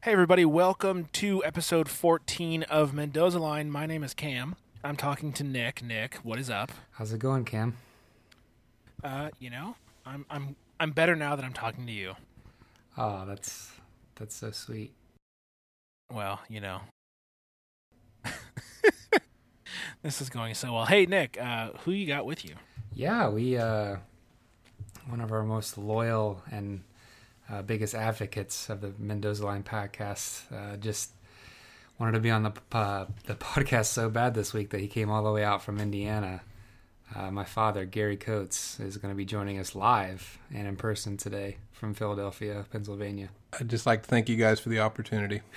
Hey, 0.00 0.12
everybody, 0.12 0.44
welcome 0.44 1.08
to 1.14 1.44
episode 1.44 1.88
14 1.88 2.62
of 2.64 2.94
Mendoza 2.94 3.40
Line. 3.40 3.68
My 3.68 3.84
name 3.84 4.04
is 4.04 4.14
Cam. 4.14 4.54
I'm 4.84 4.94
talking 4.94 5.32
to 5.32 5.42
Nick. 5.42 5.82
Nick, 5.82 6.14
what 6.22 6.38
is 6.38 6.48
up? 6.48 6.70
How's 6.92 7.12
it 7.12 7.18
going, 7.18 7.44
Cam? 7.44 7.76
Uh, 9.02 9.30
you 9.40 9.50
know, 9.50 9.74
I'm 10.06 10.24
I'm 10.30 10.54
I'm 10.78 10.92
better 10.92 11.16
now 11.16 11.34
that 11.34 11.44
I'm 11.44 11.52
talking 11.52 11.84
to 11.86 11.92
you. 11.92 12.14
Oh, 12.96 13.24
that's 13.26 13.72
that's 14.14 14.36
so 14.36 14.52
sweet. 14.52 14.92
Well, 16.12 16.40
you 16.48 16.60
know. 16.60 16.82
this 20.02 20.20
is 20.20 20.30
going 20.30 20.54
so 20.54 20.74
well. 20.74 20.86
Hey, 20.86 21.06
Nick, 21.06 21.36
uh, 21.40 21.70
who 21.84 21.90
you 21.90 22.06
got 22.06 22.24
with 22.24 22.44
you? 22.44 22.54
Yeah, 22.94 23.28
we 23.30 23.56
uh 23.56 23.96
one 25.08 25.20
of 25.20 25.32
our 25.32 25.42
most 25.42 25.76
loyal 25.76 26.42
and 26.52 26.84
uh, 27.50 27.62
biggest 27.62 27.94
advocates 27.94 28.68
of 28.68 28.80
the 28.80 28.92
Mendoza 28.98 29.44
Line 29.44 29.62
podcast 29.62 30.42
uh, 30.52 30.76
just 30.76 31.10
wanted 31.98 32.12
to 32.12 32.20
be 32.20 32.30
on 32.30 32.42
the 32.44 32.52
uh, 32.72 33.06
the 33.26 33.34
podcast 33.36 33.86
so 33.86 34.08
bad 34.08 34.34
this 34.34 34.52
week 34.52 34.70
that 34.70 34.80
he 34.80 34.88
came 34.88 35.10
all 35.10 35.22
the 35.22 35.32
way 35.32 35.44
out 35.44 35.62
from 35.62 35.80
Indiana. 35.80 36.42
Uh, 37.14 37.30
my 37.30 37.44
father, 37.44 37.86
Gary 37.86 38.18
Coates, 38.18 38.78
is 38.80 38.98
going 38.98 39.12
to 39.12 39.16
be 39.16 39.24
joining 39.24 39.58
us 39.58 39.74
live 39.74 40.38
and 40.54 40.68
in 40.68 40.76
person 40.76 41.16
today 41.16 41.56
from 41.72 41.94
Philadelphia, 41.94 42.66
Pennsylvania. 42.70 43.30
I'd 43.58 43.70
just 43.70 43.86
like 43.86 44.02
to 44.02 44.08
thank 44.08 44.28
you 44.28 44.36
guys 44.36 44.60
for 44.60 44.68
the 44.68 44.80
opportunity. 44.80 45.40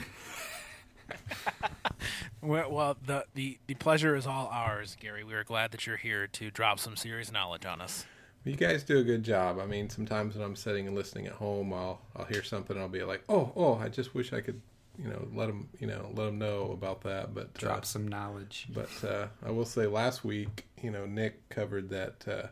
Well, 2.41 2.71
well, 2.71 2.97
the, 3.05 3.25
the 3.35 3.59
the 3.67 3.75
pleasure 3.75 4.15
is 4.15 4.25
all 4.25 4.49
ours, 4.51 4.97
Gary. 4.99 5.23
We 5.23 5.33
are 5.33 5.43
glad 5.43 5.71
that 5.71 5.85
you're 5.85 5.97
here 5.97 6.25
to 6.27 6.49
drop 6.49 6.79
some 6.79 6.95
serious 6.95 7.31
knowledge 7.31 7.65
on 7.65 7.81
us. 7.81 8.05
You 8.43 8.55
guys 8.55 8.83
do 8.83 8.97
a 8.97 9.03
good 9.03 9.23
job. 9.23 9.59
I 9.59 9.65
mean, 9.67 9.89
sometimes 9.89 10.35
when 10.35 10.43
I'm 10.43 10.55
sitting 10.55 10.87
and 10.87 10.95
listening 10.95 11.27
at 11.27 11.33
home, 11.33 11.73
I'll 11.73 12.01
I'll 12.15 12.25
hear 12.25 12.43
something 12.43 12.75
and 12.75 12.81
I'll 12.83 12.89
be 12.89 13.03
like, 13.03 13.23
"Oh, 13.29 13.51
oh, 13.55 13.75
I 13.75 13.87
just 13.87 14.15
wish 14.15 14.33
I 14.33 14.41
could, 14.41 14.59
you 14.97 15.07
know, 15.09 15.27
let 15.33 15.45
them, 15.47 15.69
you 15.79 15.85
know, 15.85 16.11
let 16.15 16.25
them 16.25 16.39
know 16.39 16.71
about 16.71 17.01
that." 17.01 17.35
But 17.35 17.53
Drop 17.53 17.79
uh, 17.79 17.81
some 17.83 18.07
knowledge. 18.07 18.67
but 18.73 18.89
uh, 19.07 19.27
I 19.45 19.51
will 19.51 19.65
say, 19.65 19.85
last 19.85 20.23
week, 20.25 20.65
you 20.81 20.89
know, 20.89 21.05
Nick 21.05 21.49
covered 21.49 21.89
that 21.89 22.27
uh, 22.27 22.47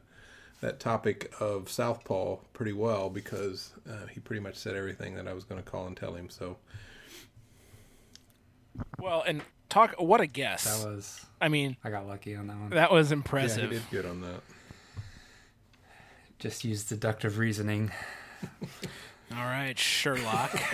that 0.62 0.80
topic 0.80 1.34
of 1.40 1.70
Southpaw 1.72 2.36
pretty 2.54 2.74
well 2.74 3.10
because 3.10 3.72
uh, 3.90 4.06
he 4.12 4.20
pretty 4.20 4.42
much 4.42 4.58
said 4.58 4.76
everything 4.76 5.16
that 5.16 5.28
I 5.28 5.34
was 5.34 5.44
going 5.44 5.62
to 5.62 5.68
call 5.68 5.88
and 5.88 5.98
tell 5.98 6.14
him. 6.14 6.30
So 6.30 6.58
Well, 9.00 9.24
and 9.26 9.42
talk. 9.70 9.96
What 9.98 10.22
a 10.22 10.28
guess! 10.28 10.66
That 10.66 10.88
was 10.88 11.26
I 11.42 11.48
mean, 11.50 11.78
I 11.84 11.90
got 11.90 12.08
lucky 12.08 12.36
on 12.36 12.46
that 12.46 12.58
one. 12.58 12.70
that 12.72 12.92
was 12.92 13.12
impressive. 13.12 13.58
yeah, 13.58 13.64
impressive. 13.64 13.90
he 13.90 13.96
did 13.96 14.04
good 14.04 14.10
on 14.10 14.22
that. 14.22 14.42
Just 16.40 16.64
use 16.64 16.84
deductive 16.84 17.38
reasoning. 17.38 17.92
All 19.32 19.46
right, 19.46 19.78
Sherlock. 19.78 20.60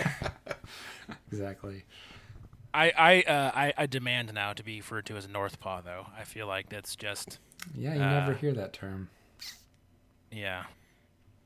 Exactly. 1.30 1.84
I 2.74 2.92
I, 2.96 3.22
uh, 3.30 3.50
I 3.54 3.72
I 3.76 3.86
demand 3.86 4.34
now 4.34 4.52
to 4.52 4.62
be 4.64 4.78
referred 4.78 5.06
to 5.06 5.16
as 5.16 5.24
a 5.24 5.28
Northpaw, 5.28 5.84
though. 5.84 6.06
I 6.18 6.24
feel 6.24 6.46
like 6.48 6.68
that's 6.68 6.96
just 6.96 7.38
Yeah, 7.74 7.94
you 7.94 8.02
Uh, 8.02 8.10
never 8.20 8.34
hear 8.34 8.52
that 8.54 8.72
term. 8.72 9.08
yeah. 10.32 10.64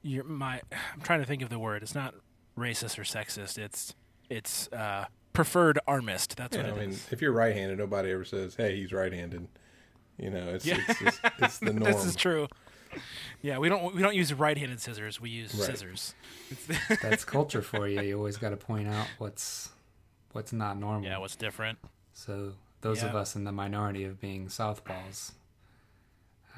You're 0.02 0.24
my. 0.24 0.62
I'm 0.72 1.00
trying 1.02 1.20
to 1.20 1.26
think 1.26 1.42
of 1.42 1.50
the 1.50 1.58
word. 1.58 1.82
It's 1.82 1.94
not 1.94 2.14
racist 2.56 2.98
or 2.98 3.02
sexist. 3.02 3.58
It's 3.58 3.94
it's 4.30 4.68
uh, 4.72 5.06
preferred 5.34 5.78
armist. 5.86 6.36
That's 6.38 6.56
Yeah, 6.56 6.70
what 6.70 6.72
I 6.78 6.80
mean, 6.80 6.90
is. 6.90 7.06
if 7.12 7.20
you're 7.20 7.32
right-handed, 7.32 7.76
nobody 7.78 8.12
ever 8.12 8.24
says, 8.24 8.54
"Hey, 8.54 8.76
he's 8.76 8.92
right-handed." 8.92 9.46
You 10.18 10.30
know, 10.30 10.48
it's 10.54 10.64
Yeah. 10.64 10.78
it's, 10.88 11.00
it's, 11.02 11.20
it's 11.38 11.58
the 11.58 11.72
norm. 11.74 11.80
this 11.92 12.04
is 12.06 12.16
true. 12.16 12.48
Yeah, 13.42 13.58
we 13.58 13.68
don't 13.68 13.94
we 13.94 14.02
don't 14.02 14.14
use 14.14 14.32
right-handed 14.34 14.80
scissors. 14.80 15.20
We 15.20 15.30
use 15.30 15.54
Right. 15.54 15.66
scissors. 15.66 16.14
That's 17.02 17.24
culture 17.24 17.62
for 17.62 17.86
you. 17.88 18.00
You 18.02 18.16
always 18.16 18.36
got 18.36 18.50
to 18.50 18.56
point 18.56 18.88
out 18.88 19.06
what's 19.18 19.70
what's 20.32 20.52
not 20.52 20.78
normal. 20.78 21.04
Yeah, 21.08 21.18
what's 21.18 21.36
different? 21.36 21.78
so 22.12 22.52
those 22.82 23.02
of 23.02 23.14
us 23.14 23.36
in 23.36 23.44
the 23.44 23.52
minority 23.52 24.04
of 24.04 24.20
being 24.20 24.46
southpaws, 24.48 25.32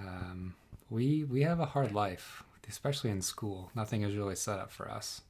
um, 0.00 0.54
we 0.90 1.24
we 1.24 1.42
have 1.42 1.60
a 1.60 1.66
hard 1.66 1.92
life, 1.92 2.42
especially 2.68 3.10
in 3.10 3.22
school. 3.22 3.70
Nothing 3.74 4.02
is 4.02 4.14
really 4.16 4.36
set 4.36 4.58
up 4.58 4.70
for 4.70 4.90
us, 4.90 5.22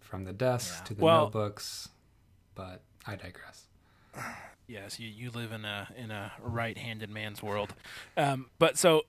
from 0.00 0.24
the 0.24 0.32
desks 0.32 0.78
Yeah. 0.78 0.84
to 0.84 0.94
the 0.94 1.04
Well- 1.04 1.24
notebooks. 1.24 1.88
But 2.54 2.82
I 3.06 3.16
digress. 3.16 3.64
Yes, 4.66 5.00
you, 5.00 5.08
you 5.08 5.32
live 5.32 5.50
in 5.50 5.64
a 5.64 5.88
in 5.96 6.12
a 6.12 6.30
right-handed 6.40 7.10
man's 7.10 7.42
world. 7.42 7.74
Um, 8.16 8.50
but 8.60 8.78
so 8.78 9.02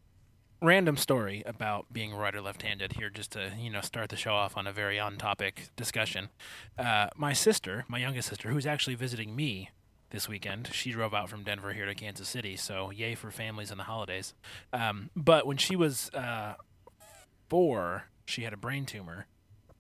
random 0.62 0.96
story 0.96 1.42
about 1.46 1.92
being 1.92 2.14
right 2.14 2.36
or 2.36 2.42
left-handed 2.42 2.94
here 2.94 3.10
just 3.10 3.32
to 3.32 3.52
you 3.60 3.70
know 3.70 3.82
start 3.82 4.10
the 4.10 4.16
show 4.16 4.34
off 4.34 4.56
on 4.56 4.68
a 4.68 4.72
very 4.72 5.00
on-topic 5.00 5.70
discussion. 5.76 6.30
Uh, 6.78 7.08
my 7.16 7.34
sister, 7.34 7.84
my 7.88 7.98
youngest 7.98 8.30
sister, 8.30 8.50
who's 8.50 8.66
actually 8.66 8.96
visiting 8.96 9.36
me 9.36 9.72
this 10.12 10.30
weekend, 10.30 10.70
she 10.72 10.92
drove 10.92 11.14
out 11.14 11.30
from 11.30 11.44
Denver 11.44 11.74
here 11.74 11.86
to 11.86 11.96
Kansas 11.96 12.28
City. 12.28 12.56
So 12.56 12.92
yay 12.92 13.16
for 13.16 13.32
families 13.32 13.72
and 13.72 13.80
the 13.80 13.86
holidays. 13.86 14.34
Um, 14.72 15.10
but 15.16 15.48
when 15.48 15.58
she 15.58 15.76
was 15.76 16.10
uh, 16.14 16.56
four, 17.50 18.04
she 18.26 18.44
had 18.44 18.54
a 18.54 18.58
brain 18.58 18.86
tumor, 18.86 19.26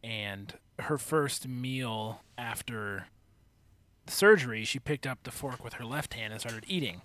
and 0.03 0.53
her 0.79 0.97
first 0.97 1.47
meal 1.47 2.21
after 2.37 3.07
surgery, 4.07 4.63
she 4.63 4.79
picked 4.79 5.05
up 5.05 5.19
the 5.23 5.31
fork 5.31 5.63
with 5.63 5.73
her 5.73 5.85
left 5.85 6.15
hand 6.15 6.33
and 6.33 6.41
started 6.41 6.65
eating. 6.67 7.01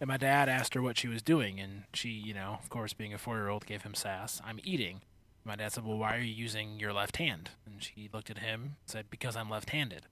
And 0.00 0.08
my 0.08 0.16
dad 0.16 0.48
asked 0.48 0.74
her 0.74 0.82
what 0.82 0.98
she 0.98 1.08
was 1.08 1.22
doing, 1.22 1.60
and 1.60 1.84
she, 1.94 2.08
you 2.08 2.34
know, 2.34 2.58
of 2.62 2.68
course, 2.68 2.92
being 2.92 3.14
a 3.14 3.18
four 3.18 3.36
year 3.36 3.48
old, 3.48 3.64
gave 3.66 3.82
him 3.82 3.94
sass. 3.94 4.40
I'm 4.44 4.58
eating. 4.64 5.02
My 5.44 5.56
dad 5.56 5.72
said, 5.72 5.84
Well, 5.84 5.98
why 5.98 6.16
are 6.16 6.20
you 6.20 6.32
using 6.32 6.80
your 6.80 6.92
left 6.92 7.18
hand? 7.18 7.50
And 7.66 7.82
she 7.82 8.08
looked 8.12 8.30
at 8.30 8.38
him 8.38 8.62
and 8.62 8.72
said, 8.86 9.06
Because 9.10 9.36
I'm 9.36 9.50
left 9.50 9.70
handed. 9.70 10.06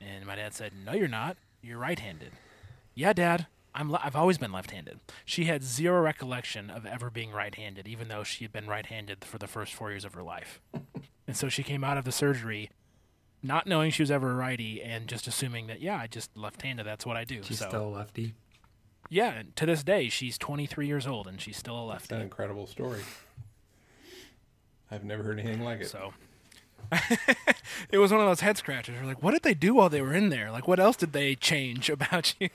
And 0.00 0.26
my 0.26 0.36
dad 0.36 0.54
said, 0.54 0.72
No, 0.84 0.92
you're 0.92 1.08
not. 1.08 1.36
You're 1.62 1.78
right 1.78 1.98
handed. 1.98 2.32
Yeah, 2.94 3.12
Dad. 3.12 3.46
I'm 3.72 3.92
le- 3.92 4.00
I've 4.02 4.16
always 4.16 4.38
been 4.38 4.50
left 4.52 4.72
handed. 4.72 4.98
She 5.24 5.44
had 5.44 5.62
zero 5.62 6.00
recollection 6.00 6.70
of 6.70 6.84
ever 6.84 7.08
being 7.08 7.30
right 7.30 7.54
handed, 7.54 7.86
even 7.86 8.08
though 8.08 8.24
she 8.24 8.44
had 8.44 8.52
been 8.52 8.66
right 8.66 8.86
handed 8.86 9.24
for 9.24 9.38
the 9.38 9.46
first 9.46 9.72
four 9.72 9.90
years 9.90 10.04
of 10.04 10.14
her 10.14 10.24
life. 10.24 10.60
and 11.26 11.36
so 11.36 11.48
she 11.48 11.62
came 11.62 11.84
out 11.84 11.96
of 11.96 12.04
the 12.04 12.10
surgery 12.12 12.70
not 13.42 13.66
knowing 13.66 13.90
she 13.90 14.02
was 14.02 14.10
ever 14.10 14.32
a 14.32 14.34
righty 14.34 14.82
and 14.82 15.06
just 15.06 15.26
assuming 15.26 15.66
that 15.68 15.80
yeah, 15.80 15.96
I 15.96 16.06
just 16.06 16.36
left-handed. 16.36 16.84
That's 16.84 17.06
what 17.06 17.16
I 17.16 17.24
do. 17.24 17.42
She's 17.42 17.60
so 17.60 17.68
still 17.68 17.92
lefty. 17.92 18.34
Yeah, 19.10 19.32
and 19.32 19.56
to 19.56 19.66
this 19.66 19.82
day 19.82 20.08
she's 20.08 20.38
23 20.38 20.86
years 20.86 21.06
old 21.06 21.26
and 21.26 21.40
she's 21.40 21.56
still 21.56 21.78
a 21.78 21.84
lefty. 21.84 22.08
That's 22.08 22.18
an 22.20 22.22
incredible 22.22 22.66
story. 22.66 23.02
I've 24.90 25.04
never 25.04 25.22
heard 25.22 25.38
anything 25.38 25.62
like 25.62 25.80
it. 25.80 25.88
So 25.88 26.14
it 27.90 27.98
was 27.98 28.12
one 28.12 28.20
of 28.20 28.26
those 28.26 28.40
head 28.40 28.56
scratchers. 28.56 28.98
We're 29.00 29.06
like, 29.06 29.22
what 29.22 29.32
did 29.32 29.42
they 29.42 29.54
do 29.54 29.74
while 29.74 29.88
they 29.88 30.00
were 30.00 30.14
in 30.14 30.30
there? 30.30 30.50
Like, 30.50 30.66
what 30.66 30.80
else 30.80 30.96
did 30.96 31.12
they 31.12 31.34
change 31.34 31.90
about 31.90 32.34
you? 32.40 32.48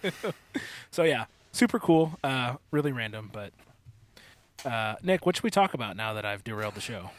so 0.92 1.04
yeah, 1.04 1.26
super 1.52 1.80
cool. 1.80 2.18
Uh, 2.24 2.56
really 2.72 2.92
random, 2.92 3.30
but 3.32 3.52
uh, 4.66 4.96
Nick, 5.04 5.26
what 5.26 5.36
should 5.36 5.44
we 5.44 5.52
talk 5.52 5.74
about 5.74 5.96
now 5.96 6.14
that 6.14 6.26
I've 6.26 6.44
derailed 6.44 6.76
the 6.76 6.82
show? 6.82 7.12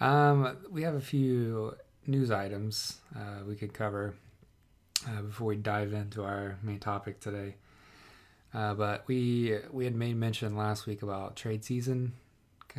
Um, 0.00 0.56
we 0.70 0.82
have 0.82 0.94
a 0.94 1.00
few 1.00 1.76
news 2.06 2.30
items 2.30 2.98
uh, 3.14 3.44
we 3.46 3.54
could 3.56 3.72
cover 3.72 4.14
uh, 5.08 5.22
before 5.22 5.46
we 5.48 5.56
dive 5.56 5.92
into 5.92 6.22
our 6.22 6.58
main 6.62 6.78
topic 6.78 7.20
today. 7.20 7.54
Uh, 8.56 8.72
but 8.74 9.04
we 9.06 9.58
we 9.70 9.84
had 9.84 9.94
made 9.94 10.16
mention 10.16 10.56
last 10.56 10.86
week 10.86 11.02
about 11.02 11.36
trade 11.36 11.62
season 11.62 12.14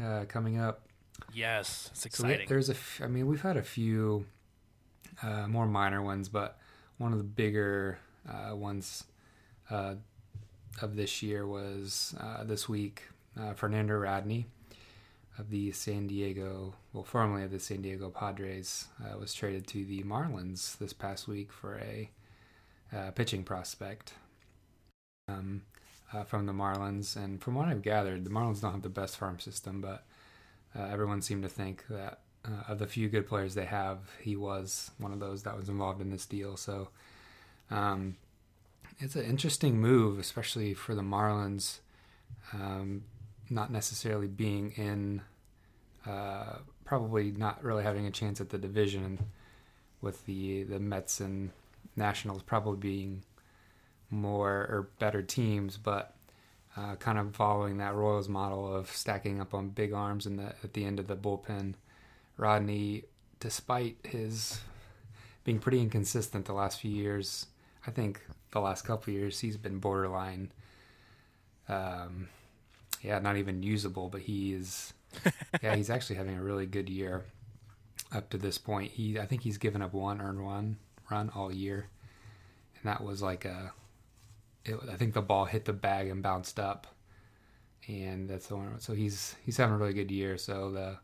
uh, 0.04 0.26
coming 0.28 0.58
up. 0.60 0.82
Yes, 1.34 1.90
it's 1.92 2.02
So 2.18 2.24
we- 2.24 2.30
exciting. 2.32 2.48
there's 2.50 2.70
a, 2.70 2.74
f- 2.74 3.02
I 3.04 3.08
mean, 3.08 3.28
we've 3.28 3.42
had 3.42 3.58
a 3.58 3.62
few 3.64 4.26
uh, 5.22 5.48
more 5.48 5.68
minor 5.68 6.02
ones, 6.02 6.30
but 6.30 6.58
one 6.98 7.12
of 7.12 7.18
the 7.20 7.24
bigger 7.24 8.00
uh, 8.28 8.56
ones 8.56 9.04
uh, 9.70 9.96
of 10.82 10.96
this 10.96 11.22
year 11.22 11.46
was 11.46 12.16
uh, 12.20 12.44
this 12.44 12.68
week. 12.68 13.04
Uh, 13.40 13.54
Fernando 13.54 13.94
Rodney 13.96 14.48
of 15.38 15.52
the 15.52 15.72
San 15.72 16.08
Diego, 16.08 16.74
well, 16.94 17.04
formerly 17.04 17.44
of 17.44 17.52
the 17.52 17.60
San 17.60 17.84
Diego 17.84 18.10
Padres, 18.10 18.88
uh, 19.04 19.16
was 19.20 19.32
traded 19.32 19.68
to 19.68 19.86
the 19.86 20.02
Marlins 20.04 20.76
this 20.80 20.92
past 20.94 21.28
week 21.28 21.52
for 21.54 21.78
a 21.78 22.10
uh, 22.96 23.12
pitching 23.12 23.44
prospect 23.44 24.14
um, 25.28 25.62
uh, 26.14 26.24
from 26.24 26.46
the 26.46 26.54
Marlins. 26.54 27.16
And 27.16 27.42
from 27.42 27.56
what 27.56 27.68
I've 27.68 27.82
gathered, 27.82 28.24
the 28.24 28.30
Marlins 28.30 28.62
don't 28.62 28.72
have 28.72 28.82
the 28.82 28.90
best 28.90 29.18
farm 29.18 29.40
system, 29.40 29.82
but 29.82 30.04
uh, 30.78 30.84
everyone 30.84 31.22
seemed 31.22 31.44
to 31.44 31.50
think 31.50 31.86
that 31.90 32.20
uh, 32.46 32.72
of 32.72 32.80
the 32.80 32.88
few 32.88 33.10
good 33.10 33.28
players 33.28 33.56
they 33.56 33.66
have, 33.66 34.00
he 34.22 34.36
was 34.36 34.92
one 34.98 35.12
of 35.12 35.20
those 35.20 35.44
that 35.44 35.58
was 35.58 35.70
involved 35.70 36.02
in 36.02 36.12
this 36.12 36.26
deal. 36.26 36.56
So 36.58 36.90
um, 37.70 38.16
it's 39.00 39.16
an 39.16 39.26
interesting 39.26 39.80
move, 39.80 40.20
especially 40.20 40.74
for 40.74 40.96
the 40.96 41.02
Marlins, 41.02 41.80
um, 42.54 43.04
not 43.50 43.72
necessarily 43.72 44.28
being 44.28 44.72
in, 44.72 45.22
uh, 46.06 46.58
probably 46.86 47.32
not 47.32 47.64
really 47.64 47.84
having 47.84 48.06
a 48.06 48.12
chance 48.12 48.40
at 48.40 48.50
the 48.50 48.58
division, 48.58 49.20
with 50.00 50.26
the 50.26 50.64
the 50.64 50.80
Mets 50.80 51.20
and 51.20 51.50
Nationals 51.96 52.44
probably 52.44 52.78
being 52.78 53.24
more 54.10 54.52
or 54.52 54.90
better 55.00 55.22
teams, 55.22 55.78
but 55.78 56.16
uh, 56.76 56.96
kind 56.96 57.18
of 57.18 57.36
following 57.36 57.78
that 57.78 57.96
Royals 57.96 58.30
model 58.30 58.74
of 58.74 58.90
stacking 58.90 59.42
up 59.42 59.54
on 59.54 59.70
big 59.70 59.94
arms 59.94 60.26
in 60.26 60.38
the 60.38 60.54
at 60.64 60.74
the 60.74 60.86
end 60.86 61.00
of 61.00 61.08
the 61.08 61.16
bullpen. 61.16 61.74
Rodney, 62.38 63.04
despite 63.40 63.98
his 64.04 64.62
being 65.48 65.60
pretty 65.60 65.80
inconsistent 65.80 66.44
the 66.44 66.52
last 66.52 66.78
few 66.78 66.92
years. 66.92 67.46
I 67.88 67.92
think 67.92 68.20
the 68.52 68.60
last 68.60 68.82
couple 68.82 69.14
years 69.14 69.40
he's 69.40 69.56
been 69.56 69.80
borderline. 69.80 70.52
Um, 71.70 72.28
yeah, 73.02 73.20
not 73.20 73.38
even 73.38 73.64
usable, 73.64 74.10
but 74.10 74.20
he 74.20 74.54
is. 74.54 74.92
yeah, 75.64 75.74
he's 75.74 75.90
actually 75.90 76.18
having 76.18 76.36
a 76.38 76.44
really 76.44 76.66
good 76.66 76.90
year 76.90 77.24
up 78.14 78.30
to 78.32 78.38
this 78.38 78.58
point. 78.58 78.92
He, 78.92 79.18
I 79.18 79.26
think 79.26 79.42
he's 79.42 79.58
given 79.58 79.82
up 79.82 79.94
one 79.94 80.20
earned 80.20 80.44
one 80.44 80.76
run 81.10 81.32
all 81.34 81.50
year, 81.50 81.88
and 82.76 82.84
that 82.84 83.02
was 83.02 83.22
like 83.22 83.46
a. 83.46 83.72
It, 84.68 84.78
I 84.92 84.96
think 84.96 85.14
the 85.14 85.22
ball 85.22 85.46
hit 85.46 85.66
the 85.66 85.74
bag 85.74 86.10
and 86.10 86.22
bounced 86.22 86.60
up, 86.60 86.88
and 87.88 88.30
that's 88.30 88.48
the 88.48 88.58
one. 88.58 88.80
So 88.80 88.94
he's 88.94 89.36
he's 89.46 89.58
having 89.58 89.76
a 89.76 89.78
really 89.78 89.94
good 89.94 90.12
year. 90.12 90.38
So 90.38 90.72
the 90.72 90.98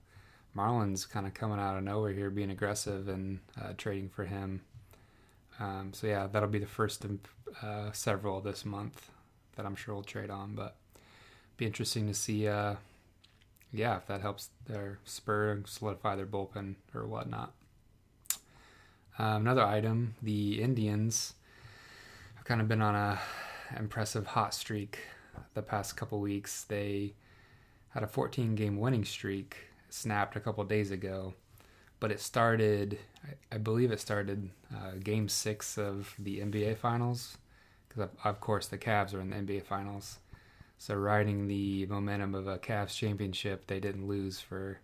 Marlins 0.55 1.09
kind 1.09 1.25
of 1.25 1.33
coming 1.33 1.59
out 1.59 1.77
of 1.77 1.83
nowhere 1.83 2.11
here, 2.11 2.29
being 2.29 2.51
aggressive 2.51 3.07
and 3.07 3.39
uh, 3.59 3.73
trading 3.77 4.09
for 4.09 4.25
him. 4.25 4.61
Um, 5.59 5.91
so 5.93 6.07
yeah, 6.07 6.27
that'll 6.27 6.49
be 6.49 6.59
the 6.59 6.65
first 6.65 7.05
of 7.05 7.19
uh, 7.61 7.91
several 7.91 8.41
this 8.41 8.65
month 8.65 9.09
that 9.55 9.65
I'm 9.65 9.75
sure 9.75 9.93
we'll 9.93 10.03
trade 10.03 10.29
on. 10.29 10.55
But 10.55 10.75
be 11.57 11.65
interesting 11.65 12.07
to 12.07 12.13
see. 12.13 12.47
Uh, 12.47 12.75
yeah, 13.71 13.97
if 13.97 14.05
that 14.05 14.21
helps 14.21 14.49
their 14.67 14.99
spur 15.03 15.51
and 15.51 15.67
solidify 15.67 16.15
their 16.15 16.27
bullpen 16.27 16.75
or 16.93 17.07
whatnot. 17.07 17.53
Um, 19.17 19.41
another 19.41 19.63
item: 19.63 20.15
the 20.21 20.61
Indians 20.61 21.33
have 22.35 22.45
kind 22.45 22.61
of 22.61 22.67
been 22.67 22.81
on 22.81 22.93
a 22.93 23.19
impressive 23.77 24.27
hot 24.27 24.53
streak 24.53 24.99
the 25.53 25.61
past 25.61 25.95
couple 25.97 26.19
weeks. 26.19 26.63
They 26.63 27.13
had 27.89 28.03
a 28.03 28.07
14 28.07 28.55
game 28.55 28.79
winning 28.79 29.05
streak 29.05 29.57
snapped 29.89 30.35
a 30.35 30.39
couple 30.39 30.63
days 30.63 30.91
ago, 30.91 31.33
but 31.99 32.11
it 32.11 32.19
started, 32.19 32.99
I, 33.23 33.55
I 33.55 33.57
believe 33.57 33.91
it 33.91 33.99
started 33.99 34.49
uh, 34.75 34.91
game 35.03 35.29
six 35.29 35.77
of 35.77 36.13
the 36.17 36.39
NBA 36.39 36.77
Finals, 36.77 37.37
because 37.87 38.09
of 38.23 38.39
course 38.39 38.67
the 38.67 38.77
Cavs 38.77 39.13
are 39.13 39.21
in 39.21 39.29
the 39.29 39.35
NBA 39.35 39.63
Finals. 39.63 40.19
So 40.77 40.95
riding 40.95 41.47
the 41.47 41.85
momentum 41.85 42.35
of 42.35 42.47
a 42.47 42.57
Cavs 42.57 42.95
championship, 42.95 43.67
they 43.67 43.79
didn't 43.79 44.07
lose 44.07 44.39
for 44.39 44.79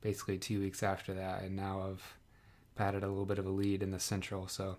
basically 0.00 0.38
two 0.38 0.60
weeks 0.60 0.82
after 0.82 1.12
that, 1.14 1.42
and 1.42 1.56
now 1.56 1.82
have 1.82 2.02
patted 2.74 3.02
a 3.02 3.08
little 3.08 3.26
bit 3.26 3.38
of 3.38 3.46
a 3.46 3.50
lead 3.50 3.82
in 3.82 3.90
the 3.90 4.00
Central. 4.00 4.48
So 4.48 4.76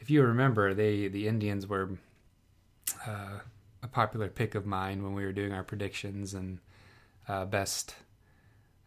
if 0.00 0.10
you 0.10 0.22
remember, 0.22 0.74
they 0.74 1.08
the 1.08 1.28
Indians 1.28 1.66
were 1.66 1.90
uh, 3.06 3.38
a 3.82 3.88
popular 3.88 4.28
pick 4.28 4.54
of 4.54 4.66
mine 4.66 5.02
when 5.02 5.14
we 5.14 5.24
were 5.24 5.32
doing 5.32 5.52
our 5.52 5.64
predictions 5.64 6.34
and 6.34 6.58
uh, 7.28 7.44
best 7.44 7.94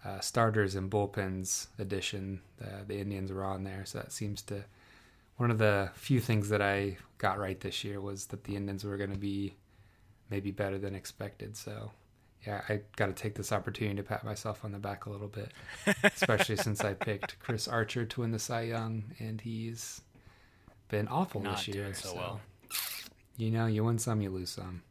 uh, 0.04 0.20
starters 0.20 0.76
and 0.76 0.90
bullpens 0.90 1.68
edition. 1.80 2.42
the 2.88 2.98
Indians 2.98 3.32
were 3.32 3.44
on 3.44 3.64
there, 3.64 3.84
so 3.86 4.00
that 4.00 4.12
seems 4.12 4.42
to 4.44 4.64
one 5.38 5.52
of 5.52 5.58
the 5.58 5.90
few 5.94 6.20
things 6.20 6.50
that 6.50 6.62
I 6.62 6.98
got 7.18 7.40
right 7.40 7.60
this 7.60 7.84
year 7.84 8.00
was 8.00 8.28
that 8.28 8.46
the 8.46 8.56
Indians 8.56 8.84
were 8.84 8.98
going 8.98 9.12
to 9.12 9.18
be 9.18 9.56
maybe 10.30 10.52
better 10.52 10.78
than 10.78 10.96
expected. 10.96 11.58
So 11.58 11.92
yeah, 12.46 12.62
I 12.70 12.82
got 12.96 13.08
to 13.08 13.14
take 13.14 13.36
this 13.36 13.52
opportunity 13.52 13.96
to 13.98 14.04
pat 14.04 14.24
myself 14.24 14.64
on 14.64 14.72
the 14.72 14.78
back 14.78 15.06
a 15.06 15.10
little 15.10 15.28
bit, 15.28 15.52
especially 16.04 16.56
since 16.58 16.82
I 16.82 16.94
picked 16.94 17.40
Chris 17.40 17.68
Archer 17.68 18.06
to 18.06 18.22
win 18.22 18.32
the 18.32 18.40
Cy 18.40 18.62
Young, 18.62 19.04
and 19.20 19.42
he's 19.42 20.02
been 20.90 21.08
awful 21.08 21.42
Not 21.42 21.58
this 21.58 21.68
year. 21.68 21.84
doing 21.84 21.94
so 21.96 22.16
well. 22.16 22.42
You 23.38 23.52
know, 23.52 23.66
you 23.66 23.84
win 23.84 24.00
some, 24.00 24.22
you 24.22 24.30
lose 24.30 24.50
some. 24.50 24.82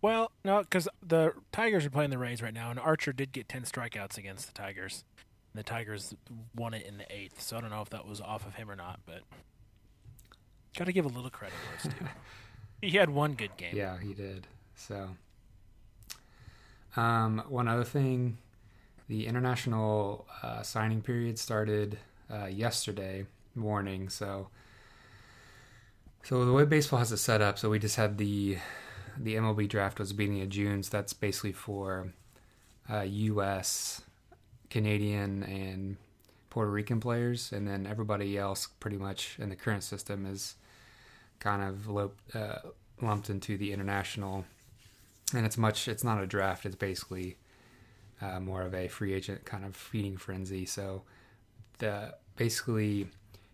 Well, 0.00 0.30
no, 0.44 0.60
because 0.60 0.88
the 1.04 1.32
Tigers 1.50 1.84
are 1.84 1.90
playing 1.90 2.10
the 2.10 2.18
Rays 2.18 2.40
right 2.40 2.54
now, 2.54 2.70
and 2.70 2.78
Archer 2.78 3.12
did 3.12 3.32
get 3.32 3.48
ten 3.48 3.62
strikeouts 3.62 4.16
against 4.16 4.46
the 4.46 4.52
Tigers. 4.52 5.04
The 5.54 5.64
Tigers 5.64 6.14
won 6.54 6.72
it 6.72 6.86
in 6.86 6.98
the 6.98 7.12
eighth, 7.12 7.40
so 7.40 7.56
I 7.56 7.60
don't 7.60 7.70
know 7.70 7.82
if 7.82 7.90
that 7.90 8.06
was 8.06 8.20
off 8.20 8.46
of 8.46 8.54
him 8.54 8.70
or 8.70 8.76
not, 8.76 9.00
but 9.06 9.22
got 10.76 10.84
to 10.84 10.92
give 10.92 11.04
a 11.04 11.08
little 11.08 11.30
credit 11.30 11.56
to 11.82 11.88
too. 11.88 11.96
he 12.80 12.90
had 12.90 13.10
one 13.10 13.34
good 13.34 13.56
game. 13.56 13.74
Yeah, 13.74 13.98
he 13.98 14.14
did. 14.14 14.46
So, 14.76 15.08
um, 16.96 17.42
one 17.48 17.66
other 17.66 17.82
thing, 17.82 18.38
the 19.08 19.26
international 19.26 20.26
uh, 20.42 20.62
signing 20.62 21.02
period 21.02 21.40
started 21.40 21.98
uh, 22.32 22.46
yesterday 22.46 23.26
morning. 23.56 24.08
So, 24.08 24.48
so 26.22 26.44
the 26.44 26.52
way 26.52 26.64
baseball 26.64 26.98
has 26.98 27.12
it 27.12 27.18
set 27.18 27.40
up, 27.40 27.58
so 27.58 27.70
we 27.70 27.78
just 27.78 27.96
had 27.96 28.18
the 28.18 28.58
the 29.16 29.34
MLB 29.34 29.68
draft 29.68 29.98
was 29.98 30.12
beginning 30.12 30.42
of 30.42 30.48
June, 30.48 30.82
so 30.82 30.90
that's 30.96 31.12
basically 31.12 31.52
for 31.52 32.12
uh, 32.88 33.00
U.S., 33.00 34.02
Canadian, 34.70 35.42
and 35.42 35.96
Puerto 36.50 36.70
Rican 36.70 37.00
players, 37.00 37.52
and 37.52 37.66
then 37.66 37.86
everybody 37.86 38.38
else, 38.38 38.68
pretty 38.80 38.96
much 38.96 39.36
in 39.38 39.48
the 39.48 39.56
current 39.56 39.82
system, 39.82 40.24
is 40.24 40.54
kind 41.40 41.62
of 41.62 41.88
loped, 41.88 42.34
uh, 42.34 42.58
lumped 43.00 43.30
into 43.30 43.56
the 43.56 43.72
international. 43.72 44.44
And 45.34 45.44
it's 45.44 45.58
much. 45.58 45.88
It's 45.88 46.04
not 46.04 46.22
a 46.22 46.26
draft. 46.26 46.64
It's 46.64 46.76
basically 46.76 47.36
uh, 48.20 48.40
more 48.40 48.62
of 48.62 48.74
a 48.74 48.88
free 48.88 49.12
agent 49.12 49.44
kind 49.44 49.64
of 49.64 49.76
feeding 49.76 50.16
frenzy. 50.16 50.64
So 50.64 51.02
the 51.78 52.14
basically 52.36 53.08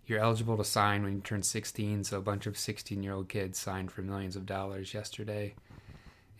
you're 0.07 0.21
eligible 0.21 0.57
to 0.57 0.65
sign 0.65 1.03
when 1.03 1.15
you 1.15 1.21
turn 1.21 1.43
16. 1.43 2.05
So 2.05 2.19
a 2.19 2.23
bunch 2.23 2.47
of 2.47 2.59
16 2.59 3.03
year 3.03 3.15
old 3.15 3.29
kids 3.29 3.59
signed 3.59 3.91
for 3.91 4.03
millions 4.03 4.37
of 4.37 4.47
dollars 4.47 4.95
yesterday, 4.95 5.55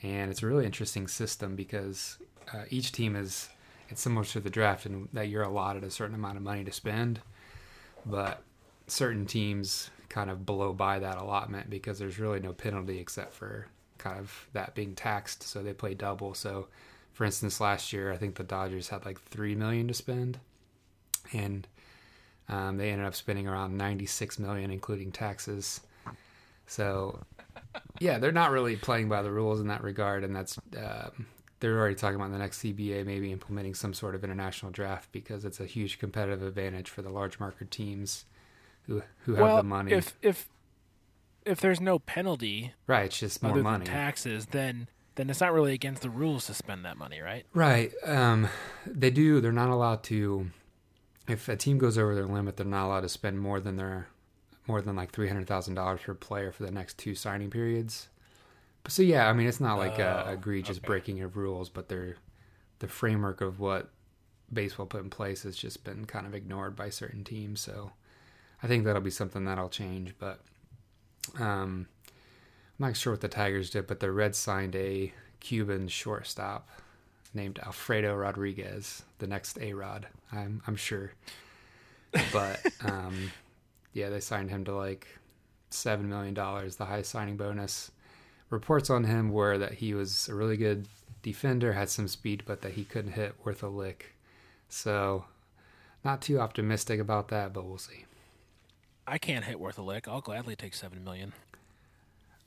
and 0.03 0.31
it's 0.31 0.43
a 0.43 0.47
really 0.47 0.67
interesting 0.67 1.09
system 1.09 1.57
because 1.57 2.19
uh, 2.53 2.65
each 2.71 2.93
team 2.93 3.17
is 3.17 3.49
it's 3.89 4.01
similar 4.01 4.25
to 4.25 4.41
the 4.41 4.51
draft 4.51 4.87
in 4.87 5.09
that 5.13 5.29
you're 5.29 5.43
allotted 5.43 5.85
a 5.85 5.91
certain 5.91 6.15
amount 6.15 6.37
of 6.37 6.43
money 6.43 6.65
to 6.65 6.73
spend, 6.73 7.21
but 8.07 8.43
certain 8.87 9.27
teams 9.27 9.91
kind 10.09 10.31
of 10.31 10.47
blow 10.47 10.73
by 10.73 10.99
that 10.99 11.17
allotment 11.17 11.71
because 11.71 11.99
there's 11.99 12.19
really 12.19 12.41
no 12.41 12.53
penalty 12.53 12.99
except 12.99 13.33
for 13.35 13.67
kind 13.99 14.19
of 14.19 14.47
that 14.53 14.75
being 14.75 14.95
taxed. 14.95 15.43
So 15.43 15.63
they 15.63 15.73
play 15.73 15.95
double. 15.95 16.35
So, 16.35 16.69
for 17.13 17.25
instance, 17.25 17.61
last 17.61 17.93
year 17.93 18.13
I 18.13 18.17
think 18.17 18.37
the 18.37 18.45
Dodgers 18.45 18.89
had 18.89 19.05
like 19.05 19.21
three 19.21 19.55
million 19.55 19.89
to 19.89 19.95
spend, 19.95 20.39
and 21.33 21.67
um, 22.49 22.77
they 22.77 22.91
ended 22.91 23.07
up 23.07 23.15
spending 23.15 23.49
around 23.49 23.77
96 23.77 24.39
million, 24.39 24.71
including 24.71 25.13
taxes. 25.13 25.81
So, 26.67 27.23
yeah, 28.01 28.19
they're 28.19 28.33
not 28.33 28.51
really 28.51 28.77
playing 28.77 29.09
by 29.09 29.23
the 29.23 29.31
rules 29.31 29.61
in 29.61 29.69
that 29.69 29.83
regard, 29.83 30.25
and 30.25 30.35
that's 30.35 30.59
uh, 30.79 31.11
they're 31.61 31.79
already 31.79 31.95
talking 31.95 32.17
about 32.17 32.31
the 32.31 32.39
next 32.39 32.63
CBA 32.63 33.07
maybe 33.07 33.33
implementing 33.33 33.75
some 33.75 33.95
sort 33.95 34.15
of 34.15 34.25
international 34.25 34.73
draft 34.73 35.11
because 35.13 35.45
it's 35.45 35.61
a 35.61 35.67
huge 35.67 35.99
competitive 35.99 36.43
advantage 36.43 36.91
for 36.91 37.03
the 37.03 37.11
large 37.11 37.39
market 37.41 37.71
teams 37.71 38.25
who 38.87 39.03
who 39.25 39.35
have 39.35 39.43
well, 39.43 39.57
the 39.59 39.63
money. 39.63 39.93
If 39.93 40.15
if 40.23 40.49
if 41.45 41.61
there's 41.61 41.81
no 41.81 41.99
penalty, 41.99 42.73
right, 42.87 43.07
it's 43.07 43.19
just 43.19 43.43
more 43.43 43.57
money. 43.57 43.85
taxes, 43.85 44.47
then 44.47 44.89
then 45.17 45.31
it's 45.31 45.41
not 45.41 45.53
really 45.53 45.73
against 45.73 46.03
the 46.03 46.11
rules 46.11 46.47
to 46.47 46.55
spend 46.55 46.85
that 46.85 46.97
money, 46.97 47.21
right? 47.21 47.47
Right. 47.55 47.93
Um, 48.05 48.49
they 48.87 49.11
do. 49.11 49.41
They're 49.41 49.53
not 49.53 49.69
allowed 49.69 50.03
to 50.05 50.51
if 51.27 51.49
a 51.49 51.57
team 51.57 51.79
goes 51.79 51.97
over 51.99 52.15
their 52.15 52.27
limit, 52.27 52.57
they're 52.57 52.67
not 52.67 52.87
allowed 52.87 53.01
to 53.01 53.09
spend 53.09 53.39
more 53.41 53.61
than 53.61 53.77
their 53.77 54.09
more 54.67 54.81
than 54.81 54.97
like 54.97 55.11
three 55.11 55.29
hundred 55.29 55.47
thousand 55.47 55.75
dollars 55.75 56.01
per 56.05 56.15
player 56.15 56.51
for 56.53 56.65
the 56.65 56.71
next 56.71 56.99
two 56.99 57.15
signing 57.15 57.51
periods. 57.51 58.09
But 58.83 58.93
so 58.93 59.03
yeah, 59.03 59.29
I 59.29 59.33
mean 59.33 59.47
it's 59.47 59.61
not 59.61 59.79
like 59.79 59.99
a 59.99 60.25
Oh, 60.29 60.33
egregious 60.33 60.79
okay. 60.79 60.87
breaking 60.87 61.23
of 61.23 61.37
rules, 61.37 61.69
but 61.69 61.89
they're 61.89 62.17
the 62.81 62.89
framework 62.89 63.41
of 63.41 63.61
what 63.61 63.91
baseball 64.53 64.87
put 64.87 65.03
in 65.03 65.11
place 65.11 65.43
has 65.45 65.57
just 65.57 65.85
been 65.85 66.05
kind 66.05 66.27
of 66.27 66.35
ignored 66.35 66.77
by 66.77 66.91
certain 66.91 67.25
teams. 67.25 67.61
So 67.61 67.93
I 68.63 68.67
think 68.67 68.85
that'll 68.85 69.01
be 69.03 69.11
something 69.11 69.45
that'll 69.45 69.69
change. 69.71 70.15
But 70.19 70.41
um, 71.39 71.87
I'm 72.79 72.87
not 72.89 72.97
sure 72.97 73.13
what 73.15 73.21
the 73.23 73.29
Tigers 73.29 73.71
did, 73.71 73.87
but 73.87 74.01
the 74.01 74.11
Reds 74.13 74.37
signed 74.39 74.77
a 74.77 75.13
Cuban 75.41 75.89
shortstop 75.89 76.69
named 77.35 77.59
Alfredo 77.59 78.15
Rodriguez, 78.15 79.03
the 79.19 79.27
next 79.27 79.59
A 79.61 79.73
Rod. 79.73 80.07
I'm 80.33 80.63
I'm 80.67 80.77
sure. 80.77 81.13
But 82.33 82.61
um, 82.85 83.33
yeah, 83.93 84.09
they 84.09 84.21
signed 84.21 84.51
him 84.51 84.65
to 84.65 84.75
like 84.75 85.07
seven 85.71 86.09
million 86.09 86.35
dollars, 86.35 86.77
the 86.77 86.87
highest 86.87 87.11
signing 87.11 87.37
bonus. 87.37 87.91
Reports 88.51 88.91
on 88.91 89.05
him 89.05 89.31
were 89.31 89.59
that 89.59 89.75
he 89.75 89.95
was 89.95 90.29
a 90.29 90.35
really 90.35 90.57
good 90.57 90.87
defender, 91.23 91.73
had 91.73 91.89
some 91.89 92.07
speed, 92.07 92.43
but 92.47 92.61
that 92.63 92.73
he 92.73 92.85
couldn't 92.85 93.13
hit 93.13 93.35
worth 93.45 93.63
a 93.63 93.69
lick. 93.69 94.15
So, 94.69 95.25
not 96.05 96.23
too 96.23 96.39
optimistic 96.39 97.01
about 97.01 97.29
that, 97.29 97.53
but 97.53 97.65
we'll 97.65 97.79
see. 97.79 98.05
I 99.07 99.19
can't 99.19 99.45
hit 99.45 99.59
worth 99.59 99.79
a 99.79 99.83
lick. 99.83 100.07
I'll 100.07 100.21
gladly 100.21 100.57
take 100.57 100.75
seven 100.75 101.03
million. 101.03 101.33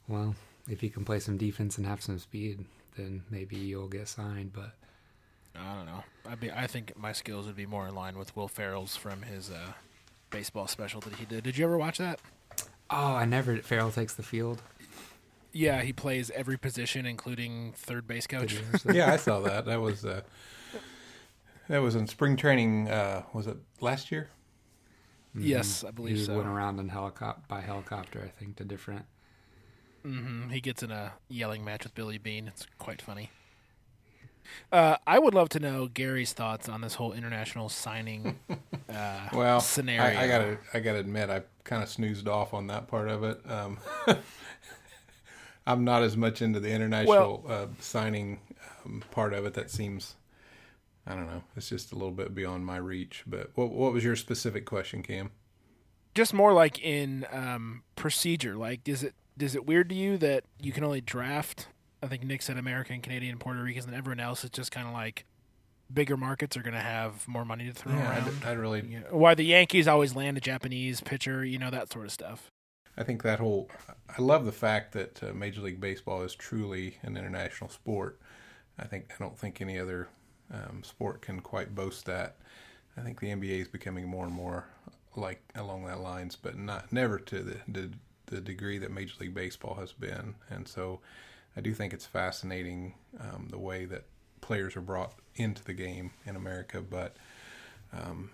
Well, 0.07 0.35
if 0.69 0.81
you 0.81 0.89
can 0.89 1.05
play 1.05 1.19
some 1.19 1.37
defense 1.37 1.77
and 1.77 1.85
have 1.85 2.01
some 2.01 2.19
speed, 2.19 2.65
then 2.97 3.23
maybe 3.29 3.55
you'll 3.55 3.87
get 3.87 4.07
signed. 4.07 4.51
But 4.53 4.71
I 5.55 5.75
don't 5.75 5.85
know. 5.85 6.03
I 6.29 6.35
be 6.35 6.51
I 6.51 6.67
think 6.67 6.97
my 6.97 7.13
skills 7.13 7.45
would 7.45 7.55
be 7.55 7.65
more 7.65 7.87
in 7.87 7.95
line 7.95 8.17
with 8.17 8.35
Will 8.35 8.47
Ferrell's 8.47 8.95
from 8.95 9.21
his 9.21 9.49
uh, 9.49 9.73
baseball 10.29 10.67
special 10.67 10.99
that 11.01 11.13
he 11.13 11.25
did. 11.25 11.43
Did 11.43 11.57
you 11.57 11.65
ever 11.65 11.77
watch 11.77 11.97
that? 11.97 12.19
oh, 12.89 13.15
I 13.15 13.25
never. 13.25 13.57
Ferrell 13.57 13.91
takes 13.91 14.13
the 14.13 14.23
field. 14.23 14.61
Yeah, 15.51 15.81
he 15.81 15.93
plays 15.93 16.29
every 16.31 16.57
position, 16.57 17.05
including 17.05 17.73
third 17.73 18.07
base 18.07 18.27
coach. 18.27 18.53
you 18.53 18.59
ever 18.59 18.77
see 18.77 18.87
that? 18.89 18.95
yeah, 18.95 19.13
I 19.13 19.17
saw 19.17 19.39
that. 19.41 19.65
That 19.65 19.81
was 19.81 20.05
uh, 20.05 20.21
that 21.67 21.79
was 21.79 21.95
in 21.95 22.07
spring 22.07 22.35
training. 22.35 22.89
Uh, 22.89 23.23
was 23.33 23.47
it 23.47 23.57
last 23.81 24.11
year? 24.11 24.29
Yes, 25.35 25.83
I 25.83 25.91
believe 25.91 26.17
he 26.17 26.25
so. 26.25 26.35
went 26.35 26.47
around 26.47 26.79
in 26.79 26.89
helicopter 26.89 27.41
by 27.47 27.61
helicopter, 27.61 28.21
I 28.23 28.29
think, 28.39 28.55
to 28.57 28.63
different. 28.63 29.05
Hmm 30.07 30.49
He 30.49 30.61
gets 30.61 30.83
in 30.83 30.91
a 30.91 31.13
yelling 31.29 31.63
match 31.65 31.83
with 31.83 31.93
Billy 31.95 32.17
Bean. 32.17 32.47
It's 32.47 32.65
quite 32.79 33.01
funny. 33.01 33.29
Uh, 34.71 34.95
I 35.05 35.19
would 35.19 35.33
love 35.33 35.49
to 35.49 35.59
know 35.59 35.87
Gary's 35.87 36.31
thoughts 36.31 36.69
on 36.69 36.79
this 36.79 36.95
whole 36.95 37.11
international 37.11 37.67
signing 37.67 38.39
uh, 38.89 39.29
Well, 39.33 39.59
scenario. 39.59 40.17
I, 40.17 40.23
I 40.23 40.27
gotta, 40.27 40.57
I 40.73 40.79
gotta 40.79 40.99
admit, 40.99 41.29
I 41.29 41.41
kind 41.65 41.83
of 41.83 41.89
snoozed 41.89 42.29
off 42.29 42.53
on 42.53 42.67
that 42.67 42.87
part 42.87 43.09
of 43.09 43.23
it. 43.23 43.41
Um, 43.49 43.77
I'm 45.67 45.83
not 45.83 46.01
as 46.03 46.15
much 46.15 46.41
into 46.41 46.61
the 46.61 46.71
international 46.71 47.43
uh, 47.47 47.67
signing 47.81 48.39
um, 48.85 49.03
part 49.11 49.33
of 49.33 49.45
it. 49.45 49.53
That 49.53 49.69
seems, 49.69 50.15
I 51.05 51.13
don't 51.13 51.27
know, 51.27 51.43
it's 51.57 51.67
just 51.67 51.91
a 51.91 51.95
little 51.95 52.11
bit 52.11 52.33
beyond 52.33 52.65
my 52.65 52.77
reach. 52.77 53.23
But 53.27 53.51
what, 53.55 53.71
what 53.71 53.91
was 53.91 54.05
your 54.05 54.15
specific 54.15 54.65
question, 54.65 55.03
Cam? 55.03 55.31
just 56.15 56.33
more 56.33 56.51
like 56.51 56.79
in 56.79 57.27
um, 57.31 57.83
procedure. 57.95 58.55
Like, 58.55 58.89
is 58.89 59.03
it 59.03 59.13
is 59.39 59.55
it 59.55 59.65
weird 59.65 59.89
to 59.89 59.95
you 59.95 60.17
that 60.17 60.43
you 60.61 60.71
can 60.71 60.83
only 60.83 61.01
draft? 61.01 61.67
I 62.01 62.07
think 62.07 62.23
Nick 62.23 62.41
said 62.41 62.57
American, 62.57 63.01
Canadian, 63.01 63.37
Puerto 63.37 63.61
Ricans, 63.61 63.85
and 63.85 63.95
everyone 63.95 64.19
else 64.19 64.43
is 64.43 64.49
just 64.49 64.71
kind 64.71 64.87
of 64.87 64.93
like 64.93 65.25
bigger 65.91 66.17
markets 66.17 66.57
are 66.57 66.61
going 66.61 66.73
to 66.73 66.79
have 66.79 67.27
more 67.27 67.45
money 67.45 67.65
to 67.65 67.73
throw 67.73 67.93
around. 67.93 68.31
I, 68.43 68.49
I 68.49 68.53
really, 68.53 68.83
Yeah. 68.89 68.99
Why 69.09 69.35
the 69.35 69.43
Yankees 69.43 69.87
always 69.87 70.15
land 70.15 70.37
a 70.37 70.41
Japanese 70.41 71.01
pitcher, 71.01 71.45
you 71.45 71.57
know 71.57 71.69
that 71.69 71.91
sort 71.91 72.05
of 72.05 72.11
stuff. 72.11 72.51
I 72.97 73.03
think 73.03 73.23
that 73.23 73.39
whole, 73.39 73.69
I 74.09 74.21
love 74.21 74.45
the 74.45 74.51
fact 74.51 74.93
that 74.93 75.21
uh, 75.23 75.33
Major 75.33 75.61
League 75.61 75.79
Baseball 75.79 76.23
is 76.23 76.33
truly 76.33 76.97
an 77.03 77.15
international 77.15 77.69
sport. 77.69 78.19
I 78.79 78.85
think 78.85 79.11
I 79.11 79.15
don't 79.19 79.37
think 79.37 79.61
any 79.61 79.79
other 79.79 80.09
um, 80.51 80.83
sport 80.83 81.21
can 81.21 81.39
quite 81.39 81.75
boast 81.75 82.05
that. 82.05 82.37
I 82.97 83.01
think 83.01 83.19
the 83.19 83.27
NBA 83.27 83.61
is 83.61 83.67
becoming 83.67 84.07
more 84.07 84.25
and 84.25 84.33
more 84.33 84.65
like 85.15 85.41
along 85.55 85.85
that 85.85 85.99
lines, 85.99 86.35
but 86.35 86.57
not 86.57 86.91
never 86.91 87.19
to 87.19 87.39
the, 87.43 87.57
the 87.67 87.89
the 88.27 88.39
degree 88.39 88.77
that 88.77 88.91
Major 88.91 89.15
League 89.19 89.33
Baseball 89.33 89.75
has 89.75 89.93
been. 89.93 90.35
And 90.49 90.67
so, 90.67 90.99
I 91.55 91.61
do 91.61 91.73
think 91.73 91.91
it's 91.91 92.05
fascinating 92.05 92.93
um, 93.19 93.47
the 93.49 93.57
way 93.57 93.85
that 93.85 94.03
players 94.41 94.75
are 94.75 94.81
brought 94.81 95.13
into 95.35 95.63
the 95.63 95.73
game 95.73 96.11
in 96.25 96.35
America. 96.35 96.81
But 96.81 97.17
um, 97.91 98.29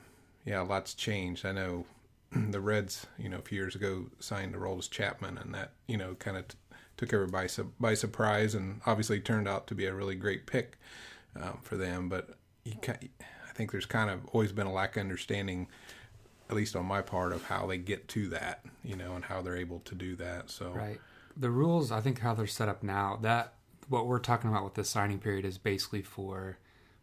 yeah, 0.46 0.60
lots 0.62 0.94
changed. 0.94 1.46
I 1.46 1.54
know 1.54 1.86
the 2.32 2.60
Reds, 2.60 3.08
you 3.18 3.30
know, 3.30 3.38
a 3.38 3.42
few 3.42 3.58
years 3.58 3.76
ago 3.76 4.08
signed 4.20 4.56
Aroldis 4.56 4.90
Chapman, 4.90 5.38
and 5.38 5.54
that 5.54 5.72
you 5.88 5.98
know 5.98 6.16
kind 6.16 6.38
of 6.38 6.48
t- 6.50 6.58
took 6.98 7.14
everybody 7.14 7.48
su- 7.48 7.72
by 7.80 7.94
surprise, 7.94 8.56
and 8.56 8.82
obviously 8.86 9.20
turned 9.20 9.48
out 9.48 9.68
to 9.68 9.76
be 9.76 9.86
a 9.86 9.94
really 9.94 10.16
great 10.16 10.46
pick 10.46 10.78
um, 11.42 11.60
for 11.62 11.78
them. 11.78 12.10
But 12.10 12.32
I 12.68 13.54
think 13.54 13.72
there's 13.72 13.86
kind 13.86 14.10
of 14.10 14.26
always 14.34 14.52
been 14.52 14.68
a 14.68 14.74
lack 14.74 14.98
of 14.98 15.02
understanding, 15.02 15.68
at 16.54 16.58
least 16.58 16.76
on 16.76 16.86
my 16.86 17.02
part, 17.02 17.34
of 17.34 17.46
how 17.46 17.66
they 17.68 17.78
get 17.78 18.08
to 18.10 18.30
that, 18.30 18.64
you 18.84 18.96
know, 18.96 19.16
and 19.16 19.26
how 19.26 19.42
they're 19.42 19.58
able 19.58 19.80
to 19.82 19.96
do 19.96 20.16
that. 20.18 20.50
So 20.50 20.72
Right. 20.72 21.00
The 21.36 21.50
rules, 21.50 21.92
I 21.92 22.00
think, 22.00 22.20
how 22.20 22.36
they're 22.36 22.46
set 22.46 22.70
up 22.70 22.84
now. 22.84 23.18
That 23.22 23.56
what 23.88 24.06
we're 24.06 24.20
talking 24.20 24.50
about 24.52 24.64
with 24.64 24.76
the 24.76 24.84
signing 24.84 25.20
period 25.20 25.46
is 25.46 25.58
basically 25.58 26.04
for 26.04 26.60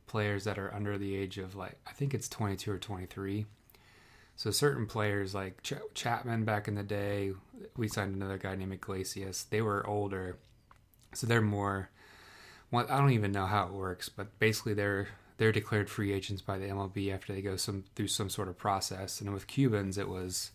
players 0.07 0.45
that 0.45 0.59
are 0.59 0.73
under 0.73 0.97
the 0.97 1.17
age 1.17 1.37
of 1.39 1.55
like 1.55 1.79
I 1.87 1.93
think 1.93 2.15
it's 2.15 2.29
22 2.29 2.71
or 2.71 2.79
23. 2.79 3.47
So 4.37 4.51
certain 4.51 4.87
players 4.87 5.35
like 5.35 5.63
Ch- 5.63 5.75
Chapman 5.95 6.45
back 6.45 6.69
in 6.69 6.75
the 6.77 6.83
day, 6.83 7.33
we 7.77 7.89
signed 7.89 8.15
another 8.15 8.39
guy 8.39 8.55
named 8.55 8.73
Iglesias. 8.73 9.45
They 9.51 9.61
were 9.61 9.87
older, 9.87 10.39
so 11.13 11.27
they're 11.27 11.43
more. 11.43 11.91
Well, 12.71 12.87
I 12.89 12.99
don't 12.99 13.11
even 13.11 13.33
know 13.33 13.47
how 13.47 13.67
it 13.67 13.73
works, 13.73 14.09
but 14.09 14.39
basically 14.39 14.75
they're 14.75 15.09
they're 15.41 15.53
declared 15.53 15.89
free 15.89 16.13
agents 16.13 16.43
by 16.43 16.59
the 16.59 16.67
MLB 16.67 17.15
after 17.15 17.33
they 17.33 17.41
go 17.41 17.57
some 17.57 17.85
through 17.97 18.09
some 18.09 18.29
sort 18.29 18.47
of 18.47 18.59
process. 18.59 19.23
And 19.23 19.33
with 19.33 19.47
Cubans, 19.47 19.97
it 19.97 20.07
was 20.07 20.51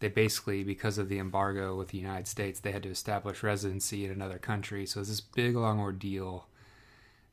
they 0.00 0.08
basically 0.08 0.64
because 0.64 0.96
of 0.96 1.10
the 1.10 1.18
embargo 1.18 1.76
with 1.76 1.88
the 1.88 1.98
United 1.98 2.26
States, 2.26 2.58
they 2.58 2.72
had 2.72 2.82
to 2.84 2.88
establish 2.88 3.42
residency 3.42 4.06
in 4.06 4.10
another 4.10 4.38
country. 4.38 4.86
So 4.86 5.00
it's 5.00 5.10
this 5.10 5.20
big 5.20 5.54
long 5.54 5.78
ordeal, 5.78 6.46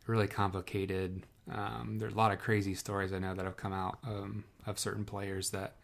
really 0.07 0.27
complicated. 0.27 1.23
Um, 1.49 1.99
there's 1.99 2.15
a 2.15 2.17
lot 2.17 2.33
of 2.33 2.39
crazy 2.39 2.75
stories 2.75 3.13
I 3.13 3.19
know 3.19 3.33
that 3.33 3.45
have 3.45 3.55
come 3.55 3.71
out 3.71 3.99
um, 4.03 4.43
of 4.65 4.77
certain 4.77 5.05
players 5.05 5.51
that 5.51 5.75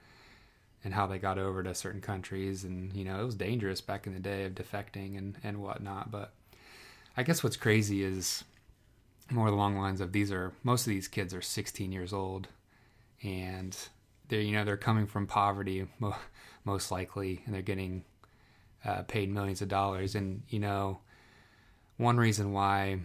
and 0.83 0.93
how 0.93 1.07
they 1.07 1.17
got 1.17 1.37
over 1.37 1.63
to 1.63 1.73
certain 1.75 2.01
countries, 2.01 2.65
and 2.65 2.93
you 2.93 3.05
know 3.05 3.21
it 3.21 3.25
was 3.25 3.35
dangerous 3.35 3.79
back 3.79 4.05
in 4.05 4.13
the 4.13 4.19
day 4.19 4.43
of 4.43 4.53
defecting 4.53 5.17
and 5.17 5.37
and 5.45 5.61
whatnot. 5.61 6.11
But 6.11 6.33
I 7.15 7.23
guess 7.23 7.41
what's 7.41 7.55
crazy 7.55 8.03
is 8.03 8.43
more 9.31 9.47
along 9.47 9.75
the 9.75 9.81
lines 9.81 10.01
of 10.01 10.11
these 10.11 10.31
are 10.31 10.53
most 10.63 10.87
of 10.87 10.91
these 10.91 11.07
kids 11.07 11.33
are 11.33 11.41
16 11.41 11.91
years 11.91 12.13
old, 12.13 12.47
and 13.23 13.75
they're 14.27 14.41
you 14.41 14.53
know 14.53 14.65
they're 14.65 14.77
coming 14.77 15.07
from 15.07 15.27
poverty 15.27 15.87
most 16.65 16.91
likely, 16.91 17.41
and 17.45 17.53
they're 17.53 17.61
getting 17.61 18.03
uh, 18.85 19.03
paid 19.03 19.29
millions 19.29 19.61
of 19.61 19.67
dollars. 19.67 20.15
And 20.15 20.43
you 20.49 20.59
know, 20.59 20.99
one 21.97 22.17
reason 22.17 22.53
why 22.53 22.99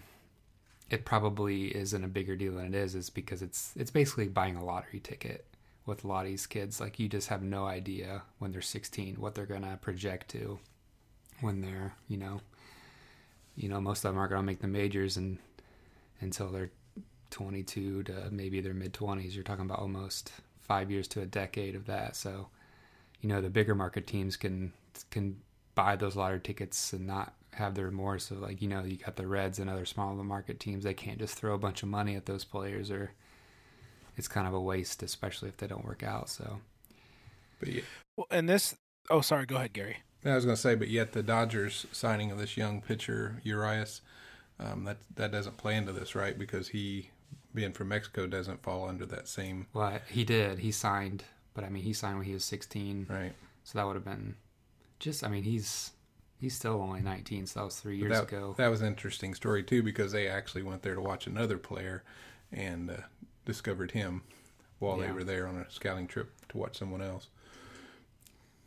it 0.91 1.05
probably 1.05 1.67
isn't 1.75 2.05
a 2.05 2.09
bigger 2.09 2.37
deal 2.37 2.55
than 2.55 2.67
it 2.67 2.75
is 2.75 2.95
is 2.95 3.11
because 3.11 3.43
it's 3.43 3.73
it's 3.77 3.91
basically 3.91 4.29
buying 4.29 4.57
a 4.57 4.65
lottery 4.65 5.01
ticket 5.01 5.47
with 5.87 6.05
a 6.05 6.07
lot 6.07 6.25
of 6.25 6.31
these 6.31 6.47
kids. 6.47 6.81
Like 6.81 6.99
you 6.99 7.09
just 7.09 7.29
have 7.29 7.43
no 7.43 7.67
idea 7.67 8.23
when 8.39 8.53
they're 8.53 8.63
16 8.63 9.17
what 9.17 9.35
they're 9.35 9.47
gonna 9.47 9.79
project 9.81 10.31
to 10.31 10.59
when 11.41 11.61
they're 11.61 11.95
you 12.09 12.17
know 12.17 12.41
you 13.57 13.69
know 13.69 13.81
most 13.81 14.05
of 14.05 14.11
them 14.11 14.19
aren't 14.19 14.31
gonna 14.31 14.43
make 14.43 14.61
the 14.61 14.69
majors 14.69 15.17
and 15.17 15.39
until 16.21 16.49
they're 16.49 16.71
22 17.31 18.05
to 18.05 18.29
maybe 18.31 18.61
their 18.61 18.75
mid 18.75 18.93
20s. 18.93 19.35
You're 19.35 19.45
talking 19.45 19.65
about 19.65 19.81
almost 19.81 20.33
five 20.61 20.91
years 20.91 21.09
to 21.09 21.21
a 21.21 21.27
decade 21.27 21.75
of 21.75 21.87
that. 21.87 22.17
So 22.17 22.49
you 23.21 23.29
know 23.29 23.41
the 23.41 23.51
bigger 23.51 23.75
market 23.75 24.07
teams 24.07 24.37
can 24.37 24.73
can 25.11 25.37
buy 25.75 25.97
those 25.97 26.17
lottery 26.17 26.41
tickets 26.41 26.93
and 26.93 27.07
not 27.07 27.35
have 27.53 27.75
the 27.75 27.85
remorse 27.85 28.31
of 28.31 28.41
like 28.41 28.61
you 28.61 28.69
know 28.69 28.83
you 28.85 28.97
got 28.97 29.17
the 29.17 29.27
Reds 29.27 29.59
and 29.59 29.71
other 29.71 29.85
smaller 29.85 30.23
market 30.25 30.61
teams 30.61 30.85
they 30.85 30.95
can't 30.95 31.19
just 31.19 31.37
throw 31.37 31.55
a 31.55 31.59
bunch 31.59 31.83
of 31.83 31.89
money 31.89 32.17
at 32.17 32.27
those 32.27 32.45
players 32.45 32.91
or 32.91 33.13
it's 34.17 34.29
kind 34.29 34.47
of 34.47 34.55
a 34.55 34.61
waste 34.61 35.03
especially 35.03 35.49
if 35.49 35.57
they 35.57 35.67
don't 35.67 35.85
work 35.85 36.03
out 36.03 36.29
so 36.29 36.59
but 37.65 37.69
yeah, 37.69 37.83
Well, 38.17 38.27
and 38.31 38.49
this. 38.49 38.77
Oh, 39.11 39.21
sorry. 39.21 39.47
Go 39.47 39.57
ahead, 39.57 39.73
Gary. 39.73 39.99
I 40.25 40.35
was 40.35 40.45
going 40.45 40.57
to 40.57 40.61
say, 40.61 40.75
but 40.75 40.89
yet 40.89 41.13
the 41.13 41.23
Dodgers 41.23 41.87
signing 41.93 42.31
of 42.31 42.39
this 42.39 42.57
young 42.57 42.81
pitcher 42.81 43.41
Urias, 43.43 44.01
um, 44.61 44.85
that 44.85 44.99
that 45.17 45.33
doesn't 45.33 45.57
play 45.57 45.77
into 45.77 45.93
this, 45.93 46.15
right? 46.15 46.39
Because 46.39 46.69
he, 46.69 47.11
being 47.55 47.73
from 47.73 47.89
Mexico, 47.89 48.27
doesn't 48.27 48.63
fall 48.63 48.89
under 48.89 49.07
that 49.07 49.29
same 49.29 49.67
well 49.73 49.99
he 50.09 50.25
did 50.25 50.59
he 50.59 50.71
signed 50.73 51.25
but 51.55 51.65
I 51.65 51.69
mean 51.69 51.83
he 51.83 51.93
signed 51.93 52.19
when 52.19 52.27
he 52.27 52.33
was 52.33 52.45
16 52.45 53.07
right. 53.09 53.33
so 53.63 53.79
that 53.79 53.87
would 53.87 53.95
have 53.95 54.05
been 54.05 54.35
just 54.99 55.23
I 55.23 55.29
mean 55.29 55.45
he's 55.45 55.93
he's 56.41 56.55
still 56.55 56.81
only 56.83 57.01
19 57.01 57.47
so 57.47 57.61
that 57.61 57.65
was 57.65 57.81
three 57.81 57.97
years 57.97 58.13
that, 58.13 58.25
ago 58.25 58.55
That 58.59 58.69
was 58.69 58.81
an 58.81 58.89
interesting 58.89 59.35
story 59.35 59.63
too, 59.63 59.83
because 59.83 60.13
they 60.13 60.29
actually 60.29 60.63
went 60.63 60.83
there 60.83 60.95
to 60.95 61.01
watch 61.01 61.27
another 61.27 61.59
player, 61.59 62.03
and 62.53 62.91
uh, 62.91 62.97
discovered 63.45 63.93
him 63.93 64.23
while 64.79 64.97
they 64.97 65.11
were 65.11 65.25
there 65.25 65.47
on 65.47 65.57
a 65.57 65.71
scouting 65.71 66.07
trip 66.07 66.31
to 66.51 66.59
watch 66.59 66.79
someone 66.79 67.01
else. 67.01 67.29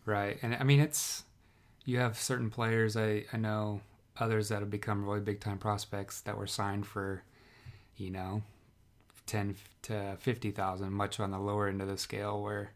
Right. 0.06 0.40
And 0.42 0.56
I 0.56 0.64
mean, 0.64 0.80
it's, 0.80 1.24
you 1.86 2.00
have 2.00 2.18
certain 2.18 2.50
players, 2.50 2.98
I, 2.98 3.26
I 3.32 3.38
know 3.38 3.82
others 4.20 4.50
that 4.50 4.60
have 4.60 4.70
become 4.70 5.06
really 5.06 5.20
big 5.20 5.40
time 5.40 5.58
prospects 5.58 6.22
that 6.22 6.38
were 6.38 6.48
signed 6.48 6.86
for, 6.86 7.24
you 7.96 8.10
know, 8.10 8.42
10 9.26 9.56
to 9.84 10.16
50,000, 10.20 10.92
much 10.92 11.20
on 11.20 11.32
the 11.32 11.40
lower 11.40 11.68
end 11.68 11.82
of 11.82 11.88
the 11.88 11.98
scale 11.98 12.42
where, 12.42 12.72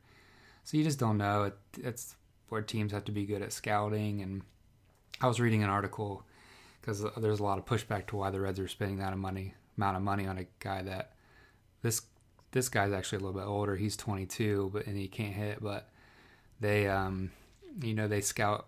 so 0.63 0.77
you 0.77 0.83
just 0.83 0.99
don't 0.99 1.17
know. 1.17 1.43
It, 1.43 1.57
it's 1.77 2.15
where 2.49 2.61
teams 2.61 2.91
have 2.91 3.05
to 3.05 3.11
be 3.11 3.25
good 3.25 3.41
at 3.41 3.53
scouting. 3.53 4.21
And 4.21 4.41
I 5.21 5.27
was 5.27 5.39
reading 5.39 5.63
an 5.63 5.69
article 5.69 6.23
because 6.79 7.05
there's 7.17 7.39
a 7.39 7.43
lot 7.43 7.57
of 7.57 7.65
pushback 7.65 8.07
to 8.07 8.17
why 8.17 8.29
the 8.29 8.39
Reds 8.39 8.59
are 8.59 8.67
spending 8.67 8.97
that 8.97 9.17
money, 9.17 9.53
amount 9.77 9.97
of 9.97 10.03
money 10.03 10.27
on 10.27 10.37
a 10.37 10.45
guy 10.59 10.81
that 10.81 11.13
this, 11.81 12.01
this 12.51 12.69
guy's 12.69 12.91
actually 12.91 13.17
a 13.17 13.21
little 13.21 13.39
bit 13.39 13.47
older. 13.47 13.75
He's 13.75 13.95
22, 13.95 14.71
but, 14.73 14.87
and 14.87 14.97
he 14.97 15.07
can't 15.07 15.33
hit, 15.33 15.61
but 15.61 15.91
they 16.61 16.87
um 16.87 17.31
you 17.81 17.93
know 17.93 18.07
they 18.07 18.21
scout 18.21 18.67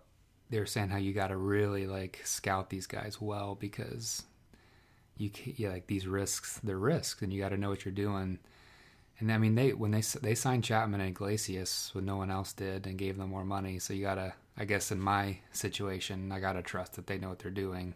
they 0.54 0.60
were 0.60 0.66
saying 0.66 0.88
how 0.88 0.98
you 0.98 1.12
got 1.12 1.28
to 1.28 1.36
really 1.36 1.84
like 1.86 2.20
scout 2.22 2.70
these 2.70 2.86
guys 2.86 3.20
well 3.20 3.56
because 3.58 4.22
you 5.16 5.28
yeah, 5.56 5.70
like 5.70 5.88
these 5.88 6.06
risks 6.06 6.60
they're 6.62 6.78
risks 6.78 7.22
and 7.22 7.32
you 7.32 7.40
got 7.40 7.48
to 7.48 7.56
know 7.56 7.70
what 7.70 7.84
you're 7.84 7.92
doing 7.92 8.38
and 9.18 9.32
I 9.32 9.38
mean 9.38 9.56
they 9.56 9.72
when 9.72 9.90
they 9.90 10.02
they 10.22 10.36
signed 10.36 10.62
Chapman 10.62 11.00
and 11.00 11.10
Iglesias 11.10 11.90
when 11.92 12.04
no 12.04 12.16
one 12.16 12.30
else 12.30 12.52
did 12.52 12.86
and 12.86 12.96
gave 12.96 13.16
them 13.18 13.30
more 13.30 13.44
money 13.44 13.80
so 13.80 13.92
you 13.92 14.02
got 14.02 14.14
to 14.14 14.32
I 14.56 14.64
guess 14.64 14.92
in 14.92 15.00
my 15.00 15.38
situation 15.50 16.30
I 16.30 16.38
got 16.38 16.52
to 16.52 16.62
trust 16.62 16.94
that 16.94 17.08
they 17.08 17.18
know 17.18 17.30
what 17.30 17.40
they're 17.40 17.50
doing 17.50 17.94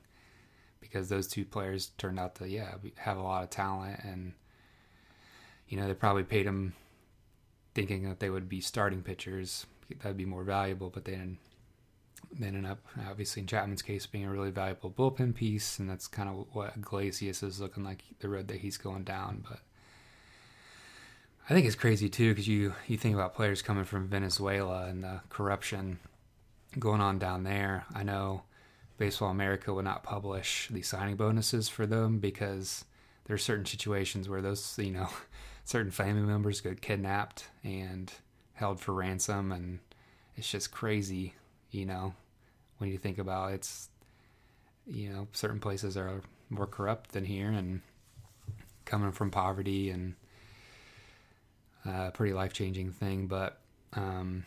because 0.80 1.08
those 1.08 1.28
two 1.28 1.44
players 1.44 1.92
turned 1.96 2.18
out 2.18 2.34
to 2.36 2.48
yeah 2.48 2.74
have 2.96 3.18
a 3.18 3.22
lot 3.22 3.44
of 3.44 3.50
talent 3.50 4.00
and 4.02 4.32
you 5.68 5.78
know 5.78 5.86
they 5.86 5.94
probably 5.94 6.24
paid 6.24 6.46
them 6.46 6.74
thinking 7.74 8.08
that 8.08 8.18
they 8.18 8.30
would 8.30 8.48
be 8.48 8.60
starting 8.60 9.02
pitchers 9.02 9.66
that'd 9.96 10.16
be 10.16 10.24
more 10.24 10.44
valuable, 10.44 10.90
but 10.90 11.04
they 11.04 11.12
didn't. 11.12 11.38
They 12.38 12.46
ended 12.46 12.66
up 12.66 12.80
obviously 13.08 13.42
in 13.42 13.46
Chapman's 13.46 13.82
case 13.82 14.06
being 14.06 14.24
a 14.24 14.30
really 14.30 14.50
valuable 14.50 14.90
bullpen 14.90 15.34
piece, 15.34 15.78
and 15.78 15.88
that's 15.88 16.06
kind 16.06 16.28
of 16.28 16.46
what 16.52 16.76
Iglesias 16.76 17.42
is 17.42 17.60
looking 17.60 17.84
like 17.84 18.02
the 18.20 18.28
road 18.28 18.48
that 18.48 18.60
he's 18.60 18.76
going 18.76 19.04
down. 19.04 19.44
But 19.48 19.60
I 21.48 21.54
think 21.54 21.66
it's 21.66 21.76
crazy 21.76 22.08
too 22.08 22.30
because 22.30 22.48
you 22.48 22.74
you 22.86 22.98
think 22.98 23.14
about 23.14 23.34
players 23.34 23.62
coming 23.62 23.84
from 23.84 24.08
Venezuela 24.08 24.86
and 24.86 25.02
the 25.02 25.20
corruption 25.30 25.98
going 26.78 27.00
on 27.00 27.18
down 27.18 27.44
there. 27.44 27.86
I 27.94 28.02
know 28.02 28.42
Baseball 28.98 29.30
America 29.30 29.72
would 29.72 29.84
not 29.84 30.02
publish 30.02 30.68
the 30.70 30.82
signing 30.82 31.16
bonuses 31.16 31.68
for 31.68 31.86
them 31.86 32.18
because 32.18 32.84
there 33.24 33.34
are 33.34 33.38
certain 33.38 33.64
situations 33.64 34.28
where 34.28 34.42
those 34.42 34.78
you 34.78 34.90
know 34.90 35.08
certain 35.64 35.92
family 35.92 36.22
members 36.22 36.60
get 36.60 36.82
kidnapped 36.82 37.48
and 37.62 38.12
held 38.54 38.80
for 38.80 38.92
ransom, 38.92 39.52
and 39.52 39.78
it's 40.36 40.50
just 40.50 40.72
crazy, 40.72 41.34
you 41.70 41.86
know, 41.86 42.14
when 42.78 42.90
you 42.90 42.98
think 42.98 43.18
about 43.18 43.52
it's 43.52 43.88
you 44.86 45.10
know 45.10 45.28
certain 45.32 45.60
places 45.60 45.96
are 45.96 46.22
more 46.50 46.66
corrupt 46.66 47.12
than 47.12 47.24
here 47.24 47.50
and 47.50 47.82
coming 48.84 49.12
from 49.12 49.30
poverty 49.30 49.90
and 49.90 50.14
uh, 51.86 52.10
pretty 52.10 52.32
life 52.32 52.52
changing 52.52 52.90
thing. 52.90 53.26
But 53.26 53.58
um, 53.94 54.44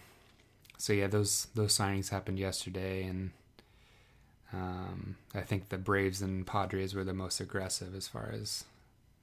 so 0.78 0.94
yeah, 0.94 1.08
those 1.08 1.48
those 1.56 1.78
signings 1.78 2.10
happened 2.10 2.40
yesterday, 2.40 3.04
and 3.04 3.32
um, 4.54 5.18
I 5.34 5.42
think 5.42 5.70
the 5.70 5.78
Braves 5.78 6.22
and 6.22 6.46
Padres 6.46 6.94
were 6.94 7.04
the 7.04 7.14
most 7.14 7.40
aggressive 7.40 7.96
as 7.96 8.08
far 8.08 8.34
as 8.34 8.66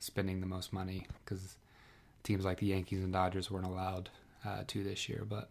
spending 0.00 0.40
the 0.40 0.46
most 0.46 0.72
money 0.72 1.06
because 1.24 1.56
teams 2.22 2.44
like 2.44 2.58
the 2.58 2.66
Yankees 2.66 3.02
and 3.02 3.12
Dodgers 3.12 3.50
weren't 3.50 3.66
allowed 3.66 4.10
uh, 4.46 4.62
to 4.68 4.84
this 4.84 5.08
year. 5.08 5.24
But 5.28 5.50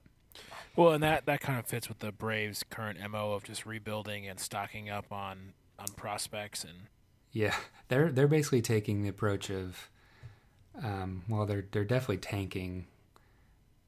well, 0.76 0.92
and 0.92 1.04
that 1.04 1.26
that 1.26 1.42
kind 1.42 1.60
of 1.60 1.66
fits 1.66 1.90
with 1.90 2.00
the 2.00 2.12
Braves' 2.12 2.64
current 2.70 3.00
mo 3.10 3.34
of 3.34 3.44
just 3.44 3.66
rebuilding 3.66 4.28
and 4.28 4.40
stocking 4.40 4.90
up 4.90 5.12
on 5.12 5.54
on 5.80 5.88
prospects 5.96 6.64
and 6.64 6.88
yeah, 7.32 7.56
they're 7.88 8.12
they're 8.12 8.28
basically 8.28 8.62
taking 8.62 9.04
the 9.04 9.10
approach 9.10 9.50
of 9.50 9.90
um, 10.84 11.24
well, 11.30 11.46
they're 11.46 11.66
they're 11.72 11.86
definitely 11.86 12.18
tanking 12.18 12.88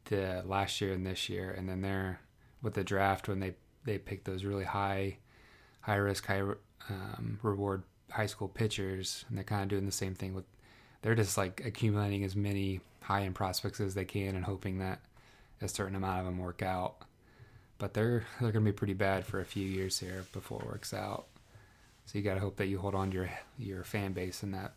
the 0.06 0.44
last 0.46 0.82
year 0.82 0.94
and 0.94 1.06
this 1.06 1.30
year, 1.30 1.52
and 1.52 1.70
then 1.70 1.82
they're 1.82 2.20
with 2.62 2.74
the 2.74 2.84
draft 2.84 3.28
when 3.28 3.40
they 3.40 3.56
they 3.86 3.98
pick 3.98 4.24
those 4.24 4.44
really 4.44 4.66
high 4.66 5.18
high 5.82 5.96
risk 5.96 6.26
high 6.28 6.42
um, 6.90 7.40
reward 7.42 7.84
high 8.12 8.26
school 8.26 8.48
pitchers, 8.48 9.26
and 9.30 9.38
they're 9.38 9.44
kind 9.44 9.64
of 9.64 9.70
doing 9.70 9.86
the 9.86 9.92
same 9.92 10.16
thing 10.16 10.34
with 10.34 10.46
they're 11.02 11.16
just 11.16 11.38
like 11.38 11.64
accumulating 11.66 12.24
as 12.24 12.36
many 12.36 12.82
high 13.02 13.24
end 13.24 13.36
prospects 13.36 13.80
as 13.80 13.94
they 13.94 14.06
can 14.06 14.36
and 14.36 14.46
hoping 14.46 14.80
that 14.80 15.00
a 15.62 15.68
certain 15.68 15.96
amount 15.96 16.20
of 16.20 16.26
them 16.26 16.38
work 16.40 16.62
out. 16.62 16.96
But 17.78 17.94
they're 17.94 18.26
they're 18.40 18.52
going 18.52 18.66
to 18.66 18.72
be 18.72 18.76
pretty 18.76 18.94
bad 18.94 19.26
for 19.26 19.40
a 19.40 19.46
few 19.46 19.66
years 19.66 20.00
here 20.00 20.26
before 20.34 20.62
it 20.62 20.68
works 20.68 20.94
out. 20.94 21.28
So 22.06 22.18
you 22.18 22.24
got 22.24 22.34
to 22.34 22.40
hope 22.40 22.58
that 22.58 22.68
you 22.68 22.80
hold 22.80 22.96
on 22.96 23.12
to 23.12 23.16
your 23.16 23.30
your 23.58 23.84
fan 23.84 24.14
base 24.14 24.44
in 24.44 24.52
that 24.52 24.74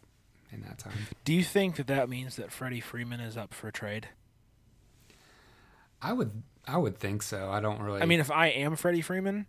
in 0.53 0.63
that 0.63 0.79
time. 0.79 0.93
Do 1.25 1.33
you 1.33 1.43
think 1.43 1.77
that 1.77 1.87
that 1.89 2.09
means 2.09 2.37
that 2.37 2.53
Freddie 2.53 2.81
Freeman 2.81 3.21
is 3.21 3.37
up 3.37 3.55
for 3.55 3.71
trade? 3.71 4.09
I 6.01 6.13
would 6.13 6.43
I 6.67 6.77
would 6.77 6.99
think 6.99 7.23
so. 7.23 7.51
I 7.51 7.61
don't 7.61 7.81
really. 7.81 8.03
I 8.03 8.07
mean, 8.07 8.21
if 8.21 8.31
I 8.31 8.49
am 8.49 8.77
Freddie 8.77 9.01
Freeman, 9.01 9.47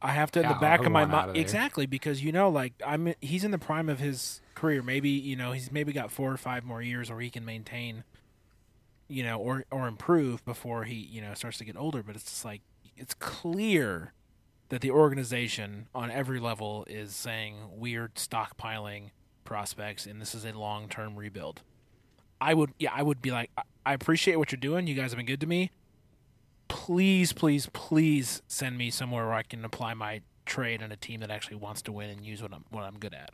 I 0.00 0.12
have 0.12 0.30
to 0.32 0.40
in 0.40 0.46
yeah, 0.46 0.54
the 0.54 0.60
back 0.60 0.84
of 0.84 0.90
my 0.90 1.04
mind 1.04 1.36
exactly 1.36 1.86
because 1.86 2.22
you 2.22 2.32
know, 2.32 2.48
like 2.48 2.72
I'm 2.84 3.14
he's 3.20 3.44
in 3.44 3.50
the 3.50 3.58
prime 3.58 3.88
of 3.88 4.00
his 4.00 4.40
career. 4.54 4.82
Maybe 4.82 5.10
you 5.10 5.36
know 5.36 5.52
he's 5.52 5.70
maybe 5.70 5.92
got 5.92 6.10
four 6.10 6.32
or 6.32 6.36
five 6.36 6.64
more 6.64 6.82
years 6.82 7.10
where 7.10 7.20
he 7.20 7.30
can 7.30 7.44
maintain, 7.44 8.04
you 9.12 9.22
know, 9.22 9.38
or 9.38 9.64
or 9.70 9.86
improve 9.86 10.44
before 10.44 10.84
he 10.84 10.94
you 10.94 11.20
know 11.20 11.34
starts 11.34 11.58
to 11.58 11.64
get 11.64 11.76
older. 11.76 12.02
But 12.02 12.16
it's 12.16 12.24
just 12.24 12.44
like 12.44 12.62
it's 12.96 13.14
clear 13.14 14.12
that 14.68 14.80
the 14.80 14.90
organization 14.90 15.88
on 15.94 16.10
every 16.10 16.40
level 16.40 16.86
is 16.88 17.14
saying 17.14 17.56
we're 17.76 18.08
stockpiling 18.08 19.10
prospects 19.44 20.06
and 20.06 20.20
this 20.20 20.34
is 20.34 20.44
a 20.44 20.52
long 20.52 20.88
term 20.88 21.16
rebuild. 21.16 21.60
I 22.40 22.54
would 22.54 22.70
yeah, 22.78 22.90
I 22.94 23.02
would 23.02 23.20
be 23.20 23.30
like 23.30 23.50
I 23.84 23.92
appreciate 23.92 24.36
what 24.36 24.50
you're 24.50 24.58
doing. 24.58 24.86
You 24.86 24.94
guys 24.94 25.10
have 25.10 25.18
been 25.18 25.26
good 25.26 25.40
to 25.40 25.46
me. 25.46 25.70
Please, 26.68 27.34
please, 27.34 27.68
please 27.72 28.40
send 28.48 28.78
me 28.78 28.90
somewhere 28.90 29.26
where 29.26 29.34
I 29.34 29.42
can 29.42 29.64
apply 29.64 29.92
my 29.94 30.22
trade 30.46 30.82
on 30.82 30.90
a 30.90 30.96
team 30.96 31.20
that 31.20 31.30
actually 31.30 31.56
wants 31.56 31.82
to 31.82 31.92
win 31.92 32.08
and 32.08 32.24
use 32.24 32.40
what 32.40 32.52
I'm 32.52 32.64
what 32.70 32.84
I'm 32.84 32.98
good 32.98 33.14
at. 33.14 33.30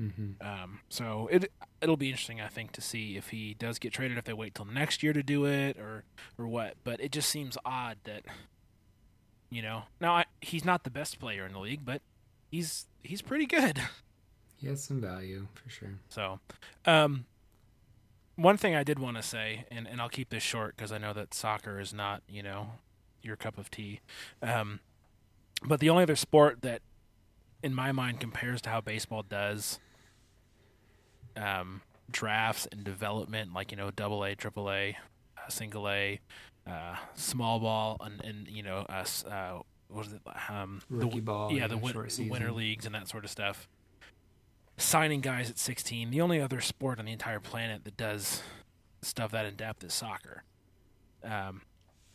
Mm-hmm. 0.00 0.46
Um, 0.46 0.80
so 0.88 1.28
it 1.30 1.50
it'll 1.80 1.96
be 1.96 2.10
interesting, 2.10 2.40
I 2.40 2.48
think, 2.48 2.72
to 2.72 2.80
see 2.80 3.16
if 3.16 3.30
he 3.30 3.54
does 3.54 3.78
get 3.78 3.92
traded. 3.92 4.18
If 4.18 4.24
they 4.24 4.32
wait 4.32 4.54
till 4.54 4.66
next 4.66 5.02
year 5.02 5.12
to 5.12 5.22
do 5.22 5.46
it, 5.46 5.78
or 5.78 6.04
or 6.38 6.46
what. 6.46 6.74
But 6.84 7.00
it 7.00 7.12
just 7.12 7.30
seems 7.30 7.56
odd 7.64 7.98
that 8.04 8.24
you 9.50 9.62
know, 9.62 9.84
now 10.00 10.14
I, 10.14 10.24
he's 10.40 10.64
not 10.64 10.84
the 10.84 10.90
best 10.90 11.18
player 11.18 11.46
in 11.46 11.52
the 11.52 11.58
league, 11.58 11.84
but 11.84 12.02
he's 12.50 12.86
he's 13.02 13.22
pretty 13.22 13.46
good. 13.46 13.80
He 14.58 14.68
has 14.68 14.82
some 14.82 15.02
value 15.02 15.48
for 15.52 15.68
sure. 15.68 15.98
So, 16.08 16.40
um, 16.86 17.26
one 18.36 18.56
thing 18.56 18.74
I 18.74 18.84
did 18.84 18.98
want 18.98 19.18
to 19.18 19.22
say, 19.22 19.66
and, 19.70 19.86
and 19.86 20.00
I'll 20.00 20.08
keep 20.08 20.30
this 20.30 20.42
short 20.42 20.74
because 20.74 20.92
I 20.92 20.96
know 20.96 21.12
that 21.12 21.34
soccer 21.34 21.78
is 21.78 21.92
not 21.92 22.22
you 22.26 22.42
know 22.42 22.70
your 23.22 23.36
cup 23.36 23.58
of 23.58 23.70
tea. 23.70 24.00
Um, 24.42 24.80
but 25.62 25.80
the 25.80 25.90
only 25.90 26.04
other 26.04 26.16
sport 26.16 26.62
that, 26.62 26.80
in 27.62 27.74
my 27.74 27.92
mind, 27.92 28.18
compares 28.18 28.62
to 28.62 28.70
how 28.70 28.80
baseball 28.80 29.22
does 29.28 29.78
um, 31.36 31.82
drafts 32.10 32.66
and 32.72 32.84
development, 32.84 33.52
like 33.52 33.70
you 33.70 33.76
know, 33.76 33.90
double 33.90 34.24
A, 34.24 34.34
triple 34.34 34.70
A, 34.70 34.96
uh, 35.36 35.48
single 35.48 35.88
A, 35.88 36.20
uh, 36.66 36.96
small 37.14 37.60
ball 37.60 37.96
and, 38.00 38.24
and 38.24 38.48
you 38.48 38.62
know 38.62 38.84
uh, 38.88 39.04
uh, 39.30 39.60
what 39.88 40.06
is 40.06 40.12
it 40.12 40.20
um, 40.48 40.80
rookie 40.90 41.16
the, 41.16 41.20
ball 41.20 41.52
yeah 41.52 41.68
the, 41.68 41.76
win- 41.76 41.94
the 41.94 42.28
winter 42.28 42.50
leagues 42.50 42.86
and 42.86 42.94
that 42.94 43.08
sort 43.08 43.24
of 43.24 43.30
stuff. 43.30 43.68
Signing 44.78 45.20
guys 45.20 45.48
at 45.48 45.58
16 45.58 46.10
the 46.10 46.20
only 46.20 46.40
other 46.40 46.60
sport 46.60 46.98
on 46.98 47.04
the 47.04 47.12
entire 47.12 47.40
planet 47.40 47.84
that 47.84 47.96
does 47.96 48.42
stuff 49.00 49.30
that 49.30 49.46
in 49.46 49.54
depth 49.54 49.84
is 49.84 49.94
soccer. 49.94 50.42
Um, 51.22 51.62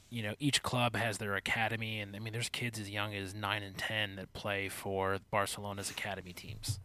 you 0.09 0.21
know 0.21 0.35
each 0.39 0.61
club 0.61 0.97
has 0.97 1.17
their 1.17 1.35
academy 1.35 2.01
and 2.01 2.15
i 2.15 2.19
mean 2.19 2.33
there's 2.33 2.49
kids 2.49 2.77
as 2.77 2.89
young 2.89 3.15
as 3.15 3.33
9 3.33 3.63
and 3.63 3.77
10 3.77 4.17
that 4.17 4.33
play 4.33 4.67
for 4.67 5.17
barcelona's 5.31 5.89
academy 5.89 6.33
teams 6.33 6.81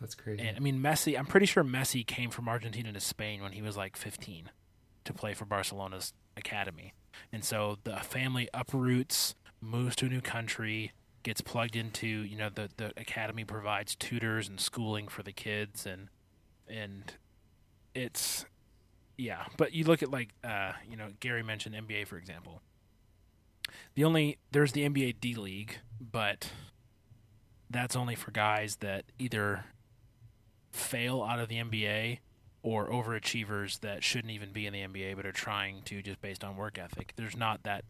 that's 0.00 0.14
crazy 0.14 0.42
and 0.42 0.56
i 0.56 0.60
mean 0.60 0.78
messi 0.78 1.18
i'm 1.18 1.26
pretty 1.26 1.46
sure 1.46 1.64
messi 1.64 2.06
came 2.06 2.30
from 2.30 2.48
argentina 2.48 2.92
to 2.92 3.00
spain 3.00 3.42
when 3.42 3.52
he 3.52 3.62
was 3.62 3.76
like 3.76 3.96
15 3.96 4.50
to 5.06 5.14
play 5.14 5.32
for 5.32 5.46
barcelona's 5.46 6.12
academy. 6.36 6.92
And 7.32 7.42
so 7.42 7.78
the 7.84 7.96
family 7.96 8.48
uproots, 8.52 9.34
moves 9.60 9.96
to 9.96 10.06
a 10.06 10.08
new 10.08 10.20
country, 10.20 10.92
gets 11.22 11.40
plugged 11.40 11.74
into, 11.74 12.06
you 12.06 12.36
know, 12.36 12.50
the, 12.54 12.68
the 12.76 12.92
academy 12.96 13.44
provides 13.44 13.96
tutors 13.96 14.48
and 14.48 14.60
schooling 14.60 15.08
for 15.08 15.22
the 15.22 15.32
kids 15.32 15.86
and 15.86 16.08
and 16.68 17.14
it's 17.94 18.44
yeah, 19.16 19.44
but 19.56 19.72
you 19.72 19.84
look 19.84 20.02
at 20.02 20.10
like 20.10 20.30
uh, 20.44 20.72
you 20.88 20.96
know, 20.96 21.08
Gary 21.20 21.42
mentioned 21.42 21.74
NBA 21.74 22.06
for 22.06 22.18
example. 22.18 22.60
The 23.94 24.04
only 24.04 24.38
there's 24.52 24.72
the 24.72 24.86
NBA 24.88 25.16
D 25.20 25.34
League, 25.34 25.78
but 26.00 26.50
that's 27.70 27.96
only 27.96 28.14
for 28.14 28.30
guys 28.30 28.76
that 28.76 29.04
either 29.18 29.64
fail 30.76 31.22
out 31.22 31.38
of 31.38 31.48
the 31.48 31.56
NBA 31.56 32.18
or 32.62 32.88
overachievers 32.88 33.80
that 33.80 34.02
shouldn't 34.02 34.32
even 34.32 34.52
be 34.52 34.66
in 34.66 34.72
the 34.72 34.80
NBA 34.80 35.16
but 35.16 35.24
are 35.24 35.32
trying 35.32 35.82
to 35.82 36.02
just 36.02 36.20
based 36.20 36.42
on 36.42 36.56
work 36.56 36.78
ethic. 36.78 37.12
There's 37.16 37.36
not 37.36 37.62
that 37.62 37.84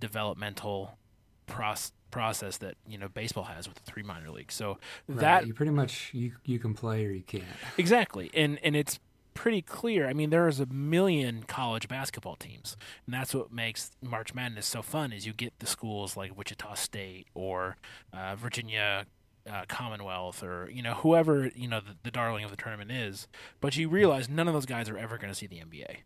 developmental 0.00 0.98
process 1.46 1.92
process 2.10 2.56
that 2.58 2.74
you 2.86 2.96
know 2.98 3.08
baseball 3.08 3.44
has 3.44 3.68
with 3.68 3.76
the 3.76 3.90
three 3.90 4.02
minor 4.02 4.30
leagues. 4.30 4.54
So 4.54 4.78
right. 5.08 5.20
that 5.20 5.46
you 5.46 5.54
pretty 5.54 5.72
much 5.72 6.10
you 6.12 6.32
you 6.44 6.58
can 6.58 6.74
play 6.74 7.04
or 7.04 7.10
you 7.10 7.22
can't. 7.22 7.44
Exactly, 7.76 8.30
and 8.34 8.58
and 8.62 8.76
it's 8.76 8.98
pretty 9.34 9.62
clear. 9.62 10.08
I 10.08 10.12
mean, 10.12 10.30
there 10.30 10.48
is 10.48 10.58
a 10.58 10.66
million 10.66 11.44
college 11.44 11.88
basketball 11.88 12.36
teams, 12.36 12.76
and 13.06 13.14
that's 13.14 13.34
what 13.34 13.52
makes 13.52 13.92
March 14.02 14.34
Madness 14.34 14.66
so 14.66 14.82
fun. 14.82 15.12
Is 15.12 15.26
you 15.26 15.32
get 15.32 15.52
the 15.58 15.66
schools 15.66 16.16
like 16.16 16.36
Wichita 16.36 16.74
State 16.74 17.26
or 17.34 17.76
uh, 18.12 18.36
Virginia 18.36 19.06
uh, 19.50 19.64
Commonwealth 19.68 20.42
or 20.42 20.70
you 20.70 20.82
know 20.82 20.94
whoever 20.94 21.50
you 21.54 21.68
know 21.68 21.80
the, 21.80 21.96
the, 22.02 22.10
darling 22.10 22.44
of 22.44 22.50
the 22.50 22.56
tournament 22.56 22.90
is, 22.90 23.28
but 23.60 23.76
you 23.76 23.88
realize 23.88 24.28
none 24.28 24.48
of 24.48 24.54
those 24.54 24.66
guys 24.66 24.88
are 24.88 24.98
ever 24.98 25.18
going 25.18 25.30
to 25.30 25.34
see 25.34 25.46
the 25.46 25.56
NBA. 25.56 25.98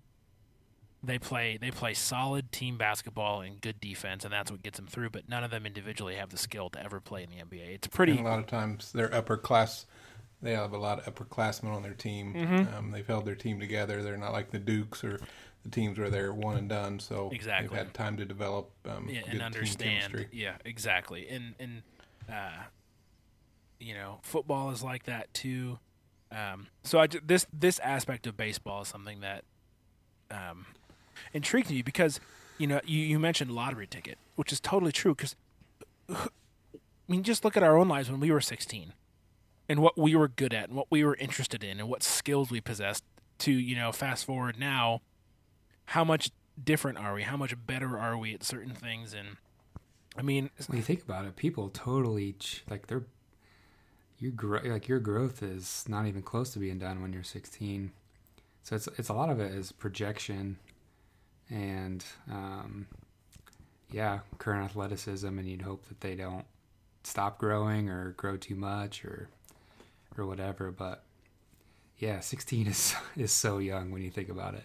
They 1.05 1.19
play 1.19 1.59
they 1.61 1.71
play 1.71 1.95
solid 1.95 2.53
team 2.53 2.79
basketball 2.79 3.41
and 3.41 3.61
good 3.61 3.81
defense, 3.81 4.25
and 4.25 4.33
that's 4.33 4.51
what 4.51 4.63
gets 4.63 4.79
them 4.79 4.87
through. 4.87 5.11
But 5.11 5.29
none 5.29 5.43
of 5.43 5.51
them 5.51 5.67
individually 5.67 6.15
have 6.17 6.31
the 6.31 6.39
skill 6.39 6.71
to 6.71 6.83
ever 6.83 7.01
play 7.01 7.25
in 7.25 7.31
the 7.31 7.37
NBA. 7.37 7.75
It's 7.75 7.89
pretty. 7.89 8.13
And 8.13 8.21
a 8.21 8.31
lot 8.31 8.39
of 8.39 8.47
times 8.47 8.93
they're 8.93 9.13
upper 9.13 9.37
class. 9.37 9.87
They 10.41 10.53
have 10.53 10.73
a 10.73 10.79
lot 10.79 11.07
of 11.07 11.15
upperclassmen 11.15 11.73
on 11.73 11.83
their 11.83 11.95
team. 11.95 12.35
Mm-hmm. 12.35 12.77
Um, 12.77 12.91
they've 12.91 13.07
held 13.07 13.25
their 13.25 13.37
team 13.37 13.61
together. 13.61 14.03
They're 14.03 14.17
not 14.17 14.33
like 14.33 14.51
the 14.51 14.59
Dukes 14.59 15.05
or 15.05 15.21
the 15.63 15.71
teams 15.71 15.99
where 15.99 16.11
they're 16.11 16.33
one 16.33 16.57
and 16.57 16.69
done. 16.69 16.99
So 16.99 17.31
exactly. 17.33 17.69
they've 17.69 17.79
had 17.79 17.95
time 17.95 18.17
to 18.17 18.25
develop 18.25 18.71
um, 18.85 19.09
yeah, 19.09 19.21
and 19.29 19.43
understand. 19.43 20.27
Yeah, 20.33 20.55
exactly. 20.65 21.29
And 21.29 21.55
and 21.59 21.83
uh, 22.29 22.65
you 23.83 23.95
know, 23.95 24.21
football 24.23 24.71
is 24.71 24.83
like 24.83 25.05
that 25.05 25.33
too. 25.35 25.79
Um, 26.31 26.69
so 26.83 27.01
I, 27.01 27.07
this 27.07 27.47
this 27.53 27.79
aspect 27.81 28.27
of 28.27 28.37
baseball 28.37 28.83
is 28.83 28.89
something 28.89 29.21
that 29.21 29.45
um, 30.31 30.67
intrigued 31.33 31.71
me 31.71 31.83
because 31.83 32.21
you 32.59 32.67
know 32.67 32.81
you, 32.85 33.01
you 33.01 33.19
mentioned 33.19 33.51
lottery 33.51 33.87
ticket, 33.87 34.19
which 34.37 34.53
is 34.53 34.61
totally 34.61 34.93
true. 34.93 35.15
Because 35.15 35.37
I 36.09 36.29
mean, 37.09 37.23
just 37.23 37.45
look 37.45 37.57
at 37.57 37.63
our 37.63 37.77
own 37.77 37.89
lives 37.89 38.11
when 38.11 38.21
we 38.21 38.31
were 38.31 38.41
16, 38.41 38.93
and 39.69 39.81
what 39.81 39.99
we 39.99 40.17
were 40.17 40.29
good 40.29 40.55
at, 40.55 40.69
and 40.69 40.77
what 40.77 40.87
we 40.91 41.05
were 41.05 41.17
interested 41.17 41.63
in, 41.63 41.81
and 41.81 41.89
what 41.89 42.03
skills 42.03 42.51
we 42.51 42.61
possessed. 42.61 43.05
To 43.41 43.53
you 43.53 43.75
know, 43.75 43.91
fast 43.91 44.25
forward 44.25 44.59
now, 44.59 45.01
how 45.87 46.05
much 46.05 46.31
different 46.63 46.99
are 46.99 47.15
we? 47.15 47.23
How 47.23 47.37
much 47.37 47.55
better 47.67 47.99
are 47.99 48.17
we 48.17 48.35
at 48.35 48.45
certain 48.45 48.75
things? 48.75 49.15
And 49.15 49.37
I 50.17 50.23
mean, 50.23 50.51
when 50.69 50.79
you 50.79 50.85
think 50.85 51.03
about 51.03 51.25
it, 51.25 51.37
people 51.37 51.69
totally 51.69 52.37
like 52.71 52.87
they're 52.87 53.07
your 54.23 54.31
gro- 54.31 54.63
like 54.65 54.87
your 54.87 55.01
growth 55.01 55.43
is 55.43 55.85
not 55.89 56.07
even 56.07 56.23
close 56.23 56.51
to 56.53 56.61
being 56.61 56.79
done 56.79 57.03
when 57.03 57.13
you're 57.13 57.25
16. 57.25 57.91
So 58.63 58.77
it's 58.77 58.87
it's 58.97 59.09
a 59.09 59.15
lot 59.15 59.31
of 59.31 59.41
it 59.41 59.51
is 59.51 59.73
projection 59.73 60.59
and 61.51 62.05
um, 62.31 62.87
yeah, 63.91 64.21
current 64.39 64.65
athleticism, 64.65 65.27
and 65.27 65.49
you'd 65.49 65.63
hope 65.63 65.87
that 65.89 66.01
they 66.01 66.15
don't 66.15 66.45
stop 67.03 67.39
growing 67.39 67.91
or 67.91 68.13
grow 68.13 68.37
too 68.37 68.55
much 68.55 69.05
or 69.05 69.29
or 70.17 70.25
whatever. 70.25 70.71
But 70.71 71.03
yeah, 71.99 72.21
16 72.21 72.67
is 72.69 72.95
is 73.17 73.33
so 73.33 73.59
young 73.59 73.91
when 73.91 74.03
you 74.03 74.11
think 74.11 74.29
about 74.29 74.55
it. 74.55 74.65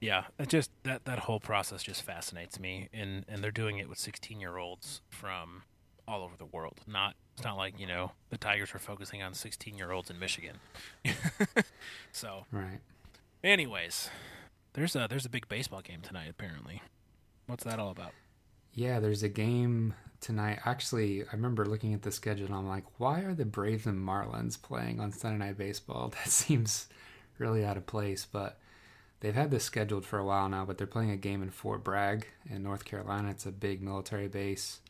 Yeah, 0.00 0.24
it 0.40 0.48
just 0.48 0.72
that 0.82 1.04
that 1.04 1.20
whole 1.20 1.38
process 1.38 1.84
just 1.84 2.02
fascinates 2.02 2.58
me, 2.58 2.88
and 2.92 3.24
and 3.28 3.44
they're 3.44 3.52
doing 3.52 3.78
it 3.78 3.88
with 3.88 3.98
16 3.98 4.40
year 4.40 4.56
olds 4.56 5.02
from 5.08 5.62
all 6.08 6.24
over 6.24 6.36
the 6.36 6.46
world. 6.46 6.80
Not 6.88 7.14
it's 7.36 7.44
not 7.44 7.58
like 7.58 7.78
you 7.78 7.86
know 7.86 8.12
the 8.30 8.38
Tigers 8.38 8.74
are 8.74 8.78
focusing 8.78 9.22
on 9.22 9.34
16 9.34 9.76
year 9.76 9.92
olds 9.92 10.08
in 10.08 10.18
Michigan. 10.18 10.56
so 12.12 12.46
right. 12.50 12.80
Anyways, 13.44 14.08
there's 14.72 14.96
a 14.96 15.06
there's 15.08 15.26
a 15.26 15.30
big 15.30 15.46
baseball 15.48 15.82
game 15.82 16.00
tonight. 16.00 16.30
Apparently, 16.30 16.80
what's 17.46 17.64
that 17.64 17.78
all 17.78 17.90
about? 17.90 18.12
Yeah, 18.72 19.00
there's 19.00 19.22
a 19.22 19.28
game 19.28 19.94
tonight. 20.20 20.60
Actually, 20.64 21.22
I 21.22 21.32
remember 21.32 21.66
looking 21.66 21.92
at 21.92 22.02
the 22.02 22.10
schedule 22.10 22.46
and 22.46 22.54
I'm 22.54 22.68
like, 22.68 22.84
why 22.98 23.20
are 23.20 23.34
the 23.34 23.44
Braves 23.44 23.86
and 23.86 24.06
Marlins 24.06 24.60
playing 24.60 24.98
on 24.98 25.12
Sunday 25.12 25.44
Night 25.44 25.58
Baseball? 25.58 26.12
That 26.24 26.30
seems 26.30 26.88
really 27.38 27.64
out 27.64 27.76
of 27.76 27.86
place, 27.86 28.26
but 28.30 28.58
they've 29.20 29.34
had 29.34 29.50
this 29.50 29.64
scheduled 29.64 30.06
for 30.06 30.18
a 30.18 30.24
while 30.24 30.48
now, 30.48 30.64
but 30.64 30.78
they're 30.78 30.86
playing 30.86 31.10
a 31.10 31.16
game 31.16 31.42
in 31.42 31.50
Fort 31.50 31.84
Bragg 31.84 32.26
in 32.50 32.62
North 32.62 32.84
Carolina. 32.84 33.30
It's 33.30 33.46
a 33.46 33.52
big 33.52 33.82
military 33.82 34.28
base, 34.28 34.80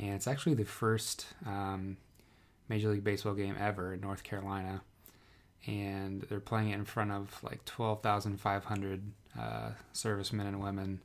and 0.00 0.14
it's 0.14 0.26
actually 0.26 0.54
the 0.54 0.64
first 0.64 1.26
um, 1.46 1.98
Major 2.68 2.88
League 2.88 3.04
Baseball 3.04 3.34
game 3.34 3.54
ever 3.60 3.94
in 3.94 4.00
North 4.00 4.22
Carolina. 4.22 4.82
And 5.66 6.22
they're 6.22 6.40
playing 6.40 6.70
it 6.70 6.74
in 6.74 6.86
front 6.86 7.12
of 7.12 7.38
like 7.42 7.64
12,500 7.66 9.02
uh, 9.38 9.70
servicemen 9.92 10.46
and 10.46 10.62
women 10.62 11.00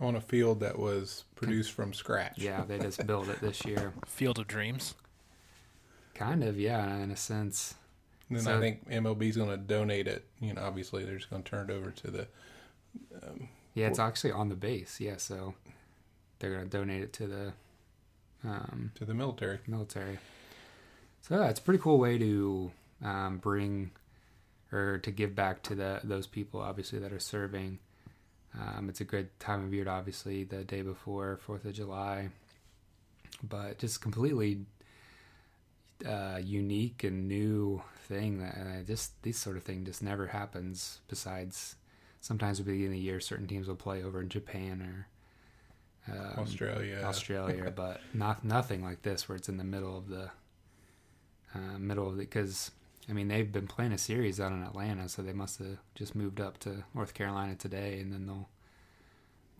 on 0.00 0.16
a 0.16 0.20
field 0.20 0.60
that 0.60 0.78
was 0.78 1.24
produced 1.34 1.72
from 1.72 1.92
scratch. 1.92 2.38
Yeah, 2.38 2.64
they 2.64 2.78
just 2.78 3.06
built 3.06 3.28
it 3.28 3.40
this 3.40 3.64
year. 3.64 3.92
Field 4.04 4.38
of 4.38 4.46
Dreams. 4.46 4.94
Kind 6.14 6.44
of, 6.44 6.58
yeah, 6.58 6.96
in 6.98 7.10
a 7.10 7.16
sense. 7.16 7.74
And 8.28 8.38
then 8.38 8.44
so, 8.44 8.56
I 8.56 8.60
think 8.60 8.88
MLB's 8.90 9.36
going 9.36 9.50
to 9.50 9.56
donate 9.56 10.06
it. 10.06 10.24
You 10.40 10.52
know, 10.54 10.62
obviously 10.62 11.04
they're 11.04 11.16
just 11.16 11.30
going 11.30 11.42
to 11.42 11.50
turn 11.50 11.70
it 11.70 11.72
over 11.72 11.90
to 11.90 12.10
the. 12.10 12.26
Um, 13.22 13.48
yeah, 13.74 13.88
it's 13.88 13.98
actually 13.98 14.32
on 14.32 14.48
the 14.48 14.54
base. 14.54 15.00
Yeah, 15.00 15.16
so 15.16 15.54
they're 16.38 16.52
going 16.52 16.68
to 16.68 16.70
donate 16.70 17.02
it 17.02 17.12
to 17.14 17.26
the. 17.26 17.52
Um, 18.44 18.92
to 18.94 19.04
the 19.04 19.14
military. 19.14 19.58
Military. 19.66 20.18
So 21.22 21.40
yeah, 21.40 21.48
it's 21.48 21.60
a 21.60 21.62
pretty 21.62 21.82
cool 21.82 21.98
way 21.98 22.18
to 22.18 22.70
um, 23.04 23.38
bring 23.38 23.90
or 24.72 24.98
to 24.98 25.10
give 25.10 25.34
back 25.34 25.62
to 25.64 25.74
the 25.74 26.00
those 26.04 26.26
people, 26.26 26.60
obviously 26.60 26.98
that 26.98 27.12
are 27.12 27.20
serving. 27.20 27.78
Um, 28.58 28.88
it's 28.88 29.00
a 29.00 29.04
good 29.04 29.38
time 29.38 29.64
of 29.64 29.74
year, 29.74 29.88
obviously, 29.88 30.44
the 30.44 30.64
day 30.64 30.82
before 30.82 31.36
Fourth 31.36 31.64
of 31.64 31.74
July, 31.74 32.30
but 33.42 33.78
just 33.78 34.00
completely 34.00 34.60
uh, 36.06 36.40
unique 36.42 37.04
and 37.04 37.28
new 37.28 37.82
thing 38.08 38.38
that 38.38 38.56
uh, 38.56 38.82
just 38.86 39.20
this 39.22 39.36
sort 39.36 39.56
of 39.56 39.62
thing 39.62 39.84
just 39.84 40.02
never 40.02 40.28
happens. 40.28 41.00
Besides, 41.08 41.76
sometimes 42.20 42.58
at 42.58 42.66
the 42.66 42.72
beginning 42.72 42.92
of 42.92 42.98
the 42.98 43.04
year, 43.04 43.20
certain 43.20 43.46
teams 43.46 43.68
will 43.68 43.76
play 43.76 44.02
over 44.02 44.20
in 44.20 44.28
Japan 44.28 44.80
or 44.80 45.06
um, 46.10 46.38
Australia, 46.38 47.02
Australia, 47.04 47.70
but 47.76 48.00
not 48.14 48.44
nothing 48.44 48.82
like 48.82 49.02
this 49.02 49.28
where 49.28 49.36
it's 49.36 49.48
in 49.48 49.56
the 49.56 49.64
middle 49.64 49.96
of 49.96 50.08
the 50.08 50.30
uh, 51.54 51.78
middle 51.78 52.08
of 52.08 52.16
the 52.16 52.22
because 52.22 52.70
I 53.08 53.12
mean, 53.12 53.28
they've 53.28 53.50
been 53.50 53.68
playing 53.68 53.92
a 53.92 53.98
series 53.98 54.40
out 54.40 54.52
in 54.52 54.62
Atlanta, 54.62 55.08
so 55.08 55.22
they 55.22 55.32
must 55.32 55.58
have 55.58 55.78
just 55.94 56.14
moved 56.14 56.40
up 56.40 56.58
to 56.60 56.84
North 56.94 57.14
Carolina 57.14 57.54
today, 57.54 58.00
and 58.00 58.12
then 58.12 58.26
they'll 58.26 58.48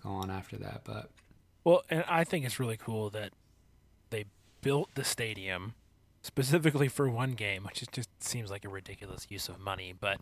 go 0.03 0.11
on 0.11 0.31
after 0.31 0.57
that. 0.57 0.83
But 0.85 1.11
well, 1.63 1.83
and 1.89 2.05
I 2.09 2.25
think 2.25 2.45
it's 2.45 2.59
really 2.59 2.77
cool 2.77 3.09
that 3.11 3.31
they 4.11 4.25
built 4.63 4.91
the 4.95 5.05
stadium 5.05 5.75
specifically 6.23 6.89
for 6.89 7.09
one 7.09 7.33
game, 7.33 7.63
which 7.63 7.85
just 7.93 8.11
seems 8.21 8.51
like 8.51 8.65
a 8.65 8.69
ridiculous 8.69 9.29
use 9.31 9.49
of 9.49 9.61
money. 9.61 9.95
But, 9.99 10.21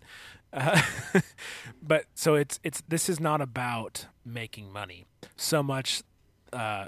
uh, 0.52 0.82
but 1.82 2.04
so 2.14 2.34
it's 2.34 2.60
it's 2.62 2.82
this 2.86 3.08
is 3.08 3.20
not 3.20 3.40
about 3.40 4.06
making 4.22 4.70
money 4.70 5.06
so 5.34 5.62
much 5.62 6.02
uh, 6.54 6.86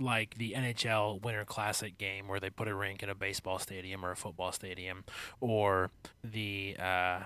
like 0.00 0.36
the 0.38 0.52
NHL 0.52 1.22
Winter 1.22 1.44
Classic 1.44 1.98
game 1.98 2.28
where 2.28 2.40
they 2.40 2.50
put 2.50 2.68
a 2.68 2.74
rink 2.74 3.02
in 3.02 3.08
a 3.08 3.14
baseball 3.14 3.58
stadium 3.58 4.04
or 4.04 4.12
a 4.12 4.16
football 4.16 4.52
stadium, 4.52 5.04
or 5.40 5.90
the 6.22 6.76
uh, 6.78 7.20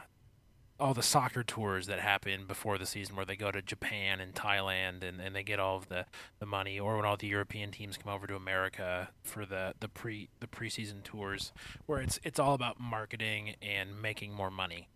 all 0.80 0.94
the 0.94 1.02
soccer 1.02 1.44
tours 1.44 1.86
that 1.86 2.00
happen 2.00 2.44
before 2.46 2.76
the 2.76 2.86
season 2.86 3.14
where 3.14 3.24
they 3.24 3.36
go 3.36 3.52
to 3.52 3.62
Japan 3.62 4.20
and 4.20 4.34
Thailand 4.34 5.04
and, 5.04 5.20
and 5.20 5.34
they 5.34 5.44
get 5.44 5.60
all 5.60 5.76
of 5.76 5.88
the, 5.88 6.06
the 6.40 6.46
money, 6.46 6.80
or 6.80 6.96
when 6.96 7.04
all 7.04 7.16
the 7.16 7.28
European 7.28 7.70
teams 7.70 7.96
come 7.96 8.12
over 8.12 8.26
to 8.26 8.34
America 8.34 9.10
for 9.22 9.46
the, 9.46 9.74
the 9.78 9.88
pre 9.88 10.28
the 10.40 10.48
preseason 10.48 11.02
tours, 11.04 11.52
where 11.86 12.00
it's 12.00 12.18
it's 12.24 12.38
all 12.38 12.54
about 12.54 12.80
marketing 12.80 13.54
and 13.62 14.00
making 14.00 14.32
more 14.32 14.50
money. 14.50 14.88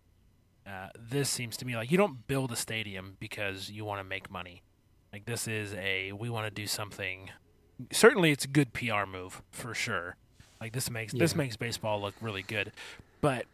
Uh, 0.67 0.89
this 0.99 1.29
seems 1.29 1.55
to 1.55 1.65
me 1.65 1.77
like 1.77 1.89
you 1.89 1.97
don't 1.97 2.27
build 2.27 2.51
a 2.51 2.57
stadium 2.57 3.15
because 3.19 3.69
you 3.69 3.85
want 3.85 3.99
to 3.99 4.03
make 4.03 4.29
money. 4.29 4.63
Like 5.17 5.25
this 5.25 5.47
is 5.47 5.73
a 5.73 6.11
we 6.11 6.29
want 6.29 6.45
to 6.45 6.51
do 6.51 6.67
something. 6.67 7.31
Certainly, 7.91 8.29
it's 8.29 8.45
a 8.45 8.47
good 8.47 8.71
PR 8.71 9.07
move 9.11 9.41
for 9.49 9.73
sure. 9.73 10.15
Like 10.61 10.73
this 10.73 10.91
makes 10.91 11.11
yeah. 11.11 11.17
this 11.17 11.35
makes 11.35 11.57
baseball 11.57 11.99
look 11.99 12.13
really 12.21 12.43
good, 12.43 12.71
but 13.19 13.47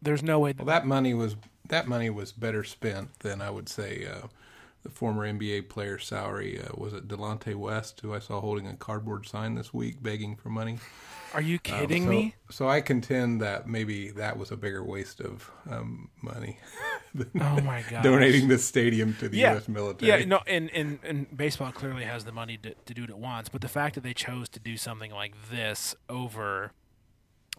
there's 0.00 0.22
no 0.22 0.38
way. 0.38 0.52
That 0.52 0.64
well, 0.64 0.74
that 0.74 0.86
money 0.86 1.12
was 1.12 1.36
that 1.68 1.86
money 1.86 2.08
was 2.08 2.32
better 2.32 2.64
spent 2.64 3.18
than 3.18 3.42
I 3.42 3.50
would 3.50 3.68
say 3.68 4.08
uh, 4.10 4.28
the 4.84 4.90
former 4.90 5.26
NBA 5.26 5.68
player 5.70 5.98
salary. 5.98 6.60
Uh, 6.60 6.68
was 6.76 6.92
it 6.92 7.08
Delonte 7.08 7.54
West, 7.56 8.00
who 8.00 8.14
I 8.14 8.18
saw 8.18 8.40
holding 8.40 8.68
a 8.68 8.76
cardboard 8.76 9.26
sign 9.26 9.54
this 9.54 9.74
week 9.74 10.02
begging 10.02 10.36
for 10.36 10.50
money? 10.50 10.78
Are 11.32 11.40
you 11.40 11.54
um, 11.54 11.60
kidding 11.62 12.04
um, 12.04 12.08
so, 12.08 12.10
me? 12.10 12.34
So 12.50 12.68
I 12.68 12.80
contend 12.80 13.40
that 13.40 13.66
maybe 13.66 14.10
that 14.10 14.38
was 14.38 14.52
a 14.52 14.56
bigger 14.56 14.84
waste 14.84 15.20
of 15.20 15.50
um, 15.68 16.10
money. 16.22 16.58
oh 17.40 17.60
my 17.62 17.82
god! 17.90 18.04
Donating 18.04 18.46
the 18.46 18.58
stadium 18.58 19.16
to 19.16 19.28
the 19.28 19.38
yeah. 19.38 19.54
U.S. 19.54 19.66
military. 19.66 20.20
Yeah, 20.20 20.24
no, 20.26 20.40
and, 20.46 20.70
and 20.72 20.98
and 21.02 21.36
baseball 21.36 21.72
clearly 21.72 22.04
has 22.04 22.24
the 22.24 22.32
money 22.32 22.58
to, 22.58 22.74
to 22.74 22.94
do 22.94 23.02
what 23.02 23.10
it 23.10 23.18
wants, 23.18 23.48
but 23.48 23.62
the 23.62 23.68
fact 23.68 23.96
that 23.96 24.02
they 24.02 24.14
chose 24.14 24.48
to 24.50 24.60
do 24.60 24.76
something 24.76 25.10
like 25.10 25.32
this 25.50 25.96
over, 26.08 26.72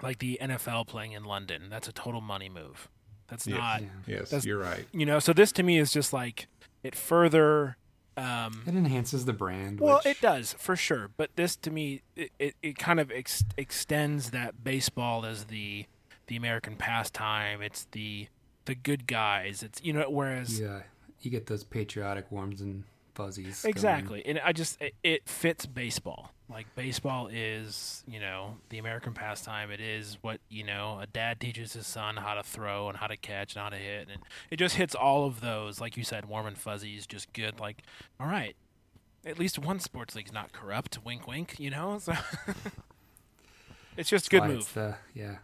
like 0.02 0.20
the 0.20 0.38
NFL 0.42 0.88
playing 0.88 1.12
in 1.12 1.26
London, 1.26 1.64
that's 1.70 1.88
a 1.88 1.94
total 1.94 2.22
money 2.22 2.50
move. 2.50 2.88
That's 3.28 3.48
yes. 3.48 3.58
not. 3.58 3.82
Yes, 4.08 4.30
that's, 4.30 4.46
you're 4.46 4.60
right. 4.60 4.86
You 4.92 5.06
know, 5.06 5.20
so 5.20 5.34
this 5.34 5.52
to 5.54 5.64
me 5.64 5.80
is 5.80 5.92
just 5.92 6.14
like 6.14 6.48
it 6.86 6.96
further 6.96 7.78
um, 8.18 8.64
it 8.66 8.76
enhances 8.76 9.26
the 9.26 9.34
brand. 9.34 9.80
Well, 9.80 9.98
which... 9.98 10.06
it 10.06 10.22
does 10.22 10.54
for 10.54 10.76
sure. 10.76 11.10
But 11.18 11.36
this, 11.36 11.56
to 11.58 11.72
me, 11.72 12.02
it, 12.16 12.32
it, 12.40 12.56
it 12.64 12.78
kind 12.78 13.00
of 13.00 13.12
ex- 13.12 13.44
extends 13.58 14.30
that 14.30 14.64
baseball 14.64 15.26
as 15.26 15.46
the 15.46 15.86
the 16.28 16.36
American 16.36 16.76
pastime. 16.76 17.62
It's 17.62 17.88
the 17.92 18.28
the 18.66 18.76
good 18.76 19.06
guys. 19.08 19.64
It's 19.64 19.82
you 19.84 19.92
know, 19.92 20.10
whereas 20.10 20.60
yeah, 20.60 20.84
you 21.22 21.30
get 21.30 21.48
those 21.48 21.64
patriotic 21.64 22.32
warms 22.32 22.62
and 22.62 22.84
fuzzies. 23.16 23.66
Exactly, 23.66 24.22
going. 24.22 24.38
and 24.38 24.46
I 24.46 24.52
just 24.52 24.80
it, 24.82 24.94
it 25.04 25.28
fits 25.28 25.66
baseball. 25.66 26.32
Like 26.50 26.68
baseball 26.76 27.28
is, 27.32 28.04
you 28.08 28.20
know, 28.20 28.58
the 28.70 28.78
American 28.78 29.14
pastime. 29.14 29.72
It 29.72 29.82
is 29.82 30.18
what 30.22 30.40
you 30.50 30.64
know 30.64 31.00
a 31.02 31.08
dad 31.08 31.40
teaches 31.40 31.74
his 31.74 31.88
son 31.88 32.18
how 32.18 32.36
to 32.36 32.44
throw 32.44 32.90
and 32.90 32.98
how 32.98 33.08
to 33.08 33.18
catch 33.18 33.56
and 33.56 33.64
how 33.64 33.70
to 33.70 33.78
hit, 33.78 34.10
and 34.12 34.22
it 34.52 34.58
just 34.58 34.76
hits 34.76 34.94
all 34.94 35.26
of 35.26 35.42
those. 35.42 35.82
Like 35.82 35.98
you 35.98 36.04
said, 36.04 36.26
warm 36.26 36.46
and 36.46 36.58
fuzzies, 36.58 37.08
just 37.08 37.34
good. 37.34 37.60
Like, 37.60 37.82
all 38.20 38.28
right, 38.28 38.56
at 39.26 39.40
least 39.40 39.58
one 39.58 39.80
sports 39.80 40.16
league's 40.16 40.34
not 40.34 40.52
corrupt. 40.52 41.00
Wink, 41.04 41.28
wink. 41.28 41.60
You 41.60 41.72
know, 41.72 41.98
so 42.02 42.14
it's 43.98 44.10
just 44.10 44.28
a 44.28 44.30
good 44.30 44.44
move. 44.44 44.72
The, 44.74 44.96
yeah, 45.14 45.38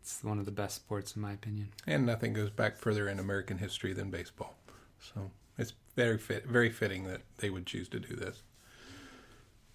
it's 0.00 0.22
one 0.24 0.38
of 0.38 0.44
the 0.44 0.52
best 0.52 0.76
sports 0.76 1.16
in 1.16 1.22
my 1.22 1.32
opinion. 1.32 1.68
And 1.86 2.06
nothing 2.06 2.32
goes 2.32 2.50
back 2.50 2.76
further 2.76 3.08
in 3.08 3.18
American 3.18 3.58
history 3.58 3.92
than 3.92 4.10
baseball. 4.10 4.54
So 4.98 5.30
it's 5.58 5.74
very 5.96 6.18
fit, 6.18 6.46
very 6.46 6.70
fitting 6.70 7.04
that 7.04 7.22
they 7.38 7.50
would 7.50 7.66
choose 7.66 7.88
to 7.90 8.00
do 8.00 8.16
this. 8.16 8.42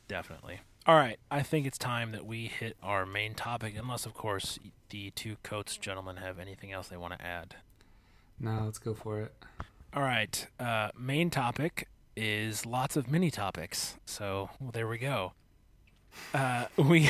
Definitely. 0.08 0.62
All 0.86 0.96
right, 0.96 1.20
I 1.30 1.44
think 1.44 1.68
it's 1.68 1.78
time 1.78 2.12
that 2.14 2.26
we 2.26 2.48
hit 2.48 2.76
our 2.82 3.06
main 3.06 3.36
topic, 3.36 3.76
unless, 3.78 4.06
of 4.06 4.14
course, 4.14 4.58
the 4.90 5.12
two 5.12 5.36
Coates 5.44 5.78
gentlemen 5.78 6.18
have 6.18 6.40
anything 6.40 6.72
else 6.72 6.88
they 6.88 6.98
want 6.98 7.18
to 7.18 7.24
add. 7.24 7.56
No, 8.40 8.64
let's 8.66 8.80
go 8.80 8.94
for 8.94 9.22
it. 9.22 9.34
All 9.94 10.02
right, 10.02 10.48
uh, 10.60 10.90
main 10.98 11.30
topic 11.30 11.88
is 12.16 12.66
lots 12.66 12.96
of 12.96 13.10
mini 13.10 13.32
topics. 13.32 13.98
So 14.06 14.50
well, 14.60 14.72
there 14.72 14.88
we 14.88 14.98
go. 14.98 15.34
Uh, 16.34 16.66
we 16.78 17.10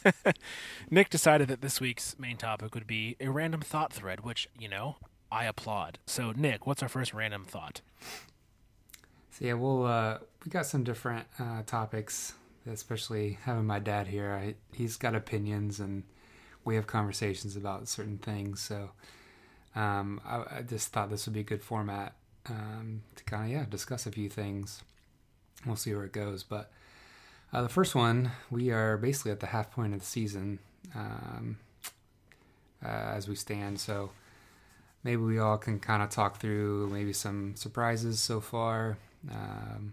Nick 0.90 1.10
decided 1.10 1.48
that 1.48 1.60
this 1.60 1.80
week's 1.80 2.18
main 2.18 2.36
topic 2.36 2.74
would 2.74 2.86
be 2.86 3.16
a 3.20 3.28
random 3.28 3.60
thought 3.60 3.92
thread, 3.92 4.24
which 4.24 4.48
you 4.58 4.68
know 4.68 4.96
I 5.30 5.44
applaud. 5.44 5.98
So, 6.06 6.32
Nick, 6.32 6.66
what's 6.66 6.82
our 6.82 6.88
first 6.88 7.12
random 7.14 7.44
thought? 7.44 7.80
So 9.32 9.44
yeah, 9.44 9.52
we'll 9.52 9.84
uh, 9.84 10.18
we 10.44 10.50
got 10.50 10.64
some 10.64 10.82
different 10.82 11.26
uh, 11.38 11.62
topics, 11.66 12.32
especially 12.70 13.38
having 13.42 13.66
my 13.66 13.78
dad 13.78 14.06
here. 14.06 14.32
I, 14.32 14.54
he's 14.72 14.96
got 14.96 15.14
opinions, 15.14 15.78
and 15.78 16.04
we 16.64 16.74
have 16.76 16.86
conversations 16.86 17.54
about 17.54 17.86
certain 17.86 18.16
things. 18.16 18.62
So 18.62 18.92
um, 19.74 20.22
I, 20.24 20.58
I 20.58 20.62
just 20.62 20.88
thought 20.88 21.10
this 21.10 21.26
would 21.26 21.34
be 21.34 21.40
a 21.40 21.44
good 21.44 21.62
format 21.62 22.14
um, 22.48 23.02
to 23.16 23.24
kind 23.24 23.44
of 23.44 23.50
yeah 23.50 23.66
discuss 23.68 24.06
a 24.06 24.10
few 24.10 24.30
things. 24.30 24.82
We'll 25.66 25.76
see 25.76 25.94
where 25.94 26.04
it 26.04 26.12
goes, 26.12 26.42
but 26.42 26.70
uh, 27.52 27.62
the 27.62 27.68
first 27.68 27.94
one 27.94 28.32
we 28.50 28.70
are 28.70 28.96
basically 28.96 29.32
at 29.32 29.40
the 29.40 29.46
half 29.48 29.70
point 29.70 29.92
of 29.92 30.00
the 30.00 30.06
season 30.06 30.60
um, 30.94 31.58
uh, 32.82 32.88
as 32.88 33.28
we 33.28 33.34
stand. 33.34 33.80
So 33.80 34.10
maybe 35.06 35.22
we 35.22 35.38
all 35.38 35.56
can 35.56 35.78
kind 35.78 36.02
of 36.02 36.10
talk 36.10 36.40
through 36.40 36.90
maybe 36.92 37.12
some 37.12 37.54
surprises 37.54 38.18
so 38.18 38.40
far, 38.40 38.98
um, 39.30 39.92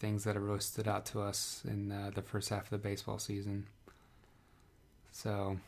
things 0.00 0.24
that 0.24 0.34
have 0.34 0.42
really 0.42 0.60
stood 0.60 0.88
out 0.88 1.04
to 1.04 1.20
us 1.20 1.60
in 1.68 1.92
uh, 1.92 2.10
the 2.14 2.22
first 2.22 2.48
half 2.48 2.64
of 2.64 2.70
the 2.70 2.78
baseball 2.78 3.18
season. 3.18 3.66
So, 5.12 5.58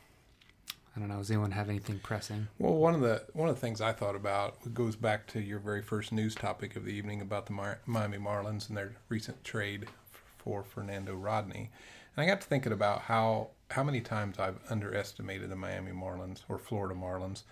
I 0.97 0.99
don't 0.99 1.11
know. 1.11 1.19
Does 1.19 1.31
anyone 1.31 1.51
have 1.51 1.69
anything 1.69 2.01
pressing? 2.03 2.49
Well, 2.59 2.75
one 2.75 2.95
of 2.95 3.03
the 3.03 3.23
one 3.35 3.51
of 3.51 3.55
the 3.55 3.61
things 3.61 3.83
I 3.83 3.93
thought 3.93 4.17
about 4.17 4.73
goes 4.73 4.97
back 4.97 5.27
to 5.29 5.41
your 5.41 5.59
very 5.59 5.83
first 5.83 6.11
news 6.11 6.35
topic 6.35 6.75
of 6.75 6.87
the 6.87 6.93
evening 6.93 7.21
about 7.21 7.47
the 7.47 7.53
Mar- 7.53 7.81
Miami 7.85 8.17
Marlins 8.17 8.69
and 8.69 8.79
their 8.79 8.93
recent 9.11 9.45
trade 9.45 9.89
for 10.39 10.63
Fernando 10.63 11.15
Rodney, 11.15 11.71
and 12.17 12.23
I 12.23 12.27
got 12.27 12.41
to 12.41 12.47
thinking 12.47 12.73
about 12.73 13.03
how 13.03 13.49
how 13.71 13.85
many 13.85 14.01
times 14.01 14.39
I've 14.39 14.59
underestimated 14.71 15.51
the 15.51 15.57
Miami 15.57 15.93
Marlins 15.93 16.45
or 16.49 16.59
Florida 16.59 16.95
Marlins. 16.95 17.43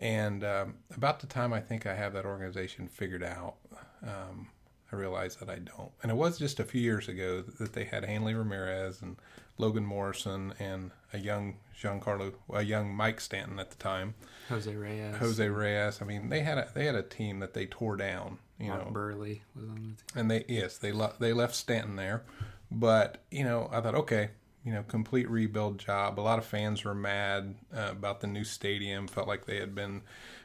And 0.00 0.42
um, 0.44 0.74
about 0.96 1.20
the 1.20 1.26
time 1.26 1.52
I 1.52 1.60
think 1.60 1.86
I 1.86 1.94
have 1.94 2.14
that 2.14 2.24
organization 2.24 2.88
figured 2.88 3.22
out, 3.22 3.54
um, 4.02 4.48
I 4.92 4.96
realized 4.96 5.40
that 5.40 5.50
I 5.50 5.56
don't. 5.56 5.90
And 6.02 6.10
it 6.10 6.16
was 6.16 6.38
just 6.38 6.58
a 6.58 6.64
few 6.64 6.80
years 6.80 7.06
ago 7.08 7.42
that 7.60 7.74
they 7.74 7.84
had 7.84 8.04
Hanley 8.04 8.34
Ramirez 8.34 9.02
and 9.02 9.16
Logan 9.58 9.84
Morrison 9.84 10.54
and 10.58 10.90
a 11.12 11.18
young 11.18 11.56
Giancarlo, 11.80 12.32
a 12.52 12.62
young 12.62 12.94
Mike 12.94 13.20
Stanton 13.20 13.58
at 13.58 13.70
the 13.70 13.76
time, 13.76 14.14
Jose 14.48 14.74
Reyes, 14.74 15.16
Jose 15.16 15.48
Reyes. 15.48 16.00
I 16.00 16.04
mean, 16.06 16.28
they 16.30 16.40
had 16.40 16.58
a 16.58 16.68
they 16.74 16.86
had 16.86 16.94
a 16.94 17.02
team 17.02 17.40
that 17.40 17.52
they 17.54 17.66
tore 17.66 17.96
down. 17.96 18.38
You 18.58 18.68
Mark 18.68 18.86
know, 18.86 18.92
Buehrle 18.92 19.40
was 19.54 19.68
on 19.68 19.74
the 19.74 19.80
team. 19.80 19.96
and 20.16 20.30
they 20.30 20.44
yes 20.48 20.78
they 20.78 20.92
le- 20.92 21.14
they 21.18 21.32
left 21.32 21.54
Stanton 21.54 21.96
there, 21.96 22.22
but 22.70 23.22
you 23.30 23.44
know 23.44 23.68
I 23.72 23.80
thought 23.80 23.94
okay 23.94 24.30
you 24.64 24.72
know 24.72 24.82
complete 24.82 25.28
rebuild 25.28 25.78
job. 25.78 26.18
A 26.18 26.22
lot 26.22 26.38
of 26.38 26.44
fans 26.44 26.84
were 26.84 26.94
mad 26.94 27.54
uh, 27.74 27.88
about 27.90 28.20
the 28.20 28.26
new 28.26 28.44
stadium. 28.44 29.08
Felt 29.08 29.28
like 29.28 29.46
they 29.46 29.58
had 29.58 29.74
been 29.74 30.02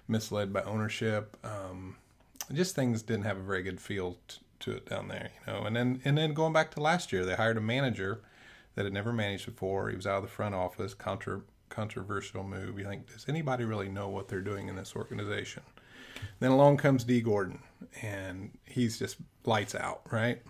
misled 0.08 0.54
by 0.54 0.62
ownership. 0.64 1.38
Um, 1.44 1.98
just 2.54 2.76
things 2.76 3.02
didn't 3.02 3.26
have 3.26 3.38
a 3.38 3.44
very 3.44 3.64
good 3.64 3.82
feel 3.82 4.18
t- 4.28 4.38
to 4.60 4.72
it 4.72 4.88
down 4.88 5.08
there, 5.08 5.32
you 5.48 5.54
know. 5.54 5.64
And 5.64 5.76
then 5.76 6.02
and 6.06 6.18
then 6.18 6.34
going 6.34 6.54
back 6.54 6.72
to 6.72 6.82
last 6.82 7.12
year, 7.12 7.26
they 7.26 7.36
hired 7.36 7.58
a 7.58 7.62
manager 7.62 8.22
that 8.76 8.86
had 8.86 8.94
never 8.94 9.14
managed 9.14 9.46
before. 9.46 9.90
He 9.90 9.96
was 9.96 10.08
out 10.08 10.18
of 10.18 10.24
the 10.24 10.30
front 10.30 10.56
office. 10.56 10.94
Contra- 10.94 11.42
controversial 11.70 12.44
move. 12.44 12.80
You 12.80 12.86
think 12.86 13.12
does 13.12 13.26
anybody 13.28 13.66
really 13.66 13.90
know 13.90 14.10
what 14.10 14.28
they're 14.28 14.42
doing 14.42 14.70
in 14.70 14.76
this 14.76 14.96
organization? 14.96 15.64
Then 16.40 16.52
along 16.52 16.78
comes 16.78 17.04
Dee 17.04 17.22
Gordon, 17.22 17.60
and 18.02 18.58
he's 18.66 18.98
just 18.98 19.18
lights 19.46 19.76
out, 19.76 20.02
right? 20.12 20.42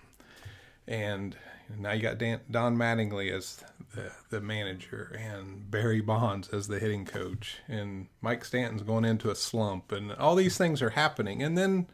And 0.87 1.35
now 1.77 1.91
you 1.91 2.01
got 2.01 2.17
Dan, 2.17 2.41
Don 2.49 2.77
Mattingly 2.77 3.31
as 3.31 3.63
the, 3.93 4.11
the 4.29 4.41
manager, 4.41 5.17
and 5.19 5.69
Barry 5.69 6.01
Bonds 6.01 6.49
as 6.49 6.67
the 6.67 6.79
hitting 6.79 7.05
coach, 7.05 7.57
and 7.67 8.07
Mike 8.21 8.45
Stanton's 8.45 8.83
going 8.83 9.05
into 9.05 9.29
a 9.29 9.35
slump, 9.35 9.91
and 9.91 10.11
all 10.13 10.35
these 10.35 10.57
things 10.57 10.81
are 10.81 10.91
happening. 10.91 11.41
And 11.41 11.57
then 11.57 11.87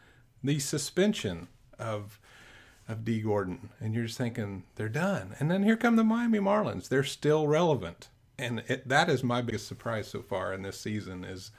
the 0.43 0.59
suspension 0.59 1.47
of 1.79 2.19
of 2.87 3.05
Dee 3.05 3.21
Gordon, 3.21 3.69
and 3.79 3.93
you're 3.93 4.05
just 4.05 4.17
thinking 4.17 4.63
they're 4.75 4.89
done. 4.89 5.35
And 5.39 5.49
then 5.49 5.63
here 5.63 5.77
come 5.77 5.95
the 5.95 6.03
Miami 6.03 6.39
Marlins; 6.39 6.89
they're 6.89 7.03
still 7.03 7.47
relevant, 7.47 8.09
and 8.37 8.63
it, 8.67 8.87
that 8.87 9.09
is 9.09 9.23
my 9.23 9.41
biggest 9.41 9.67
surprise 9.67 10.07
so 10.07 10.21
far 10.21 10.53
in 10.53 10.63
this 10.63 10.79
season. 10.79 11.23
Is 11.23 11.51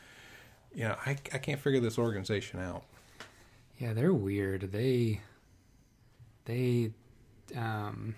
you 0.74 0.84
know 0.84 0.96
I 1.06 1.12
I 1.32 1.38
can't 1.38 1.60
figure 1.60 1.80
this 1.80 1.98
organization 1.98 2.60
out. 2.60 2.84
Yeah, 3.78 3.94
they're 3.94 4.12
weird. 4.12 4.72
They 4.72 5.20
they 6.44 6.90
um 7.56 8.14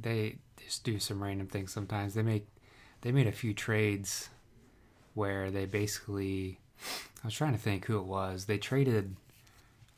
they 0.00 0.36
just 0.64 0.84
do 0.84 0.98
some 0.98 1.22
random 1.22 1.46
things 1.46 1.72
sometimes. 1.72 2.14
They 2.14 2.22
make 2.22 2.46
they 3.02 3.12
made 3.12 3.26
a 3.26 3.32
few 3.32 3.54
trades 3.54 4.28
where 5.14 5.50
they 5.50 5.66
basically 5.66 6.58
I 7.22 7.26
was 7.26 7.34
trying 7.34 7.52
to 7.52 7.58
think 7.58 7.84
who 7.86 7.98
it 7.98 8.04
was. 8.04 8.44
They 8.44 8.58
traded 8.58 9.16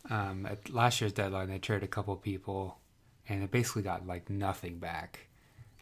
um 0.09 0.47
at 0.47 0.71
last 0.71 1.01
year's 1.01 1.13
deadline 1.13 1.49
they 1.49 1.59
traded 1.59 1.85
a 1.85 1.93
couple 1.93 2.17
people 2.17 2.79
and 3.29 3.43
it 3.43 3.51
basically 3.51 3.83
got 3.83 4.07
like 4.07 4.31
nothing 4.31 4.79
back. 4.79 5.27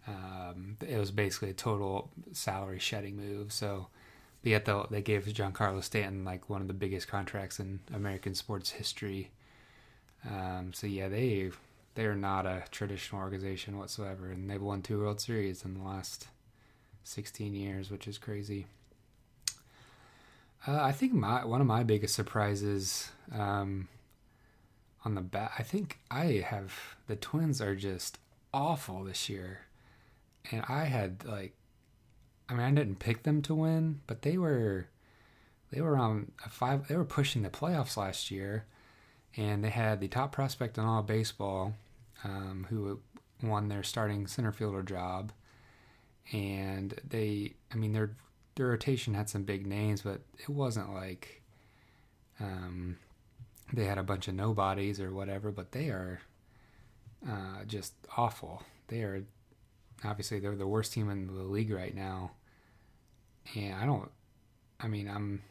Um 0.07 0.76
it 0.87 0.98
was 0.98 1.11
basically 1.11 1.50
a 1.50 1.54
total 1.54 2.11
salary 2.33 2.78
shedding 2.78 3.16
move. 3.16 3.52
So 3.52 3.88
but 4.42 4.50
yet 4.50 4.64
though 4.64 4.87
they 4.90 5.02
gave 5.02 5.24
Giancarlo 5.24 5.83
Stanton 5.83 6.24
like 6.24 6.48
one 6.48 6.61
of 6.61 6.68
the 6.68 6.74
biggest 6.74 7.09
contracts 7.09 7.59
in 7.61 7.81
American 7.92 8.35
sports 8.35 8.70
history. 8.70 9.31
Um, 10.28 10.72
so 10.72 10.87
yeah, 10.87 11.09
they 11.09 11.50
they 11.98 12.06
are 12.06 12.14
not 12.14 12.46
a 12.46 12.62
traditional 12.70 13.20
organization 13.20 13.76
whatsoever, 13.76 14.30
and 14.30 14.48
they've 14.48 14.62
won 14.62 14.82
two 14.82 15.00
World 15.00 15.20
Series 15.20 15.64
in 15.64 15.74
the 15.74 15.82
last 15.82 16.28
sixteen 17.02 17.56
years, 17.56 17.90
which 17.90 18.06
is 18.06 18.18
crazy. 18.18 18.68
Uh, 20.64 20.80
I 20.80 20.92
think 20.92 21.12
my 21.12 21.44
one 21.44 21.61
of 21.61 21.66
my 21.66 21.82
biggest 21.82 22.14
surprises 22.14 23.11
um, 23.37 23.88
on 25.04 25.16
the 25.16 25.20
bat. 25.20 25.50
I 25.58 25.64
think 25.64 25.98
I 26.08 26.44
have 26.46 26.72
the 27.08 27.16
Twins 27.16 27.61
are 27.61 27.74
just 27.74 28.18
awful 28.54 29.02
this 29.02 29.28
year, 29.28 29.62
and 30.52 30.62
I 30.68 30.84
had 30.84 31.24
like 31.24 31.56
I 32.48 32.52
mean, 32.52 32.62
I 32.62 32.70
didn't 32.70 33.00
pick 33.00 33.24
them 33.24 33.42
to 33.42 33.56
win, 33.56 34.02
but 34.06 34.22
they 34.22 34.38
were 34.38 34.87
they 35.72 35.80
were 35.80 35.96
on 35.96 36.30
a 36.46 36.48
five. 36.48 36.87
They 36.87 36.96
were 36.96 37.04
pushing 37.04 37.42
the 37.42 37.50
playoffs 37.50 37.96
last 37.96 38.30
year, 38.30 38.66
and 39.37 39.64
they 39.64 39.70
had 39.70 39.98
the 39.98 40.06
top 40.06 40.30
prospect 40.30 40.78
in 40.78 40.84
all 40.84 41.02
baseball, 41.02 41.74
um, 42.24 42.66
who 42.68 43.00
won 43.42 43.68
their 43.68 43.83
starting 43.83 44.26
center 44.26 44.52
fielder 44.52 44.83
job. 44.83 45.33
And 46.33 46.94
they, 47.09 47.54
I 47.72 47.76
mean, 47.76 47.92
their 47.92 48.12
their 48.57 48.68
rotation 48.68 49.14
had 49.14 49.31
some 49.31 49.44
big 49.44 49.66
names, 49.66 50.02
but 50.02 50.20
it 50.38 50.48
wasn't 50.48 50.92
like 50.92 51.42
um, 52.40 52.98
they 53.72 53.85
had 53.85 53.98
a 53.98 54.02
bunch 54.02 54.28
of 54.28 54.35
nobodies 54.35 55.00
or 55.00 55.12
whatever. 55.12 55.50
But 55.50 55.72
they 55.72 55.88
are 55.88 56.20
uh, 57.26 57.64
just 57.66 57.94
awful. 58.16 58.62
They 58.88 59.02
are 59.02 59.24
obviously 60.04 60.38
they're 60.38 60.57
the 60.57 60.66
worst 60.66 60.92
team 60.92 61.11
in 61.11 61.26
the 61.26 61.42
league 61.42 61.70
right 61.70 61.94
now. 61.94 62.33
And 63.54 63.74
I 63.74 63.87
don't 63.87 64.11
I 64.81 64.88
mean 64.88 65.09
I'm 65.09 65.42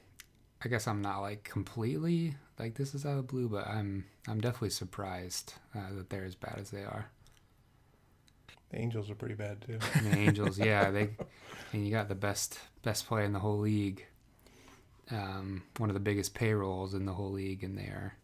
I 0.64 0.70
guess 0.70 0.88
I'm 0.88 1.02
not 1.02 1.22
like 1.22 1.44
completely 1.44 2.36
like 2.60 2.76
this 2.76 2.96
is 2.96 3.06
out 3.06 3.18
of 3.18 3.28
blue, 3.28 3.50
but 3.50 3.68
I'm 3.68 4.06
I'm 4.28 4.42
definitely 4.42 4.72
surprised 4.72 5.54
uh, 5.76 5.94
that 5.96 6.10
they're 6.10 6.26
as 6.26 6.36
bad 6.36 6.58
as 6.60 6.70
they 6.70 6.84
are. 6.84 7.10
The 8.72 8.80
Angels 8.80 9.10
are 9.10 9.16
pretty 9.16 9.36
bad 9.36 9.62
too. 9.62 9.80
And 9.96 10.06
the 10.12 10.18
Angels, 10.18 10.60
yeah, 10.60 10.92
they 10.92 11.10
and 11.74 11.86
you 11.86 11.92
got 11.92 12.10
the 12.10 12.16
best 12.16 12.60
best 12.84 13.08
player 13.08 13.24
in 13.24 13.34
the 13.34 13.40
whole 13.40 13.58
league. 13.60 14.06
Um, 15.10 15.64
one 15.78 15.90
of 15.90 15.94
the 15.94 16.02
biggest 16.02 16.34
payrolls 16.34 16.94
in 16.94 17.06
the 17.06 17.14
whole 17.14 17.32
league, 17.32 17.64
and 17.64 17.78
they 17.78 17.84
are 17.84 18.16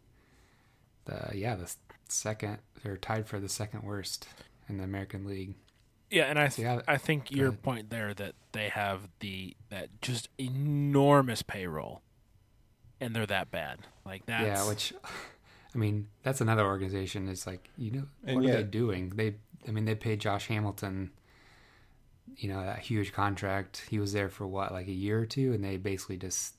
the 1.05 1.31
yeah 1.37 1.55
the 1.55 1.73
second 2.09 2.57
they're 2.83 2.97
tied 2.97 3.25
for 3.27 3.39
the 3.39 3.47
second 3.49 3.83
worst 3.83 4.27
in 4.67 4.77
the 4.77 4.83
American 4.83 5.25
League. 5.25 5.55
Yeah, 6.09 6.25
and 6.25 6.37
I 6.37 6.47
th- 6.49 6.65
Yeah, 6.65 6.81
I 6.87 6.97
think 6.97 7.31
your 7.31 7.47
ahead. 7.47 7.63
point 7.63 7.89
there 7.89 8.13
that 8.13 8.35
they 8.51 8.67
have 8.69 9.07
the 9.19 9.55
that 9.69 9.89
just 10.01 10.27
enormous 10.37 11.41
payroll, 11.41 12.01
and 12.99 13.15
they're 13.15 13.25
that 13.25 13.49
bad. 13.49 13.79
Like 14.05 14.25
that. 14.25 14.43
Yeah, 14.43 14.67
which 14.67 14.93
I 15.73 15.77
mean, 15.77 16.07
that's 16.21 16.41
another 16.41 16.65
organization. 16.65 17.27
Is 17.27 17.47
like 17.47 17.69
you 17.77 17.91
know 17.91 18.03
And 18.25 18.35
what 18.35 18.45
are 18.49 18.53
they 18.53 18.63
doing? 18.63 19.09
They 19.15 19.35
I 19.67 19.71
mean 19.71 19.85
they 19.85 19.95
paid 19.95 20.19
Josh 20.19 20.47
Hamilton, 20.47 21.11
you 22.37 22.49
know 22.49 22.61
that 22.63 22.79
huge 22.79 23.13
contract. 23.13 23.83
He 23.89 23.99
was 23.99 24.13
there 24.13 24.29
for 24.29 24.45
what 24.47 24.71
like 24.71 24.87
a 24.87 24.91
year 24.91 25.19
or 25.19 25.25
two, 25.25 25.53
and 25.53 25.63
they 25.63 25.77
basically 25.77 26.17
just 26.17 26.55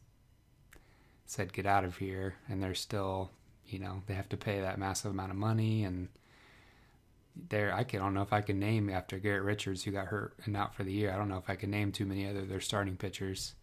said 1.26 1.52
get 1.52 1.66
out 1.66 1.84
of 1.84 1.96
here, 1.98 2.34
and 2.48 2.62
they're 2.62 2.74
still 2.74 3.30
you 3.66 3.78
know 3.78 4.02
they 4.06 4.14
have 4.14 4.28
to 4.30 4.36
pay 4.36 4.60
that 4.60 4.78
massive 4.78 5.10
amount 5.10 5.30
of 5.30 5.36
money 5.36 5.84
and. 5.84 6.08
There, 7.48 7.74
I 7.74 7.82
can, 7.82 8.00
I 8.00 8.04
don't 8.04 8.14
know 8.14 8.22
if 8.22 8.32
I 8.32 8.42
can 8.42 8.60
name 8.60 8.88
after 8.88 9.18
Garrett 9.18 9.42
Richards, 9.42 9.82
who 9.82 9.90
got 9.90 10.06
hurt 10.06 10.34
and 10.44 10.56
out 10.56 10.72
for 10.72 10.84
the 10.84 10.92
year. 10.92 11.12
I 11.12 11.16
don't 11.16 11.28
know 11.28 11.38
if 11.38 11.50
I 11.50 11.56
can 11.56 11.68
name 11.68 11.90
too 11.90 12.06
many 12.06 12.28
other 12.28 12.44
their 12.44 12.60
starting 12.60 12.96
pitchers. 12.96 13.54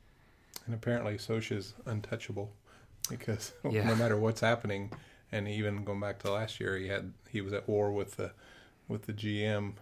And 0.66 0.76
apparently, 0.76 1.14
Scioscia's 1.14 1.74
untouchable 1.86 2.52
because 3.10 3.54
Yeah. 3.72 3.88
no 3.88 3.96
matter 3.96 4.18
what's 4.18 4.42
happening, 4.42 4.92
and 5.32 5.48
even 5.48 5.84
going 5.84 6.00
back 6.00 6.20
to 6.20 6.32
last 6.32 6.60
year, 6.60 6.78
he 6.78 6.88
had 6.88 7.14
he 7.30 7.42
was 7.42 7.54
at 7.54 7.68
war 7.68 7.92
with 7.92 8.18
the 8.18 8.32
with 8.88 9.04
the 9.04 9.14
GM 9.14 9.74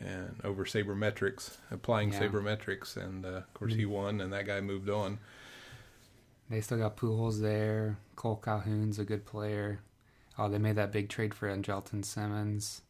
and 0.00 0.36
over 0.44 0.64
sabermetrics, 0.64 1.56
applying 1.70 2.12
Yeah. 2.12 2.20
sabermetrics, 2.20 2.96
and 2.96 3.24
uh, 3.24 3.28
of 3.28 3.54
course 3.54 3.74
he 3.74 3.86
won, 3.86 4.20
and 4.20 4.32
that 4.32 4.46
guy 4.46 4.60
moved 4.60 4.90
on. 4.90 5.18
They 6.50 6.60
still 6.60 6.78
got 6.78 6.96
Pujols 6.96 7.40
there. 7.40 7.96
Kole 8.16 8.40
Calhoun's 8.42 8.98
a 8.98 9.04
good 9.04 9.24
player. 9.26 9.80
Oh, 10.38 10.48
they 10.48 10.58
made 10.58 10.76
that 10.76 10.92
big 10.92 11.08
trade 11.08 11.34
for 11.34 11.48
Andrelton 11.48 12.04
Simmons. 12.04 12.82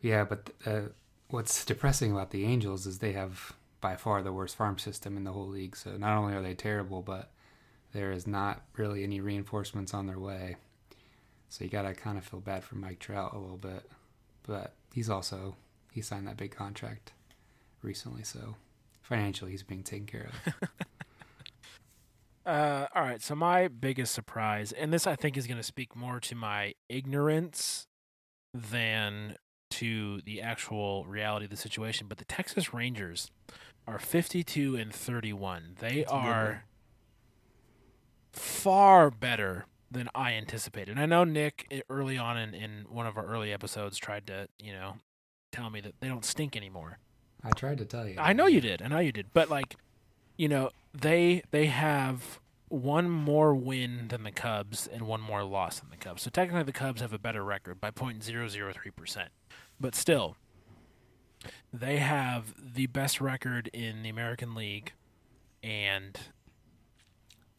Yeah, 0.00 0.24
but 0.24 0.50
uh, 0.64 0.80
what's 1.28 1.64
depressing 1.64 2.12
about 2.12 2.30
the 2.30 2.44
Angels 2.44 2.86
is 2.86 2.98
they 2.98 3.12
have 3.12 3.52
by 3.80 3.94
far 3.94 4.22
the 4.22 4.32
worst 4.32 4.56
farm 4.56 4.78
system 4.78 5.16
in 5.16 5.24
the 5.24 5.32
whole 5.32 5.46
league. 5.46 5.76
So 5.76 5.96
not 5.96 6.16
only 6.16 6.34
are 6.34 6.42
they 6.42 6.54
terrible, 6.54 7.02
but 7.02 7.30
there 7.98 8.12
is 8.12 8.28
not 8.28 8.62
really 8.76 9.02
any 9.02 9.20
reinforcements 9.20 9.92
on 9.92 10.06
their 10.06 10.20
way. 10.20 10.54
So 11.48 11.64
you 11.64 11.70
gotta 11.70 11.94
kind 11.94 12.16
of 12.16 12.24
feel 12.24 12.38
bad 12.38 12.62
for 12.62 12.76
Mike 12.76 13.00
Trout 13.00 13.34
a 13.34 13.38
little 13.38 13.56
bit, 13.56 13.90
but 14.46 14.74
he's 14.94 15.10
also 15.10 15.56
he 15.90 16.00
signed 16.00 16.28
that 16.28 16.36
big 16.36 16.52
contract 16.52 17.12
recently, 17.82 18.22
so 18.22 18.54
financially 19.02 19.50
he's 19.50 19.64
being 19.64 19.82
taken 19.82 20.06
care 20.06 20.30
of. 20.46 20.54
Uh, 22.46 22.86
all 22.94 23.02
right. 23.02 23.20
So 23.20 23.34
my 23.34 23.68
biggest 23.68 24.14
surprise, 24.14 24.72
and 24.72 24.90
this 24.90 25.06
I 25.06 25.16
think 25.16 25.36
is 25.36 25.46
going 25.46 25.58
to 25.58 25.62
speak 25.62 25.94
more 25.94 26.18
to 26.20 26.34
my 26.34 26.72
ignorance 26.88 27.86
than 28.54 29.36
to 29.72 30.22
the 30.22 30.40
actual 30.40 31.04
reality 31.04 31.44
of 31.44 31.50
the 31.50 31.58
situation. 31.58 32.06
But 32.08 32.16
the 32.16 32.24
Texas 32.24 32.72
Rangers 32.72 33.30
are 33.86 33.98
52 33.98 34.76
and 34.76 34.94
31. 34.94 35.76
They 35.78 36.06
are 36.06 36.64
far 38.38 39.10
better 39.10 39.66
than 39.90 40.08
I 40.14 40.32
anticipated. 40.32 40.92
And 40.92 41.00
I 41.00 41.06
know 41.06 41.24
Nick 41.24 41.66
eh, 41.70 41.80
early 41.88 42.18
on 42.18 42.36
in, 42.36 42.54
in 42.54 42.86
one 42.88 43.06
of 43.06 43.16
our 43.16 43.26
early 43.26 43.52
episodes 43.52 43.96
tried 43.96 44.26
to, 44.26 44.48
you 44.58 44.72
know, 44.72 44.96
tell 45.52 45.70
me 45.70 45.80
that 45.80 45.94
they 46.00 46.08
don't 46.08 46.24
stink 46.24 46.56
anymore. 46.56 46.98
I 47.42 47.50
tried 47.50 47.78
to 47.78 47.84
tell 47.84 48.06
you. 48.06 48.16
I 48.18 48.32
know 48.32 48.46
you 48.46 48.60
did. 48.60 48.82
I 48.82 48.88
know 48.88 48.98
you 48.98 49.12
did. 49.12 49.26
But 49.32 49.48
like, 49.48 49.76
you 50.36 50.48
know, 50.48 50.70
they 50.92 51.42
they 51.50 51.66
have 51.66 52.40
one 52.68 53.08
more 53.08 53.54
win 53.54 54.08
than 54.08 54.24
the 54.24 54.30
Cubs 54.30 54.86
and 54.86 55.02
one 55.02 55.20
more 55.20 55.42
loss 55.44 55.80
than 55.80 55.90
the 55.90 55.96
Cubs. 55.96 56.22
So 56.22 56.30
technically, 56.30 56.64
the 56.64 56.72
Cubs 56.72 57.00
have 57.00 57.12
a 57.12 57.18
better 57.18 57.44
record 57.44 57.80
by 57.80 57.90
0.003 57.90 58.74
percent. 58.94 59.30
But 59.80 59.94
still, 59.94 60.36
they 61.72 61.98
have 61.98 62.54
the 62.74 62.86
best 62.86 63.20
record 63.20 63.70
in 63.72 64.02
the 64.02 64.08
American 64.08 64.54
League, 64.54 64.92
and 65.62 66.18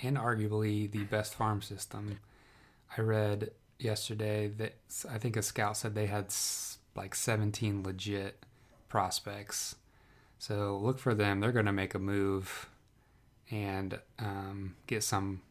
and 0.01 0.17
arguably 0.17 0.89
the 0.89 1.03
best 1.05 1.33
farm 1.33 1.61
system. 1.61 2.19
I 2.97 3.01
read 3.01 3.51
yesterday 3.77 4.47
that 4.47 4.75
I 5.09 5.17
think 5.17 5.37
a 5.37 5.41
scout 5.41 5.77
said 5.77 5.95
they 5.95 6.07
had 6.07 6.33
like 6.95 7.15
17 7.15 7.83
legit 7.83 8.43
prospects. 8.89 9.75
So 10.37 10.77
look 10.81 10.99
for 10.99 11.13
them. 11.13 11.39
They're 11.39 11.51
going 11.51 11.65
to 11.65 11.71
make 11.71 11.93
a 11.93 11.99
move 11.99 12.69
and 13.51 13.99
um, 14.19 14.75
get 14.87 15.03
some, 15.03 15.41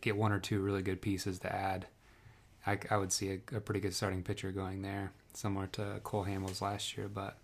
get 0.00 0.16
one 0.16 0.32
or 0.32 0.38
two 0.38 0.60
really 0.60 0.82
good 0.82 1.00
pieces 1.00 1.38
to 1.40 1.54
add. 1.54 1.86
I, 2.66 2.78
I 2.90 2.96
would 2.96 3.12
see 3.12 3.30
a, 3.30 3.56
a, 3.56 3.60
pretty 3.60 3.80
good 3.80 3.94
starting 3.94 4.22
pitcher 4.22 4.50
going 4.52 4.82
there, 4.82 5.12
similar 5.32 5.66
to 5.68 6.00
Cole 6.02 6.24
Hamels 6.24 6.60
last 6.60 6.96
year. 6.96 7.08
But 7.08 7.38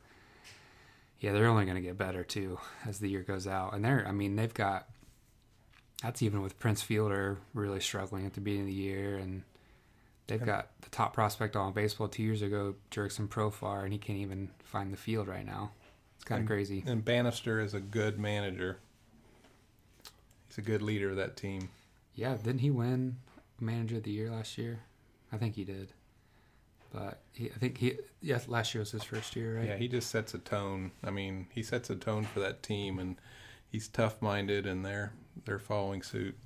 yeah, 1.21 1.33
they're 1.33 1.47
only 1.47 1.65
going 1.65 1.77
to 1.77 1.81
get 1.81 1.97
better 1.97 2.23
too 2.25 2.59
as 2.87 2.99
the 2.99 3.09
year 3.09 3.23
goes 3.23 3.47
out. 3.47 3.75
And 3.75 3.85
they're, 3.85 4.07
I 4.07 4.13
mean, 4.13 4.37
they've 4.37 4.53
got 4.53 4.89
that's 6.05 6.21
even 6.23 6.43
with 6.43 6.59
Prince 6.59 6.83
Fielder 6.83 7.39
really 7.55 7.81
struggling 7.81 8.27
at 8.27 8.35
the 8.35 8.41
beginning 8.41 8.67
of 8.67 8.69
the 8.69 8.75
year, 8.75 9.17
and 9.17 9.43
they've 10.27 10.45
got 10.45 10.69
the 10.83 10.91
top 10.91 11.15
prospect 11.15 11.57
on 11.57 11.73
baseball 11.73 12.09
two 12.09 12.23
years 12.23 12.43
ago, 12.43 12.75
Jurickson 12.91 13.27
Profar, 13.27 13.85
and 13.85 13.93
he 13.93 13.99
can't 13.99 14.19
even 14.19 14.51
find 14.63 14.93
the 14.93 14.99
field 14.99 15.29
right 15.29 15.47
now. 15.47 15.71
It's 16.17 16.25
kind 16.25 16.43
of 16.43 16.47
crazy. 16.47 16.85
And 16.87 17.03
Banister 17.03 17.59
is 17.59 17.73
a 17.73 17.81
good 17.81 18.19
manager. 18.19 18.77
He's 20.47 20.59
a 20.59 20.63
good 20.63 20.83
leader 20.83 21.09
of 21.09 21.17
that 21.17 21.39
team. 21.39 21.71
Yeah, 22.15 22.37
didn't 22.37 22.61
he 22.61 22.71
win 22.71 23.17
Manager 23.59 23.97
of 23.97 24.03
the 24.03 24.11
Year 24.11 24.31
last 24.31 24.59
year? 24.59 24.81
I 25.33 25.39
think 25.39 25.55
he 25.55 25.65
did. 25.65 25.95
But 26.93 27.21
he, 27.33 27.47
I 27.47 27.55
think 27.55 27.79
he, 27.79 27.95
yeah, 28.21 28.41
last 28.47 28.75
year 28.75 28.81
was 28.81 28.91
his 28.91 29.03
first 29.03 29.35
year, 29.35 29.57
right? 29.57 29.69
Yeah, 29.69 29.77
he 29.77 29.89
just 29.89 30.11
sets 30.11 30.35
a 30.35 30.39
tone. 30.39 30.93
I 31.03 31.11
mean, 31.11 31.47
he 31.51 31.63
sets 31.63 31.89
a 31.89 31.97
tone 31.97 32.25
for 32.25 32.41
that 32.41 32.63
team, 32.63 32.99
and 32.99 33.17
he's 33.73 33.89
tough 33.89 34.21
minded, 34.21 34.67
and 34.67 34.85
they're 34.85 35.15
they're 35.45 35.59
following 35.59 36.03
suit. 36.03 36.37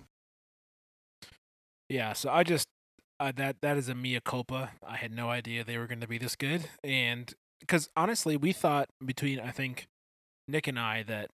Yeah, 1.89 2.13
so 2.13 2.31
I 2.31 2.43
just 2.43 2.67
uh, 3.21 3.33
that 3.37 3.57
that 3.63 3.77
is 3.77 3.89
a 3.89 3.95
mea 3.95 4.21
culpa. 4.25 4.71
I 4.87 4.97
had 4.97 5.13
no 5.13 5.31
idea 5.31 5.65
they 5.65 5.79
were 5.79 5.87
going 5.87 6.01
to 6.01 6.09
be 6.09 6.19
this 6.19 6.37
good, 6.37 6.69
and 6.85 7.33
because 7.61 7.89
honestly, 7.97 8.37
we 8.37 8.53
thought 8.53 8.89
between 9.05 9.41
I 9.41 9.51
think 9.51 9.89
Nick 10.47 10.67
and 10.67 10.79
I 10.79 11.03
that 11.05 11.31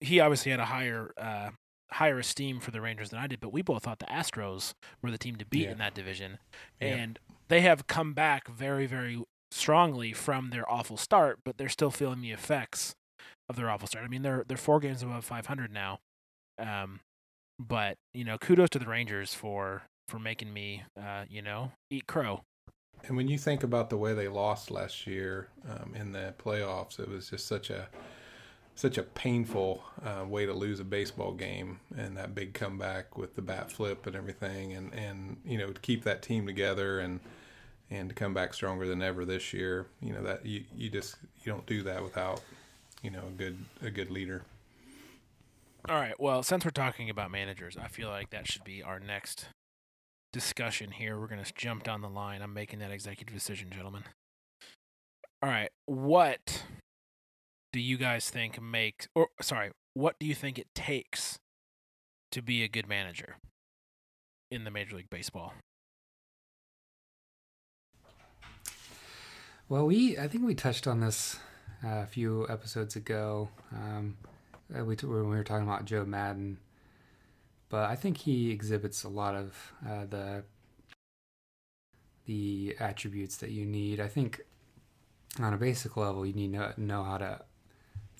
he 0.00 0.20
obviously 0.20 0.50
had 0.50 0.60
a 0.60 0.66
higher 0.66 1.12
uh, 1.16 1.50
higher 1.92 2.18
esteem 2.18 2.60
for 2.60 2.70
the 2.70 2.80
Rangers 2.80 3.10
than 3.10 3.20
I 3.20 3.26
did, 3.26 3.40
but 3.40 3.52
we 3.52 3.62
both 3.62 3.84
thought 3.84 4.00
the 4.00 4.06
Astros 4.06 4.74
were 5.00 5.10
the 5.10 5.18
team 5.18 5.36
to 5.36 5.46
beat 5.46 5.64
yeah. 5.64 5.72
in 5.72 5.78
that 5.78 5.94
division, 5.94 6.38
yeah. 6.80 6.88
and 6.88 7.18
they 7.48 7.60
have 7.60 7.86
come 7.86 8.12
back 8.14 8.48
very 8.48 8.86
very 8.86 9.22
strongly 9.52 10.12
from 10.12 10.50
their 10.50 10.70
awful 10.70 10.96
start, 10.96 11.40
but 11.44 11.58
they're 11.58 11.68
still 11.68 11.90
feeling 11.90 12.22
the 12.22 12.30
effects 12.32 12.94
of 13.48 13.56
their 13.56 13.70
awful 13.70 13.86
start. 13.86 14.04
I 14.04 14.08
mean, 14.08 14.22
they're 14.22 14.44
they're 14.46 14.56
four 14.56 14.80
games 14.80 15.02
above 15.02 15.24
500 15.24 15.72
now, 15.72 16.00
um, 16.58 17.00
but 17.58 17.96
you 18.14 18.24
know, 18.24 18.38
kudos 18.38 18.70
to 18.70 18.78
the 18.78 18.86
Rangers 18.86 19.34
for 19.34 19.82
for 20.08 20.18
making 20.18 20.52
me, 20.52 20.82
uh, 21.00 21.24
you 21.28 21.42
know, 21.42 21.72
eat 21.90 22.06
crow. 22.06 22.42
And 23.04 23.16
when 23.16 23.28
you 23.28 23.38
think 23.38 23.62
about 23.62 23.90
the 23.90 23.96
way 23.96 24.14
they 24.14 24.28
lost 24.28 24.70
last 24.70 25.06
year 25.06 25.48
um, 25.68 25.94
in 25.94 26.12
the 26.12 26.34
playoffs, 26.38 27.00
it 27.00 27.08
was 27.08 27.30
just 27.30 27.46
such 27.46 27.70
a 27.70 27.88
such 28.74 28.96
a 28.96 29.02
painful 29.02 29.82
uh, 30.04 30.24
way 30.26 30.46
to 30.46 30.52
lose 30.52 30.80
a 30.80 30.84
baseball 30.84 31.32
game, 31.32 31.80
and 31.96 32.16
that 32.16 32.34
big 32.34 32.54
comeback 32.54 33.18
with 33.18 33.34
the 33.34 33.42
bat 33.42 33.70
flip 33.70 34.06
and 34.06 34.16
everything, 34.16 34.72
and 34.72 34.94
and 34.94 35.36
you 35.44 35.58
know 35.58 35.70
to 35.70 35.80
keep 35.80 36.04
that 36.04 36.22
team 36.22 36.46
together 36.46 37.00
and 37.00 37.20
and 37.90 38.08
to 38.08 38.14
come 38.14 38.32
back 38.32 38.54
stronger 38.54 38.86
than 38.86 39.02
ever 39.02 39.24
this 39.24 39.52
year. 39.52 39.86
You 40.00 40.14
know 40.14 40.22
that 40.22 40.46
you 40.46 40.64
you 40.76 40.88
just 40.88 41.16
you 41.44 41.52
don't 41.52 41.66
do 41.66 41.82
that 41.82 42.02
without 42.02 42.40
you 43.02 43.10
know 43.10 43.24
a 43.26 43.36
good 43.36 43.58
a 43.82 43.90
good 43.90 44.10
leader. 44.10 44.44
All 45.88 45.96
right. 45.96 46.18
Well, 46.18 46.42
since 46.42 46.64
we're 46.64 46.70
talking 46.70 47.10
about 47.10 47.30
managers, 47.30 47.76
I 47.76 47.88
feel 47.88 48.08
like 48.08 48.30
that 48.30 48.46
should 48.50 48.62
be 48.62 48.82
our 48.82 49.00
next 49.00 49.46
discussion 50.32 50.92
here. 50.92 51.18
We're 51.18 51.26
going 51.26 51.42
to 51.42 51.52
jump 51.54 51.82
down 51.82 52.02
the 52.02 52.08
line. 52.08 52.40
I'm 52.40 52.54
making 52.54 52.78
that 52.78 52.92
executive 52.92 53.34
decision, 53.34 53.68
gentlemen. 53.70 54.04
All 55.42 55.50
right. 55.50 55.70
What 55.86 56.64
do 57.72 57.80
you 57.80 57.96
guys 57.96 58.30
think 58.30 58.62
makes, 58.62 59.08
or 59.14 59.28
sorry, 59.40 59.72
what 59.94 60.16
do 60.20 60.26
you 60.26 60.34
think 60.34 60.58
it 60.58 60.68
takes 60.74 61.38
to 62.30 62.42
be 62.42 62.62
a 62.62 62.68
good 62.68 62.88
manager 62.88 63.36
in 64.52 64.62
the 64.64 64.70
Major 64.70 64.96
League 64.96 65.10
Baseball? 65.10 65.54
Well, 69.68 69.86
we 69.86 70.18
I 70.18 70.28
think 70.28 70.44
we 70.44 70.54
touched 70.54 70.86
on 70.86 71.00
this 71.00 71.38
uh, 71.84 72.02
a 72.02 72.06
few 72.06 72.46
episodes 72.48 72.94
ago. 72.94 73.48
Um, 73.72 74.16
uh, 74.74 74.84
we 74.84 74.94
when 74.96 75.30
we 75.30 75.36
were 75.36 75.44
talking 75.44 75.66
about 75.66 75.84
Joe 75.84 76.04
Maddon, 76.04 76.58
but 77.68 77.90
I 77.90 77.96
think 77.96 78.18
he 78.18 78.50
exhibits 78.50 79.04
a 79.04 79.08
lot 79.08 79.34
of 79.34 79.72
uh, 79.88 80.06
the 80.08 80.44
the 82.26 82.76
attributes 82.78 83.36
that 83.38 83.50
you 83.50 83.64
need. 83.66 84.00
I 84.00 84.08
think 84.08 84.42
on 85.40 85.52
a 85.52 85.56
basic 85.56 85.96
level, 85.96 86.26
you 86.26 86.32
need 86.32 86.52
to 86.52 86.74
know 86.76 87.02
how 87.02 87.18
to 87.18 87.40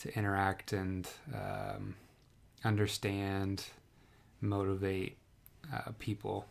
to 0.01 0.19
interact 0.19 0.73
and 0.73 1.09
um, 1.35 1.95
understand, 2.65 3.65
motivate 4.41 5.17
uh, 5.73 5.93
people, 5.99 6.47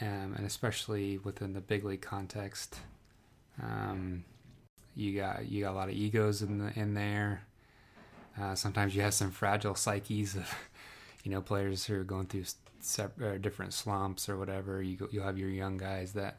um, 0.00 0.34
and 0.36 0.46
especially 0.46 1.18
within 1.18 1.54
the 1.54 1.60
big 1.60 1.84
league 1.84 2.02
context. 2.02 2.76
Um, 3.62 4.24
you 4.94 5.18
got 5.18 5.46
you 5.48 5.64
got 5.64 5.72
a 5.72 5.76
lot 5.76 5.88
of 5.88 5.94
egos 5.94 6.42
in 6.42 6.58
the 6.58 6.78
in 6.78 6.94
there. 6.94 7.42
Uh, 8.40 8.54
sometimes 8.54 8.94
you 8.94 9.02
have 9.02 9.14
some 9.14 9.30
fragile 9.30 9.74
psyches 9.74 10.36
of, 10.36 10.54
you 11.24 11.30
know, 11.30 11.40
players 11.40 11.86
who 11.86 11.94
are 11.94 12.04
going 12.04 12.26
through 12.26 12.44
uh, 12.98 13.38
different 13.38 13.72
slumps 13.72 14.28
or 14.28 14.36
whatever. 14.36 14.82
You 14.82 15.08
you'll 15.10 15.24
have 15.24 15.38
your 15.38 15.50
young 15.50 15.76
guys 15.76 16.12
that, 16.12 16.36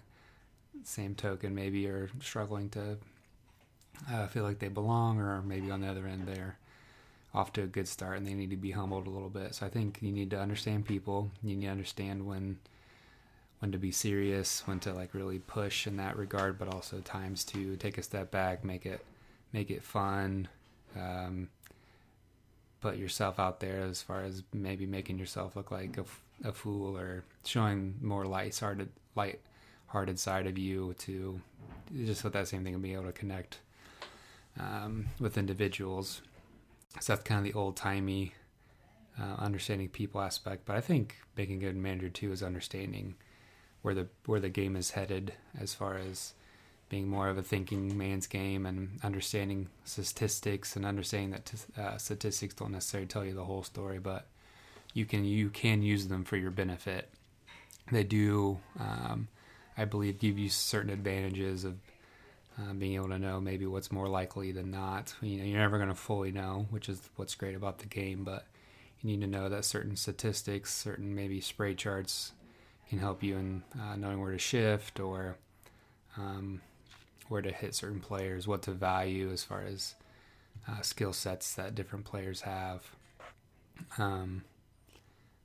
same 0.83 1.15
token, 1.15 1.55
maybe 1.55 1.87
are 1.87 2.09
struggling 2.21 2.69
to 2.69 2.97
uh, 4.11 4.27
feel 4.27 4.43
like 4.43 4.59
they 4.59 4.67
belong, 4.67 5.19
or 5.19 5.41
maybe 5.41 5.71
on 5.71 5.81
the 5.81 5.87
other 5.87 6.05
end 6.05 6.27
they're 6.27 6.57
off 7.33 7.53
to 7.53 7.63
a 7.63 7.67
good 7.67 7.87
start 7.87 8.17
and 8.17 8.25
they 8.25 8.33
need 8.33 8.49
to 8.49 8.55
be 8.57 8.71
humbled 8.71 9.05
a 9.07 9.09
little 9.09 9.29
bit. 9.29 9.53
So 9.55 9.65
I 9.65 9.69
think 9.69 9.99
you 10.01 10.11
need 10.11 10.31
to 10.31 10.39
understand 10.39 10.85
people. 10.85 11.29
You 11.43 11.55
need 11.55 11.65
to 11.65 11.71
understand 11.71 12.25
when 12.25 12.57
when 13.59 13.71
to 13.71 13.77
be 13.79 13.91
serious, 13.91 14.61
when 14.67 14.79
to 14.81 14.93
like 14.93 15.13
really 15.13 15.39
push 15.39 15.87
in 15.87 15.97
that 15.97 16.15
regard, 16.15 16.59
but 16.59 16.67
also 16.67 16.99
times 16.99 17.43
to 17.45 17.75
take 17.77 17.97
a 17.97 18.03
step 18.03 18.29
back, 18.31 18.63
make 18.63 18.85
it 18.85 19.03
make 19.51 19.71
it 19.71 19.83
fun. 19.83 20.47
Um, 20.95 21.49
put 22.81 22.97
yourself 22.97 23.39
out 23.39 23.59
there 23.59 23.81
as 23.81 24.01
far 24.01 24.21
as 24.21 24.43
maybe 24.53 24.85
making 24.85 25.17
yourself 25.17 25.55
look 25.55 25.71
like 25.71 25.97
a, 25.97 26.05
a 26.47 26.51
fool 26.51 26.97
or 26.97 27.23
showing 27.43 27.95
more 28.01 28.25
light-hearted, 28.25 28.89
light-hearted 29.15 30.19
side 30.19 30.47
of 30.47 30.57
you 30.57 30.93
to 30.99 31.41
just 32.05 32.23
with 32.23 32.33
that 32.33 32.47
same 32.47 32.63
thing 32.63 32.73
and 32.73 32.83
be 32.83 32.93
able 32.93 33.05
to 33.05 33.11
connect 33.11 33.59
um, 34.59 35.07
with 35.19 35.37
individuals. 35.37 36.21
So 36.99 37.13
that's 37.13 37.23
kind 37.23 37.39
of 37.39 37.51
the 37.51 37.57
old-timey 37.57 38.33
uh, 39.19 39.35
understanding 39.39 39.89
people 39.89 40.21
aspect. 40.21 40.65
But 40.65 40.75
I 40.75 40.81
think 40.81 41.15
being 41.35 41.51
a 41.53 41.57
good 41.57 41.75
manager 41.75 42.09
too 42.09 42.31
is 42.31 42.43
understanding 42.43 43.15
where 43.81 43.93
the 43.93 44.07
where 44.25 44.39
the 44.39 44.49
game 44.49 44.75
is 44.75 44.91
headed 44.91 45.33
as 45.59 45.73
far 45.73 45.97
as 45.97 46.33
being 46.89 47.07
more 47.07 47.27
of 47.27 47.37
a 47.37 47.43
thinking 47.43 47.97
man's 47.97 48.27
game 48.27 48.65
and 48.65 48.99
understanding 49.03 49.67
statistics 49.83 50.75
and 50.75 50.85
understanding 50.85 51.31
that 51.31 51.45
t- 51.45 51.81
uh, 51.81 51.97
statistics 51.97 52.53
don't 52.53 52.71
necessarily 52.71 53.07
tell 53.07 53.25
you 53.25 53.33
the 53.33 53.43
whole 53.45 53.63
story, 53.63 53.99
but 53.99 54.27
you 54.93 55.05
can 55.05 55.25
you 55.25 55.49
can 55.49 55.81
use 55.81 56.07
them 56.07 56.23
for 56.23 56.37
your 56.37 56.51
benefit. 56.51 57.09
They 57.91 58.03
do, 58.03 58.59
um, 58.79 59.27
I 59.77 59.85
believe, 59.85 60.19
give 60.19 60.37
you 60.37 60.49
certain 60.49 60.89
advantages 60.89 61.63
of 61.63 61.75
uh, 62.59 62.73
being 62.73 62.95
able 62.95 63.09
to 63.09 63.19
know 63.19 63.39
maybe 63.39 63.65
what's 63.65 63.91
more 63.91 64.07
likely 64.07 64.51
than 64.51 64.71
not. 64.71 65.13
You 65.21 65.37
know, 65.37 65.43
you're 65.43 65.59
never 65.59 65.77
going 65.77 65.89
to 65.89 65.95
fully 65.95 66.31
know, 66.31 66.67
which 66.69 66.89
is 66.89 67.01
what's 67.15 67.35
great 67.35 67.55
about 67.55 67.79
the 67.79 67.85
game, 67.85 68.23
but 68.23 68.45
you 69.01 69.09
need 69.11 69.21
to 69.21 69.27
know 69.27 69.49
that 69.49 69.63
certain 69.65 69.95
statistics, 69.95 70.73
certain 70.73 71.13
maybe 71.13 71.39
spray 71.39 71.75
charts, 71.75 72.31
can 72.89 72.99
help 72.99 73.21
you 73.21 73.37
in 73.37 73.63
uh, 73.79 73.95
knowing 73.95 74.19
where 74.19 74.31
to 74.31 74.39
shift 74.39 74.99
or 74.99 75.37
um, 76.17 76.61
where 77.29 77.41
to 77.41 77.51
hit 77.51 77.75
certain 77.75 77.99
players, 77.99 78.47
what 78.47 78.61
to 78.63 78.71
value 78.71 79.31
as 79.31 79.43
far 79.43 79.61
as 79.61 79.95
uh, 80.67 80.81
skill 80.81 81.13
sets 81.13 81.53
that 81.55 81.75
different 81.75 82.05
players 82.05 82.41
have. 82.41 82.83
Um, 83.97 84.43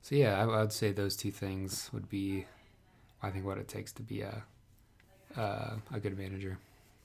so 0.01 0.15
yeah, 0.15 0.39
I, 0.39 0.43
I, 0.43 0.61
would 0.61 0.73
say 0.73 0.91
those 0.91 1.15
two 1.15 1.31
things 1.31 1.89
would 1.93 2.09
be, 2.09 2.45
I 3.21 3.29
think, 3.29 3.45
what 3.45 3.57
it 3.57 3.67
takes 3.67 3.91
to 3.93 4.01
be 4.01 4.21
a 4.21 4.43
uh, 5.37 5.75
a 5.93 5.99
good 5.99 6.17
manager. 6.17 6.57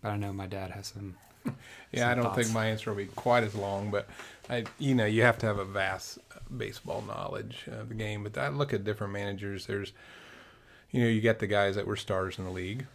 But 0.03 0.11
I 0.11 0.17
know 0.17 0.33
my 0.33 0.47
dad 0.47 0.71
has 0.71 0.89
some. 0.89 1.17
yeah, 1.93 2.01
some 2.01 2.09
I 2.11 2.15
don't 2.15 2.25
thoughts. 2.25 2.37
think 2.37 2.53
my 2.53 2.67
answer 2.67 2.91
will 2.91 2.97
be 2.97 3.07
quite 3.07 3.45
as 3.45 3.55
long, 3.55 3.91
but 3.91 4.09
I, 4.51 4.65
you 4.79 4.95
know, 4.95 5.07
you 5.07 5.23
have 5.23 5.39
to 5.39 5.47
have 5.47 5.59
a 5.59 5.65
vast 5.65 6.19
baseball 6.55 7.03
knowledge 7.03 7.65
of 7.69 7.89
the 7.89 7.95
game. 7.95 8.25
But 8.25 8.37
I 8.39 8.49
look 8.49 8.73
at 8.73 8.85
different 8.85 9.13
managers. 9.13 9.67
There's, 9.67 9.93
you 10.91 11.03
know, 11.03 11.09
you 11.09 11.21
get 11.21 11.39
the 11.39 11.47
guys 11.47 11.77
that 11.77 11.87
were 11.87 11.97
stars 11.97 12.39
in 12.39 12.45
the 12.45 12.51
league. 12.51 12.87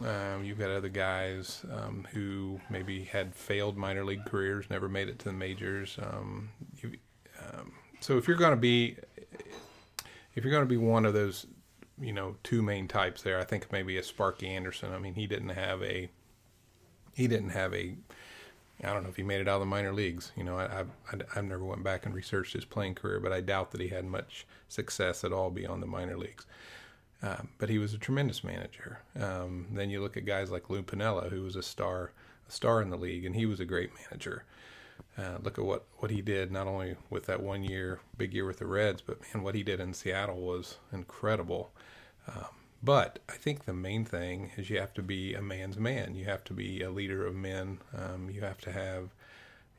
Um, 0.00 0.44
you've 0.44 0.58
got 0.58 0.70
other 0.70 0.88
guys 0.88 1.64
um, 1.70 2.06
who 2.12 2.60
maybe 2.70 3.04
had 3.04 3.34
failed 3.34 3.76
minor 3.76 4.04
league 4.04 4.24
careers, 4.24 4.66
never 4.70 4.88
made 4.88 5.08
it 5.08 5.18
to 5.20 5.26
the 5.26 5.32
majors. 5.32 5.98
Um, 6.02 6.50
you, 6.82 6.92
um, 7.40 7.72
so 8.00 8.16
if 8.18 8.26
you're 8.26 8.36
going 8.36 8.52
to 8.52 8.56
be, 8.56 8.96
if 10.34 10.44
you're 10.44 10.50
going 10.50 10.64
to 10.64 10.68
be 10.68 10.76
one 10.76 11.04
of 11.04 11.14
those, 11.14 11.46
you 12.00 12.12
know, 12.12 12.36
two 12.42 12.62
main 12.62 12.88
types 12.88 13.22
there, 13.22 13.38
I 13.38 13.44
think 13.44 13.70
maybe 13.70 13.96
a 13.96 14.02
Sparky 14.02 14.48
Anderson. 14.48 14.92
I 14.92 14.98
mean, 14.98 15.14
he 15.14 15.26
didn't 15.26 15.50
have 15.50 15.82
a, 15.82 16.08
he 17.14 17.28
didn't 17.28 17.50
have 17.50 17.72
a, 17.74 17.94
I 18.82 18.92
don't 18.92 19.04
know 19.04 19.10
if 19.10 19.16
he 19.16 19.22
made 19.22 19.40
it 19.40 19.48
out 19.48 19.56
of 19.56 19.60
the 19.60 19.66
minor 19.66 19.92
leagues. 19.92 20.32
You 20.36 20.42
know, 20.42 20.58
I, 20.58 20.80
I've, 20.80 21.22
I've 21.36 21.44
never 21.44 21.64
went 21.64 21.84
back 21.84 22.06
and 22.06 22.14
researched 22.14 22.54
his 22.54 22.64
playing 22.64 22.96
career, 22.96 23.20
but 23.20 23.32
I 23.32 23.40
doubt 23.40 23.70
that 23.72 23.80
he 23.80 23.88
had 23.88 24.04
much 24.04 24.46
success 24.68 25.22
at 25.22 25.32
all 25.32 25.50
beyond 25.50 25.82
the 25.82 25.86
minor 25.86 26.16
leagues. 26.16 26.46
Um, 27.22 27.48
but 27.58 27.68
he 27.68 27.78
was 27.78 27.94
a 27.94 27.98
tremendous 27.98 28.42
manager. 28.42 28.98
Um, 29.18 29.68
then 29.72 29.90
you 29.90 30.00
look 30.00 30.16
at 30.16 30.26
guys 30.26 30.50
like 30.50 30.68
Lou 30.68 30.82
Piniella, 30.82 31.30
who 31.30 31.42
was 31.42 31.54
a 31.54 31.62
star, 31.62 32.10
a 32.48 32.52
star 32.52 32.82
in 32.82 32.90
the 32.90 32.96
league, 32.96 33.24
and 33.24 33.36
he 33.36 33.46
was 33.46 33.60
a 33.60 33.64
great 33.64 33.90
manager. 33.94 34.44
Uh, 35.16 35.38
look 35.42 35.58
at 35.58 35.64
what, 35.64 35.84
what 35.98 36.10
he 36.10 36.20
did 36.20 36.50
not 36.50 36.66
only 36.66 36.96
with 37.10 37.26
that 37.26 37.42
one 37.42 37.62
year, 37.62 38.00
big 38.16 38.34
year 38.34 38.46
with 38.46 38.58
the 38.58 38.66
Reds, 38.66 39.02
but 39.02 39.20
man, 39.20 39.42
what 39.44 39.54
he 39.54 39.62
did 39.62 39.78
in 39.78 39.94
Seattle 39.94 40.40
was 40.40 40.78
incredible. 40.92 41.70
Um, 42.26 42.46
but 42.82 43.20
I 43.28 43.34
think 43.34 43.64
the 43.64 43.72
main 43.72 44.04
thing 44.04 44.50
is 44.56 44.68
you 44.68 44.80
have 44.80 44.94
to 44.94 45.02
be 45.02 45.34
a 45.34 45.42
man's 45.42 45.76
man. 45.76 46.14
You 46.16 46.24
have 46.24 46.42
to 46.44 46.52
be 46.52 46.82
a 46.82 46.90
leader 46.90 47.24
of 47.24 47.34
men. 47.34 47.78
Um, 47.96 48.28
you 48.30 48.40
have 48.40 48.58
to 48.62 48.72
have 48.72 49.10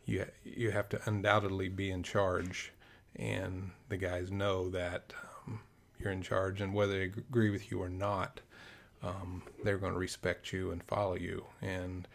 you 0.06 0.26
you 0.44 0.72
have 0.72 0.90
to 0.90 1.02
undoubtedly 1.06 1.70
be 1.70 1.92
in 1.92 2.04
charge, 2.04 2.72
and 3.16 3.72
the 3.90 3.98
guys 3.98 4.32
know 4.32 4.70
that 4.70 5.14
you're 6.04 6.14
in 6.14 6.22
charge, 6.22 6.62
and 6.62 6.74
whether 6.74 6.94
they 6.94 7.06
agree 7.06 7.50
with 7.50 7.72
you 7.72 7.82
or 7.82 7.90
not, 7.90 8.42
um, 9.02 9.44
they're 9.64 9.78
going 9.78 9.94
to 9.94 10.00
respect 10.00 10.54
you 10.54 10.72
and 10.72 10.84
follow 10.84 11.16
you. 11.16 11.46
And 11.62 12.08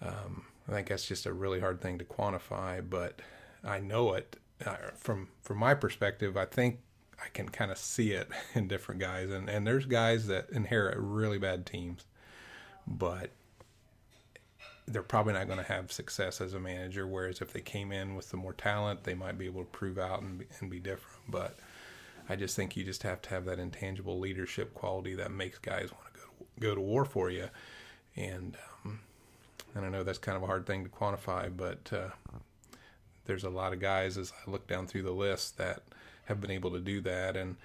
um, 0.00 0.44
I 0.68 0.72
think 0.72 0.88
that's 0.88 1.06
just 1.06 1.26
a 1.26 1.32
really 1.32 1.60
hard 1.60 1.80
thing 1.80 1.98
to 1.98 2.04
quantify, 2.04 2.88
but 2.88 3.20
I 3.64 3.78
know 3.78 4.14
it 4.14 4.36
uh, 4.64 4.76
from 4.96 5.28
from 5.42 5.58
my 5.58 5.74
perspective. 5.74 6.36
I 6.36 6.44
think 6.44 6.80
I 7.22 7.28
can 7.32 7.48
kind 7.48 7.70
of 7.70 7.78
see 7.78 8.12
it 8.12 8.28
in 8.54 8.68
different 8.68 9.00
guys, 9.00 9.30
and 9.30 9.48
and 9.48 9.66
there's 9.66 9.86
guys 9.86 10.26
that 10.26 10.50
inherit 10.50 10.96
really 10.98 11.38
bad 11.38 11.66
teams, 11.66 12.04
but 12.86 13.30
they're 14.86 15.02
probably 15.02 15.34
not 15.34 15.46
going 15.46 15.58
to 15.58 15.64
have 15.64 15.92
success 15.92 16.40
as 16.40 16.54
a 16.54 16.60
manager. 16.60 17.06
Whereas 17.06 17.40
if 17.40 17.52
they 17.52 17.60
came 17.60 17.92
in 17.92 18.14
with 18.14 18.30
the 18.30 18.36
more 18.36 18.54
talent, 18.54 19.04
they 19.04 19.14
might 19.14 19.36
be 19.36 19.46
able 19.46 19.62
to 19.62 19.70
prove 19.70 19.98
out 19.98 20.22
and 20.22 20.38
be, 20.38 20.46
and 20.60 20.70
be 20.70 20.80
different. 20.80 21.20
But 21.28 21.58
I 22.28 22.36
just 22.36 22.54
think 22.56 22.76
you 22.76 22.84
just 22.84 23.02
have 23.02 23.22
to 23.22 23.30
have 23.30 23.44
that 23.46 23.58
intangible 23.58 24.18
leadership 24.18 24.74
quality 24.74 25.14
that 25.14 25.30
makes 25.30 25.58
guys 25.58 25.90
want 25.92 26.14
to 26.14 26.20
go 26.20 26.26
to, 26.26 26.60
go 26.60 26.74
to 26.74 26.80
war 26.80 27.04
for 27.04 27.30
you. 27.30 27.48
And 28.16 28.56
um, 28.84 29.00
and 29.74 29.84
I 29.84 29.88
know 29.88 30.02
that's 30.02 30.18
kind 30.18 30.36
of 30.36 30.42
a 30.42 30.46
hard 30.46 30.66
thing 30.66 30.84
to 30.84 30.90
quantify, 30.90 31.54
but 31.54 31.90
uh, 31.92 32.10
there's 33.26 33.44
a 33.44 33.50
lot 33.50 33.72
of 33.72 33.80
guys 33.80 34.18
as 34.18 34.32
I 34.46 34.50
look 34.50 34.66
down 34.66 34.86
through 34.86 35.02
the 35.02 35.12
list 35.12 35.58
that 35.58 35.82
have 36.24 36.40
been 36.40 36.50
able 36.50 36.70
to 36.72 36.80
do 36.80 37.00
that. 37.02 37.36
And 37.36 37.56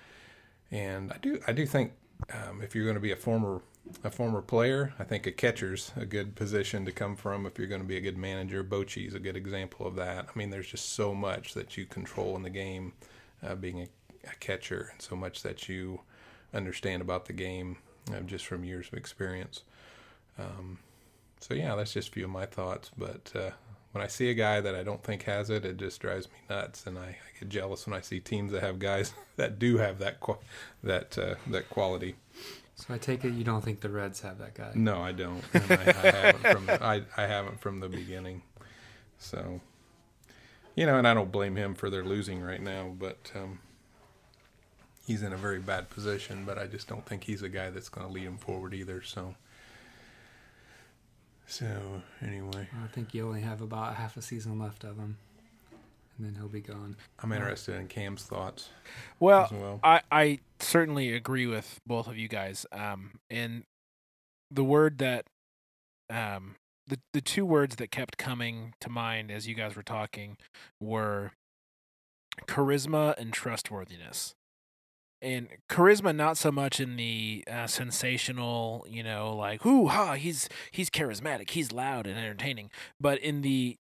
and 0.71 1.11
I 1.11 1.17
do 1.17 1.39
I 1.47 1.51
do 1.53 1.65
think 1.65 1.93
um, 2.31 2.61
if 2.61 2.75
you're 2.75 2.85
going 2.85 2.95
to 2.95 3.01
be 3.01 3.11
a 3.11 3.17
former 3.17 3.61
a 4.03 4.09
former 4.09 4.41
player, 4.41 4.93
I 4.97 5.03
think 5.03 5.27
a 5.27 5.31
catcher's 5.31 5.91
a 5.97 6.05
good 6.05 6.35
position 6.35 6.85
to 6.85 6.91
come 6.91 7.15
from 7.15 7.45
if 7.45 7.57
you're 7.57 7.67
going 7.67 7.81
to 7.81 7.87
be 7.87 7.97
a 7.97 8.01
good 8.01 8.17
manager. 8.17 8.63
Bochy's 8.63 9.13
a 9.13 9.19
good 9.19 9.35
example 9.35 9.85
of 9.85 9.95
that. 9.95 10.27
I 10.33 10.37
mean, 10.37 10.49
there's 10.51 10.69
just 10.69 10.93
so 10.93 11.13
much 11.13 11.53
that 11.53 11.75
you 11.77 11.85
control 11.85 12.35
in 12.37 12.43
the 12.43 12.49
game, 12.49 12.93
uh, 13.45 13.55
being 13.55 13.81
a 13.81 13.87
a 14.25 14.35
catcher 14.35 14.89
and 14.91 15.01
so 15.01 15.15
much 15.15 15.43
that 15.43 15.67
you 15.69 16.01
understand 16.53 17.01
about 17.01 17.25
the 17.25 17.33
game 17.33 17.77
uh, 18.11 18.19
just 18.21 18.45
from 18.45 18.63
years 18.63 18.87
of 18.87 18.93
experience. 18.93 19.63
Um, 20.37 20.79
so 21.39 21.53
yeah, 21.53 21.75
that's 21.75 21.93
just 21.93 22.09
a 22.09 22.11
few 22.11 22.25
of 22.25 22.31
my 22.31 22.45
thoughts. 22.45 22.91
But 22.97 23.31
uh, 23.35 23.51
when 23.91 24.03
I 24.03 24.07
see 24.07 24.29
a 24.29 24.33
guy 24.33 24.61
that 24.61 24.75
I 24.75 24.83
don't 24.83 25.03
think 25.03 25.23
has 25.23 25.49
it, 25.49 25.65
it 25.65 25.77
just 25.77 25.99
drives 25.99 26.27
me 26.27 26.37
nuts, 26.49 26.85
and 26.85 26.97
I, 26.97 27.07
I 27.07 27.39
get 27.39 27.49
jealous 27.49 27.85
when 27.85 27.95
I 27.95 28.01
see 28.01 28.19
teams 28.19 28.51
that 28.51 28.63
have 28.63 28.79
guys 28.79 29.13
that 29.35 29.59
do 29.59 29.77
have 29.77 29.99
that 29.99 30.17
that 30.83 31.17
uh, 31.17 31.35
that 31.47 31.69
quality. 31.69 32.15
So 32.75 32.93
I 32.93 32.97
take 32.97 33.23
it 33.23 33.33
you 33.33 33.43
don't 33.43 33.63
think 33.63 33.81
the 33.81 33.89
Reds 33.89 34.21
have 34.21 34.39
that 34.39 34.55
guy? 34.55 34.71
No, 34.73 35.01
I 35.01 35.11
don't. 35.11 35.43
I, 35.53 35.93
I, 36.03 36.11
haven't 36.11 36.41
from 36.41 36.69
I, 36.69 37.01
I 37.15 37.27
haven't 37.27 37.61
from 37.61 37.79
the 37.79 37.87
beginning. 37.87 38.41
So, 39.19 39.61
you 40.75 40.87
know, 40.87 40.97
and 40.97 41.07
I 41.07 41.13
don't 41.13 41.31
blame 41.31 41.55
him 41.55 41.75
for 41.75 41.91
their 41.91 42.03
losing 42.03 42.41
right 42.41 42.61
now, 42.61 42.91
but 42.97 43.31
um, 43.35 43.59
he's 45.05 45.21
in 45.21 45.33
a 45.33 45.37
very 45.37 45.59
bad 45.59 45.89
position, 45.89 46.43
but 46.45 46.57
I 46.57 46.67
just 46.67 46.87
don't 46.87 47.05
think 47.05 47.25
he's 47.25 47.41
a 47.41 47.49
guy 47.49 47.69
that's 47.69 47.89
going 47.89 48.07
to 48.07 48.11
lead 48.11 48.23
him 48.23 48.37
forward 48.37 48.73
either. 48.73 49.01
So, 49.01 49.35
so 51.45 52.01
anyway, 52.21 52.67
I 52.83 52.87
think 52.87 53.13
you 53.13 53.27
only 53.27 53.41
have 53.41 53.61
about 53.61 53.95
half 53.95 54.17
a 54.17 54.21
season 54.21 54.57
left 54.59 54.83
of 54.83 54.97
him, 54.97 55.17
and 56.17 56.25
then 56.25 56.35
he'll 56.35 56.47
be 56.47 56.61
gone. 56.61 56.95
I'm 57.19 57.31
interested 57.31 57.75
in 57.75 57.87
Cam's 57.87 58.23
thoughts. 58.23 58.69
Well, 59.19 59.49
well. 59.51 59.79
I 59.83 60.01
I 60.11 60.39
certainly 60.59 61.13
agree 61.13 61.47
with 61.47 61.79
both 61.85 62.07
of 62.07 62.17
you 62.17 62.27
guys. 62.27 62.65
Um, 62.71 63.19
and 63.29 63.63
the 64.49 64.63
word 64.63 64.99
that, 64.99 65.25
um, 66.09 66.55
the 66.87 66.99
the 67.13 67.21
two 67.21 67.45
words 67.45 67.75
that 67.75 67.91
kept 67.91 68.17
coming 68.17 68.73
to 68.79 68.89
mind 68.89 69.31
as 69.31 69.47
you 69.47 69.55
guys 69.55 69.75
were 69.75 69.83
talking 69.83 70.37
were 70.79 71.33
charisma 72.47 73.15
and 73.17 73.31
trustworthiness 73.31 74.33
and 75.23 75.47
charisma 75.69 76.13
not 76.15 76.37
so 76.37 76.51
much 76.51 76.79
in 76.79 76.97
the 76.97 77.43
uh, 77.49 77.65
sensational 77.65 78.85
you 78.89 79.01
know 79.01 79.35
like 79.35 79.63
whoo 79.63 79.87
ha 79.87 80.13
he's 80.13 80.49
he's 80.71 80.89
charismatic 80.89 81.51
he's 81.51 81.71
loud 81.71 82.05
and 82.05 82.19
entertaining 82.19 82.69
but 82.99 83.17
in 83.19 83.41
the 83.41 83.77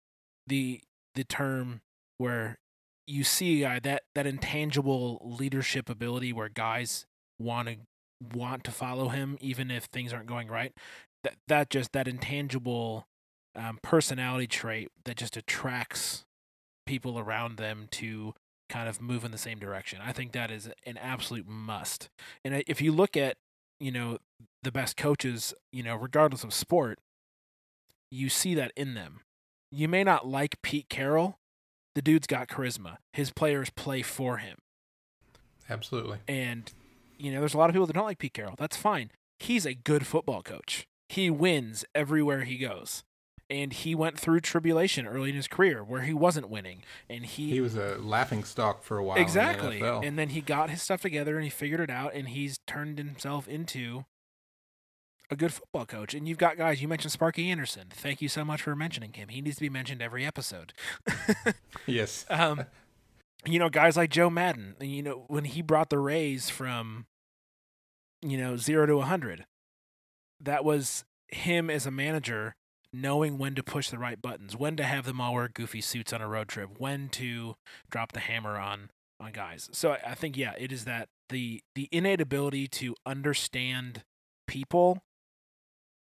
the 0.47 0.80
the 1.14 1.24
term 1.24 1.80
where 2.18 2.59
you 3.07 3.24
see 3.24 3.64
uh, 3.64 3.80
that 3.82 4.03
that 4.14 4.26
intangible 4.26 5.18
leadership 5.24 5.88
ability 5.88 6.32
where 6.32 6.49
guys 6.49 7.07
want 7.38 7.68
to 7.68 7.76
want 8.36 8.62
to 8.62 8.70
follow 8.70 9.09
him 9.09 9.38
even 9.41 9.70
if 9.70 9.84
things 9.84 10.12
aren't 10.12 10.26
going 10.26 10.49
right 10.49 10.72
that 11.24 11.34
that 11.49 11.70
just 11.70 11.93
that 11.93 12.07
intangible 12.07 13.07
um, 13.57 13.78
personality 13.82 14.47
trait 14.47 14.91
that 15.05 15.16
just 15.16 15.36
attracts 15.36 16.24
people 16.86 17.18
around 17.18 17.57
them 17.57 17.88
to 17.91 18.34
kind 18.71 18.89
of 18.89 19.03
move 19.03 19.25
in 19.25 19.33
the 19.33 19.39
same 19.39 19.59
direction. 19.59 20.01
I 20.03 20.12
think 20.12 20.33
that 20.33 20.51
is 20.51 20.71
an 20.87 20.97
absolute 20.97 21.47
must. 21.47 22.09
And 22.45 22.62
if 22.66 22.81
you 22.81 22.93
look 22.93 23.16
at, 23.16 23.37
you 23.79 23.91
know, 23.91 24.18
the 24.62 24.73
best 24.73 24.97
coaches, 24.97 25.53
you 25.73 25.83
know, 25.83 25.97
regardless 25.97 26.45
of 26.45 26.55
sport, 26.55 26.99
you 28.11 28.29
see 28.29 28.55
that 28.55 28.73
in 28.77 28.95
them. 28.95 29.21
You 29.71 29.89
may 29.89 30.05
not 30.05 30.27
like 30.27 30.62
Pete 30.62 30.89
Carroll, 30.89 31.39
the 31.95 32.03
dude's 32.03 32.27
got 32.27 32.49
charisma. 32.49 32.97
His 33.12 33.31
players 33.31 33.71
play 33.71 34.03
for 34.03 34.39
him. 34.39 34.59
Absolutely. 35.68 36.18
And 36.27 36.73
you 37.18 37.31
know, 37.31 37.41
there's 37.41 37.55
a 37.55 37.59
lot 37.59 37.68
of 37.68 37.75
people 37.75 37.87
that 37.87 37.93
don't 37.93 38.07
like 38.07 38.18
Pete 38.18 38.33
Carroll. 38.33 38.55
That's 38.57 38.77
fine. 38.77 39.11
He's 39.39 39.66
a 39.66 39.75
good 39.75 40.07
football 40.07 40.43
coach. 40.43 40.87
He 41.09 41.29
wins 41.29 41.85
everywhere 41.95 42.45
he 42.45 42.57
goes. 42.57 43.05
And 43.51 43.73
he 43.73 43.97
went 43.97 44.17
through 44.17 44.41
tribulation 44.41 45.09
early 45.09 45.31
in 45.31 45.35
his 45.37 45.49
career 45.49 45.83
where 45.83 46.03
he 46.03 46.15
wasn't 46.15 46.49
winning, 46.49 46.85
and 47.09 47.27
he, 47.27 47.51
He 47.51 47.61
was 47.61 47.75
a 47.75 47.97
laughing 47.99 48.45
stock 48.45 48.85
for 48.85 48.97
a 48.97 49.03
while. 49.03 49.17
the 49.17 49.23
exactly, 49.23 49.81
NFL. 49.81 50.07
and 50.07 50.17
then 50.17 50.29
he 50.29 50.41
got 50.41 50.71
his 50.71 50.81
stuff 50.83 51.01
together 51.03 51.35
and 51.35 51.43
he 51.43 51.51
figured 51.51 51.81
it 51.81 51.91
out, 51.91 52.15
and 52.15 52.29
he's 52.29 52.59
turned 52.69 52.99
himself 52.99 53.49
into 53.49 54.05
a 55.31 55.37
good 55.37 55.53
football 55.53 55.85
coach. 55.85 56.15
And 56.15 56.29
you've 56.29 56.39
got 56.39 56.59
guys. 56.59 56.81
You 56.81 56.87
mentioned 56.87 57.11
Sparky 57.13 57.51
Anderson. 57.51 57.89
Thank 57.91 58.23
you 58.23 58.29
so 58.29 58.45
much 58.45 58.63
for 58.63 58.77
mentioning 58.77 59.13
him. 59.15 59.29
He 59.29 59.41
needs 59.41 59.57
to 59.57 59.63
be 59.63 59.69
mentioned 59.69 60.01
every 60.01 60.25
episode. 60.25 60.73
yes. 61.87 62.27
um, 62.31 62.65
you 63.45 63.59
know, 63.59 63.69
guys 63.69 63.97
like 63.97 64.11
Joe 64.11 64.31
Maddon. 64.31 64.77
You 64.81 65.03
know, 65.03 65.25
when 65.27 65.45
he 65.45 65.61
brought 65.63 65.91
the 65.91 65.99
Rays 65.99 66.51
from, 66.51 67.07
you 68.23 68.39
know, 68.39 68.57
zero 68.57 68.87
to 68.87 68.95
a 69.01 69.05
hundred, 69.07 69.45
that 70.41 70.65
was 70.65 71.05
him 71.29 71.69
as 71.71 71.87
a 71.87 71.91
manager 71.91 72.55
knowing 72.93 73.38
when 73.38 73.55
to 73.55 73.62
push 73.62 73.91
the 73.91 73.99
right 73.99 74.20
buttons, 74.20 74.57
when 74.57 74.76
to 74.76 74.84
have 74.84 75.05
them 75.05 75.20
all 75.20 75.34
wear 75.34 75.49
goofy 75.49 75.80
suits 75.80 76.12
on 76.12 76.20
a 76.20 76.28
road 76.28 76.49
trip, 76.49 76.70
when 76.78 77.09
to 77.11 77.57
drop 77.91 78.12
the 78.12 78.20
hammer 78.20 78.59
on 78.59 78.91
on 79.20 79.32
guys. 79.32 79.68
So 79.72 79.93
I, 79.93 79.99
I 80.09 80.14
think 80.14 80.36
yeah, 80.36 80.55
it 80.59 80.72
is 80.72 80.84
that 80.84 81.09
the 81.28 81.62
the 81.74 81.88
innate 81.93 82.20
ability 82.20 82.68
to 82.68 82.95
understand 83.07 84.03
people 84.47 85.03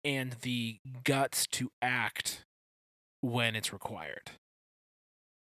and 0.04 0.36
the 0.42 0.78
guts 1.02 1.46
to 1.48 1.70
act 1.82 2.44
when 3.20 3.56
it's 3.56 3.72
required. 3.72 4.32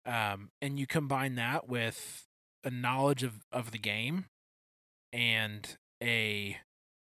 Um, 0.06 0.50
and 0.62 0.78
you 0.78 0.86
combine 0.86 1.34
that 1.34 1.68
with 1.68 2.26
a 2.62 2.70
knowledge 2.70 3.22
of, 3.22 3.44
of 3.52 3.70
the 3.72 3.78
game 3.78 4.26
and 5.12 5.76
a 6.02 6.58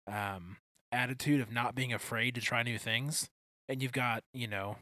um, 0.05 0.57
attitude 0.91 1.41
of 1.41 1.51
not 1.51 1.75
being 1.75 1.93
afraid 1.93 2.36
to 2.36 2.41
try 2.41 2.61
new 2.63 2.77
things, 2.77 3.29
and 3.70 3.82
you've 3.82 3.91
got 3.91 4.24
you 4.34 4.47
know 4.47 4.78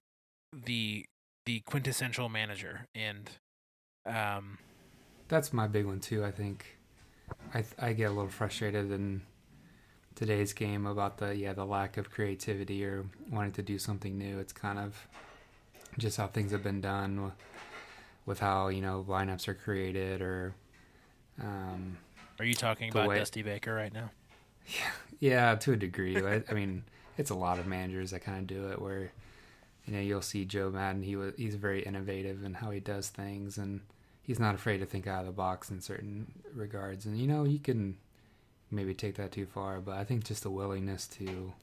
the 0.65 1.05
the 1.45 1.61
quintessential 1.61 2.29
manager. 2.29 2.85
And 2.95 3.29
um, 4.05 4.57
That's 5.27 5.51
my 5.53 5.67
big 5.67 5.85
one 5.85 5.99
too. 5.99 6.23
I 6.23 6.31
think 6.31 6.77
I 7.53 7.61
th- 7.61 7.73
I 7.79 7.93
get 7.93 8.05
a 8.05 8.13
little 8.13 8.29
frustrated 8.29 8.91
in 8.91 9.21
today's 10.15 10.53
game 10.53 10.85
about 10.85 11.17
the 11.17 11.35
yeah 11.35 11.53
the 11.53 11.65
lack 11.65 11.97
of 11.97 12.09
creativity 12.09 12.85
or 12.85 13.05
wanting 13.31 13.53
to 13.53 13.61
do 13.61 13.77
something 13.77 14.17
new. 14.17 14.39
It's 14.39 14.53
kind 14.53 14.79
of 14.79 15.07
just 15.97 16.17
how 16.17 16.27
things 16.27 16.51
have 16.51 16.63
been 16.63 16.81
done 16.81 17.23
with, 17.23 17.33
with 18.25 18.39
how 18.39 18.67
you 18.69 18.81
know 18.81 19.05
lineups 19.07 19.47
are 19.47 19.53
created 19.53 20.21
or 20.21 20.55
um, 21.41 21.97
are 22.39 22.45
you 22.45 22.53
talking 22.53 22.89
about 22.89 23.07
way- 23.07 23.19
Dusty 23.19 23.41
Baker 23.41 23.73
right 23.73 23.93
now? 23.93 24.09
Yeah 24.65 24.91
yeah, 25.23 25.55
to 25.55 25.71
a 25.71 25.75
degree. 25.77 26.17
I, 26.17 26.43
I 26.49 26.53
mean, 26.53 26.83
it's 27.17 27.29
a 27.29 27.35
lot 27.35 27.59
of 27.59 27.67
managers 27.67 28.11
that 28.11 28.21
kind 28.21 28.39
of 28.39 28.47
do 28.47 28.69
it. 28.69 28.81
Where 28.81 29.11
you 29.85 29.93
know 29.93 29.99
you'll 29.99 30.21
see 30.21 30.45
Joe 30.45 30.69
Maddon. 30.69 31.03
He 31.03 31.15
was 31.15 31.33
he's 31.37 31.55
very 31.55 31.81
innovative 31.83 32.43
in 32.43 32.55
how 32.55 32.71
he 32.71 32.79
does 32.79 33.09
things, 33.09 33.57
and 33.57 33.81
he's 34.21 34.39
not 34.39 34.55
afraid 34.55 34.79
to 34.79 34.85
think 34.85 35.07
out 35.07 35.21
of 35.21 35.27
the 35.27 35.31
box 35.33 35.69
in 35.69 35.81
certain 35.81 36.31
regards. 36.53 37.05
And 37.05 37.17
you 37.17 37.27
know 37.27 37.43
you 37.43 37.59
can 37.59 37.97
maybe 38.71 38.93
take 38.93 39.15
that 39.15 39.31
too 39.31 39.45
far, 39.45 39.79
but 39.79 39.95
I 39.95 40.03
think 40.03 40.23
just 40.23 40.43
the 40.43 40.49
willingness 40.49 41.07
to 41.09 41.53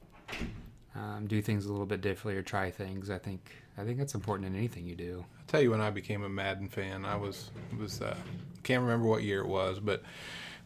um, 0.95 1.27
do 1.27 1.41
things 1.41 1.65
a 1.65 1.71
little 1.71 1.85
bit 1.85 2.01
differently 2.01 2.37
or 2.37 2.43
try 2.43 2.71
things. 2.71 3.09
I 3.09 3.17
think 3.17 3.51
I 3.77 3.83
think 3.83 3.97
that's 3.97 4.15
important 4.15 4.47
in 4.47 4.55
anything 4.55 4.85
you 4.85 4.95
do. 4.95 5.25
I'll 5.39 5.45
tell 5.47 5.61
you 5.61 5.71
when 5.71 5.81
I 5.81 5.89
became 5.89 6.23
a 6.23 6.29
Maddon 6.29 6.67
fan. 6.67 7.05
I 7.05 7.15
was 7.15 7.51
was 7.79 8.01
uh, 8.01 8.15
can't 8.63 8.81
remember 8.81 9.07
what 9.07 9.23
year 9.23 9.41
it 9.41 9.47
was, 9.47 9.79
but 9.79 10.03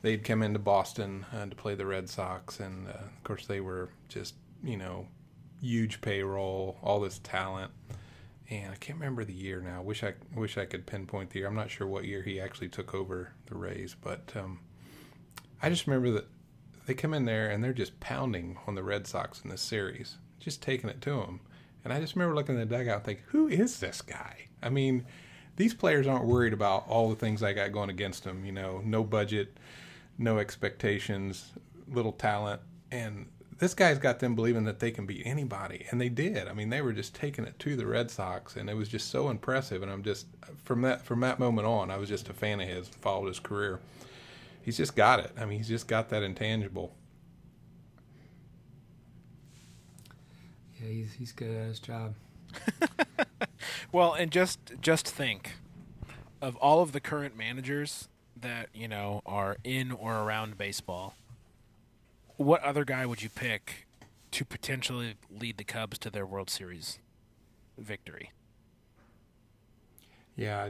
they'd 0.01 0.23
come 0.23 0.43
into 0.43 0.59
Boston 0.59 1.25
uh, 1.33 1.45
to 1.45 1.55
play 1.55 1.75
the 1.75 1.85
Red 1.85 2.09
Sox, 2.09 2.59
and 2.59 2.87
uh, 2.87 2.91
of 2.91 3.23
course 3.23 3.45
they 3.45 3.59
were 3.59 3.89
just 4.09 4.35
you 4.65 4.77
know 4.77 5.07
huge 5.61 6.01
payroll, 6.01 6.77
all 6.81 6.99
this 6.99 7.19
talent, 7.19 7.71
and 8.49 8.71
I 8.71 8.75
can't 8.75 8.99
remember 8.99 9.23
the 9.23 9.33
year 9.33 9.61
now. 9.61 9.81
Wish 9.81 10.03
I 10.03 10.13
wish 10.35 10.57
I 10.57 10.65
could 10.65 10.85
pinpoint 10.85 11.29
the 11.29 11.39
year. 11.39 11.47
I'm 11.47 11.55
not 11.55 11.71
sure 11.71 11.87
what 11.87 12.05
year 12.05 12.21
he 12.21 12.39
actually 12.39 12.69
took 12.69 12.93
over 12.93 13.31
the 13.47 13.55
Rays, 13.55 13.95
but 13.99 14.31
um, 14.35 14.59
I 15.61 15.69
just 15.69 15.87
remember 15.87 16.11
that 16.11 16.27
they 16.85 16.93
come 16.93 17.13
in 17.13 17.25
there 17.25 17.49
and 17.49 17.63
they're 17.63 17.73
just 17.73 17.99
pounding 17.99 18.57
on 18.67 18.75
the 18.75 18.83
Red 18.83 19.07
Sox 19.07 19.41
in 19.41 19.49
this 19.49 19.61
series, 19.61 20.17
just 20.39 20.61
taking 20.61 20.89
it 20.89 21.01
to 21.01 21.11
them. 21.11 21.39
And 21.83 21.93
I 21.93 21.99
just 21.99 22.15
remember 22.15 22.35
looking 22.35 22.59
at 22.59 22.69
the 22.69 22.75
dugout 22.77 22.97
and 22.97 23.05
thinking, 23.05 23.25
who 23.27 23.47
is 23.47 23.79
this 23.79 24.01
guy? 24.01 24.47
I 24.61 24.69
mean, 24.69 25.05
these 25.55 25.73
players 25.73 26.07
aren't 26.07 26.25
worried 26.25 26.53
about 26.53 26.87
all 26.87 27.09
the 27.09 27.15
things 27.15 27.41
I 27.41 27.53
got 27.53 27.71
going 27.71 27.89
against 27.89 28.23
them. 28.23 28.45
You 28.45 28.51
know, 28.51 28.81
no 28.83 29.03
budget, 29.03 29.57
no 30.17 30.37
expectations, 30.37 31.51
little 31.87 32.11
talent. 32.11 32.61
And 32.91 33.27
this 33.57 33.73
guy's 33.73 33.99
got 33.99 34.19
them 34.19 34.35
believing 34.35 34.65
that 34.65 34.79
they 34.79 34.91
can 34.91 35.05
beat 35.05 35.23
anybody. 35.25 35.85
And 35.89 35.99
they 35.99 36.09
did. 36.09 36.47
I 36.47 36.53
mean, 36.53 36.69
they 36.69 36.81
were 36.81 36.93
just 36.93 37.15
taking 37.15 37.45
it 37.45 37.57
to 37.59 37.75
the 37.75 37.85
Red 37.85 38.11
Sox. 38.11 38.55
And 38.55 38.69
it 38.69 38.75
was 38.75 38.89
just 38.89 39.09
so 39.09 39.29
impressive. 39.29 39.81
And 39.81 39.91
I'm 39.91 40.03
just, 40.03 40.27
from 40.63 40.81
that, 40.81 41.05
from 41.05 41.21
that 41.21 41.39
moment 41.39 41.67
on, 41.67 41.89
I 41.89 41.97
was 41.97 42.09
just 42.09 42.29
a 42.29 42.33
fan 42.33 42.59
of 42.59 42.67
his, 42.67 42.87
followed 42.87 43.27
his 43.27 43.39
career. 43.39 43.79
He's 44.61 44.77
just 44.77 44.95
got 44.95 45.19
it. 45.19 45.31
I 45.37 45.45
mean, 45.45 45.59
he's 45.59 45.67
just 45.67 45.87
got 45.87 46.09
that 46.09 46.23
intangible. 46.23 46.95
Yeah, 50.81 50.89
he's 50.89 51.13
he's 51.13 51.31
good 51.31 51.55
at 51.55 51.67
his 51.67 51.79
job. 51.79 52.15
Well, 53.95 54.13
and 54.13 54.29
just 54.29 54.59
just 54.81 55.07
think 55.07 55.53
of 56.41 56.57
all 56.57 56.81
of 56.81 56.91
the 56.91 56.99
current 56.99 57.37
managers 57.37 58.09
that 58.35 58.67
you 58.73 58.89
know 58.89 59.21
are 59.25 59.55
in 59.63 59.91
or 59.91 60.15
around 60.17 60.57
baseball. 60.57 61.15
What 62.37 62.61
other 62.63 62.83
guy 62.85 63.05
would 63.05 63.21
you 63.21 63.29
pick 63.29 63.87
to 64.31 64.43
potentially 64.45 65.15
lead 65.29 65.57
the 65.57 65.63
Cubs 65.63 65.97
to 65.99 66.09
their 66.09 66.25
World 66.25 66.49
Series 66.49 66.99
victory? 67.77 68.31
Yeah, 70.35 70.69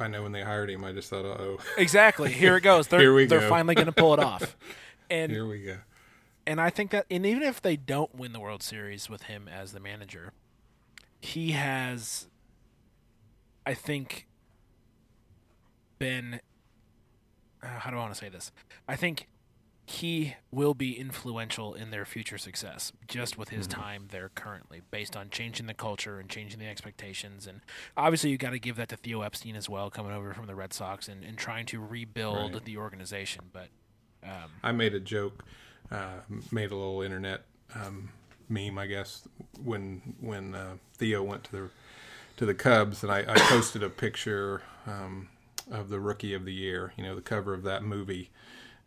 I, 0.00 0.04
I 0.04 0.08
know 0.08 0.22
when 0.24 0.32
they 0.32 0.42
hired 0.42 0.68
him, 0.70 0.84
I 0.84 0.92
just 0.92 1.10
thought, 1.10 1.24
oh, 1.24 1.58
Exactly. 1.76 2.32
Here 2.32 2.56
it 2.56 2.62
goes. 2.62 2.88
They're 2.88 3.00
Here 3.00 3.14
we 3.14 3.26
they're 3.26 3.40
go. 3.40 3.48
finally 3.48 3.74
going 3.76 3.86
to 3.86 3.92
pull 3.92 4.14
it 4.14 4.20
off. 4.20 4.56
And 5.08 5.30
here 5.30 5.46
we 5.46 5.62
go. 5.62 5.76
and 6.48 6.60
I 6.60 6.68
think 6.68 6.90
that, 6.90 7.06
and 7.08 7.24
even 7.24 7.44
if 7.44 7.62
they 7.62 7.76
don't 7.76 8.12
win 8.12 8.32
the 8.32 8.40
World 8.40 8.60
Series 8.60 9.08
with 9.08 9.22
him 9.22 9.46
as 9.46 9.70
the 9.70 9.78
manager, 9.78 10.32
he 11.20 11.52
has, 11.52 12.26
I 13.64 13.74
think, 13.74 14.26
been. 16.00 16.40
Uh, 17.62 17.68
how 17.78 17.90
do 17.92 17.98
I 17.98 18.00
want 18.00 18.14
to 18.14 18.18
say 18.18 18.28
this? 18.28 18.50
I 18.88 18.96
think 18.96 19.28
he 19.88 20.34
will 20.50 20.74
be 20.74 20.98
influential 20.98 21.72
in 21.72 21.92
their 21.92 22.04
future 22.04 22.38
success 22.38 22.92
just 23.06 23.38
with 23.38 23.50
his 23.50 23.68
time 23.68 24.08
there 24.10 24.30
currently, 24.34 24.82
based 24.90 25.16
on 25.16 25.30
changing 25.30 25.66
the 25.66 25.74
culture 25.74 26.18
and 26.18 26.28
changing 26.28 26.58
the 26.58 26.66
expectations. 26.66 27.46
And 27.46 27.60
obviously, 27.96 28.30
you 28.30 28.36
got 28.36 28.50
to 28.50 28.58
give 28.58 28.74
that 28.76 28.88
to 28.88 28.96
Theo 28.96 29.22
Epstein 29.22 29.54
as 29.54 29.68
well, 29.68 29.88
coming 29.88 30.10
over 30.10 30.34
from 30.34 30.46
the 30.46 30.56
Red 30.56 30.72
Sox 30.72 31.06
and, 31.06 31.22
and 31.22 31.38
trying 31.38 31.66
to 31.66 31.78
rebuild 31.80 32.54
Right. 32.54 32.64
the 32.64 32.76
organization. 32.78 33.44
But 33.52 33.68
um, 34.24 34.50
I 34.64 34.72
made 34.72 34.92
a 34.92 34.98
joke, 34.98 35.44
uh, 35.92 36.18
made 36.50 36.72
a 36.72 36.76
little 36.76 37.02
internet 37.02 37.42
um, 37.76 38.08
meme, 38.48 38.78
I 38.78 38.86
guess, 38.86 39.28
when 39.62 40.16
when 40.20 40.56
uh, 40.56 40.78
Theo 40.94 41.22
went 41.22 41.44
to 41.44 41.52
the 41.52 41.68
to 42.38 42.44
the 42.44 42.54
Cubs, 42.54 43.04
and 43.04 43.12
I, 43.12 43.20
I 43.20 43.38
posted 43.38 43.84
a 43.84 43.88
picture 43.88 44.62
um, 44.88 45.28
of 45.70 45.90
the 45.90 46.00
Rookie 46.00 46.34
of 46.34 46.44
the 46.44 46.52
Year, 46.52 46.92
you 46.96 47.04
know, 47.04 47.14
the 47.14 47.22
cover 47.22 47.54
of 47.54 47.62
that 47.62 47.84
movie, 47.84 48.30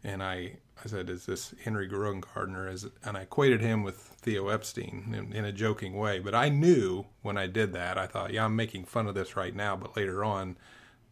and 0.03 0.21
I 0.21 0.57
I 0.83 0.87
said, 0.87 1.09
"Is 1.09 1.25
this 1.25 1.53
Henry 1.63 1.87
Gardner?" 1.87 2.69
Is 2.69 2.87
and 3.03 3.17
I 3.17 3.21
equated 3.21 3.61
him 3.61 3.83
with 3.83 3.97
Theo 3.97 4.49
Epstein 4.49 5.13
in, 5.17 5.33
in 5.33 5.45
a 5.45 5.51
joking 5.51 5.95
way, 5.95 6.19
but 6.19 6.33
I 6.33 6.49
knew 6.49 7.05
when 7.21 7.37
I 7.37 7.47
did 7.47 7.73
that, 7.73 7.97
I 7.97 8.07
thought, 8.07 8.31
"Yeah, 8.33 8.45
I'm 8.45 8.55
making 8.55 8.85
fun 8.85 9.07
of 9.07 9.15
this 9.15 9.35
right 9.35 9.55
now," 9.55 9.75
but 9.75 9.97
later 9.97 10.23
on, 10.23 10.57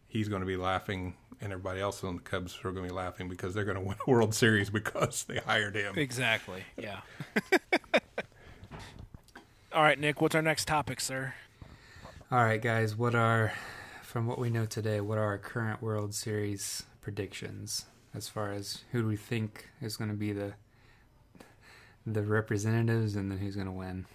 he's 0.07 0.30
going 0.30 0.41
to 0.41 0.47
be 0.47 0.57
laughing. 0.57 1.15
And 1.39 1.51
everybody 1.51 1.80
else 1.80 2.03
on 2.03 2.15
the 2.15 2.22
Cubs 2.24 2.57
are 2.63 2.72
going 2.72 2.88
to 2.88 2.91
be 2.91 2.95
laughing 2.95 3.30
because 3.30 3.53
they're 3.53 3.63
going 3.63 3.78
to 3.82 3.84
win 3.84 3.97
a 4.05 4.09
World 4.09 4.34
Series 4.34 4.72
because 4.72 5.24
they 5.26 5.38
hired 5.38 5.76
him. 5.76 5.93
Exactly. 5.95 6.63
Yeah. 6.76 7.01
All 9.72 9.84
right, 9.84 9.99
Nick. 9.99 10.20
What's 10.20 10.34
our 10.34 10.41
next 10.41 10.65
topic, 10.68 10.99
sir? 10.99 11.36
All 12.32 12.43
right, 12.43 12.59
guys. 12.61 12.95
What 12.95 13.13
are 13.13 13.53
from 14.01 14.26
what 14.26 14.39
we 14.39 14.49
know 14.49 14.65
today? 14.65 14.99
What 14.99 15.20
are 15.20 15.26
our 15.26 15.38
current 15.38 15.80
World 15.82 16.15
Series 16.15 16.84
predictions 17.01 17.86
as 18.18 18.28
far 18.28 18.51
as 18.51 18.84
who 18.91 19.03
do 19.03 19.07
we 19.07 19.15
think 19.15 19.70
is 19.80 19.95
going 19.95 20.09
to 20.09 20.18
be 20.18 20.34
the 20.34 20.53
the 22.05 22.24
representatives 22.24 23.15
and 23.15 23.30
then 23.30 23.38
who's 23.38 23.55
going 23.55 23.68
to 23.68 23.72
win? 23.72 24.05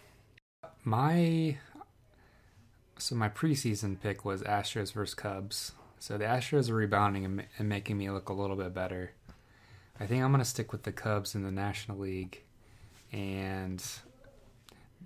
My 0.82 1.58
so 2.98 3.14
my 3.14 3.28
preseason 3.28 4.00
pick 4.00 4.24
was 4.24 4.42
Astros 4.42 4.92
versus 4.92 5.14
Cubs. 5.14 5.72
So 5.98 6.18
the 6.18 6.24
Astros 6.24 6.68
are 6.68 6.74
rebounding 6.74 7.24
and, 7.24 7.44
and 7.58 7.68
making 7.68 7.96
me 7.96 8.10
look 8.10 8.28
a 8.28 8.32
little 8.32 8.56
bit 8.56 8.74
better. 8.74 9.12
I 10.00 10.06
think 10.06 10.22
I'm 10.22 10.32
going 10.32 10.42
to 10.42 10.48
stick 10.48 10.72
with 10.72 10.82
the 10.82 10.92
Cubs 10.92 11.34
in 11.34 11.44
the 11.44 11.52
National 11.52 11.98
League, 11.98 12.42
and 13.12 13.84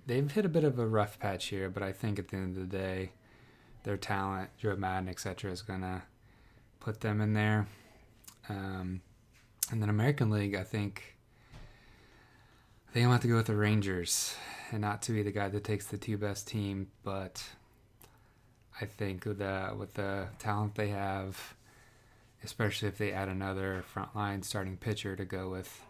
they've 0.07 0.31
hit 0.31 0.45
a 0.45 0.49
bit 0.49 0.63
of 0.63 0.79
a 0.79 0.87
rough 0.87 1.19
patch 1.19 1.47
here. 1.47 1.69
But 1.69 1.83
I 1.83 1.91
think 1.91 2.17
at 2.17 2.29
the 2.29 2.37
end 2.37 2.57
of 2.57 2.69
the 2.69 2.77
day, 2.77 3.11
their 3.83 3.97
talent, 3.97 4.49
Joe 4.57 4.75
Maddon, 4.75 5.09
etc., 5.09 5.51
is 5.51 5.61
going 5.61 5.81
to 5.81 6.01
put 6.79 7.01
them 7.01 7.21
in 7.21 7.33
there. 7.33 7.67
Um, 8.49 9.01
and 9.71 9.81
then 9.81 9.89
American 9.89 10.29
League, 10.29 10.55
I 10.55 10.63
think. 10.63 11.15
I 12.89 12.93
think 12.93 13.03
I'm 13.03 13.09
to 13.09 13.13
have 13.13 13.21
to 13.21 13.27
go 13.27 13.35
with 13.35 13.47
the 13.47 13.55
Rangers. 13.55 14.35
and 14.71 14.81
not 14.81 15.01
to 15.03 15.11
be 15.11 15.23
the 15.23 15.31
guy 15.31 15.49
that 15.49 15.63
takes 15.63 15.87
the 15.87 15.97
two 15.97 16.17
best 16.17 16.47
team, 16.47 16.87
but 17.03 17.43
I 18.81 18.85
think 18.85 19.25
with 19.25 19.39
the 19.39 19.73
with 19.77 19.93
the 19.93 20.27
talent 20.39 20.75
they 20.75 20.89
have, 20.89 21.55
especially 22.43 22.87
if 22.87 22.97
they 22.97 23.11
add 23.11 23.29
another 23.29 23.83
frontline 23.93 24.43
starting 24.43 24.77
pitcher 24.77 25.15
to 25.15 25.25
go 25.25 25.49
with 25.49 25.81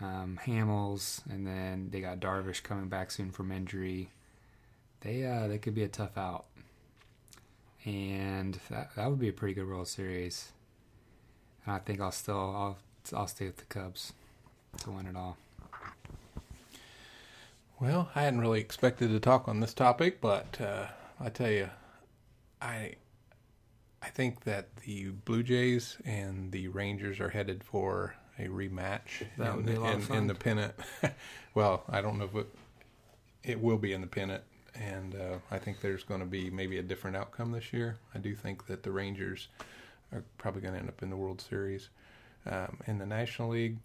um, 0.00 0.38
Hamels, 0.44 1.20
and 1.30 1.46
then 1.46 1.88
they 1.90 2.00
got 2.00 2.20
Darvish 2.20 2.62
coming 2.62 2.88
back 2.88 3.10
soon 3.10 3.30
from 3.30 3.52
injury. 3.52 4.10
They 5.00 5.24
uh, 5.24 5.48
they 5.48 5.58
could 5.58 5.74
be 5.74 5.84
a 5.84 5.88
tough 5.88 6.16
out, 6.16 6.46
and 7.84 8.58
that 8.70 8.94
that 8.96 9.10
would 9.10 9.20
be 9.20 9.28
a 9.28 9.32
pretty 9.32 9.54
good 9.54 9.68
World 9.68 9.88
Series. 9.88 10.52
And 11.66 11.74
I 11.74 11.78
think 11.80 12.00
I'll 12.00 12.12
still 12.12 12.36
I'll 12.36 12.78
I'll 13.12 13.26
stay 13.26 13.46
with 13.46 13.56
the 13.56 13.64
Cubs 13.64 14.12
to 14.78 14.90
win 14.90 15.06
it 15.06 15.16
all. 15.16 15.36
Well, 17.80 18.08
I 18.14 18.22
hadn't 18.22 18.40
really 18.40 18.60
expected 18.60 19.10
to 19.10 19.20
talk 19.20 19.48
on 19.48 19.60
this 19.60 19.74
topic, 19.74 20.20
but 20.20 20.58
uh, 20.60 20.86
I 21.20 21.28
tell 21.28 21.50
you, 21.50 21.68
I 22.62 22.94
I 24.02 24.08
think 24.08 24.44
that 24.44 24.74
the 24.76 25.08
Blue 25.10 25.42
Jays 25.42 25.98
and 26.04 26.52
the 26.52 26.68
Rangers 26.68 27.20
are 27.20 27.30
headed 27.30 27.64
for 27.64 28.14
a 28.38 28.46
rematch 28.46 29.24
That 29.38 29.50
in, 29.50 29.56
would 29.56 29.66
be 29.66 29.74
a 29.74 29.80
lot 29.80 29.94
in, 29.94 30.14
in 30.14 30.26
the 30.26 30.34
pennant. 30.34 30.74
well, 31.54 31.84
I 31.88 32.00
don't 32.00 32.18
know 32.18 32.26
if 32.26 32.34
it, 32.34 32.46
it 33.42 33.60
will 33.60 33.78
be 33.78 33.92
in 33.92 34.00
the 34.00 34.06
pennant, 34.06 34.44
and 34.74 35.14
uh, 35.14 35.38
I 35.50 35.58
think 35.58 35.80
there's 35.80 36.04
going 36.04 36.20
to 36.20 36.26
be 36.26 36.50
maybe 36.50 36.78
a 36.78 36.82
different 36.82 37.16
outcome 37.16 37.52
this 37.52 37.72
year. 37.72 37.98
I 38.14 38.18
do 38.18 38.34
think 38.34 38.66
that 38.66 38.82
the 38.82 38.90
Rangers 38.92 39.48
are 40.12 40.24
probably 40.38 40.62
going 40.62 40.74
to 40.74 40.80
end 40.80 40.88
up 40.88 41.02
in 41.02 41.10
the 41.10 41.16
World 41.16 41.40
Series. 41.40 41.88
Um, 42.48 42.78
in 42.86 42.98
the 42.98 43.06
National 43.06 43.48
League, 43.48 43.78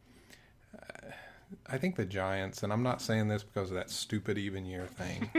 I 1.68 1.78
think 1.78 1.96
the 1.96 2.06
Giants, 2.06 2.64
and 2.64 2.72
I'm 2.72 2.84
not 2.84 3.02
saying 3.02 3.28
this 3.28 3.44
because 3.44 3.70
of 3.70 3.76
that 3.76 3.90
stupid 3.90 4.38
even 4.38 4.66
year 4.66 4.86
thing, 4.86 5.30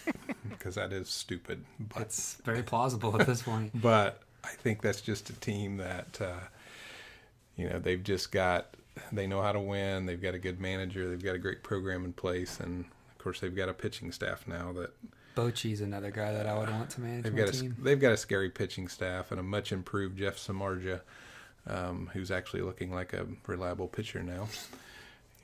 because 0.48 0.76
that 0.76 0.92
is 0.92 1.08
stupid. 1.08 1.64
But 1.78 2.02
It's 2.02 2.36
very 2.44 2.62
plausible 2.62 3.20
at 3.20 3.26
this 3.26 3.42
point. 3.42 3.70
but 3.80 4.22
I 4.44 4.48
think 4.48 4.82
that's 4.82 5.00
just 5.00 5.30
a 5.30 5.34
team 5.34 5.76
that 5.78 6.18
uh, 6.20 6.40
you 7.56 7.68
know 7.68 7.78
they've 7.78 8.02
just 8.02 8.32
got 8.32 8.74
they 9.12 9.26
know 9.26 9.42
how 9.42 9.52
to 9.52 9.60
win. 9.60 10.06
They've 10.06 10.20
got 10.20 10.34
a 10.34 10.38
good 10.38 10.60
manager. 10.60 11.08
They've 11.08 11.22
got 11.22 11.34
a 11.34 11.38
great 11.38 11.62
program 11.62 12.04
in 12.04 12.12
place, 12.12 12.60
and 12.60 12.84
of 13.10 13.18
course 13.18 13.40
they've 13.40 13.54
got 13.54 13.68
a 13.68 13.74
pitching 13.74 14.12
staff 14.12 14.46
now 14.46 14.72
that 14.72 14.90
Bochy's 15.38 15.80
another 15.80 16.10
guy 16.10 16.32
that 16.32 16.46
I 16.46 16.58
would 16.58 16.68
want 16.68 16.90
to 16.90 17.00
manage 17.00 17.22
they've 17.22 17.36
got 17.36 17.48
a 17.48 17.52
team. 17.52 17.76
they've 17.80 18.00
got 18.00 18.12
a 18.12 18.16
scary 18.16 18.50
pitching 18.50 18.88
staff 18.88 19.30
and 19.30 19.38
a 19.38 19.42
much 19.42 19.70
improved 19.70 20.18
Jeff 20.18 20.36
Samardzija, 20.36 21.00
um, 21.68 22.10
who's 22.12 22.32
actually 22.32 22.62
looking 22.62 22.92
like 22.92 23.12
a 23.12 23.26
reliable 23.46 23.86
pitcher 23.86 24.22
now. 24.22 24.48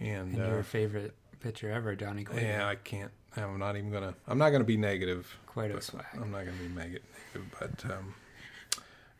And, 0.00 0.34
And 0.34 0.42
uh, 0.42 0.48
your 0.48 0.62
favorite 0.64 1.14
pitcher 1.38 1.70
ever, 1.70 1.94
Johnny 1.94 2.24
Cueto. 2.24 2.44
Yeah, 2.44 2.66
I 2.66 2.74
can't. 2.74 3.12
I'm 3.36 3.58
not 3.58 3.76
even 3.76 3.92
gonna. 3.92 4.14
I'm 4.26 4.38
not 4.38 4.50
gonna 4.50 4.64
be 4.64 4.76
negative. 4.76 5.32
Cueto 5.46 5.78
swag. 5.78 6.04
I'm 6.14 6.32
not 6.32 6.44
gonna 6.44 6.58
be 6.58 6.68
negative, 6.68 7.04
but 7.60 7.84
um, 7.90 8.14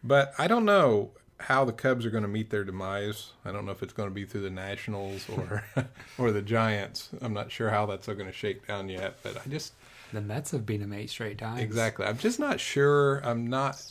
but 0.03 0.35
I 0.39 0.49
don't 0.49 0.65
know 0.65 1.11
how 1.41 1.65
the 1.65 1.73
Cubs 1.73 2.07
are 2.07 2.11
going 2.11 2.23
to 2.23 2.29
meet 2.29 2.51
their 2.51 2.65
demise. 2.65 3.33
I 3.45 3.51
don't 3.53 3.67
know 3.67 3.73
if 3.73 3.83
it's 3.83 3.93
going 3.93 4.09
to 4.09 4.15
be 4.15 4.25
through 4.25 4.43
the 4.43 4.51
Nationals 4.51 5.29
or 5.29 5.65
or 6.19 6.31
the 6.31 6.43
Giants. 6.43 7.11
I'm 7.21 7.33
not 7.33 7.51
sure 7.51 7.71
how 7.71 7.87
that's 7.87 8.07
going 8.07 8.27
to 8.27 8.33
shake 8.33 8.67
down 8.67 8.89
yet. 8.89 9.17
But 9.23 9.37
I 9.37 9.49
just 9.49 9.73
The 10.15 10.21
Mets 10.21 10.53
have 10.53 10.65
beat 10.65 10.81
him 10.81 10.93
eight 10.93 11.11
straight 11.11 11.39
times. 11.39 11.61
exactly. 11.61 12.07
I'm 12.07 12.19
just 12.19 12.39
not 12.39 12.61
sure. 12.61 13.19
I'm 13.25 13.49
not. 13.49 13.85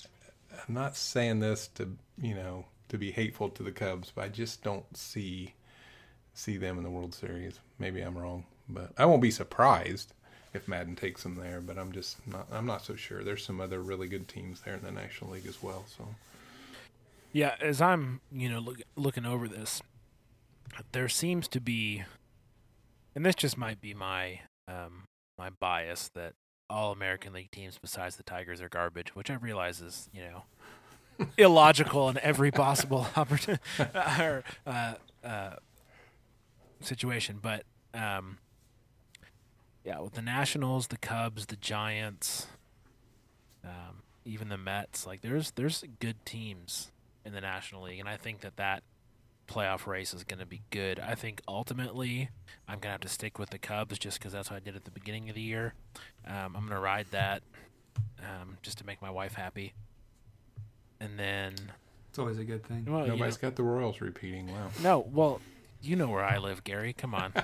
I'm 0.51 0.73
not 0.73 0.95
saying 0.95 1.39
this 1.41 1.67
to 1.75 1.97
you 2.17 2.33
know 2.33 2.65
to 2.87 2.97
be 2.97 3.11
hateful 3.11 3.49
to 3.49 3.63
the 3.63 3.73
Cubs, 3.73 4.11
but 4.15 4.23
I 4.23 4.27
just 4.29 4.63
don't 4.63 4.85
see 4.95 5.53
see 6.33 6.55
them 6.55 6.77
in 6.77 6.83
the 6.83 6.89
World 6.89 7.13
Series. 7.13 7.59
Maybe 7.77 8.01
I'm 8.01 8.17
wrong, 8.17 8.45
but 8.69 8.91
I 8.97 9.05
won't 9.05 9.21
be 9.21 9.31
surprised 9.31 10.13
if 10.53 10.65
Maddon 10.67 10.95
takes 10.95 11.23
them 11.23 11.35
there. 11.35 11.59
But 11.59 11.77
I'm 11.77 11.91
just 11.91 12.25
not. 12.25 12.47
I'm 12.53 12.65
not 12.65 12.85
so 12.85 12.95
sure. 12.95 13.23
There's 13.23 13.43
some 13.43 13.59
other 13.59 13.81
really 13.81 14.07
good 14.07 14.29
teams 14.29 14.61
there 14.61 14.75
in 14.75 14.81
the 14.83 14.91
National 14.91 15.31
League 15.31 15.47
as 15.47 15.61
well. 15.61 15.83
So 15.97 16.07
Yeah, 17.33 17.55
as 17.59 17.81
I'm, 17.81 18.21
you 18.31 18.47
know, 18.47 18.59
look, 18.59 18.81
looking 18.95 19.25
over 19.25 19.49
this, 19.49 19.81
there 20.93 21.09
seems 21.09 21.49
to 21.49 21.59
be, 21.59 22.03
and 23.13 23.25
this 23.25 23.35
just 23.35 23.57
might 23.57 23.81
be 23.81 23.93
my 23.93 24.39
um, 24.69 25.03
my 25.43 25.49
bias 25.49 26.09
that 26.13 26.35
all 26.69 26.93
American 26.93 27.33
League 27.33 27.51
teams 27.51 27.77
besides 27.77 28.15
the 28.15 28.23
Tigers 28.23 28.61
are 28.61 28.69
garbage, 28.69 29.13
which 29.13 29.29
I 29.29 29.33
realize 29.33 29.81
is, 29.81 30.09
you 30.13 30.21
know, 30.21 31.27
illogical 31.37 32.07
in 32.07 32.17
every 32.19 32.49
possible 32.49 33.07
opportunity 33.17 33.61
or 34.19 34.45
uh, 34.65 34.93
uh, 35.21 35.55
situation. 36.79 37.39
But 37.41 37.65
um, 37.93 38.37
yeah, 39.83 39.99
with 39.99 40.13
the 40.13 40.21
Nationals, 40.21 40.87
the 40.87 40.97
Cubs, 40.97 41.47
the 41.47 41.57
Giants, 41.57 42.47
um, 43.65 44.03
even 44.23 44.47
the 44.47 44.57
Mets, 44.57 45.05
like 45.05 45.19
there's 45.19 45.51
there's 45.51 45.83
good 45.99 46.25
teams 46.25 46.89
in 47.25 47.33
the 47.33 47.41
National 47.41 47.83
League, 47.83 47.99
and 47.99 48.07
I 48.07 48.15
think 48.15 48.39
that 48.41 48.55
that 48.55 48.83
playoff 49.47 49.87
race 49.87 50.13
is 50.13 50.23
going 50.23 50.39
to 50.39 50.45
be 50.45 50.61
good. 50.69 50.99
I 50.99 51.15
think 51.15 51.41
ultimately 51.47 52.29
I'm 52.67 52.75
going 52.75 52.81
to 52.81 52.89
have 52.91 53.01
to 53.01 53.07
stick 53.09 53.39
with 53.39 53.49
the 53.49 53.57
Cubs 53.57 53.99
just 53.99 54.19
because 54.19 54.33
that's 54.33 54.49
what 54.49 54.57
I 54.57 54.59
did 54.59 54.75
at 54.75 54.85
the 54.85 54.91
beginning 54.91 55.29
of 55.29 55.35
the 55.35 55.41
year. 55.41 55.73
Um, 56.25 56.55
I'm 56.55 56.65
going 56.65 56.69
to 56.69 56.79
ride 56.79 57.07
that 57.11 57.43
um, 58.19 58.57
just 58.61 58.77
to 58.79 58.85
make 58.85 59.01
my 59.01 59.09
wife 59.11 59.33
happy, 59.33 59.73
and 60.99 61.19
then 61.19 61.53
It's 62.09 62.19
always 62.19 62.39
a 62.39 62.43
good 62.45 62.65
thing. 62.65 62.85
well, 62.87 63.01
you 63.01 63.07
know- 63.09 63.13
nobody's 63.15 63.37
got 63.37 63.55
the 63.55 63.63
Royals 63.63 64.01
repeating. 64.01 64.47
Wow. 64.51 64.69
no, 64.81 64.99
well, 65.11 65.41
you 65.81 65.95
know 65.97 66.09
where 66.09 66.23
I 66.23 66.37
live, 66.37 66.63
Gary. 66.63 66.93
Come 66.93 67.13
on. 67.13 67.33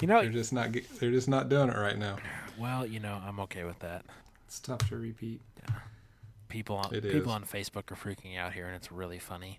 you 0.00 0.08
know, 0.08 0.22
They're 0.22 0.32
just 0.32 0.52
not. 0.52 0.72
They're 0.98 1.10
just 1.12 1.28
not 1.28 1.48
doing 1.48 1.68
it 1.70 1.76
right 1.76 1.96
now. 1.98 2.16
well, 2.58 2.84
you 2.84 2.98
know, 3.00 3.20
I'm 3.24 3.38
okay 3.40 3.64
with 3.64 3.78
that. 3.80 4.04
It's 4.46 4.58
tough 4.60 4.88
to 4.88 4.96
repeat. 4.96 5.40
People 6.48 6.76
on 6.76 6.94
It 6.94 7.02
people 7.02 7.22
is. 7.22 7.26
on 7.28 7.44
Facebook 7.44 7.90
are 7.90 7.96
freaking 7.96 8.36
out 8.38 8.52
here, 8.52 8.66
and 8.66 8.76
it's 8.76 8.92
really 8.92 9.18
funny. 9.18 9.58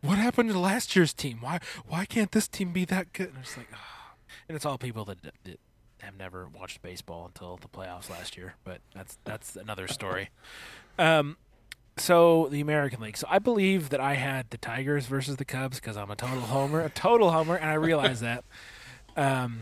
What 0.00 0.18
happened 0.18 0.50
to 0.50 0.58
last 0.58 0.96
year's 0.96 1.12
team? 1.12 1.38
Why 1.40 1.60
why 1.86 2.04
can't 2.06 2.32
this 2.32 2.48
team 2.48 2.72
be 2.72 2.84
that 2.86 3.12
good? 3.12 3.28
And 3.28 3.38
it's 3.42 3.56
like, 3.56 3.68
ah. 3.74 4.14
and 4.48 4.56
it's 4.56 4.64
all 4.64 4.78
people 4.78 5.04
that, 5.04 5.22
that 5.22 5.60
have 6.00 6.16
never 6.16 6.48
watched 6.48 6.82
baseball 6.82 7.26
until 7.26 7.58
the 7.58 7.68
playoffs 7.68 8.08
last 8.08 8.36
year. 8.36 8.54
But 8.64 8.80
that's 8.94 9.18
that's 9.24 9.56
another 9.56 9.88
story. 9.88 10.30
Um, 10.98 11.36
so 11.96 12.48
the 12.50 12.60
American 12.60 13.00
League. 13.00 13.16
So 13.16 13.26
I 13.30 13.38
believe 13.38 13.90
that 13.90 14.00
I 14.00 14.14
had 14.14 14.50
the 14.50 14.58
Tigers 14.58 15.06
versus 15.06 15.36
the 15.36 15.44
Cubs 15.44 15.78
because 15.80 15.96
I'm 15.96 16.10
a 16.10 16.16
total 16.16 16.40
homer, 16.40 16.80
a 16.80 16.90
total 16.90 17.30
homer, 17.30 17.56
and 17.56 17.70
I 17.70 17.74
realize 17.74 18.20
that. 18.20 18.44
Um, 19.16 19.60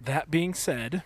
that 0.00 0.30
being 0.30 0.54
said, 0.54 1.02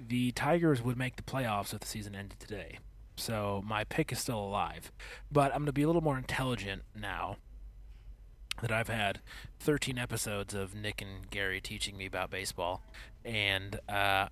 the 0.00 0.32
Tigers 0.32 0.82
would 0.82 0.96
make 0.96 1.16
the 1.16 1.22
playoffs 1.22 1.74
if 1.74 1.80
the 1.80 1.86
season 1.86 2.14
ended 2.14 2.40
today. 2.40 2.78
So 3.18 3.62
my 3.66 3.84
pick 3.84 4.12
is 4.12 4.18
still 4.18 4.38
alive. 4.38 4.92
But 5.30 5.52
I'm 5.52 5.58
going 5.58 5.66
to 5.66 5.72
be 5.72 5.82
a 5.82 5.86
little 5.86 6.02
more 6.02 6.16
intelligent 6.16 6.82
now 6.98 7.36
that 8.60 8.72
I've 8.72 8.88
had 8.88 9.20
13 9.60 9.98
episodes 9.98 10.54
of 10.54 10.74
Nick 10.74 11.00
and 11.00 11.28
Gary 11.30 11.60
teaching 11.60 11.96
me 11.96 12.06
about 12.06 12.30
baseball. 12.30 12.82
And 13.24 13.78
uh, 13.88 14.28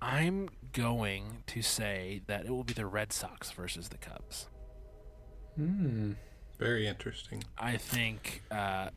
I'm 0.00 0.48
going 0.72 1.42
to 1.48 1.62
say 1.62 2.22
that 2.26 2.46
it 2.46 2.50
will 2.50 2.64
be 2.64 2.72
the 2.72 2.86
Red 2.86 3.12
Sox 3.12 3.50
versus 3.50 3.88
the 3.88 3.98
Cubs. 3.98 4.48
Hmm. 5.56 6.12
Very 6.58 6.86
interesting. 6.86 7.44
I 7.56 7.76
think 7.76 8.42
uh, 8.50 8.90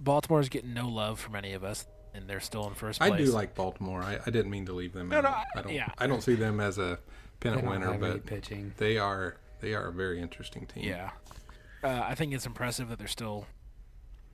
Baltimore's 0.00 0.48
getting 0.48 0.74
no 0.74 0.88
love 0.88 1.20
from 1.20 1.36
any 1.36 1.52
of 1.52 1.62
us, 1.62 1.86
and 2.14 2.28
they're 2.28 2.40
still 2.40 2.66
in 2.68 2.74
first 2.74 3.00
place. 3.00 3.12
I 3.12 3.16
do 3.16 3.24
like 3.26 3.54
Baltimore. 3.54 4.02
I, 4.02 4.18
I 4.26 4.30
didn't 4.30 4.50
mean 4.50 4.66
to 4.66 4.72
leave 4.72 4.92
them. 4.92 5.08
No, 5.08 5.18
out. 5.18 5.22
no, 5.24 5.28
I- 5.30 5.44
I 5.56 5.62
don't. 5.62 5.72
yeah. 5.72 5.88
I 5.98 6.06
don't 6.06 6.22
see 6.22 6.34
them 6.34 6.60
as 6.60 6.78
a 6.78 6.98
They 7.40 7.48
pennant 7.50 7.62
don't 7.62 7.70
winner, 7.70 7.92
have 7.92 8.02
any 8.02 8.12
but 8.14 8.26
pitching. 8.26 8.72
they 8.78 8.98
are. 8.98 9.36
They 9.60 9.74
are 9.74 9.86
a 9.88 9.92
very 9.92 10.20
interesting 10.20 10.66
team. 10.66 10.84
Yeah. 10.84 11.10
Uh, 11.84 12.02
I 12.04 12.14
think 12.14 12.32
it's 12.34 12.46
impressive 12.46 12.88
that 12.90 12.98
they're 12.98 13.06
still 13.08 13.46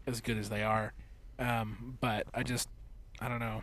as 0.07 0.21
good 0.21 0.39
as 0.39 0.49
they 0.49 0.63
are. 0.63 0.93
Um, 1.39 1.97
but 2.01 2.27
I 2.35 2.43
just, 2.43 2.69
I 3.21 3.29
don't 3.29 3.39
know. 3.41 3.63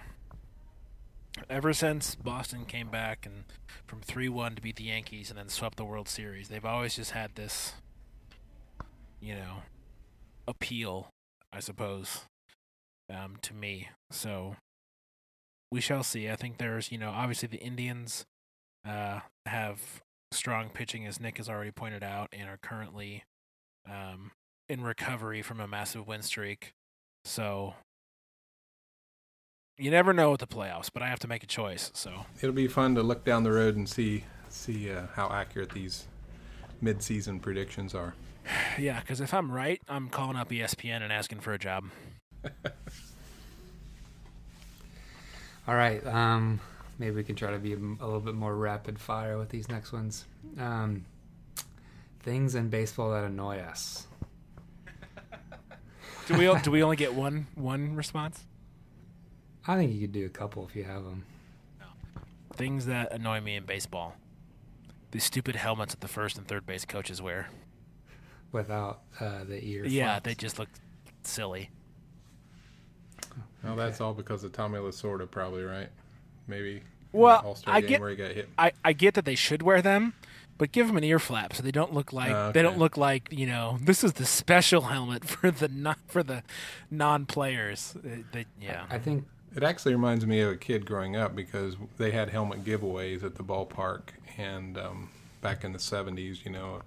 Ever 1.49 1.74
since 1.74 2.16
Boston 2.16 2.66
came 2.66 2.88
back 2.89 3.26
and 3.26 3.43
from 3.86 3.99
3 4.01 4.30
1 4.30 4.55
to 4.55 4.61
beat 4.61 4.78
the 4.78 4.86
Yankees 4.86 5.30
and 5.30 5.38
then 5.38 5.49
swept 5.49 5.76
the 5.76 5.84
World 5.84 6.07
Series, 6.07 6.47
they've 6.47 6.63
always 6.63 6.95
just 6.95 7.11
had 7.11 7.36
this, 7.36 7.74
you 9.20 9.36
know, 9.36 9.63
appeal, 10.47 11.09
I 11.51 11.59
suppose, 11.59 12.22
um, 13.10 13.38
to 13.41 13.53
me. 13.53 13.89
So 14.12 14.56
we 15.72 15.82
shall 15.82 16.03
see. 16.03 16.30
I 16.30 16.36
think 16.36 16.58
there's, 16.58 16.91
you 16.91 16.97
know, 16.97 17.10
obviously 17.10 17.47
the 17.47 17.58
Indians 17.58 18.26
uh, 18.88 19.22
have 19.45 20.01
strong 20.32 20.70
pitching, 20.70 21.06
as 21.06 21.20
Nick 21.20 21.38
has 21.38 21.49
already 21.49 21.72
pointed 21.72 22.03
out, 22.03 22.30
and 22.32 22.49
are 22.49 22.60
currently 22.62 23.24
um, 23.89 24.32
in 24.70 24.82
recovery 24.82 25.41
from 25.41 25.60
a 25.60 25.68
massive 25.68 26.08
win 26.08 26.22
streak. 26.22 26.74
So 27.24 27.76
you 29.78 29.91
never 29.91 30.14
know 30.14 30.32
with 30.32 30.39
the 30.39 30.47
playoffs, 30.47 30.89
but 30.93 31.03
I 31.03 31.08
have 31.08 31.20
to 31.20 31.28
make 31.28 31.43
a 31.43 31.47
choice. 31.47 31.91
So 31.93 32.26
It'll 32.41 32.56
be 32.56 32.68
fun 32.68 32.95
to 32.95 33.03
look 33.03 33.26
down 33.26 33.43
the 33.43 33.51
road 33.51 33.76
and 33.76 33.88
see 33.89 34.24
see 34.49 34.89
uh, 34.89 35.08
how 35.16 35.28
accurate 35.30 35.72
these 35.72 36.06
mid-season 36.82 37.39
predictions 37.39 37.93
are. 37.93 38.14
Yeah, 38.78 38.99
because 38.99 39.22
if 39.22 39.34
I'm 39.34 39.51
right, 39.51 39.82
I'm 39.88 40.10
calling 40.10 40.36
up 40.36 40.49
ESPN 40.49 41.01
and 41.01 41.12
asking 41.12 41.39
for 41.39 41.53
a 41.53 41.58
job. 41.58 41.86
All 45.68 45.76
right. 45.76 46.06
Um, 46.06 46.60
maybe 47.00 47.16
we 47.16 47.24
can 47.24 47.36
try 47.36 47.52
to 47.52 47.58
be 47.58 47.74
a, 47.74 47.78
a 47.78 48.06
little 48.06 48.20
bit 48.20 48.36
more 48.36 48.56
rapid 48.56 49.00
fire 49.00 49.38
with 49.38 49.50
these 49.50 49.68
next 49.70 49.91
ones. 49.91 50.26
Um, 50.60 51.06
things 52.22 52.56
in 52.56 52.70
baseball 52.70 53.12
that 53.12 53.24
annoy 53.24 53.60
us. 53.60 54.08
Do 56.28 56.38
we 56.38 56.60
do 56.62 56.72
we 56.72 56.82
only 56.84 56.96
get 56.96 57.14
one 57.14 57.48
one 57.56 57.96
response? 57.96 58.43
I 59.68 59.76
think 59.76 59.93
you 59.93 60.02
could 60.02 60.12
do 60.12 60.26
a 60.26 60.30
couple 60.30 60.66
if 60.68 60.76
you 60.76 60.84
have 60.84 61.04
them. 61.04 61.26
Things 62.54 62.86
that 62.86 63.12
annoy 63.12 63.41
me 63.41 63.56
in 63.56 63.66
baseball. 63.66 64.16
The 65.12 65.20
stupid 65.20 65.56
helmets 65.56 65.93
that 65.93 66.02
the 66.02 66.08
first 66.08 66.38
and 66.38 66.48
third 66.48 66.66
base 66.66 66.86
coaches 66.86 67.22
wear. 67.22 67.50
without 68.52 69.02
uh, 69.20 69.43
the 69.43 69.64
ear. 69.64 69.86
Yeah, 69.86 70.06
flaps. 70.14 70.24
they 70.24 70.36
just 70.36 70.60
look 70.60 70.70
silly. 71.24 71.70
Well, 73.66 73.76
that's 73.76 73.99
all 74.01 74.13
because 74.13 74.43
of 74.43 74.51
Tommy 74.53 74.80
Lasorda, 74.80 75.30
probably, 75.30 75.63
right? 75.63 75.89
Maybe. 76.47 76.82
Well, 77.11 77.57
I 77.66 77.82
get- 77.82 77.99
where 78.01 78.09
he 78.09 78.16
got 78.16 78.32
hit. 78.32 78.49
I, 78.57 78.74
I 78.84 78.93
get 78.93 79.13
that 79.16 79.26
they 79.26 79.36
should 79.36 79.61
wear 79.61 79.82
them, 79.82 80.13
but 80.57 80.72
give 80.72 80.88
them 80.88 80.97
an 80.97 81.03
ear 81.03 81.20
flap 81.20 81.53
so 81.53 81.63
they 81.63 81.72
don't 81.72 81.93
look 81.93 82.11
like 82.13 82.32
Oh, 82.32 82.51
they 82.51 82.61
don't 82.61 82.78
look 82.78 82.97
like 82.97 83.30
you 83.32 83.45
know 83.45 83.78
this 83.82 84.03
is 84.03 84.13
the 84.13 84.26
special 84.26 84.82
helmet 84.82 85.24
for 85.30 85.49
the 85.51 85.68
non 85.70 85.95
for 86.07 86.24
the 86.24 86.43
non 86.91 87.26
players. 87.26 87.95
Yeah, 88.61 88.86
I 88.89 88.99
think 88.99 89.26
It 89.55 89.63
actually 89.63 89.93
reminds 89.95 90.26
me 90.26 90.41
of 90.41 90.51
a 90.51 90.57
kid 90.57 90.86
growing 90.86 91.16
up 91.16 91.36
because 91.36 91.78
they 91.97 92.11
had 92.11 92.30
helmet 92.30 92.66
giveaways 92.66 93.24
at 93.24 93.36
the 93.36 93.43
ballpark, 93.43 94.09
and 94.38 94.78
um, 94.78 95.09
back 95.41 95.63
in 95.63 95.72
the 95.72 95.80
'70s, 95.80 96.43
you 96.43 96.51
know, 96.51 96.82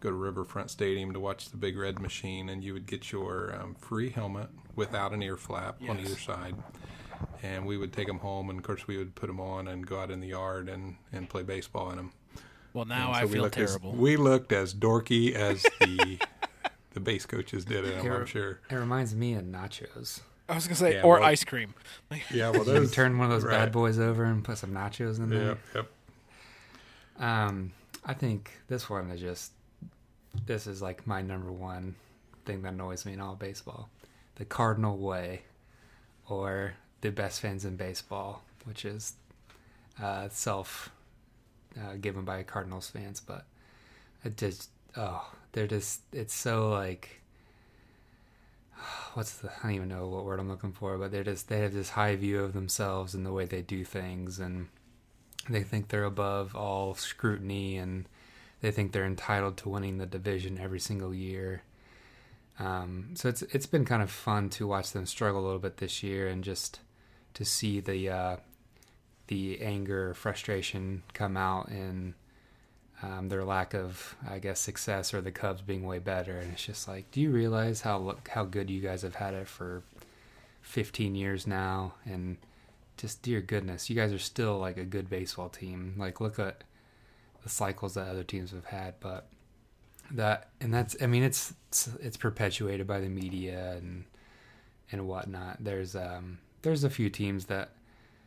go 0.00 0.08
to 0.08 0.16
Riverfront 0.16 0.70
Stadium 0.70 1.12
to 1.12 1.20
watch 1.20 1.50
the 1.50 1.58
Big 1.58 1.76
Red 1.76 1.98
Machine, 2.00 2.48
and 2.48 2.64
you 2.64 2.72
would 2.72 2.86
get 2.86 3.12
your 3.12 3.54
um, 3.60 3.74
free 3.74 4.08
helmet 4.08 4.48
without 4.76 5.12
an 5.12 5.22
ear 5.22 5.36
flap 5.36 5.76
on 5.88 5.98
either 6.00 6.16
side, 6.16 6.54
and 7.42 7.64
we 7.66 7.76
would 7.76 7.92
take 7.92 8.06
them 8.06 8.18
home, 8.18 8.50
and 8.50 8.58
of 8.58 8.64
course 8.64 8.86
we 8.86 8.96
would 8.96 9.14
put 9.14 9.26
them 9.28 9.40
on 9.40 9.68
and 9.68 9.86
go 9.86 9.98
out 10.00 10.10
in 10.10 10.20
the 10.20 10.28
yard 10.28 10.68
and 10.68 10.96
and 11.12 11.28
play 11.28 11.42
baseball 11.42 11.90
in 11.90 11.96
them. 11.96 12.12
well 12.72 12.84
now 12.84 13.12
so 13.12 13.18
I 13.20 13.24
we 13.24 13.32
feel 13.32 13.42
looked 13.42 13.58
as- 13.58 13.70
terrible. 13.70 13.92
we 13.92 14.16
looked 14.16 14.52
as 14.52 14.74
dorky 14.74 15.32
as 15.34 15.62
the 15.80 16.18
the 16.92 17.00
base 17.00 17.26
coaches 17.26 17.64
did 17.64 17.84
it. 17.84 17.96
I'm, 17.96 18.02
Here- 18.02 18.14
I'm 18.20 18.26
sure. 18.26 18.60
it 18.70 18.74
reminds 18.74 19.14
me 19.14 19.34
of 19.34 19.44
nachos. 19.44 20.20
I 20.48 20.54
was 20.54 20.66
gonna 20.66 20.76
say 20.76 20.94
Yeah, 20.94 21.02
or 21.02 21.14
well- 21.20 21.24
ice 21.28 21.42
cream. 21.44 21.74
Yeah, 22.30 22.50
well, 22.50 22.66
You 22.82 22.86
turn 22.86 23.16
one 23.18 23.30
of 23.30 23.32
those 23.32 23.44
right. 23.44 23.58
bad 23.58 23.72
boys 23.72 23.98
over 23.98 24.24
and 24.24 24.44
put 24.44 24.58
some 24.58 24.70
nachos 24.72 25.18
in 25.18 25.30
there. 25.30 25.44
Yep, 25.44 25.58
yep. 25.74 25.90
Um, 27.18 27.72
I 28.04 28.12
think 28.14 28.50
this 28.68 28.90
one 28.90 29.10
is 29.10 29.20
just 29.20 29.52
this 30.46 30.66
is 30.66 30.82
like 30.82 31.06
my 31.06 31.22
number 31.22 31.50
one 31.52 31.94
thing 32.44 32.62
that 32.62 32.72
annoys 32.74 33.06
me 33.06 33.12
in 33.14 33.20
all 33.20 33.36
baseball: 33.36 33.88
the 34.36 34.44
Cardinal 34.44 34.98
way, 34.98 35.42
or 36.28 36.74
the 37.00 37.10
best 37.10 37.40
fans 37.40 37.64
in 37.64 37.76
baseball, 37.76 38.42
which 38.64 38.84
is 38.84 39.14
uh, 40.02 40.28
self 40.30 40.90
uh, 41.80 41.94
given 42.00 42.24
by 42.24 42.42
Cardinals 42.42 42.88
fans, 42.88 43.20
but 43.20 43.44
it 44.24 44.36
just 44.36 44.70
oh, 44.96 45.32
they're 45.52 45.66
just 45.66 46.00
it's 46.12 46.34
so 46.34 46.70
like 46.70 47.20
what's 49.14 49.34
the 49.38 49.48
I 49.48 49.62
don't 49.62 49.72
even 49.72 49.88
know 49.88 50.08
what 50.08 50.24
word 50.24 50.40
I'm 50.40 50.48
looking 50.48 50.72
for, 50.72 50.98
but 50.98 51.12
they're 51.12 51.24
just 51.24 51.48
they 51.48 51.60
have 51.60 51.74
this 51.74 51.90
high 51.90 52.16
view 52.16 52.40
of 52.40 52.52
themselves 52.52 53.14
and 53.14 53.24
the 53.24 53.32
way 53.32 53.44
they 53.44 53.62
do 53.62 53.84
things 53.84 54.38
and 54.38 54.68
they 55.48 55.62
think 55.62 55.88
they're 55.88 56.04
above 56.04 56.56
all 56.56 56.94
scrutiny 56.94 57.76
and 57.76 58.08
they 58.60 58.70
think 58.70 58.92
they're 58.92 59.04
entitled 59.04 59.56
to 59.58 59.68
winning 59.68 59.98
the 59.98 60.06
division 60.06 60.58
every 60.58 60.80
single 60.80 61.14
year. 61.14 61.62
Um, 62.58 63.10
so 63.14 63.28
it's 63.28 63.42
it's 63.42 63.66
been 63.66 63.84
kind 63.84 64.02
of 64.02 64.10
fun 64.10 64.48
to 64.50 64.66
watch 64.66 64.92
them 64.92 65.06
struggle 65.06 65.40
a 65.40 65.44
little 65.44 65.58
bit 65.58 65.78
this 65.78 66.02
year 66.02 66.28
and 66.28 66.44
just 66.44 66.80
to 67.34 67.44
see 67.44 67.80
the 67.80 68.08
uh, 68.08 68.36
the 69.26 69.60
anger, 69.60 70.14
frustration 70.14 71.02
come 71.12 71.36
out 71.36 71.68
in 71.68 72.14
um, 73.02 73.28
their 73.28 73.44
lack 73.44 73.74
of, 73.74 74.16
I 74.28 74.38
guess, 74.38 74.60
success 74.60 75.12
or 75.12 75.20
the 75.20 75.30
Cubs 75.30 75.62
being 75.62 75.84
way 75.84 75.98
better. 75.98 76.38
And 76.38 76.52
it's 76.52 76.64
just 76.64 76.86
like, 76.88 77.10
do 77.10 77.20
you 77.20 77.30
realize 77.30 77.80
how 77.80 78.16
how 78.28 78.44
good 78.44 78.70
you 78.70 78.80
guys 78.80 79.02
have 79.02 79.16
had 79.16 79.34
it 79.34 79.48
for 79.48 79.82
15 80.62 81.14
years 81.14 81.46
now? 81.46 81.94
And 82.04 82.36
just 82.96 83.22
dear 83.22 83.40
goodness, 83.40 83.90
you 83.90 83.96
guys 83.96 84.12
are 84.12 84.18
still 84.18 84.58
like 84.58 84.76
a 84.76 84.84
good 84.84 85.08
baseball 85.08 85.48
team. 85.48 85.94
Like 85.96 86.20
look 86.20 86.38
at 86.38 86.64
the 87.42 87.48
cycles 87.48 87.94
that 87.94 88.08
other 88.08 88.24
teams 88.24 88.52
have 88.52 88.66
had, 88.66 88.94
but 89.00 89.28
that 90.10 90.50
and 90.60 90.72
that's 90.72 90.96
I 91.00 91.06
mean 91.06 91.22
it's 91.22 91.54
it's, 91.68 91.88
it's 92.00 92.16
perpetuated 92.16 92.86
by 92.86 93.00
the 93.00 93.08
media 93.08 93.72
and 93.72 94.04
and 94.92 95.08
whatnot. 95.08 95.58
There's 95.60 95.96
um 95.96 96.38
there's 96.62 96.84
a 96.84 96.90
few 96.90 97.10
teams 97.10 97.46
that 97.46 97.70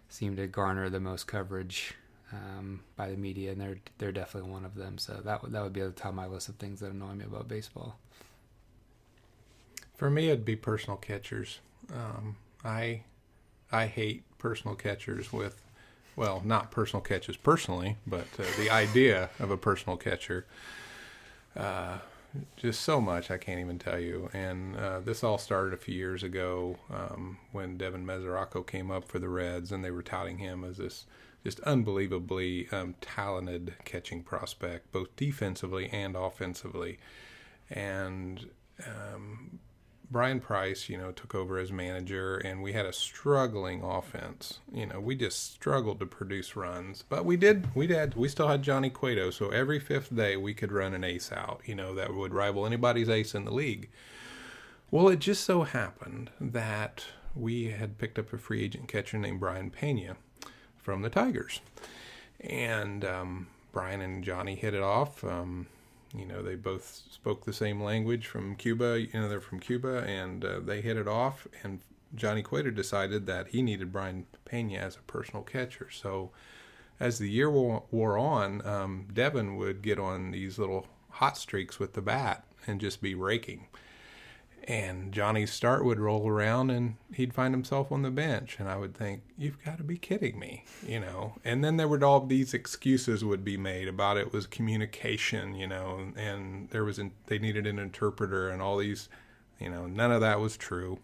seem 0.09 0.35
to 0.35 0.47
garner 0.47 0.89
the 0.89 0.99
most 0.99 1.27
coverage 1.27 1.95
um, 2.31 2.81
by 2.95 3.09
the 3.09 3.17
media, 3.17 3.51
and 3.51 3.61
they're 3.61 3.77
they're 3.97 4.11
definitely 4.11 4.51
one 4.51 4.65
of 4.65 4.75
them. 4.75 4.97
So 4.97 5.13
that 5.23 5.41
would 5.41 5.51
that 5.51 5.63
would 5.63 5.73
be 5.73 5.81
at 5.81 5.95
the 5.95 6.01
top 6.01 6.09
of 6.09 6.15
my 6.15 6.27
list 6.27 6.49
of 6.49 6.55
things 6.55 6.79
that 6.79 6.91
annoy 6.91 7.13
me 7.13 7.25
about 7.25 7.47
baseball. 7.47 7.97
For 9.95 10.09
me, 10.09 10.27
it'd 10.27 10.45
be 10.45 10.55
personal 10.55 10.97
catchers. 10.97 11.59
Um, 11.93 12.37
I 12.63 13.01
I 13.71 13.87
hate 13.87 14.23
personal 14.37 14.75
catchers 14.75 15.33
with, 15.33 15.61
well, 16.15 16.41
not 16.45 16.71
personal 16.71 17.01
catches 17.01 17.35
personally, 17.37 17.97
but 18.05 18.27
uh, 18.39 18.43
the 18.57 18.69
idea 18.69 19.29
of 19.39 19.51
a 19.51 19.57
personal 19.57 19.97
catcher. 19.97 20.45
Uh, 21.57 21.97
just 22.55 22.81
so 22.81 23.01
much 23.01 23.31
I 23.31 23.37
can't 23.37 23.59
even 23.59 23.79
tell 23.79 23.99
you. 23.99 24.29
And 24.33 24.75
uh, 24.75 24.99
this 24.99 25.23
all 25.23 25.37
started 25.37 25.73
a 25.73 25.77
few 25.77 25.95
years 25.95 26.23
ago 26.23 26.77
um, 26.91 27.37
when 27.51 27.77
Devin 27.77 28.05
Mesoraco 28.05 28.65
came 28.65 28.91
up 28.91 29.07
for 29.07 29.19
the 29.19 29.29
Reds, 29.29 29.71
and 29.71 29.83
they 29.83 29.91
were 29.91 30.03
touting 30.03 30.37
him 30.37 30.63
as 30.63 30.77
this 30.77 31.05
just 31.43 31.59
unbelievably 31.61 32.67
um, 32.71 32.95
talented 32.99 33.73
catching 33.85 34.21
prospect, 34.21 34.91
both 34.91 35.15
defensively 35.15 35.89
and 35.89 36.15
offensively. 36.15 36.99
And 37.69 38.49
um, 38.85 39.59
Bryan 40.09 40.39
Price, 40.39 40.87
you 40.87 40.97
know, 40.97 41.11
took 41.11 41.35
over 41.35 41.57
as 41.57 41.71
manager, 41.71 42.37
and 42.37 42.63
we 42.63 42.71
had 42.71 42.85
a 42.85 42.93
struggling 42.93 43.83
offense. 43.83 44.59
You 44.71 44.85
know, 44.85 44.99
we 45.01 45.15
just 45.15 45.53
struggled 45.53 45.99
to 45.99 46.05
produce 46.05 46.55
runs, 46.55 47.03
but 47.07 47.25
we 47.25 47.35
did. 47.35 47.75
We 47.75 47.87
did. 47.87 48.15
We 48.15 48.29
still 48.29 48.47
had 48.47 48.63
Johnny 48.63 48.89
Cueto, 48.89 49.31
so 49.31 49.49
every 49.49 49.79
fifth 49.79 50.15
day 50.15 50.37
we 50.37 50.53
could 50.53 50.71
run 50.71 50.93
an 50.93 51.03
ace 51.03 51.31
out. 51.31 51.61
You 51.65 51.75
know, 51.75 51.93
that 51.95 52.13
would 52.13 52.33
rival 52.33 52.65
anybody's 52.65 53.09
ace 53.09 53.35
in 53.35 53.43
the 53.43 53.53
league. 53.53 53.89
Well, 54.89 55.09
it 55.09 55.19
just 55.19 55.43
so 55.43 55.63
happened 55.63 56.29
that 56.39 57.03
we 57.35 57.65
had 57.65 57.97
picked 57.97 58.17
up 58.17 58.31
a 58.31 58.37
free 58.37 58.63
agent 58.63 58.87
catcher 58.87 59.17
named 59.17 59.41
Brayan 59.41 59.71
Peña 59.71 60.15
from 60.77 61.01
the 61.01 61.09
Tigers, 61.09 61.59
and 62.39 63.03
um, 63.03 63.47
Brayan 63.73 63.99
and 63.99 64.23
Johnny 64.23 64.55
hit 64.55 64.73
it 64.73 64.81
off. 64.81 65.21
Um, 65.25 65.67
you 66.15 66.25
know, 66.25 66.41
they 66.41 66.55
both 66.55 67.03
spoke 67.11 67.45
the 67.45 67.53
same 67.53 67.81
language 67.81 68.27
from 68.27 68.55
Cuba. 68.55 68.99
You 69.01 69.19
know, 69.19 69.29
they're 69.29 69.41
from 69.41 69.59
Cuba, 69.59 70.03
and 70.03 70.43
uh, 70.43 70.59
they 70.59 70.81
hit 70.81 70.97
it 70.97 71.07
off. 71.07 71.47
And 71.63 71.81
Johnny 72.15 72.41
Cueto 72.41 72.71
decided 72.71 73.25
that 73.25 73.49
he 73.49 73.61
needed 73.61 73.91
Brayan 73.91 74.25
Peña 74.45 74.79
as 74.79 74.95
a 74.95 75.01
personal 75.01 75.43
catcher. 75.43 75.89
So, 75.91 76.31
as 76.99 77.19
the 77.19 77.29
year 77.29 77.49
wore, 77.49 78.17
on, 78.17 78.65
um, 78.65 79.07
Devin 79.13 79.55
would 79.57 79.81
get 79.81 79.99
on 79.99 80.31
these 80.31 80.57
little 80.57 80.87
hot 81.11 81.37
streaks 81.37 81.79
with 81.79 81.93
the 81.93 82.01
bat 82.01 82.45
and 82.65 82.81
just 82.81 83.01
be 83.01 83.13
raking. 83.13 83.67
And 84.67 85.13
Johnny 85.13 85.45
start 85.45 85.85
would 85.85 85.97
roll 85.97 86.27
around 86.27 86.71
and 86.71 86.97
he'd 87.13 87.33
find 87.33 87.53
himself 87.53 87.89
on 87.89 88.01
the 88.01 88.11
bench. 88.11 88.57
And 88.59 88.67
I 88.67 88.75
would 88.75 88.93
think, 88.93 89.21
you've 89.37 89.63
got 89.63 89.77
to 89.77 89.83
be 89.83 89.97
kidding 89.97 90.37
me, 90.37 90.65
you 90.85 90.99
know. 90.99 91.35
And 91.45 91.63
then 91.63 91.77
there 91.77 91.87
would 91.87 92.03
all 92.03 92.19
these 92.19 92.53
excuses 92.53 93.23
would 93.23 93.45
be 93.45 93.55
made 93.55 93.87
about 93.87 94.17
it 94.17 94.33
was 94.33 94.45
communication, 94.45 95.55
you 95.55 95.67
know, 95.67 96.11
and 96.17 96.69
there 96.71 96.83
was, 96.83 96.99
an, 96.99 97.13
they 97.27 97.39
needed 97.39 97.65
an 97.65 97.79
interpreter 97.79 98.49
and 98.49 98.61
all 98.61 98.77
these, 98.77 99.07
you 99.57 99.69
know, 99.69 99.87
none 99.87 100.11
of 100.11 100.19
that 100.19 100.41
was 100.41 100.57
true. 100.57 100.99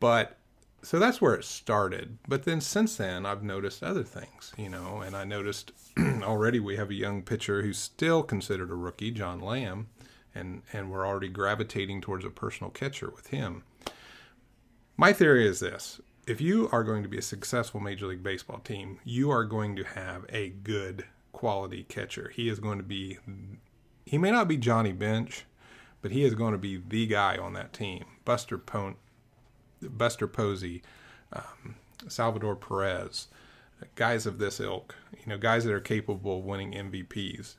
But 0.00 0.38
so 0.80 0.98
that's 0.98 1.20
where 1.20 1.34
it 1.34 1.44
started. 1.44 2.16
But 2.26 2.44
then 2.44 2.62
since 2.62 2.96
then, 2.96 3.26
I've 3.26 3.42
noticed 3.42 3.82
other 3.82 4.04
things, 4.04 4.54
you 4.56 4.70
know, 4.70 5.02
and 5.04 5.14
I 5.14 5.24
noticed 5.24 5.72
already 6.22 6.60
we 6.60 6.76
have 6.76 6.88
a 6.88 6.94
young 6.94 7.22
pitcher 7.22 7.60
who's 7.60 7.78
still 7.78 8.22
considered 8.22 8.70
a 8.70 8.74
rookie, 8.74 9.10
John 9.10 9.38
Lamb 9.38 9.88
and 10.34 10.62
and 10.72 10.90
we're 10.90 11.06
already 11.06 11.28
gravitating 11.28 12.00
towards 12.00 12.24
a 12.24 12.30
personal 12.30 12.70
catcher 12.70 13.10
with 13.10 13.28
him. 13.28 13.64
My 14.96 15.12
theory 15.12 15.46
is 15.46 15.60
this: 15.60 16.00
if 16.26 16.40
you 16.40 16.68
are 16.72 16.84
going 16.84 17.02
to 17.02 17.08
be 17.08 17.18
a 17.18 17.22
successful 17.22 17.80
Major 17.80 18.06
League 18.06 18.22
Baseball 18.22 18.58
team, 18.58 19.00
you 19.04 19.30
are 19.30 19.44
going 19.44 19.76
to 19.76 19.84
have 19.84 20.24
a 20.28 20.50
good 20.50 21.04
quality 21.32 21.84
catcher. 21.84 22.30
He 22.34 22.48
is 22.48 22.60
going 22.60 22.78
to 22.78 22.84
be 22.84 23.18
he 24.04 24.18
may 24.18 24.30
not 24.30 24.48
be 24.48 24.56
Johnny 24.56 24.92
Bench, 24.92 25.44
but 26.00 26.10
he 26.10 26.24
is 26.24 26.34
going 26.34 26.52
to 26.52 26.58
be 26.58 26.82
the 26.86 27.06
guy 27.06 27.36
on 27.36 27.54
that 27.54 27.72
team. 27.72 28.04
Buster 28.24 28.58
Pone, 28.58 28.96
Buster 29.80 30.26
Posey, 30.26 30.82
um, 31.32 31.76
Salvador 32.08 32.56
Perez, 32.56 33.28
guys 33.94 34.26
of 34.26 34.38
this 34.38 34.60
ilk, 34.60 34.94
you 35.12 35.26
know, 35.26 35.38
guys 35.38 35.64
that 35.64 35.72
are 35.72 35.80
capable 35.80 36.38
of 36.38 36.44
winning 36.44 36.72
MVPs. 36.72 37.54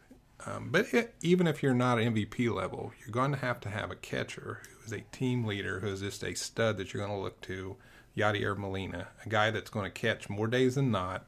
Um, 0.46 0.70
but 0.72 0.94
it, 0.94 1.16
even 1.22 1.48
if 1.48 1.64
you're 1.64 1.74
not 1.74 1.98
MVP 1.98 2.54
level, 2.54 2.92
you're 3.00 3.12
going 3.12 3.32
to 3.32 3.38
have 3.38 3.60
to 3.62 3.70
have 3.70 3.92
a 3.92 3.96
catcher 3.96 4.62
who 4.70 4.86
is 4.86 4.92
a 4.92 5.06
team 5.16 5.46
leader, 5.46 5.80
who 5.80 5.88
is 5.88 6.02
just 6.02 6.24
a 6.24 6.36
stud 6.36 6.78
that 6.78 6.94
you're 6.94 7.06
going 7.06 7.18
to 7.18 7.24
look 7.24 7.40
to. 7.42 7.78
Yadier 8.18 8.56
Molina, 8.58 9.08
a 9.26 9.30
guy 9.30 9.50
that's 9.50 9.70
going 9.70 9.86
to 9.86 9.92
catch 9.92 10.30
more 10.30 10.48
days 10.48 10.76
than 10.76 10.92
not, 10.92 11.26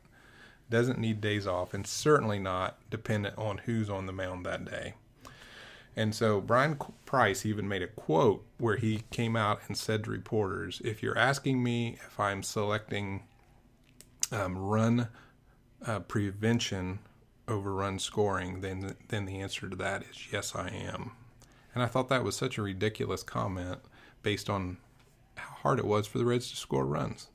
doesn't 0.70 1.00
need 1.00 1.22
days 1.22 1.48
off, 1.48 1.74
and 1.74 1.86
certainly 1.88 2.40
not 2.40 2.78
dependent 2.90 3.38
on 3.38 3.60
who's 3.60 3.90
on 3.90 4.06
the 4.06 4.14
mound 4.14 4.46
that 4.46 4.66
day. 4.66 4.94
And 5.96 6.14
so 6.14 6.42
Bryan 6.42 6.78
Price 7.06 7.46
even 7.46 7.68
made 7.68 7.82
a 7.82 7.88
quote 7.88 8.46
where 8.58 8.76
he 8.76 9.04
came 9.12 9.36
out 9.36 9.62
and 9.68 9.78
said 9.78 10.04
to 10.04 10.12
reporters, 10.12 10.82
If 10.84 11.02
you're 11.02 11.18
asking 11.18 11.64
me 11.64 11.98
if 12.06 12.20
I'm 12.20 12.44
selecting 12.44 13.24
um, 14.32 14.58
run 14.58 15.08
uh, 15.86 16.02
prevention 16.02 17.00
over 17.48 17.74
run 17.74 18.00
scoring, 18.00 18.62
then, 18.62 18.96
then 19.10 19.26
the 19.26 19.40
answer 19.40 19.70
to 19.70 19.76
that 19.76 20.04
is 20.04 20.32
yes, 20.32 20.56
I 20.56 20.70
am. 20.70 21.12
And 21.74 21.84
I 21.84 21.88
thought 21.88 22.10
that 22.10 22.24
was 22.24 22.36
such 22.36 22.58
a 22.58 22.62
ridiculous 22.62 23.24
comment 23.24 23.80
based 24.24 24.50
on 24.50 24.78
how 25.36 25.56
hard 25.62 25.80
it 25.80 25.86
was 25.86 26.08
for 26.08 26.18
the 26.18 26.26
Reds 26.26 26.50
to 26.50 26.56
score 26.56 26.86
runs. 26.86 27.28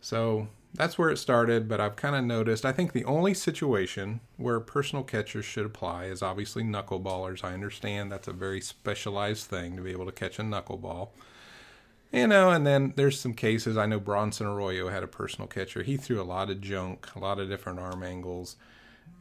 So 0.00 0.48
that's 0.74 0.98
where 0.98 1.10
it 1.10 1.18
started, 1.18 1.68
but 1.68 1.80
I've 1.80 1.96
kind 1.96 2.14
of 2.14 2.24
noticed. 2.24 2.64
I 2.64 2.72
think 2.72 2.92
the 2.92 3.04
only 3.04 3.34
situation 3.34 4.20
where 4.36 4.60
personal 4.60 5.02
catchers 5.02 5.44
should 5.44 5.66
apply 5.66 6.04
is 6.04 6.22
obviously 6.22 6.62
knuckleballers. 6.62 7.42
I 7.42 7.54
understand 7.54 8.12
that's 8.12 8.28
a 8.28 8.32
very 8.32 8.60
specialized 8.60 9.46
thing 9.46 9.76
to 9.76 9.82
be 9.82 9.90
able 9.90 10.06
to 10.06 10.12
catch 10.12 10.38
a 10.38 10.42
knuckleball. 10.42 11.08
You 12.12 12.26
know, 12.26 12.50
and 12.50 12.66
then 12.66 12.92
there's 12.96 13.20
some 13.20 13.34
cases. 13.34 13.76
I 13.76 13.86
know 13.86 14.00
Bronson 14.00 14.46
Arroyo 14.46 14.88
had 14.88 15.02
a 15.02 15.08
personal 15.08 15.46
catcher. 15.46 15.82
He 15.82 15.96
threw 15.96 16.20
a 16.20 16.24
lot 16.24 16.50
of 16.50 16.60
junk, 16.60 17.08
a 17.14 17.20
lot 17.20 17.38
of 17.38 17.48
different 17.48 17.78
arm 17.78 18.02
angles. 18.02 18.56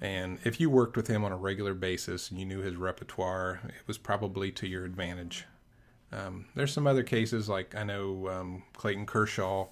And 0.02 0.40
if 0.46 0.60
you 0.60 0.70
worked 0.70 0.96
with 0.96 1.08
him 1.08 1.26
on 1.26 1.32
a 1.32 1.38
regular 1.38 1.74
basis 1.74 2.30
and 2.30 2.40
you 2.40 2.46
knew 2.46 2.60
his 2.60 2.76
repertoire, 2.76 3.60
it 3.66 3.88
was 3.88 3.98
probably 3.98 4.52
to 4.54 4.68
your 4.68 4.86
advantage. 4.86 5.46
Um, 6.12 6.46
there's 6.56 6.74
some 6.74 6.88
other 6.88 7.04
cases, 7.04 7.50
like 7.50 7.76
I 7.76 7.84
know 7.84 8.30
um, 8.30 8.64
Clayton 8.74 9.06
Kershaw 9.06 9.68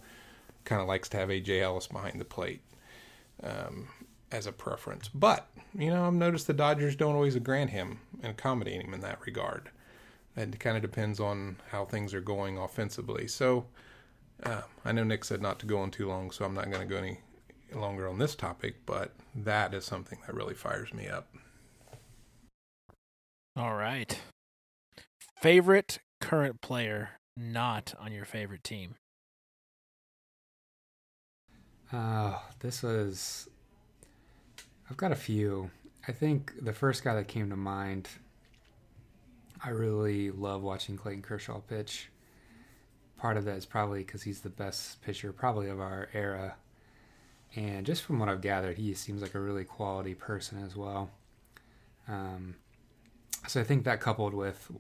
kind 0.66 0.82
of 0.82 0.88
likes 0.88 1.10
to 1.10 1.18
have 1.18 1.30
AJ 1.30 1.62
Ellis 1.62 1.88
behind 1.88 2.20
the 2.20 2.26
plate 2.26 2.62
um, 3.42 3.88
as 4.32 4.46
a 4.46 4.52
preference. 4.52 5.08
But, 5.08 5.48
you 5.74 5.90
know, 5.90 6.06
I've 6.06 6.14
noticed 6.14 6.48
the 6.48 6.54
Dodgers 6.54 6.96
don't 6.96 7.16
always 7.16 7.36
grant 7.38 7.70
him 7.70 8.02
and 8.22 8.32
accommodate 8.32 8.82
him 8.82 8.94
in 8.94 9.02
that 9.02 9.20
regard. 9.26 9.70
It 10.36 10.60
kind 10.60 10.76
of 10.76 10.84
depends 10.84 11.20
on 11.20 11.58
how 11.72 11.86
things 11.86 12.14
are 12.14 12.22
going 12.22 12.58
offensively. 12.58 13.28
So 13.28 13.66
uh, 14.44 14.62
I 14.86 14.92
know 14.92 15.04
Nick 15.04 15.24
said 15.24 15.42
not 15.42 15.58
to 15.60 15.66
go 15.66 15.80
on 15.80 15.90
too 15.90 16.08
long, 16.08 16.30
so 16.32 16.46
I'm 16.46 16.54
not 16.54 16.70
going 16.70 16.88
to 16.88 16.94
go 16.94 16.98
any 16.98 17.20
longer 17.74 18.08
on 18.08 18.18
this 18.18 18.36
topic, 18.36 18.86
but 18.86 19.14
that 19.36 19.74
is 19.74 19.86
something 19.86 20.20
that 20.26 20.36
really 20.36 20.54
fires 20.54 20.94
me 20.94 21.08
up. 21.08 21.28
All 23.56 23.76
right. 23.76 24.20
Favorite 25.42 26.00
current 26.22 26.62
player 26.62 27.12
not 27.36 27.94
on 28.00 28.12
your 28.12 28.26
favorite 28.26 28.64
team? 28.64 28.96
Uh, 31.92 32.38
this 32.60 32.84
was. 32.84 33.48
I've 34.90 34.98
got 34.98 35.12
a 35.12 35.16
few. 35.16 35.70
I 36.08 36.12
think 36.12 36.54
the 36.62 36.74
first 36.74 37.04
guy 37.04 37.16
that 37.16 37.28
came 37.28 37.50
to 37.50 37.56
mind, 37.56 38.10
I 39.64 39.70
really 39.70 40.32
love 40.32 40.62
watching 40.62 40.98
Clayton 40.98 41.22
Kershaw 41.22 41.60
pitch. 41.60 42.10
Part 43.18 43.38
of 43.38 43.46
that 43.46 43.58
is 43.58 43.66
probably 43.66 44.00
because 44.00 44.24
he's 44.24 44.42
the 44.42 44.50
best 44.50 45.02
pitcher, 45.02 45.34
probably 45.34 45.70
of 45.70 45.80
our 45.80 46.10
era. 46.14 46.56
And 47.58 47.88
just 47.88 48.04
from 48.04 48.20
what 48.20 48.30
I've 48.30 48.42
gathered, 48.42 48.78
he 48.78 48.94
seems 48.94 49.24
like 49.24 49.34
a 49.34 49.40
really 49.40 49.64
quality 49.64 50.14
person 50.14 50.64
as 50.64 50.76
well. 50.76 51.10
Um, 52.08 52.54
so 53.48 53.60
I 53.60 53.64
think 53.64 53.84
that 53.84 54.00
coupled 54.00 54.36
with 54.36 54.72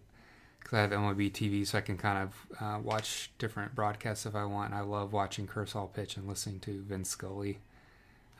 because 0.59 0.77
I 0.77 0.81
have 0.81 0.91
MLB 0.91 1.31
TV, 1.31 1.65
so 1.65 1.79
I 1.79 1.81
can 1.81 1.97
kind 1.97 2.29
of 2.29 2.61
uh, 2.61 2.79
watch 2.79 3.31
different 3.39 3.73
broadcasts 3.73 4.27
if 4.27 4.35
I 4.35 4.45
want. 4.45 4.73
And 4.73 4.79
I 4.79 4.83
love 4.83 5.11
watching 5.11 5.47
Kershaw 5.47 5.87
pitch 5.87 6.17
and 6.17 6.27
listening 6.27 6.59
to 6.61 6.83
Vince 6.83 7.09
Scully 7.09 7.57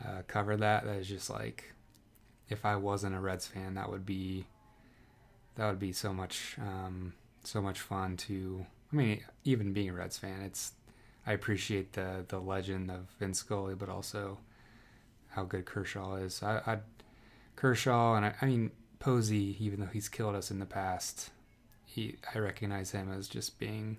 uh, 0.05 0.21
cover 0.27 0.55
that. 0.55 0.85
That 0.85 0.97
is 0.97 1.07
just 1.07 1.31
like, 1.31 1.73
if 2.47 2.63
I 2.63 2.75
wasn't 2.75 3.15
a 3.15 3.19
Reds 3.19 3.47
fan, 3.47 3.73
that 3.73 3.89
would 3.89 4.05
be 4.05 4.45
that 5.55 5.67
would 5.67 5.79
be 5.79 5.93
so 5.93 6.13
much 6.13 6.57
um, 6.61 7.13
so 7.43 7.59
much 7.59 7.79
fun 7.79 8.15
to. 8.17 8.67
I 8.93 8.95
mean, 8.95 9.23
even 9.45 9.73
being 9.73 9.89
a 9.89 9.93
Reds 9.93 10.19
fan, 10.19 10.41
it's 10.41 10.73
I 11.28 11.34
appreciate 11.34 11.93
the 11.93 12.25
the 12.28 12.39
legend 12.39 12.89
of 12.89 13.07
Vince 13.19 13.39
Scully, 13.39 13.75
but 13.75 13.89
also 13.89 14.39
how 15.30 15.43
good 15.43 15.65
Kershaw 15.65 16.15
is. 16.15 16.41
I, 16.41 16.61
I 16.65 16.78
Kershaw 17.55 18.15
and 18.15 18.25
I, 18.25 18.34
I 18.41 18.45
mean 18.45 18.71
Posey, 18.99 19.55
even 19.59 19.82
though 19.82 19.88
he's 19.88 20.09
killed 20.09 20.34
us 20.34 20.49
in 20.49 20.59
the 20.59 20.65
past 20.65 21.30
he 21.97 22.15
I 22.36 22.38
recognize 22.38 22.91
him 22.91 23.11
as 23.11 23.28
just 23.28 23.57
being 23.57 23.97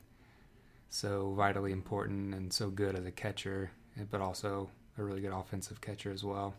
so 0.88 1.32
vitally 1.36 1.72
important 1.72 2.32
and 2.32 2.52
so 2.52 2.70
good 2.70 2.94
as 2.94 3.04
a 3.04 3.10
catcher, 3.10 3.72
but 4.10 4.20
also 4.20 4.70
a 4.96 5.02
really 5.02 5.20
good 5.20 5.32
offensive 5.32 5.80
catcher 5.80 6.12
as 6.12 6.22
well. 6.22 6.54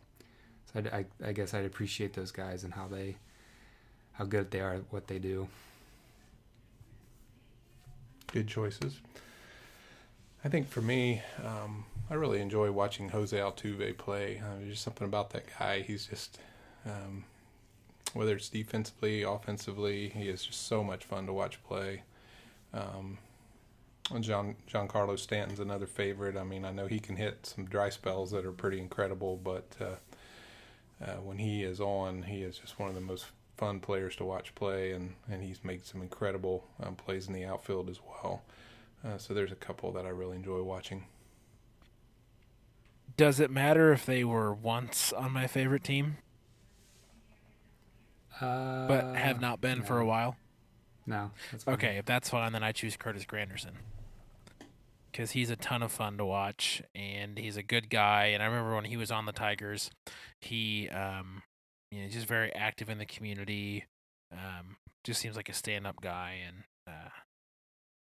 So 0.73 0.81
I, 0.91 0.97
I, 0.97 1.29
I 1.29 1.31
guess 1.31 1.53
I'd 1.53 1.65
appreciate 1.65 2.13
those 2.13 2.31
guys 2.31 2.65
and 2.65 2.73
how 2.73 2.87
they 2.87 3.15
how 4.11 4.25
good 4.25 4.51
they 4.51 4.59
are 4.59 4.73
at 4.73 4.81
what 4.89 5.07
they 5.07 5.17
do. 5.17 5.47
Good 8.33 8.49
choices. 8.49 8.99
I 10.43 10.47
think 10.47 10.69
for 10.69 10.81
me, 10.81 11.21
um, 11.43 11.85
I 12.09 12.13
really 12.13 12.41
enjoy 12.41 12.71
watching 12.71 13.09
Jose 13.09 13.37
Altuve 13.37 13.97
play. 13.97 14.41
Uh, 14.43 14.57
there's 14.59 14.71
just 14.71 14.83
something 14.83 15.05
about 15.05 15.31
that 15.31 15.43
guy. 15.57 15.81
He's 15.81 16.07
just 16.07 16.39
um, 16.85 17.25
whether 18.13 18.35
it's 18.35 18.49
defensively, 18.49 19.23
offensively. 19.23 20.09
He 20.09 20.29
is 20.29 20.43
just 20.43 20.67
so 20.67 20.83
much 20.83 21.03
fun 21.03 21.25
to 21.25 21.33
watch 21.33 21.61
play. 21.63 22.03
Um, 22.73 23.17
John 24.21 24.55
Giancarlo 24.67 25.19
Stanton's 25.19 25.59
another 25.59 25.85
favorite. 25.85 26.35
I 26.35 26.43
mean, 26.43 26.65
I 26.65 26.71
know 26.71 26.87
he 26.87 26.99
can 26.99 27.15
hit 27.15 27.45
some 27.45 27.65
dry 27.65 27.89
spells 27.89 28.31
that 28.31 28.45
are 28.45 28.51
pretty 28.51 28.79
incredible, 28.79 29.37
but 29.37 29.67
uh, 29.79 31.03
uh, 31.03 31.17
when 31.17 31.37
he 31.37 31.63
is 31.63 31.79
on, 31.79 32.23
he 32.23 32.41
is 32.41 32.57
just 32.57 32.79
one 32.79 32.89
of 32.89 32.95
the 32.95 33.01
most 33.01 33.25
fun 33.57 33.79
players 33.79 34.15
to 34.15 34.25
watch 34.25 34.55
play, 34.55 34.93
and, 34.93 35.13
and 35.29 35.43
he's 35.43 35.63
made 35.63 35.85
some 35.85 36.01
incredible 36.01 36.65
um, 36.81 36.95
plays 36.95 37.27
in 37.27 37.33
the 37.33 37.45
outfield 37.45 37.89
as 37.89 37.99
well. 38.01 38.41
Uh, 39.03 39.17
so 39.17 39.33
there's 39.33 39.51
a 39.51 39.55
couple 39.55 39.91
that 39.93 40.05
I 40.05 40.09
really 40.09 40.35
enjoy 40.35 40.61
watching. 40.61 41.05
Does 43.17 43.39
it 43.39 43.49
matter 43.51 43.91
if 43.91 44.05
they 44.05 44.23
were 44.23 44.53
once 44.53 45.11
on 45.13 45.31
my 45.31 45.47
favorite 45.47 45.83
team? 45.83 46.17
Uh, 48.39 48.87
but 48.87 49.15
have 49.15 49.41
not 49.41 49.59
been 49.59 49.79
no. 49.79 49.85
for 49.85 49.99
a 49.99 50.05
while. 50.05 50.37
No. 51.05 51.31
okay, 51.67 51.97
if 51.97 52.05
that's 52.05 52.29
fine, 52.29 52.53
then 52.53 52.63
I 52.63 52.71
choose 52.71 52.95
Curtis 52.95 53.25
Granderson 53.25 53.73
because 55.11 55.31
he's 55.31 55.49
a 55.49 55.55
ton 55.55 55.81
of 55.81 55.91
fun 55.91 56.17
to 56.17 56.25
watch 56.25 56.81
and 56.93 57.37
he's 57.37 57.57
a 57.57 57.63
good 57.63 57.89
guy. 57.89 58.27
And 58.27 58.43
I 58.43 58.45
remember 58.45 58.75
when 58.75 58.85
he 58.85 58.95
was 58.95 59.11
on 59.11 59.25
the 59.25 59.31
Tigers, 59.31 59.89
he 60.39 60.87
um, 60.89 61.43
you 61.91 62.03
know, 62.03 62.09
just 62.09 62.27
very 62.27 62.53
active 62.53 62.89
in 62.89 62.97
the 62.97 63.05
community. 63.05 63.85
Um, 64.31 64.77
just 65.03 65.21
seems 65.21 65.35
like 65.35 65.49
a 65.49 65.53
stand-up 65.53 66.01
guy. 66.01 66.35
And 66.45 66.63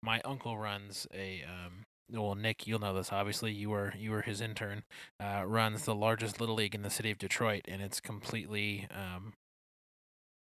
my 0.01 0.21
uncle 0.25 0.57
runs 0.57 1.07
a 1.13 1.43
um, 1.43 1.85
well, 2.11 2.35
Nick, 2.35 2.67
you'll 2.67 2.79
know 2.79 2.93
this. 2.93 3.11
Obviously, 3.11 3.53
you 3.53 3.69
were 3.69 3.93
you 3.97 4.11
were 4.11 4.21
his 4.21 4.41
intern. 4.41 4.83
Uh, 5.19 5.43
runs 5.45 5.85
the 5.85 5.95
largest 5.95 6.39
little 6.39 6.55
league 6.55 6.75
in 6.75 6.81
the 6.81 6.89
city 6.89 7.11
of 7.11 7.17
Detroit, 7.17 7.61
and 7.67 7.81
it's 7.81 7.99
completely 7.99 8.87
um, 8.91 9.33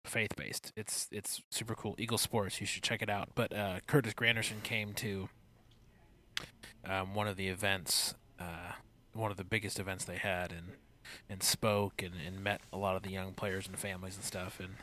faith 0.04 0.34
based. 0.36 0.72
It's 0.76 1.08
it's 1.12 1.42
super 1.50 1.74
cool. 1.74 1.94
Eagle 1.98 2.18
Sports, 2.18 2.60
you 2.60 2.66
should 2.66 2.82
check 2.82 3.02
it 3.02 3.10
out. 3.10 3.30
But 3.34 3.54
uh, 3.54 3.80
Curtis 3.86 4.14
Granderson 4.14 4.62
came 4.62 4.92
to 4.94 5.28
um, 6.84 7.14
one 7.14 7.28
of 7.28 7.36
the 7.36 7.48
events, 7.48 8.14
uh, 8.40 8.72
one 9.12 9.30
of 9.30 9.36
the 9.36 9.44
biggest 9.44 9.78
events 9.78 10.04
they 10.04 10.18
had, 10.18 10.52
and 10.52 10.72
and 11.28 11.42
spoke 11.42 12.02
and, 12.02 12.14
and 12.26 12.42
met 12.42 12.60
a 12.72 12.78
lot 12.78 12.96
of 12.96 13.02
the 13.02 13.10
young 13.10 13.34
players 13.34 13.66
and 13.68 13.78
families 13.78 14.16
and 14.16 14.24
stuff. 14.24 14.58
And 14.58 14.74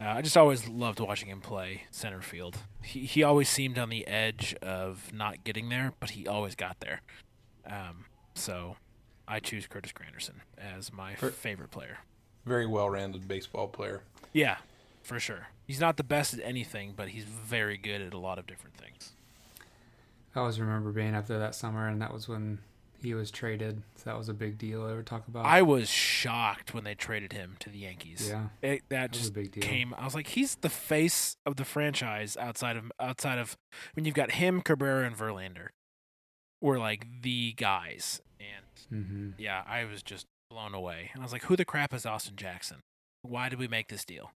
uh, 0.00 0.04
I 0.04 0.22
just 0.22 0.36
always 0.36 0.68
loved 0.68 1.00
watching 1.00 1.28
him 1.28 1.40
play 1.40 1.84
center 1.90 2.20
field. 2.20 2.58
He 2.82 3.00
he 3.00 3.22
always 3.22 3.48
seemed 3.48 3.78
on 3.78 3.88
the 3.88 4.06
edge 4.06 4.54
of 4.62 5.12
not 5.12 5.44
getting 5.44 5.68
there, 5.68 5.92
but 6.00 6.10
he 6.10 6.26
always 6.26 6.54
got 6.54 6.80
there. 6.80 7.00
Um, 7.66 8.06
so 8.34 8.76
I 9.26 9.40
choose 9.40 9.66
Curtis 9.66 9.92
Granderson 9.92 10.40
as 10.58 10.92
my 10.92 11.14
favorite 11.14 11.70
player. 11.70 11.98
Very 12.44 12.66
well-rounded 12.66 13.26
baseball 13.26 13.68
player. 13.68 14.02
Yeah, 14.32 14.58
for 15.02 15.18
sure. 15.18 15.48
He's 15.66 15.80
not 15.80 15.96
the 15.96 16.04
best 16.04 16.34
at 16.34 16.40
anything, 16.44 16.92
but 16.94 17.08
he's 17.08 17.24
very 17.24 17.78
good 17.78 18.02
at 18.02 18.12
a 18.12 18.18
lot 18.18 18.38
of 18.38 18.46
different 18.46 18.76
things. 18.76 19.12
I 20.34 20.40
always 20.40 20.60
remember 20.60 20.90
being 20.92 21.14
up 21.14 21.26
there 21.26 21.38
that 21.38 21.54
summer, 21.54 21.88
and 21.88 22.02
that 22.02 22.12
was 22.12 22.28
when 22.28 22.58
he 23.04 23.14
was 23.14 23.30
traded. 23.30 23.82
So 23.96 24.04
that 24.06 24.18
was 24.18 24.28
a 24.28 24.34
big 24.34 24.58
deal. 24.58 24.84
I 24.84 24.90
ever 24.90 25.02
talk 25.02 25.28
about? 25.28 25.46
I 25.46 25.62
was 25.62 25.88
shocked 25.88 26.74
when 26.74 26.84
they 26.84 26.94
traded 26.94 27.32
him 27.32 27.56
to 27.60 27.70
the 27.70 27.78
Yankees. 27.78 28.28
Yeah, 28.28 28.46
it, 28.62 28.82
that, 28.88 29.10
that 29.10 29.12
just 29.12 29.32
big 29.32 29.52
deal. 29.52 29.62
came. 29.62 29.94
I 29.96 30.04
was 30.04 30.14
like, 30.14 30.28
he's 30.28 30.56
the 30.56 30.68
face 30.68 31.36
of 31.46 31.56
the 31.56 31.64
franchise 31.64 32.36
outside 32.36 32.76
of 32.76 32.90
outside 32.98 33.38
of 33.38 33.56
when 33.94 34.04
you've 34.04 34.14
got 34.14 34.32
him, 34.32 34.60
Cabrera, 34.60 35.06
and 35.06 35.16
Verlander, 35.16 35.68
were 36.60 36.78
like 36.78 37.06
the 37.22 37.52
guys. 37.52 38.20
And 38.40 39.04
mm-hmm. 39.04 39.30
yeah, 39.38 39.62
I 39.66 39.84
was 39.84 40.02
just 40.02 40.26
blown 40.50 40.74
away. 40.74 41.10
And 41.12 41.22
I 41.22 41.24
was 41.24 41.32
like, 41.32 41.44
who 41.44 41.56
the 41.56 41.64
crap 41.64 41.92
is 41.94 42.06
Austin 42.06 42.36
Jackson? 42.36 42.78
Why 43.22 43.48
did 43.48 43.58
we 43.58 43.68
make 43.68 43.88
this 43.88 44.04
deal? 44.04 44.32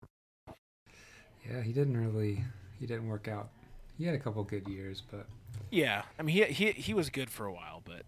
Yeah, 1.49 1.61
he 1.61 1.71
didn't 1.71 1.97
really. 1.97 2.43
He 2.79 2.85
didn't 2.85 3.07
work 3.07 3.27
out. 3.27 3.49
He 3.97 4.05
had 4.05 4.15
a 4.15 4.19
couple 4.19 4.43
good 4.43 4.67
years, 4.67 5.01
but 5.09 5.27
Yeah, 5.71 6.03
I 6.19 6.23
mean 6.23 6.35
he 6.35 6.43
he 6.53 6.71
he 6.71 6.93
was 6.93 7.09
good 7.09 7.29
for 7.29 7.45
a 7.45 7.53
while, 7.53 7.81
but 7.85 8.03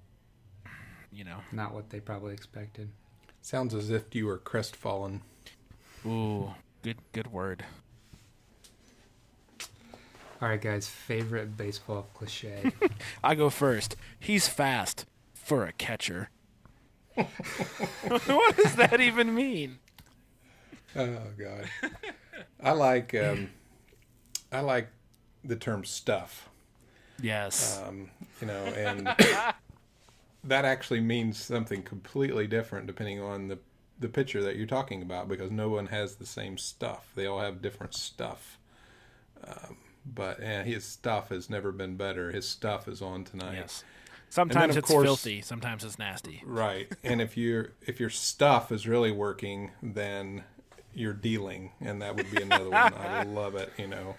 you 1.12 1.24
know. 1.24 1.38
not 1.52 1.74
what 1.74 1.90
they 1.90 2.00
probably 2.00 2.34
expected. 2.34 2.90
Sounds 3.42 3.74
as 3.74 3.90
if 3.90 4.14
you 4.14 4.26
were 4.26 4.38
crestfallen. 4.38 5.22
Ooh, 6.06 6.54
good 6.84 6.98
good 7.12 7.32
word. 7.32 7.66
All 10.40 10.50
right, 10.50 10.62
guys. 10.62 10.88
Favorite 10.88 11.58
baseball 11.58 12.08
cliche. 12.14 12.72
I 13.24 13.34
go 13.36 13.50
first. 13.50 13.96
He's 14.20 14.48
fast 14.48 15.06
for 15.34 15.66
a 15.66 15.72
catcher. 15.72 16.30
what 17.16 18.56
does 18.56 18.76
that 18.76 19.02
even 19.02 19.34
mean? 19.34 19.80
Oh 20.96 21.18
God, 21.38 21.70
I 22.62 22.72
like 22.72 23.16
um, 23.16 23.50
I 24.52 24.60
like 24.60 24.90
the 25.44 25.56
term 25.56 25.84
stuff. 25.84 26.50
Yes. 27.22 27.82
Um, 27.84 28.12
you 28.40 28.48
know, 28.48 28.66
and 28.66 29.08
that 30.48 30.66
actually 30.66 31.02
means 31.02 31.38
something 31.44 31.84
completely 31.84 32.48
different 32.48 32.88
depending 32.88 33.20
on 33.22 33.48
the 33.48 33.60
the 34.00 34.08
pitcher 34.08 34.44
that 34.44 34.56
you're 34.56 34.68
talking 34.68 35.02
about 35.02 35.28
because 35.28 35.50
no 35.52 35.70
one 35.70 35.88
has 35.88 36.16
the 36.16 36.26
same 36.26 36.58
stuff. 36.58 37.12
They 37.16 37.26
all 37.26 37.40
have 37.40 37.62
different 37.64 37.96
stuff. 37.96 38.60
Um, 39.44 39.78
but 40.06 40.40
and 40.40 40.68
his 40.68 40.86
stuff 40.86 41.30
has 41.30 41.50
never 41.50 41.72
been 41.72 41.96
better. 41.98 42.32
His 42.32 42.48
stuff 42.48 42.88
is 42.88 43.02
on 43.02 43.24
tonight. 43.24 43.56
yes. 43.56 43.84
Sometimes 44.30 44.72
of 44.76 44.80
it's 44.80 44.88
course- 44.92 45.06
filthy. 45.06 45.42
Sometimes 45.42 45.84
it's 45.84 45.98
nasty. 45.98 46.44
Right. 46.46 46.92
and 47.04 47.22
if 47.22 47.38
your 47.38 47.72
if 47.86 48.00
your 48.00 48.10
stuff 48.10 48.72
is 48.72 48.88
really 48.88 49.12
working, 49.12 49.72
then 49.82 50.44
you're 50.94 51.14
dealing, 51.14 51.72
and 51.82 52.02
that 52.02 52.16
would 52.16 52.30
be 52.32 52.42
another 52.42 52.70
one. 52.70 52.94
I 52.94 53.24
love 53.28 53.56
it. 53.56 53.72
You 53.78 53.88
know, 53.88 54.16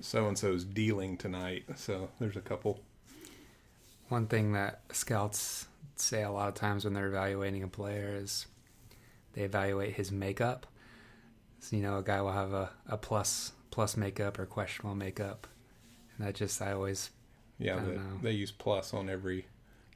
so 0.00 0.26
and 0.28 0.38
so's 0.38 0.64
dealing 0.64 1.16
tonight. 1.16 1.64
So 1.76 2.10
there's 2.20 2.36
a 2.36 2.40
couple. 2.40 2.80
One 4.08 4.26
thing 4.26 4.52
that 4.52 4.80
scouts 4.92 5.66
say 5.96 6.22
a 6.22 6.30
lot 6.30 6.48
of 6.48 6.54
times 6.54 6.84
when 6.84 6.94
they're 6.94 7.08
evaluating 7.08 7.62
a 7.62 7.68
player 7.68 8.14
is 8.20 8.46
they 9.32 9.42
evaluate 9.42 9.94
his 9.94 10.12
makeup. 10.12 10.66
So, 11.60 11.76
you 11.76 11.82
know, 11.82 11.98
a 11.98 12.02
guy 12.02 12.20
will 12.20 12.32
have 12.32 12.52
a, 12.52 12.70
a 12.86 12.96
plus 12.96 13.52
plus 13.70 13.96
makeup 13.96 14.38
or 14.38 14.46
questionable 14.46 14.94
makeup, 14.94 15.46
and 16.16 16.26
that 16.26 16.34
just 16.34 16.62
I 16.62 16.72
always 16.72 17.10
Yeah, 17.58 17.74
I 17.74 17.76
don't 17.76 17.86
the, 17.88 17.94
know. 17.94 18.18
they 18.22 18.30
use 18.32 18.50
plus 18.52 18.94
on 18.94 19.08
every 19.10 19.46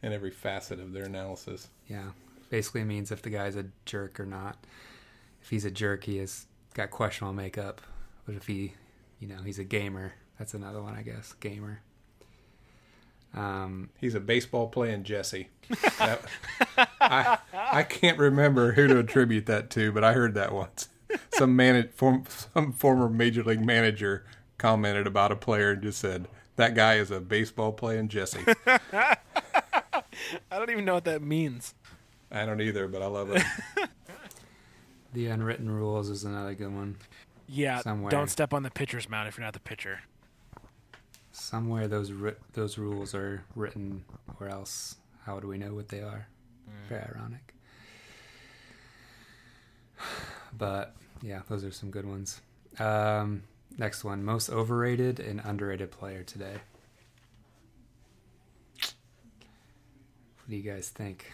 in 0.03 0.13
every 0.13 0.31
facet 0.31 0.81
of 0.81 0.93
their 0.93 1.05
analysis. 1.05 1.69
yeah 1.87 2.11
basically 2.51 2.83
means 2.85 3.13
if 3.13 3.23
the 3.23 3.31
guy's 3.31 3.55
a 3.55 3.67
jerk 3.85 4.19
or 4.19 4.27
not. 4.27 4.57
If 5.43 5.51
he's 5.51 5.65
a 5.65 5.71
jerk, 5.71 6.05
he 6.05 6.17
has 6.19 6.47
got 6.75 6.91
questionable 6.91 7.33
makeup. 7.35 7.81
But 8.27 8.35
if 8.35 8.47
he, 8.49 8.75
you 9.21 9.29
know, 9.29 9.39
he's 9.45 9.59
a 9.61 9.65
gamer, 9.65 10.15
that's 10.39 10.53
another 10.55 10.83
one 10.83 10.95
I 10.97 11.03
guess. 11.03 11.33
Gamer. 11.35 11.81
Um, 13.35 13.91
He's 13.99 14.15
a 14.15 14.21
baseball 14.21 14.69
playing 14.69 15.05
Jesse. 15.05 15.49
That- 15.99 16.23
I 17.01 17.39
I 17.53 17.83
can't 17.85 18.19
remember 18.19 18.73
who 18.73 18.89
to 18.89 18.99
attribute 18.99 19.47
that 19.47 19.71
to, 19.71 19.93
but 19.93 20.03
I 20.03 20.13
heard 20.15 20.35
that 20.35 20.53
once. 20.53 20.89
Some 21.33 21.55
man, 21.57 21.89
form, 21.95 22.25
some 22.55 22.73
former 22.73 23.09
major 23.09 23.43
league 23.43 23.65
manager 23.65 24.25
commented 24.59 25.07
about 25.07 25.33
a 25.33 25.37
player 25.37 25.73
and 25.73 25.83
just 25.83 25.99
said 26.01 26.29
that 26.57 26.75
guy 26.75 26.95
is 26.95 27.11
a 27.11 27.21
baseball 27.21 27.73
playing 27.73 28.09
Jesse. 28.09 28.45
I 28.67 29.17
don't 30.51 30.71
even 30.71 30.85
know 30.85 30.95
what 30.95 31.05
that 31.05 31.23
means. 31.23 31.75
I 32.31 32.45
don't 32.47 32.61
either, 32.61 32.87
but 32.89 33.03
I 33.03 33.07
love 33.07 33.31
it. 33.31 33.43
the 35.13 35.27
unwritten 35.27 35.71
rules 35.71 36.09
is 36.11 36.25
another 36.25 36.55
good 36.55 36.73
one. 36.73 36.97
Yeah, 37.49 37.81
Somewhere. 37.81 38.11
don't 38.11 38.31
step 38.31 38.53
on 38.55 38.63
the 38.63 38.71
pitcher's 38.71 39.09
mound 39.09 39.27
if 39.29 39.37
you're 39.37 39.45
not 39.45 39.55
the 39.55 39.61
pitcher. 39.61 40.01
Somewhere 41.51 41.89
those 41.89 42.13
ri- 42.13 42.37
those 42.53 42.79
rules 42.79 43.13
are 43.13 43.43
written, 43.57 44.05
or 44.39 44.47
else 44.49 44.95
how 45.27 45.41
do 45.41 45.49
we 45.49 45.59
know 45.59 45.75
what 45.75 45.89
they 45.89 46.01
are? 46.01 46.29
Very 46.89 47.03
ironic. 47.03 47.55
But 50.57 50.95
yeah, 51.23 51.41
those 51.49 51.65
are 51.65 51.73
some 51.73 51.91
good 51.91 52.07
ones. 52.07 52.41
Um, 52.79 53.43
next 53.77 54.05
one: 54.05 54.25
most 54.25 54.49
overrated 54.49 55.19
and 55.19 55.41
underrated 55.45 55.91
player 55.91 56.23
today. 56.23 56.59
What 60.37 60.51
do 60.51 60.55
you 60.55 60.63
guys 60.63 60.89
think? 60.89 61.33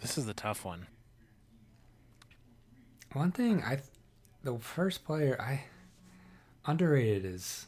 This 0.00 0.16
is 0.16 0.24
the 0.24 0.32
tough 0.32 0.64
one. 0.64 0.86
One 3.12 3.32
thing 3.32 3.62
I, 3.62 3.80
the 4.42 4.58
first 4.58 5.04
player 5.04 5.38
I 5.38 5.64
underrated 6.64 7.26
is 7.26 7.66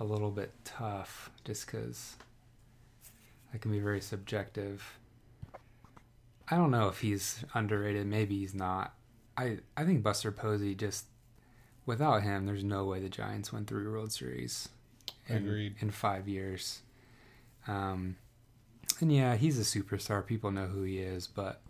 a 0.00 0.04
little 0.04 0.30
bit 0.30 0.52
tough, 0.64 1.30
just 1.44 1.66
because 1.66 2.16
that 3.52 3.60
can 3.60 3.70
be 3.70 3.80
very 3.80 4.00
subjective. 4.00 4.98
I 6.50 6.56
don't 6.56 6.70
know 6.70 6.88
if 6.88 7.00
he's 7.00 7.44
underrated. 7.54 8.06
Maybe 8.06 8.38
he's 8.38 8.54
not. 8.54 8.94
I 9.36 9.58
I 9.76 9.84
think 9.84 10.02
Buster 10.02 10.32
Posey 10.32 10.74
just 10.74 11.06
without 11.86 12.22
him, 12.22 12.46
there's 12.46 12.64
no 12.64 12.84
way 12.84 13.00
the 13.00 13.08
Giants 13.08 13.52
win 13.52 13.64
three 13.64 13.86
World 13.86 14.12
Series. 14.12 14.68
In, 15.26 15.36
Agreed. 15.36 15.74
In 15.80 15.90
five 15.90 16.28
years. 16.28 16.80
Um, 17.66 18.16
and 19.00 19.12
yeah, 19.12 19.36
he's 19.36 19.58
a 19.58 19.62
superstar. 19.62 20.24
People 20.24 20.50
know 20.50 20.66
who 20.66 20.82
he 20.82 20.98
is, 20.98 21.26
but 21.26 21.60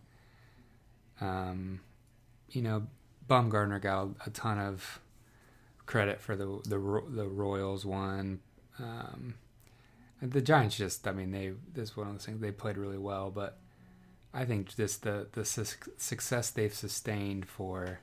um, 1.20 1.80
you 2.50 2.62
know, 2.62 2.86
Bumgarner 3.28 3.80
got 3.80 4.08
a 4.26 4.30
ton 4.30 4.58
of 4.58 5.00
credit 5.89 6.20
for 6.20 6.36
the 6.36 6.61
the 6.64 6.78
the 7.09 7.26
Royals 7.26 7.84
one. 7.84 8.41
Um, 8.78 9.34
the 10.20 10.43
Giants 10.43 10.76
just, 10.76 11.09
I 11.09 11.12
mean, 11.12 11.32
they 11.32 11.53
this 11.74 11.97
one 11.97 12.07
of 12.07 12.12
those 12.12 12.26
things 12.26 12.41
they 12.41 12.53
played 12.53 12.76
really 12.76 12.99
well, 12.99 13.30
but 13.30 13.59
I 14.32 14.45
think 14.45 14.76
just 14.76 15.03
the 15.03 15.26
the 15.32 15.45
su- 15.45 15.91
success 15.97 16.51
they've 16.51 16.72
sustained 16.72 17.49
for. 17.49 18.01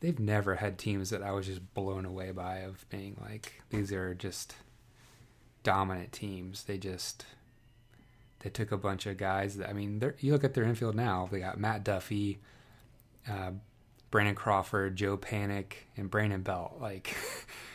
They've 0.00 0.18
never 0.18 0.54
had 0.54 0.78
teams 0.78 1.10
that 1.10 1.22
I 1.22 1.32
was 1.32 1.46
just 1.46 1.74
blown 1.74 2.06
away 2.06 2.30
by 2.30 2.58
of 2.58 2.88
being 2.88 3.18
like 3.20 3.60
these 3.70 3.92
are 3.92 4.14
just 4.14 4.54
dominant 5.62 6.12
teams. 6.12 6.64
They 6.64 6.78
just 6.78 7.24
they 8.40 8.50
took 8.50 8.72
a 8.72 8.78
bunch 8.78 9.06
of 9.06 9.16
guys 9.16 9.56
that 9.56 9.68
I 9.68 9.72
mean, 9.72 10.02
you 10.20 10.32
look 10.32 10.44
at 10.44 10.54
their 10.54 10.64
infield 10.64 10.94
now. 10.94 11.28
They 11.30 11.40
got 11.40 11.58
Matt 11.58 11.84
Duffy, 11.84 12.40
uh, 13.28 13.52
Brandon 14.10 14.34
Crawford, 14.34 14.96
Joe 14.96 15.16
Panik, 15.16 15.72
and 15.96 16.10
Brandon 16.10 16.42
Belt. 16.42 16.78
Like 16.80 17.16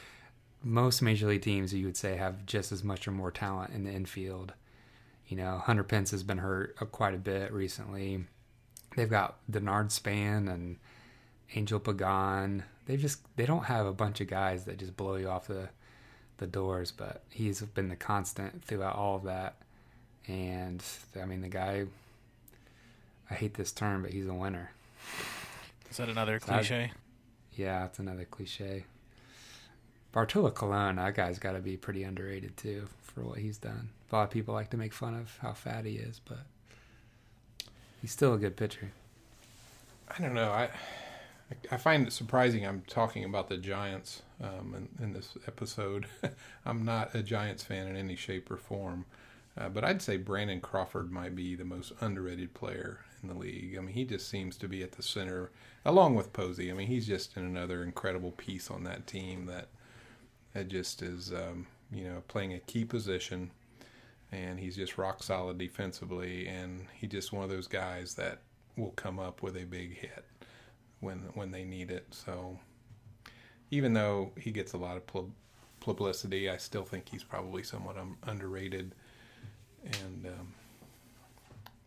most 0.63 1.01
major 1.01 1.27
league 1.27 1.41
teams, 1.41 1.73
you 1.73 1.85
would 1.85 1.97
say 1.97 2.17
have 2.17 2.45
just 2.45 2.71
as 2.71 2.83
much 2.83 3.07
or 3.07 3.11
more 3.11 3.31
talent 3.31 3.73
in 3.73 3.83
the 3.83 3.91
infield. 3.91 4.53
You 5.27 5.37
know, 5.37 5.57
Hunter 5.57 5.83
Pence 5.83 6.11
has 6.11 6.23
been 6.23 6.39
hurt 6.39 6.75
uh, 6.81 6.85
quite 6.85 7.13
a 7.13 7.19
bit 7.19 7.51
recently. 7.51 8.25
They've 8.95 9.09
got 9.09 9.37
Denard 9.49 9.91
Span 9.91 10.47
and 10.47 10.77
Angel 11.55 11.79
Pagan. 11.79 12.63
They 12.85 12.97
just 12.97 13.21
they 13.35 13.45
don't 13.45 13.65
have 13.65 13.85
a 13.85 13.93
bunch 13.93 14.21
of 14.21 14.27
guys 14.27 14.65
that 14.65 14.77
just 14.77 14.95
blow 14.97 15.15
you 15.15 15.29
off 15.29 15.47
the 15.47 15.69
the 16.37 16.47
doors, 16.47 16.91
but 16.91 17.23
he's 17.29 17.61
been 17.61 17.87
the 17.89 17.95
constant 17.95 18.63
throughout 18.63 18.95
all 18.95 19.15
of 19.15 19.23
that. 19.23 19.55
And 20.27 20.83
I 21.19 21.25
mean, 21.25 21.41
the 21.41 21.49
guy. 21.49 21.85
I 23.29 23.33
hate 23.33 23.55
this 23.55 23.71
term, 23.71 24.03
but 24.03 24.11
he's 24.11 24.27
a 24.27 24.33
winner. 24.33 24.71
Is 25.95 25.99
that 25.99 26.09
another 26.09 26.41
So 26.41 26.51
I- 26.51 26.57
cliche? 26.57 26.91
Yeah, 27.53 27.85
it's 27.85 27.99
another 27.99 28.25
cliche. 28.25 28.83
Bartolo 30.11 30.51
Colon, 30.51 30.97
that 30.97 31.15
guy's 31.15 31.39
got 31.39 31.53
to 31.53 31.59
be 31.59 31.77
pretty 31.77 32.03
underrated 32.03 32.57
too 32.57 32.89
for 33.01 33.21
what 33.21 33.37
he's 33.39 33.57
done. 33.57 33.91
A 34.11 34.15
lot 34.17 34.23
of 34.23 34.29
people 34.29 34.53
like 34.53 34.69
to 34.71 34.77
make 34.77 34.91
fun 34.91 35.13
of 35.15 35.37
how 35.41 35.53
fat 35.53 35.85
he 35.85 35.93
is, 35.93 36.19
but 36.25 36.39
he's 38.01 38.11
still 38.11 38.33
a 38.33 38.37
good 38.37 38.57
pitcher. 38.57 38.91
I 40.09 40.21
don't 40.21 40.33
know. 40.33 40.51
I 40.51 40.69
I 41.71 41.77
find 41.77 42.05
it 42.05 42.11
surprising. 42.11 42.65
I'm 42.65 42.81
talking 42.87 43.23
about 43.23 43.47
the 43.47 43.55
Giants 43.57 44.21
um, 44.43 44.75
in, 44.99 45.03
in 45.05 45.13
this 45.13 45.37
episode. 45.47 46.07
I'm 46.65 46.83
not 46.83 47.15
a 47.15 47.23
Giants 47.23 47.63
fan 47.63 47.87
in 47.87 47.95
any 47.95 48.17
shape 48.17 48.51
or 48.51 48.57
form, 48.57 49.05
uh, 49.57 49.69
but 49.69 49.85
I'd 49.85 50.01
say 50.01 50.17
Brandon 50.17 50.59
Crawford 50.59 51.09
might 51.09 51.37
be 51.37 51.55
the 51.55 51.63
most 51.63 51.93
underrated 52.01 52.53
player 52.53 52.99
in 53.23 53.29
the 53.29 53.35
league. 53.35 53.77
I 53.77 53.79
mean, 53.81 53.93
he 53.95 54.03
just 54.03 54.27
seems 54.27 54.57
to 54.57 54.67
be 54.67 54.83
at 54.83 54.91
the 54.93 55.03
center, 55.03 55.51
along 55.85 56.15
with 56.15 56.33
Posey. 56.33 56.71
I 56.71 56.73
mean, 56.73 56.87
he's 56.87 57.07
just 57.07 57.37
another 57.37 57.83
incredible 57.83 58.31
piece 58.31 58.71
on 58.71 58.83
that 58.85 59.07
team 59.07 59.45
that 59.45 59.67
that 60.53 60.67
just 60.69 61.01
is, 61.01 61.33
um, 61.33 61.67
you 61.91 62.05
know, 62.05 62.23
playing 62.27 62.53
a 62.53 62.59
key 62.59 62.85
position, 62.85 63.51
and 64.31 64.59
he's 64.59 64.75
just 64.75 64.97
rock 64.97 65.21
solid 65.21 65.57
defensively, 65.57 66.47
and 66.47 66.85
he's 66.93 67.11
just 67.11 67.33
one 67.33 67.43
of 67.43 67.49
those 67.49 67.67
guys 67.67 68.15
that 68.15 68.39
will 68.77 68.91
come 68.91 69.19
up 69.19 69.41
with 69.41 69.55
a 69.55 69.65
big 69.65 69.97
hit 69.97 70.25
when 70.99 71.19
when 71.33 71.51
they 71.51 71.63
need 71.63 71.91
it. 71.91 72.07
So 72.11 72.57
even 73.71 73.93
though 73.93 74.31
he 74.39 74.51
gets 74.51 74.73
a 74.73 74.77
lot 74.77 74.97
of 74.97 75.05
pub- 75.07 75.33
publicity, 75.79 76.49
I 76.49 76.57
still 76.57 76.83
think 76.83 77.09
he's 77.09 77.23
probably 77.23 77.63
somewhat 77.63 77.97
um, 77.97 78.17
underrated. 78.23 78.93
And 79.83 80.25
um, 80.25 80.53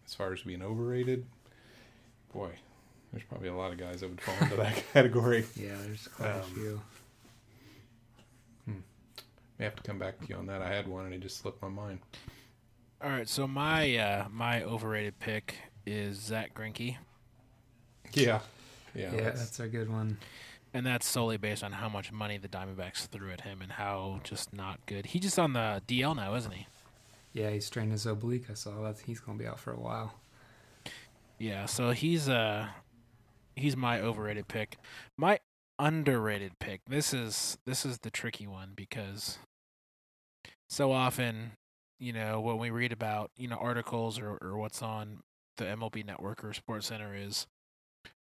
as 0.06 0.14
far 0.14 0.32
as 0.32 0.42
being 0.42 0.62
overrated, 0.62 1.26
boy, 2.32 2.50
There's 3.12 3.24
probably 3.24 3.48
a 3.48 3.54
lot 3.54 3.72
of 3.72 3.78
guys 3.78 4.00
that 4.00 4.10
would 4.10 4.20
fall 4.20 4.34
into 4.42 4.56
that 4.56 4.82
category. 4.92 5.46
Yeah, 5.56 5.74
there's 5.82 6.06
quite 6.08 6.28
a 6.30 6.42
Um, 6.42 6.50
few. 6.54 6.80
May 9.58 9.64
have 9.64 9.74
to 9.76 9.82
come 9.82 9.98
back 9.98 10.20
to 10.20 10.26
you 10.28 10.36
on 10.36 10.46
that. 10.46 10.62
I 10.62 10.68
had 10.72 10.86
one 10.86 11.04
and 11.06 11.12
it 11.14 11.20
just 11.20 11.38
slipped 11.38 11.60
my 11.60 11.68
mind. 11.68 11.98
All 13.02 13.10
right, 13.10 13.28
so 13.28 13.48
my 13.48 13.96
uh, 13.96 14.26
my 14.30 14.62
overrated 14.62 15.18
pick 15.18 15.56
is 15.84 16.16
Zack 16.20 16.54
Greinke, 16.54 16.96
Yeah. 18.12 18.40
Yeah. 18.94 19.06
Yeah, 19.06 19.10
that's- 19.10 19.38
that's 19.40 19.60
a 19.60 19.66
good 19.68 19.90
one. 19.90 20.18
and 20.74 20.86
that's 20.86 21.06
solely 21.08 21.38
based 21.38 21.64
on 21.64 21.72
how 21.72 21.88
much 21.88 22.12
money 22.12 22.38
the 22.38 22.46
Diamondbacks 22.48 23.06
threw 23.06 23.32
at 23.32 23.40
him 23.40 23.60
and 23.62 23.72
how 23.72 24.20
just 24.22 24.52
not 24.52 24.78
good. 24.86 25.06
He 25.06 25.18
just 25.18 25.38
on 25.40 25.54
the 25.54 25.82
DL 25.88 26.14
now, 26.14 26.34
isn't 26.36 26.52
he? 26.52 26.66
Yeah, 27.32 27.50
he 27.50 27.58
strained 27.60 27.90
his 27.92 28.06
oblique. 28.06 28.48
I 28.50 28.54
saw 28.54 28.80
that. 28.82 29.00
He's 29.00 29.18
going 29.20 29.38
to 29.38 29.42
be 29.44 29.48
out 29.48 29.58
for 29.58 29.72
a 29.72 29.78
while. 29.80 30.14
Yeah, 31.38 31.66
so 31.66 31.90
he's 31.90 32.28
uh 32.28 32.68
he's 33.58 33.76
my 33.76 34.00
overrated 34.00 34.48
pick. 34.48 34.76
My 35.16 35.40
underrated 35.78 36.58
pick. 36.58 36.80
This 36.88 37.12
is 37.14 37.58
this 37.66 37.84
is 37.84 37.98
the 37.98 38.10
tricky 38.10 38.46
one 38.46 38.72
because 38.74 39.38
so 40.68 40.92
often, 40.92 41.52
you 41.98 42.12
know, 42.12 42.40
when 42.40 42.58
we 42.58 42.70
read 42.70 42.92
about, 42.92 43.30
you 43.36 43.48
know, 43.48 43.56
articles 43.56 44.18
or, 44.18 44.38
or 44.42 44.58
what's 44.58 44.82
on 44.82 45.20
the 45.56 45.64
MLB 45.64 46.04
network 46.04 46.44
or 46.44 46.52
Sports 46.52 46.86
Center 46.86 47.14
is 47.14 47.46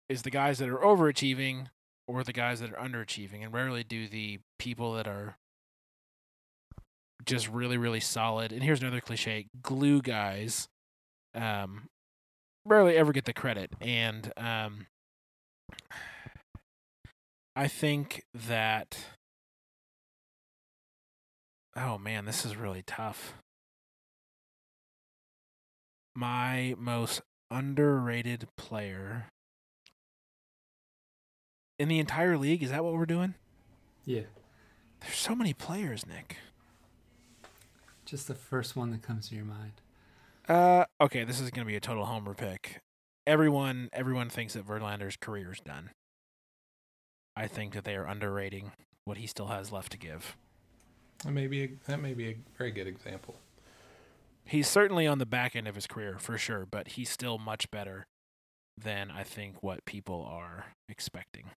is 0.08 0.22
the 0.22 0.30
guys 0.30 0.58
that 0.58 0.68
are 0.68 0.78
overachieving 0.78 1.66
or 2.06 2.22
the 2.22 2.32
guys 2.32 2.60
that 2.60 2.72
are 2.72 2.88
underachieving 2.88 3.42
and 3.42 3.52
rarely 3.52 3.82
do 3.82 4.06
the 4.06 4.38
people 4.58 4.94
that 4.94 5.08
are 5.08 5.36
just 7.24 7.48
really, 7.48 7.76
really 7.76 7.98
solid. 7.98 8.52
And 8.52 8.62
here's 8.62 8.80
another 8.80 9.00
cliche, 9.00 9.46
glue 9.62 10.00
guys 10.00 10.68
um 11.34 11.88
rarely 12.66 12.96
ever 12.96 13.12
get 13.12 13.24
the 13.24 13.32
credit. 13.32 13.72
And 13.80 14.32
um, 14.36 14.86
I 17.54 17.68
think 17.68 18.24
that. 18.34 18.98
Oh 21.74 21.98
man, 21.98 22.24
this 22.24 22.44
is 22.44 22.56
really 22.56 22.82
tough. 22.86 23.34
My 26.14 26.74
most 26.78 27.20
underrated 27.50 28.48
player 28.56 29.26
in 31.78 31.88
the 31.88 31.98
entire 31.98 32.36
league. 32.36 32.62
Is 32.62 32.70
that 32.70 32.84
what 32.84 32.94
we're 32.94 33.06
doing? 33.06 33.34
Yeah. 34.04 34.22
There's 35.00 35.16
so 35.16 35.34
many 35.34 35.52
players, 35.52 36.06
Nick. 36.06 36.36
Just 38.04 38.28
the 38.28 38.34
first 38.34 38.76
one 38.76 38.90
that 38.92 39.02
comes 39.02 39.28
to 39.28 39.34
your 39.34 39.44
mind. 39.44 39.72
Uh, 40.48 40.84
okay, 41.00 41.24
this 41.24 41.40
is 41.40 41.50
gonna 41.50 41.66
be 41.66 41.76
a 41.76 41.80
total 41.80 42.04
homer 42.04 42.34
pick. 42.34 42.80
Everyone, 43.26 43.88
everyone 43.92 44.28
thinks 44.28 44.54
that 44.54 44.66
Verlander's 44.66 45.16
career 45.16 45.52
is 45.52 45.60
done. 45.60 45.90
I 47.36 47.48
think 47.48 47.74
that 47.74 47.84
they 47.84 47.96
are 47.96 48.06
underrating 48.06 48.70
what 49.04 49.18
he 49.18 49.26
still 49.26 49.48
has 49.48 49.72
left 49.72 49.92
to 49.92 49.98
give. 49.98 50.36
That 51.24 51.32
may 51.32 51.48
be 51.48 51.64
a, 51.64 51.70
that 51.86 52.00
may 52.00 52.14
be 52.14 52.28
a 52.28 52.36
very 52.56 52.70
good 52.70 52.86
example. 52.86 53.36
He's 54.44 54.68
certainly 54.68 55.08
on 55.08 55.18
the 55.18 55.26
back 55.26 55.56
end 55.56 55.66
of 55.66 55.74
his 55.74 55.88
career 55.88 56.18
for 56.20 56.38
sure, 56.38 56.66
but 56.70 56.88
he's 56.88 57.10
still 57.10 57.36
much 57.36 57.68
better 57.70 58.06
than 58.80 59.10
I 59.10 59.24
think 59.24 59.62
what 59.62 59.84
people 59.84 60.24
are 60.30 60.66
expecting. 60.88 61.50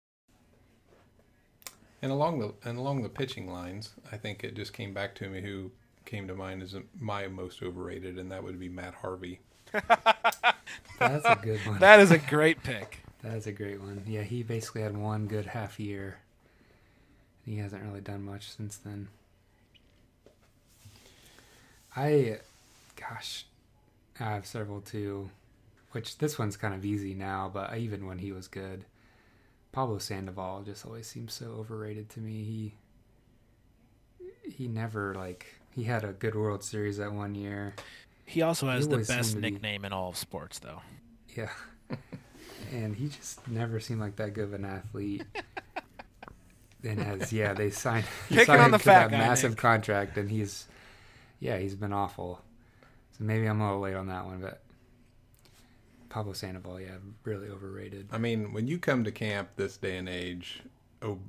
And 2.01 2.11
along 2.11 2.39
the 2.39 2.53
and 2.63 2.77
along 2.77 3.01
the 3.01 3.09
pitching 3.09 3.51
lines, 3.51 3.93
I 4.11 4.17
think 4.17 4.43
it 4.43 4.55
just 4.55 4.71
came 4.71 4.93
back 4.93 5.15
to 5.15 5.29
me 5.29 5.41
who 5.41 5.71
came 6.05 6.27
to 6.27 6.35
mind 6.35 6.63
as 6.63 6.75
my 6.97 7.27
most 7.27 7.61
overrated, 7.61 8.17
and 8.17 8.31
that 8.31 8.43
would 8.43 8.59
be 8.59 8.69
Matt 8.69 8.93
Harvey. 8.93 9.41
That's 10.99 11.25
a 11.25 11.39
good 11.41 11.59
one. 11.65 11.79
That 11.79 11.99
is 11.99 12.11
a 12.11 12.17
great 12.17 12.63
pick. 12.63 12.99
That 13.23 13.35
is 13.35 13.47
a 13.47 13.51
great 13.51 13.79
one. 13.79 14.03
Yeah, 14.07 14.23
he 14.23 14.43
basically 14.43 14.81
had 14.81 14.97
one 14.97 15.27
good 15.27 15.47
half 15.47 15.79
year. 15.79 16.19
He 17.45 17.57
hasn't 17.57 17.83
really 17.83 18.01
done 18.01 18.23
much 18.23 18.51
since 18.51 18.77
then. 18.77 19.07
I, 21.95 22.39
gosh, 22.95 23.45
I 24.19 24.25
have 24.25 24.45
several 24.45 24.81
too, 24.81 25.29
which 25.91 26.17
this 26.19 26.37
one's 26.37 26.57
kind 26.57 26.73
of 26.73 26.85
easy 26.85 27.13
now, 27.13 27.49
but 27.51 27.75
even 27.77 28.05
when 28.05 28.19
he 28.19 28.31
was 28.31 28.47
good, 28.47 28.85
Pablo 29.71 29.97
Sandoval 29.97 30.63
just 30.63 30.85
always 30.85 31.07
seems 31.07 31.33
so 31.33 31.47
overrated 31.59 32.09
to 32.09 32.19
me. 32.19 32.43
He 32.43 32.73
he 34.49 34.67
never 34.67 35.13
like 35.15 35.59
he 35.75 35.83
had 35.83 36.03
a 36.03 36.13
good 36.13 36.35
World 36.35 36.63
Series 36.63 36.97
that 36.97 37.13
one 37.13 37.35
year. 37.35 37.75
He 38.29 38.41
also 38.41 38.67
has 38.67 38.85
He 38.85 38.91
the 38.91 38.97
best 38.97 39.31
seemed 39.31 39.41
be- 39.41 39.51
nickname 39.51 39.85
in 39.85 39.93
all 39.93 40.09
of 40.09 40.17
sports, 40.17 40.59
though. 40.59 40.81
Yeah. 41.35 41.49
and 42.73 42.95
he 42.95 43.07
just 43.07 43.47
never 43.47 43.79
seemed 43.79 44.01
like 44.01 44.17
that 44.17 44.33
good 44.33 44.43
of 44.43 44.53
an 44.53 44.65
athlete. 44.65 45.23
and 46.83 46.99
as 46.99 47.31
yeah, 47.31 47.53
they 47.53 47.69
signed, 47.69 48.05
Picking 48.29 48.45
signed 48.45 48.59
on 48.59 48.65
him 48.65 48.71
the 48.71 48.77
to 48.79 48.83
fat 48.83 49.09
that 49.09 49.11
guy, 49.11 49.17
massive 49.17 49.51
Nick. 49.51 49.59
contract, 49.59 50.17
and 50.17 50.29
he's 50.29 50.67
yeah, 51.39 51.57
he's 51.57 51.75
been 51.75 51.93
awful. 51.93 52.41
So 53.17 53.23
maybe 53.23 53.45
I'm 53.45 53.61
a 53.61 53.65
little 53.65 53.79
late 53.81 53.95
on 53.95 54.07
that 54.07 54.25
one, 54.25 54.41
but 54.41 54.61
Pablo 56.09 56.33
Sandoval, 56.33 56.79
yeah, 56.81 56.97
really 57.23 57.47
overrated. 57.47 58.09
I 58.11 58.17
mean, 58.17 58.53
when 58.53 58.67
you 58.67 58.77
come 58.77 59.03
to 59.05 59.11
camp 59.11 59.49
this 59.55 59.77
day 59.77 59.97
and 59.97 60.07
age, 60.09 60.61
ob- 61.03 61.19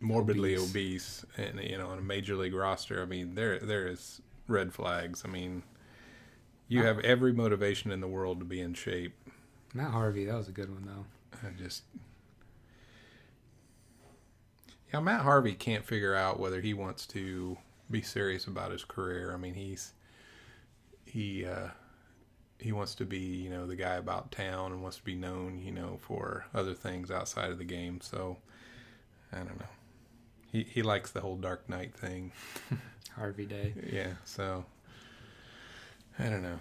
morbidly 0.00 0.54
Obese. 0.56 0.70
obese, 0.70 1.24
and 1.36 1.60
you 1.62 1.76
know, 1.78 1.88
on 1.88 1.98
a 1.98 2.02
major 2.02 2.36
league 2.36 2.54
roster, 2.54 3.02
I 3.02 3.04
mean, 3.04 3.34
there 3.34 3.58
there 3.58 3.86
is 3.86 4.20
red 4.46 4.72
flags. 4.72 5.22
I 5.24 5.28
mean, 5.28 5.62
you 6.68 6.84
have 6.84 6.98
every 7.00 7.32
motivation 7.32 7.90
in 7.90 8.00
the 8.00 8.08
world 8.08 8.38
to 8.38 8.44
be 8.44 8.60
in 8.60 8.74
shape. 8.74 9.14
Matt 9.74 9.90
Harvey, 9.90 10.24
that 10.26 10.36
was 10.36 10.48
a 10.48 10.52
good 10.52 10.70
one 10.70 10.84
though. 10.86 11.38
I 11.46 11.52
just 11.58 11.82
yeah, 14.92 15.00
Matt 15.00 15.20
Harvey 15.20 15.54
can't 15.54 15.84
figure 15.84 16.14
out 16.14 16.40
whether 16.40 16.60
he 16.60 16.72
wants 16.72 17.06
to 17.08 17.58
be 17.90 18.00
serious 18.00 18.46
about 18.46 18.72
his 18.72 18.84
career. 18.84 19.32
I 19.34 19.36
mean, 19.36 19.54
he's 19.54 19.92
he 21.04 21.44
uh, 21.44 21.68
he 22.58 22.72
wants 22.72 22.94
to 22.96 23.04
be 23.04 23.18
you 23.18 23.50
know 23.50 23.66
the 23.66 23.76
guy 23.76 23.94
about 23.94 24.32
town 24.32 24.72
and 24.72 24.82
wants 24.82 24.96
to 24.98 25.04
be 25.04 25.14
known 25.14 25.58
you 25.58 25.72
know 25.72 25.98
for 26.00 26.46
other 26.54 26.74
things 26.74 27.10
outside 27.10 27.50
of 27.50 27.58
the 27.58 27.64
game. 27.64 28.00
So 28.00 28.38
I 29.32 29.38
don't 29.38 29.58
know. 29.58 29.66
He 30.50 30.62
he 30.62 30.82
likes 30.82 31.10
the 31.10 31.20
whole 31.20 31.36
Dark 31.36 31.68
Knight 31.68 31.94
thing. 31.94 32.32
Harvey 33.16 33.46
Day. 33.46 33.74
Yeah. 33.92 34.12
So 34.24 34.64
I 36.18 36.24
don't 36.28 36.42
know. 36.42 36.58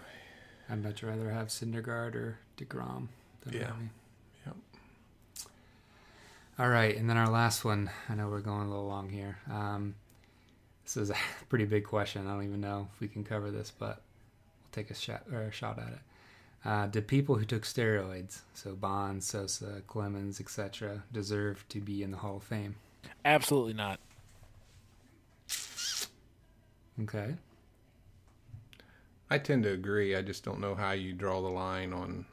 I'd 0.70 0.84
much 0.84 1.02
rather 1.04 1.30
have 1.32 1.48
Syndergaard 1.48 2.16
or 2.16 2.38
Degrom 2.58 3.08
than 3.42 3.54
Yeah. 3.54 3.68
Harvey. 3.68 3.90
Yep. 4.46 4.56
All 6.60 6.70
right, 6.70 6.96
and 6.96 7.10
then 7.10 7.18
our 7.18 7.30
last 7.30 7.64
one. 7.64 7.90
I 8.10 8.16
know 8.16 8.30
we're 8.30 8.42
going 8.42 8.68
a 8.68 8.70
little 8.70 8.88
long 8.88 9.10
here. 9.10 9.38
Um, 9.50 9.96
this 10.84 10.98
is 10.98 11.10
a 11.10 11.16
pretty 11.50 11.66
big 11.66 11.86
question. 11.86 12.28
I 12.28 12.34
don't 12.34 12.44
even 12.44 12.62
know 12.62 12.88
if 12.94 13.00
we 13.00 13.08
can 13.08 13.24
cover 13.24 13.52
this, 13.52 13.72
but 13.78 14.02
we'll 14.62 14.72
take 14.72 14.90
a 14.92 14.96
shot 14.96 15.24
or 15.32 15.42
a 15.42 15.52
shot 15.52 15.80
at 15.80 15.88
it. 15.90 16.00
Uh, 16.66 16.88
did 16.88 17.08
people 17.08 17.36
who 17.36 17.46
took 17.46 17.64
steroids, 17.64 18.40
so 18.54 18.74
Bonds, 18.76 19.26
Sosa, 19.26 19.82
Clemens, 19.88 20.42
etc., 20.42 21.04
deserve 21.14 21.64
to 21.70 21.80
be 21.80 22.04
in 22.04 22.12
the 22.12 22.18
Hall 22.18 22.38
of 22.38 22.44
Fame? 22.44 22.76
Absolutely 23.24 23.74
not. 23.74 24.00
Okay. 27.04 27.36
I 29.30 29.38
tend 29.38 29.64
to 29.64 29.72
agree. 29.72 30.16
I 30.16 30.22
just 30.22 30.44
don't 30.44 30.60
know 30.60 30.76
how 30.76 30.92
you 30.92 31.14
draw 31.14 31.42
the 31.42 31.50
line 31.50 31.94
on 31.94 32.26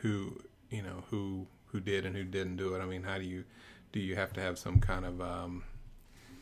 who 0.00 0.40
you 0.70 0.82
know 0.82 1.04
who 1.10 1.46
who 1.66 1.80
did 1.80 2.06
and 2.06 2.16
who 2.16 2.24
didn't 2.24 2.56
do 2.56 2.74
it. 2.74 2.80
I 2.80 2.86
mean, 2.86 3.02
how 3.02 3.18
do 3.18 3.24
you 3.24 3.44
do? 3.92 4.00
You 4.00 4.14
have 4.16 4.32
to 4.34 4.40
have 4.40 4.58
some 4.58 4.80
kind 4.80 5.04
of 5.04 5.20
um, 5.20 5.64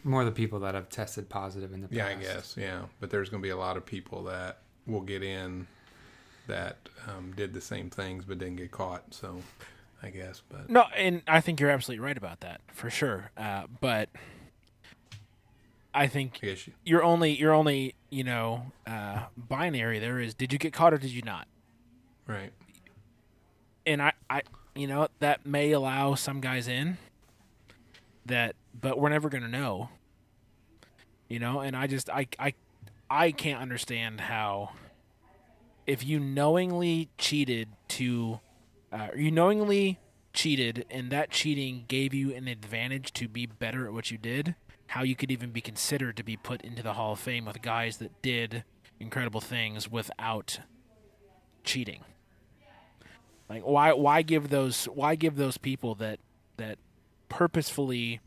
More 0.05 0.25
the 0.25 0.31
people 0.33 0.61
that 0.61 0.75
have 0.75 0.89
tested 0.89 1.29
positive 1.29 1.73
in 1.73 1.81
the 1.81 1.89
past. 1.89 1.97
yeah, 1.97 2.07
I 2.09 2.15
guess 2.15 2.55
yeah. 2.59 2.83
But 3.01 3.11
there's 3.11 3.29
going 3.31 3.43
to 3.43 3.47
be 3.47 3.51
a 3.51 3.57
lot 3.57 3.77
of 3.77 3.85
people 3.87 4.25
that 4.25 4.59
will 4.87 5.01
get 5.01 5.23
in 5.23 5.67
that 6.49 6.89
um, 7.09 7.33
did 7.37 7.53
the 7.55 7.61
same 7.61 7.89
things 7.89 8.25
but 8.25 8.39
didn't 8.39 8.57
get 8.57 8.71
caught. 8.73 9.15
So 9.15 9.41
I 10.03 10.11
guess, 10.11 10.43
but 10.49 10.69
No, 10.69 10.85
and 10.97 11.23
I 11.29 11.41
think 11.41 11.61
you're 11.61 11.71
absolutely 11.71 12.05
right 12.05 12.17
about 12.17 12.41
that 12.41 12.61
for 12.73 12.91
sure. 12.91 13.31
Uh, 13.37 13.65
but 13.81 14.09
I 15.95 16.07
think 16.07 16.41
I 16.43 16.47
you, 16.47 16.57
you're 16.85 17.03
only 17.03 17.33
you're 17.33 17.53
only 17.53 17.95
you 18.11 18.25
know 18.25 18.73
uh, 18.87 19.25
binary. 19.37 19.99
There 19.99 20.21
is 20.21 20.35
did 20.35 20.53
you 20.53 20.59
get 20.59 20.73
caught 20.73 20.93
or 20.95 20.99
did 20.99 21.11
you 21.11 21.23
not? 21.23 21.47
right. 22.27 22.53
And 23.85 24.01
I 24.01 24.13
I 24.31 24.43
you 24.75 24.87
know 24.87 25.09
that 25.19 25.45
may 25.45 25.73
allow 25.73 26.15
some 26.15 26.41
guys 26.41 26.69
in. 26.69 26.99
That, 28.25 28.55
but 28.81 28.99
we're 28.99 29.09
never 29.09 29.29
gonna 29.29 29.49
know. 29.49 29.89
You 31.29 31.41
know, 31.41 31.61
and 31.61 31.77
I 31.77 31.87
just 31.87 32.09
I 32.09 32.29
I 32.39 32.55
I 33.11 33.33
can't 33.33 33.61
understand 33.61 34.21
how 34.21 34.71
if 35.87 36.05
you 36.05 36.21
knowingly 36.21 37.11
cheated 37.19 37.69
to 37.89 38.41
uh, 38.93 39.09
you 39.17 39.31
knowingly 39.31 39.99
cheated 40.33 40.87
and 40.91 41.11
that 41.11 41.31
cheating 41.31 41.85
gave 41.89 42.15
you 42.15 42.35
an 42.35 42.49
advantage 42.49 43.13
to 43.13 43.29
be 43.29 43.47
better 43.47 43.87
at 43.87 43.93
what 43.93 44.11
you 44.11 44.17
did 44.17 44.55
how 44.93 45.03
you 45.03 45.17
could 45.17 45.31
even 45.31 45.51
be 45.51 45.63
considered 45.63 46.19
to 46.19 46.23
be 46.23 46.37
put 46.37 46.61
into 46.61 46.83
the 46.83 46.93
hall 46.93 47.13
of 47.13 47.19
fame 47.19 47.47
with 47.47 47.63
guys 47.63 47.97
that 47.97 48.21
did 48.21 48.63
incredible 49.01 49.41
things 49.41 49.91
without 49.91 50.61
cheating 51.65 52.01
Like 53.49 53.63
why 53.63 53.95
why 53.95 54.21
give 54.21 54.51
those 54.51 54.85
why 54.85 55.15
give 55.15 55.37
those 55.37 55.57
people 55.57 55.95
that 55.95 56.21
that 56.59 56.77
purposefully 57.31 58.21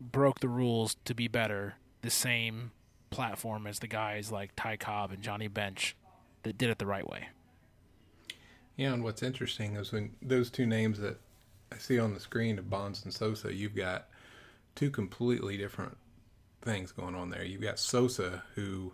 broke 0.00 0.40
the 0.40 0.48
rules 0.48 0.96
to 1.04 1.14
be 1.14 1.28
better 1.28 1.74
the 2.00 2.10
same 2.10 2.70
platform 3.10 3.66
as 3.66 3.78
the 3.78 3.86
guys 3.86 4.32
like 4.32 4.52
Ty 4.56 4.78
Cobb 4.78 5.12
and 5.12 5.22
Johnny 5.22 5.48
Bench 5.48 5.94
that 6.44 6.56
did 6.56 6.70
it 6.70 6.78
the 6.78 6.86
right 6.86 7.06
way. 7.06 7.28
Yeah, 8.76 8.94
and 8.94 9.04
what's 9.04 9.22
interesting 9.22 9.76
is 9.76 9.92
when 9.92 10.12
those 10.22 10.50
two 10.50 10.64
names 10.64 10.98
that 11.00 11.20
I 11.70 11.76
see 11.76 11.98
on 11.98 12.14
the 12.14 12.20
screen 12.20 12.58
of 12.58 12.70
Bonds 12.70 13.04
and 13.04 13.12
Sosa, 13.12 13.52
you've 13.52 13.76
got 13.76 14.08
two 14.74 14.90
completely 14.90 15.56
different 15.56 15.96
things 16.60 16.92
going 16.92 17.14
on 17.14 17.30
there. 17.30 17.44
You've 17.44 17.62
got 17.62 17.78
Sosa, 17.78 18.42
who 18.54 18.92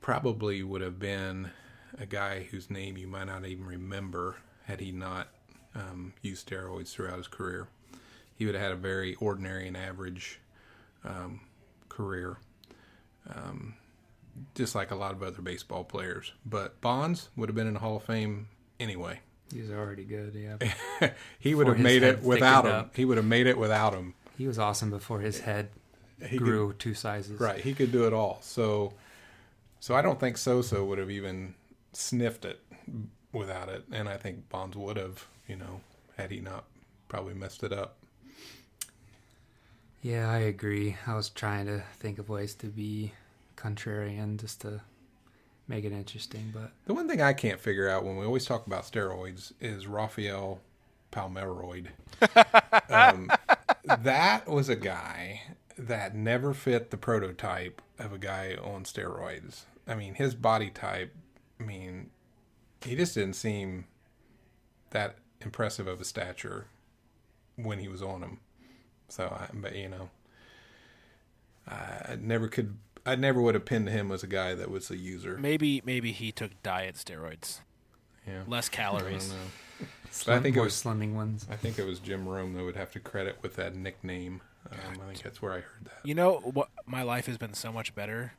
probably 0.00 0.62
would 0.62 0.80
have 0.80 0.98
been 0.98 1.50
a 1.98 2.06
guy 2.06 2.44
whose 2.50 2.70
name 2.70 2.96
you 2.96 3.06
might 3.06 3.24
not 3.26 3.44
even 3.44 3.66
remember 3.66 4.36
had 4.64 4.80
he 4.80 4.92
not 4.92 5.28
um, 5.74 6.12
used 6.22 6.48
steroids 6.48 6.92
throughout 6.92 7.18
his 7.18 7.28
career. 7.28 7.66
He 8.36 8.46
would 8.46 8.54
have 8.54 8.62
had 8.64 8.72
a 8.72 8.76
very 8.76 9.14
ordinary 9.16 9.68
and 9.68 9.76
average 9.76 10.38
um, 11.04 11.40
career, 11.88 12.38
um, 13.28 13.74
just 14.54 14.74
like 14.74 14.90
a 14.90 14.94
lot 14.96 15.12
of 15.12 15.22
other 15.22 15.42
baseball 15.42 15.84
players. 15.84 16.32
But 16.46 16.80
Bonds 16.80 17.28
would 17.36 17.48
have 17.48 17.56
been 17.56 17.66
in 17.66 17.74
the 17.74 17.80
Hall 17.80 17.96
of 17.96 18.04
Fame 18.04 18.48
anyway. 18.78 19.20
He's 19.52 19.70
already 19.70 20.04
good. 20.04 20.34
Yeah, 20.34 21.10
he 21.40 21.54
would 21.54 21.64
Before 21.64 21.74
have 21.74 21.82
made 21.82 22.02
it 22.04 22.22
without 22.22 22.64
him. 22.66 22.72
up. 22.72 22.96
He 22.96 23.04
would 23.04 23.16
have 23.16 23.26
made 23.26 23.46
it 23.48 23.58
without 23.58 23.92
him. 23.94 24.14
He 24.40 24.46
was 24.46 24.58
awesome 24.58 24.88
before 24.88 25.20
his 25.20 25.40
head 25.40 25.68
He 26.18 26.38
could- 26.38 26.46
grew 26.46 26.72
two 26.72 26.94
sizes. 26.94 27.38
Right, 27.38 27.60
he 27.60 27.74
could 27.74 27.92
do 27.92 28.06
it 28.06 28.14
all. 28.14 28.38
So, 28.40 28.94
so 29.80 29.94
I 29.94 30.00
don't 30.00 30.18
think 30.18 30.38
Sosa 30.38 30.82
would 30.82 30.96
have 30.96 31.10
even 31.10 31.54
sniffed 31.92 32.46
it 32.46 32.58
without 33.34 33.68
it, 33.68 33.84
and 33.92 34.08
I 34.08 34.16
think 34.16 34.48
Bonds 34.48 34.78
would 34.78 34.96
have, 34.96 35.26
you 35.46 35.56
know, 35.56 35.82
had 36.16 36.30
he 36.30 36.40
not 36.40 36.64
probably 37.06 37.34
messed 37.34 37.62
it 37.62 37.70
up. 37.70 37.96
Yeah, 40.00 40.30
I 40.30 40.38
agree. 40.38 40.96
I 41.06 41.16
was 41.16 41.28
trying 41.28 41.66
to 41.66 41.82
think 41.98 42.18
of 42.18 42.30
ways 42.30 42.54
to 42.54 42.68
be 42.68 43.12
contrarian 43.58 44.38
just 44.40 44.62
to 44.62 44.80
make 45.68 45.84
it 45.84 45.92
interesting, 45.92 46.50
but 46.54 46.72
The 46.86 46.94
one 46.94 47.06
thing 47.06 47.20
I 47.20 47.34
can't 47.34 47.60
figure 47.60 47.90
out 47.90 48.04
when 48.06 48.16
we 48.16 48.24
always 48.24 48.46
talk 48.46 48.66
about 48.66 48.84
steroids 48.84 49.52
is 49.60 49.86
Rafael 49.86 50.62
Palmeroid. 51.12 51.88
um, 52.88 53.30
that 53.96 54.48
was 54.48 54.68
a 54.68 54.76
guy 54.76 55.42
that 55.78 56.14
never 56.14 56.52
fit 56.54 56.90
the 56.90 56.96
prototype 56.96 57.80
of 57.98 58.12
a 58.12 58.18
guy 58.18 58.56
on 58.62 58.84
steroids. 58.84 59.62
I 59.86 59.94
mean, 59.94 60.14
his 60.14 60.34
body 60.34 60.70
type, 60.70 61.14
I 61.58 61.62
mean, 61.62 62.10
he 62.84 62.96
just 62.96 63.14
didn't 63.14 63.34
seem 63.36 63.86
that 64.90 65.16
impressive 65.40 65.86
of 65.86 66.00
a 66.00 66.04
stature 66.04 66.66
when 67.56 67.78
he 67.78 67.88
was 67.88 68.02
on 68.02 68.20
them. 68.20 68.40
So, 69.08 69.24
I, 69.26 69.48
but 69.52 69.74
you 69.74 69.88
know, 69.88 70.10
I 71.66 72.16
never 72.20 72.48
could, 72.48 72.76
I 73.06 73.16
never 73.16 73.40
would 73.40 73.54
have 73.54 73.64
pinned 73.64 73.88
him 73.88 74.10
as 74.12 74.22
a 74.22 74.26
guy 74.26 74.54
that 74.54 74.70
was 74.70 74.90
a 74.90 74.96
user. 74.96 75.36
Maybe 75.38 75.82
maybe 75.84 76.12
he 76.12 76.32
took 76.32 76.50
diet 76.62 76.94
steroids, 76.96 77.60
Yeah. 78.26 78.42
less 78.46 78.68
I 78.72 78.76
calories. 78.76 79.32
Don't 80.10 80.24
slim, 80.24 80.38
I 80.38 80.42
think 80.42 80.56
it 80.56 80.58
more 80.58 80.64
was- 80.64 80.82
slimming 80.82 81.14
ones. 81.14 81.46
I 81.50 81.56
think 81.56 81.78
it 81.78 81.84
was 81.86 81.98
Jim 81.98 82.28
Rome 82.28 82.54
that 82.54 82.64
would 82.64 82.76
have 82.76 82.90
to 82.92 83.00
credit 83.00 83.38
with 83.42 83.56
that 83.56 83.74
nickname. 83.74 84.42
Um, 84.70 84.78
I 85.02 85.06
think 85.06 85.22
that's 85.22 85.40
where 85.40 85.52
I 85.52 85.60
heard 85.60 85.84
that. 85.84 86.00
You 86.04 86.14
know 86.14 86.34
what? 86.38 86.68
My 86.86 87.02
life 87.02 87.26
has 87.26 87.38
been 87.38 87.54
so 87.54 87.72
much 87.72 87.94
better 87.94 88.32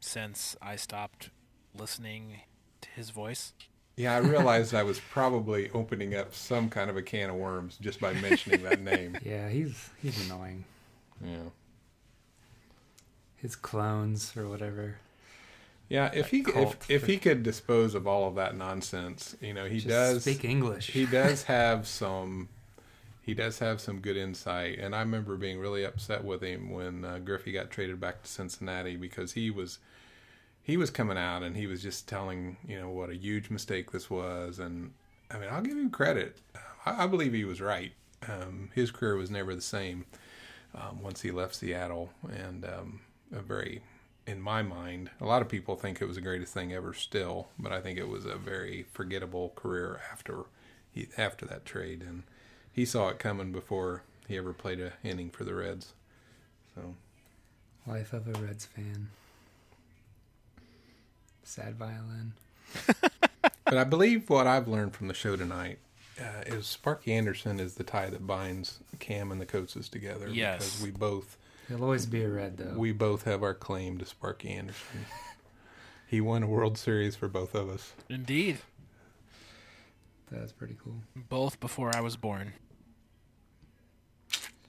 since 0.00 0.56
I 0.62 0.76
stopped 0.76 1.30
listening 1.74 2.40
to 2.82 2.88
his 2.90 3.10
voice. 3.10 3.52
Yeah, 3.96 4.14
I 4.14 4.18
realized 4.18 4.74
I 4.74 4.82
was 4.82 5.00
probably 5.00 5.70
opening 5.70 6.14
up 6.14 6.34
some 6.34 6.68
kind 6.68 6.90
of 6.90 6.96
a 6.96 7.02
can 7.02 7.30
of 7.30 7.36
worms 7.36 7.78
just 7.80 7.98
by 8.00 8.12
mentioning 8.12 8.62
that 8.62 8.80
name. 8.80 9.18
Yeah, 9.24 9.48
he's 9.48 9.88
he's 10.02 10.24
annoying. 10.30 10.64
Yeah. 11.24 11.48
His 13.36 13.56
clones 13.56 14.36
or 14.36 14.48
whatever. 14.48 14.98
Yeah, 15.88 16.10
if 16.12 16.30
he 16.30 16.44
if, 16.54 16.90
if 16.90 17.06
he 17.06 17.16
could 17.18 17.42
dispose 17.42 17.94
of 17.94 18.06
all 18.06 18.26
of 18.28 18.34
that 18.34 18.56
nonsense, 18.56 19.36
you 19.40 19.54
know, 19.54 19.66
he 19.66 19.76
Just 19.76 19.88
does 19.88 20.22
speak 20.22 20.44
English. 20.44 20.88
he 20.90 21.06
does 21.06 21.42
have 21.54 21.86
some 21.86 22.48
he 23.22 23.34
does 23.34 23.58
have 23.60 23.80
some 23.80 24.00
good 24.00 24.16
insight. 24.16 24.78
And 24.78 24.94
i 24.94 25.00
remember 25.00 25.36
being 25.36 25.58
really 25.58 25.84
upset 25.84 26.24
with 26.24 26.42
him 26.42 26.70
when 26.70 27.04
uh, 27.04 27.18
griffey 27.18 27.52
got 27.52 27.70
traded 27.70 28.00
back 28.00 28.22
to 28.22 28.28
cincinnati 28.28 28.96
because 28.96 29.32
he 29.32 29.50
was 29.50 29.78
he 30.62 30.76
was 30.76 30.90
coming 30.90 31.16
out 31.18 31.42
and 31.44 31.56
he 31.56 31.66
was 31.68 31.82
just 31.82 32.08
telling 32.08 32.56
you 32.66 32.78
know 32.80 32.90
what 32.90 33.10
a 33.10 33.16
huge 33.16 33.50
mistake 33.50 33.92
this 33.92 34.10
was. 34.10 34.58
And 34.58 34.92
i 35.30 35.38
mean 35.38 35.48
i'll 35.50 35.62
give 35.62 35.76
him 35.78 35.90
credit. 35.90 36.38
I, 36.84 37.04
I 37.04 37.06
believe 37.06 37.32
he 37.32 37.44
was 37.44 37.60
right. 37.60 37.92
Um, 38.28 38.70
his 38.74 38.90
career 38.90 39.14
was 39.16 39.30
never 39.30 39.54
the 39.54 39.60
same 39.60 40.04
um, 40.74 41.00
once 41.02 41.20
he 41.22 41.30
left 41.30 41.54
seattle. 41.54 42.10
And 42.32 42.64
um, 42.64 43.00
a 43.32 43.40
very 43.40 43.82
in 44.26 44.40
my 44.40 44.62
mind 44.62 45.10
a 45.20 45.24
lot 45.24 45.42
of 45.42 45.48
people 45.48 45.76
think 45.76 46.00
it 46.00 46.06
was 46.06 46.16
the 46.16 46.22
greatest 46.22 46.52
thing 46.52 46.72
ever 46.72 46.92
still 46.92 47.48
but 47.58 47.72
i 47.72 47.80
think 47.80 47.98
it 47.98 48.08
was 48.08 48.24
a 48.24 48.36
very 48.36 48.84
forgettable 48.92 49.52
career 49.54 50.00
after 50.12 50.44
he 50.96 51.08
after 51.18 51.44
that 51.46 51.64
trade, 51.64 52.02
and 52.02 52.24
he 52.72 52.84
saw 52.84 53.08
it 53.08 53.18
coming 53.18 53.52
before 53.52 54.02
he 54.26 54.36
ever 54.36 54.52
played 54.52 54.80
a 54.80 54.94
inning 55.04 55.30
for 55.30 55.44
the 55.44 55.54
Reds. 55.54 55.92
So 56.74 56.94
Life 57.86 58.12
of 58.12 58.26
a 58.26 58.40
Reds 58.40 58.64
fan. 58.64 59.08
Sad 61.44 61.76
violin. 61.76 62.32
but 63.42 63.78
I 63.78 63.84
believe 63.84 64.28
what 64.28 64.48
I've 64.48 64.66
learned 64.66 64.94
from 64.94 65.06
the 65.06 65.14
show 65.14 65.36
tonight 65.36 65.78
uh, 66.18 66.42
is 66.46 66.66
Sparky 66.66 67.12
Anderson 67.12 67.60
is 67.60 67.74
the 67.74 67.84
tie 67.84 68.10
that 68.10 68.26
binds 68.26 68.80
Cam 68.98 69.30
and 69.30 69.40
the 69.40 69.46
coaches 69.46 69.88
together. 69.88 70.28
Yes. 70.28 70.58
because 70.58 70.82
we 70.82 70.90
both 70.90 71.36
He'll 71.68 71.82
always 71.82 72.06
be 72.06 72.22
a 72.22 72.28
red 72.28 72.56
though. 72.58 72.74
we 72.76 72.92
both 72.92 73.24
have 73.24 73.42
our 73.42 73.54
claim 73.54 73.98
to 73.98 74.04
Sparky 74.06 74.50
Anderson. 74.50 75.06
he 76.06 76.20
won 76.20 76.42
a 76.42 76.46
World 76.46 76.78
Series 76.78 77.16
for 77.16 77.28
both 77.28 77.54
of 77.54 77.68
us. 77.68 77.92
Indeed, 78.08 78.58
That's 80.30 80.52
pretty 80.52 80.76
cool. 80.82 80.96
both 81.14 81.58
before 81.60 81.94
I 81.94 82.00
was 82.00 82.16
born. 82.16 82.52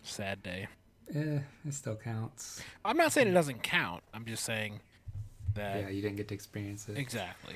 Sad 0.02 0.42
day. 0.42 0.68
Eh, 1.14 1.40
it 1.66 1.74
still 1.74 1.96
counts. 1.96 2.62
I'm 2.84 2.98
not 2.98 3.12
saying 3.14 3.28
it 3.28 3.34
doesn't 3.34 3.64
count. 3.64 4.04
I'm 4.14 4.26
just 4.26 4.44
saying 4.44 4.80
that 5.54 5.82
yeah, 5.82 5.90
you 5.90 6.02
didn't 6.02 6.18
get 6.18 6.28
to 6.30 6.34
experience 6.34 6.88
it. 6.90 6.98
Exactly. 6.98 7.56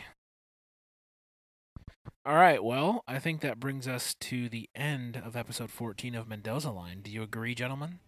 All 2.25 2.35
right. 2.35 2.63
Well, 2.63 3.03
I 3.07 3.17
think 3.19 3.41
that 3.41 3.59
brings 3.59 3.87
us 3.87 4.13
to 4.15 4.47
the 4.47 4.69
end 4.75 5.21
of 5.23 5.35
episode 5.35 5.71
14 5.71 6.13
of 6.15 6.27
Mendoza 6.27 6.69
Line. 6.71 7.01
Do 7.01 7.09
you 7.09 7.23
agree, 7.23 7.55
gentlemen? 7.55 7.99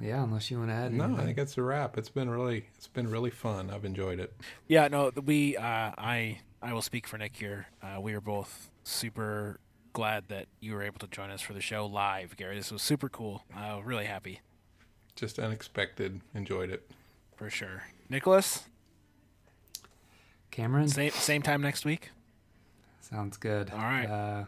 Yeah, 0.00 0.22
unless 0.24 0.50
you 0.50 0.58
want 0.58 0.70
to 0.70 0.74
add. 0.74 0.92
No, 0.92 1.16
I 1.16 1.24
think 1.24 1.38
it's 1.38 1.56
a 1.56 1.62
wrap. 1.62 1.96
It's 1.96 2.08
been 2.08 2.28
really 2.28 2.66
it's 2.76 2.88
been 2.88 3.08
really 3.10 3.30
fun. 3.30 3.70
I've 3.70 3.84
enjoyed 3.84 4.18
it. 4.20 4.32
Yeah. 4.66 4.88
No. 4.88 5.10
We. 5.24 5.56
Uh, 5.56 5.62
I. 5.62 6.40
I 6.62 6.72
will 6.72 6.82
speak 6.82 7.06
for 7.06 7.18
Nick 7.18 7.36
here. 7.36 7.66
Uh, 7.82 8.00
we 8.00 8.14
are 8.14 8.20
both 8.22 8.70
super 8.84 9.60
glad 9.92 10.24
that 10.28 10.46
you 10.60 10.72
were 10.72 10.82
able 10.82 10.98
to 10.98 11.06
join 11.06 11.30
us 11.30 11.42
for 11.42 11.52
the 11.52 11.60
show 11.60 11.84
live, 11.86 12.36
Gary. 12.36 12.56
This 12.56 12.72
was 12.72 12.80
super 12.82 13.08
cool. 13.10 13.44
Uh, 13.54 13.80
really 13.84 14.06
happy 14.06 14.40
Just 15.14 15.38
unexpected. 15.38 16.20
Enjoyed 16.34 16.70
it. 16.70 16.90
for 17.36 17.50
sure. 17.50 17.82
Nicholas, 18.08 18.64
Cameron. 20.50 20.88
same 20.88 21.10
same 21.10 21.42
time 21.42 21.60
next 21.60 21.84
week. 21.84 22.10
Sounds 23.00 23.36
good. 23.36 23.70
All 23.70 23.78
right. 23.78 24.06
Uh, 24.06 24.44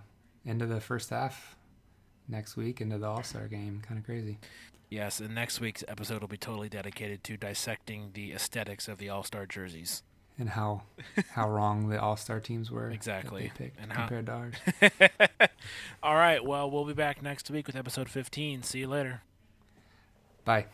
end 0.47 0.63
of 0.63 0.69
the 0.69 0.81
first 0.81 1.11
half 1.11 1.57
next 2.29 2.57
week 2.57 2.81
into 2.81 2.99
the 2.99 3.07
All 3.07 3.23
Star 3.23 3.47
game. 3.47 3.83
Kind 3.87 3.99
of 3.99 4.05
crazy. 4.07 4.39
Yes, 4.89 5.19
and 5.21 5.35
next 5.35 5.61
week's 5.61 5.83
episode 5.89 6.21
will 6.21 6.29
be 6.29 6.37
totally 6.37 6.69
dedicated 6.69 7.25
to 7.25 7.37
dissecting 7.37 8.11
the 8.15 8.33
aesthetics 8.33 8.87
of 8.89 8.99
the 8.99 9.09
All 9.09 9.23
Star 9.25 9.45
jerseys. 9.47 10.03
And 10.39 10.51
how 10.51 10.83
how 11.33 11.49
wrong 11.51 11.89
the 11.89 12.01
All 12.01 12.17
Star 12.17 12.41
teams 12.41 12.71
were. 12.71 12.91
Exactly. 12.91 13.51
And 13.81 13.93
how- 13.93 14.07
compared 14.07 14.27
to 14.27 14.33
ours. 14.33 14.55
All 16.03 16.15
right. 16.15 16.45
Well, 16.45 16.71
we'll 16.71 16.85
be 16.85 16.93
back 16.93 17.23
next 17.23 17.51
week 17.51 17.67
with 17.67 17.75
episode 17.77 18.09
15. 18.09 18.63
See 18.63 18.81
you 18.81 18.89
later. 18.89 19.23
Bye. 20.45 20.67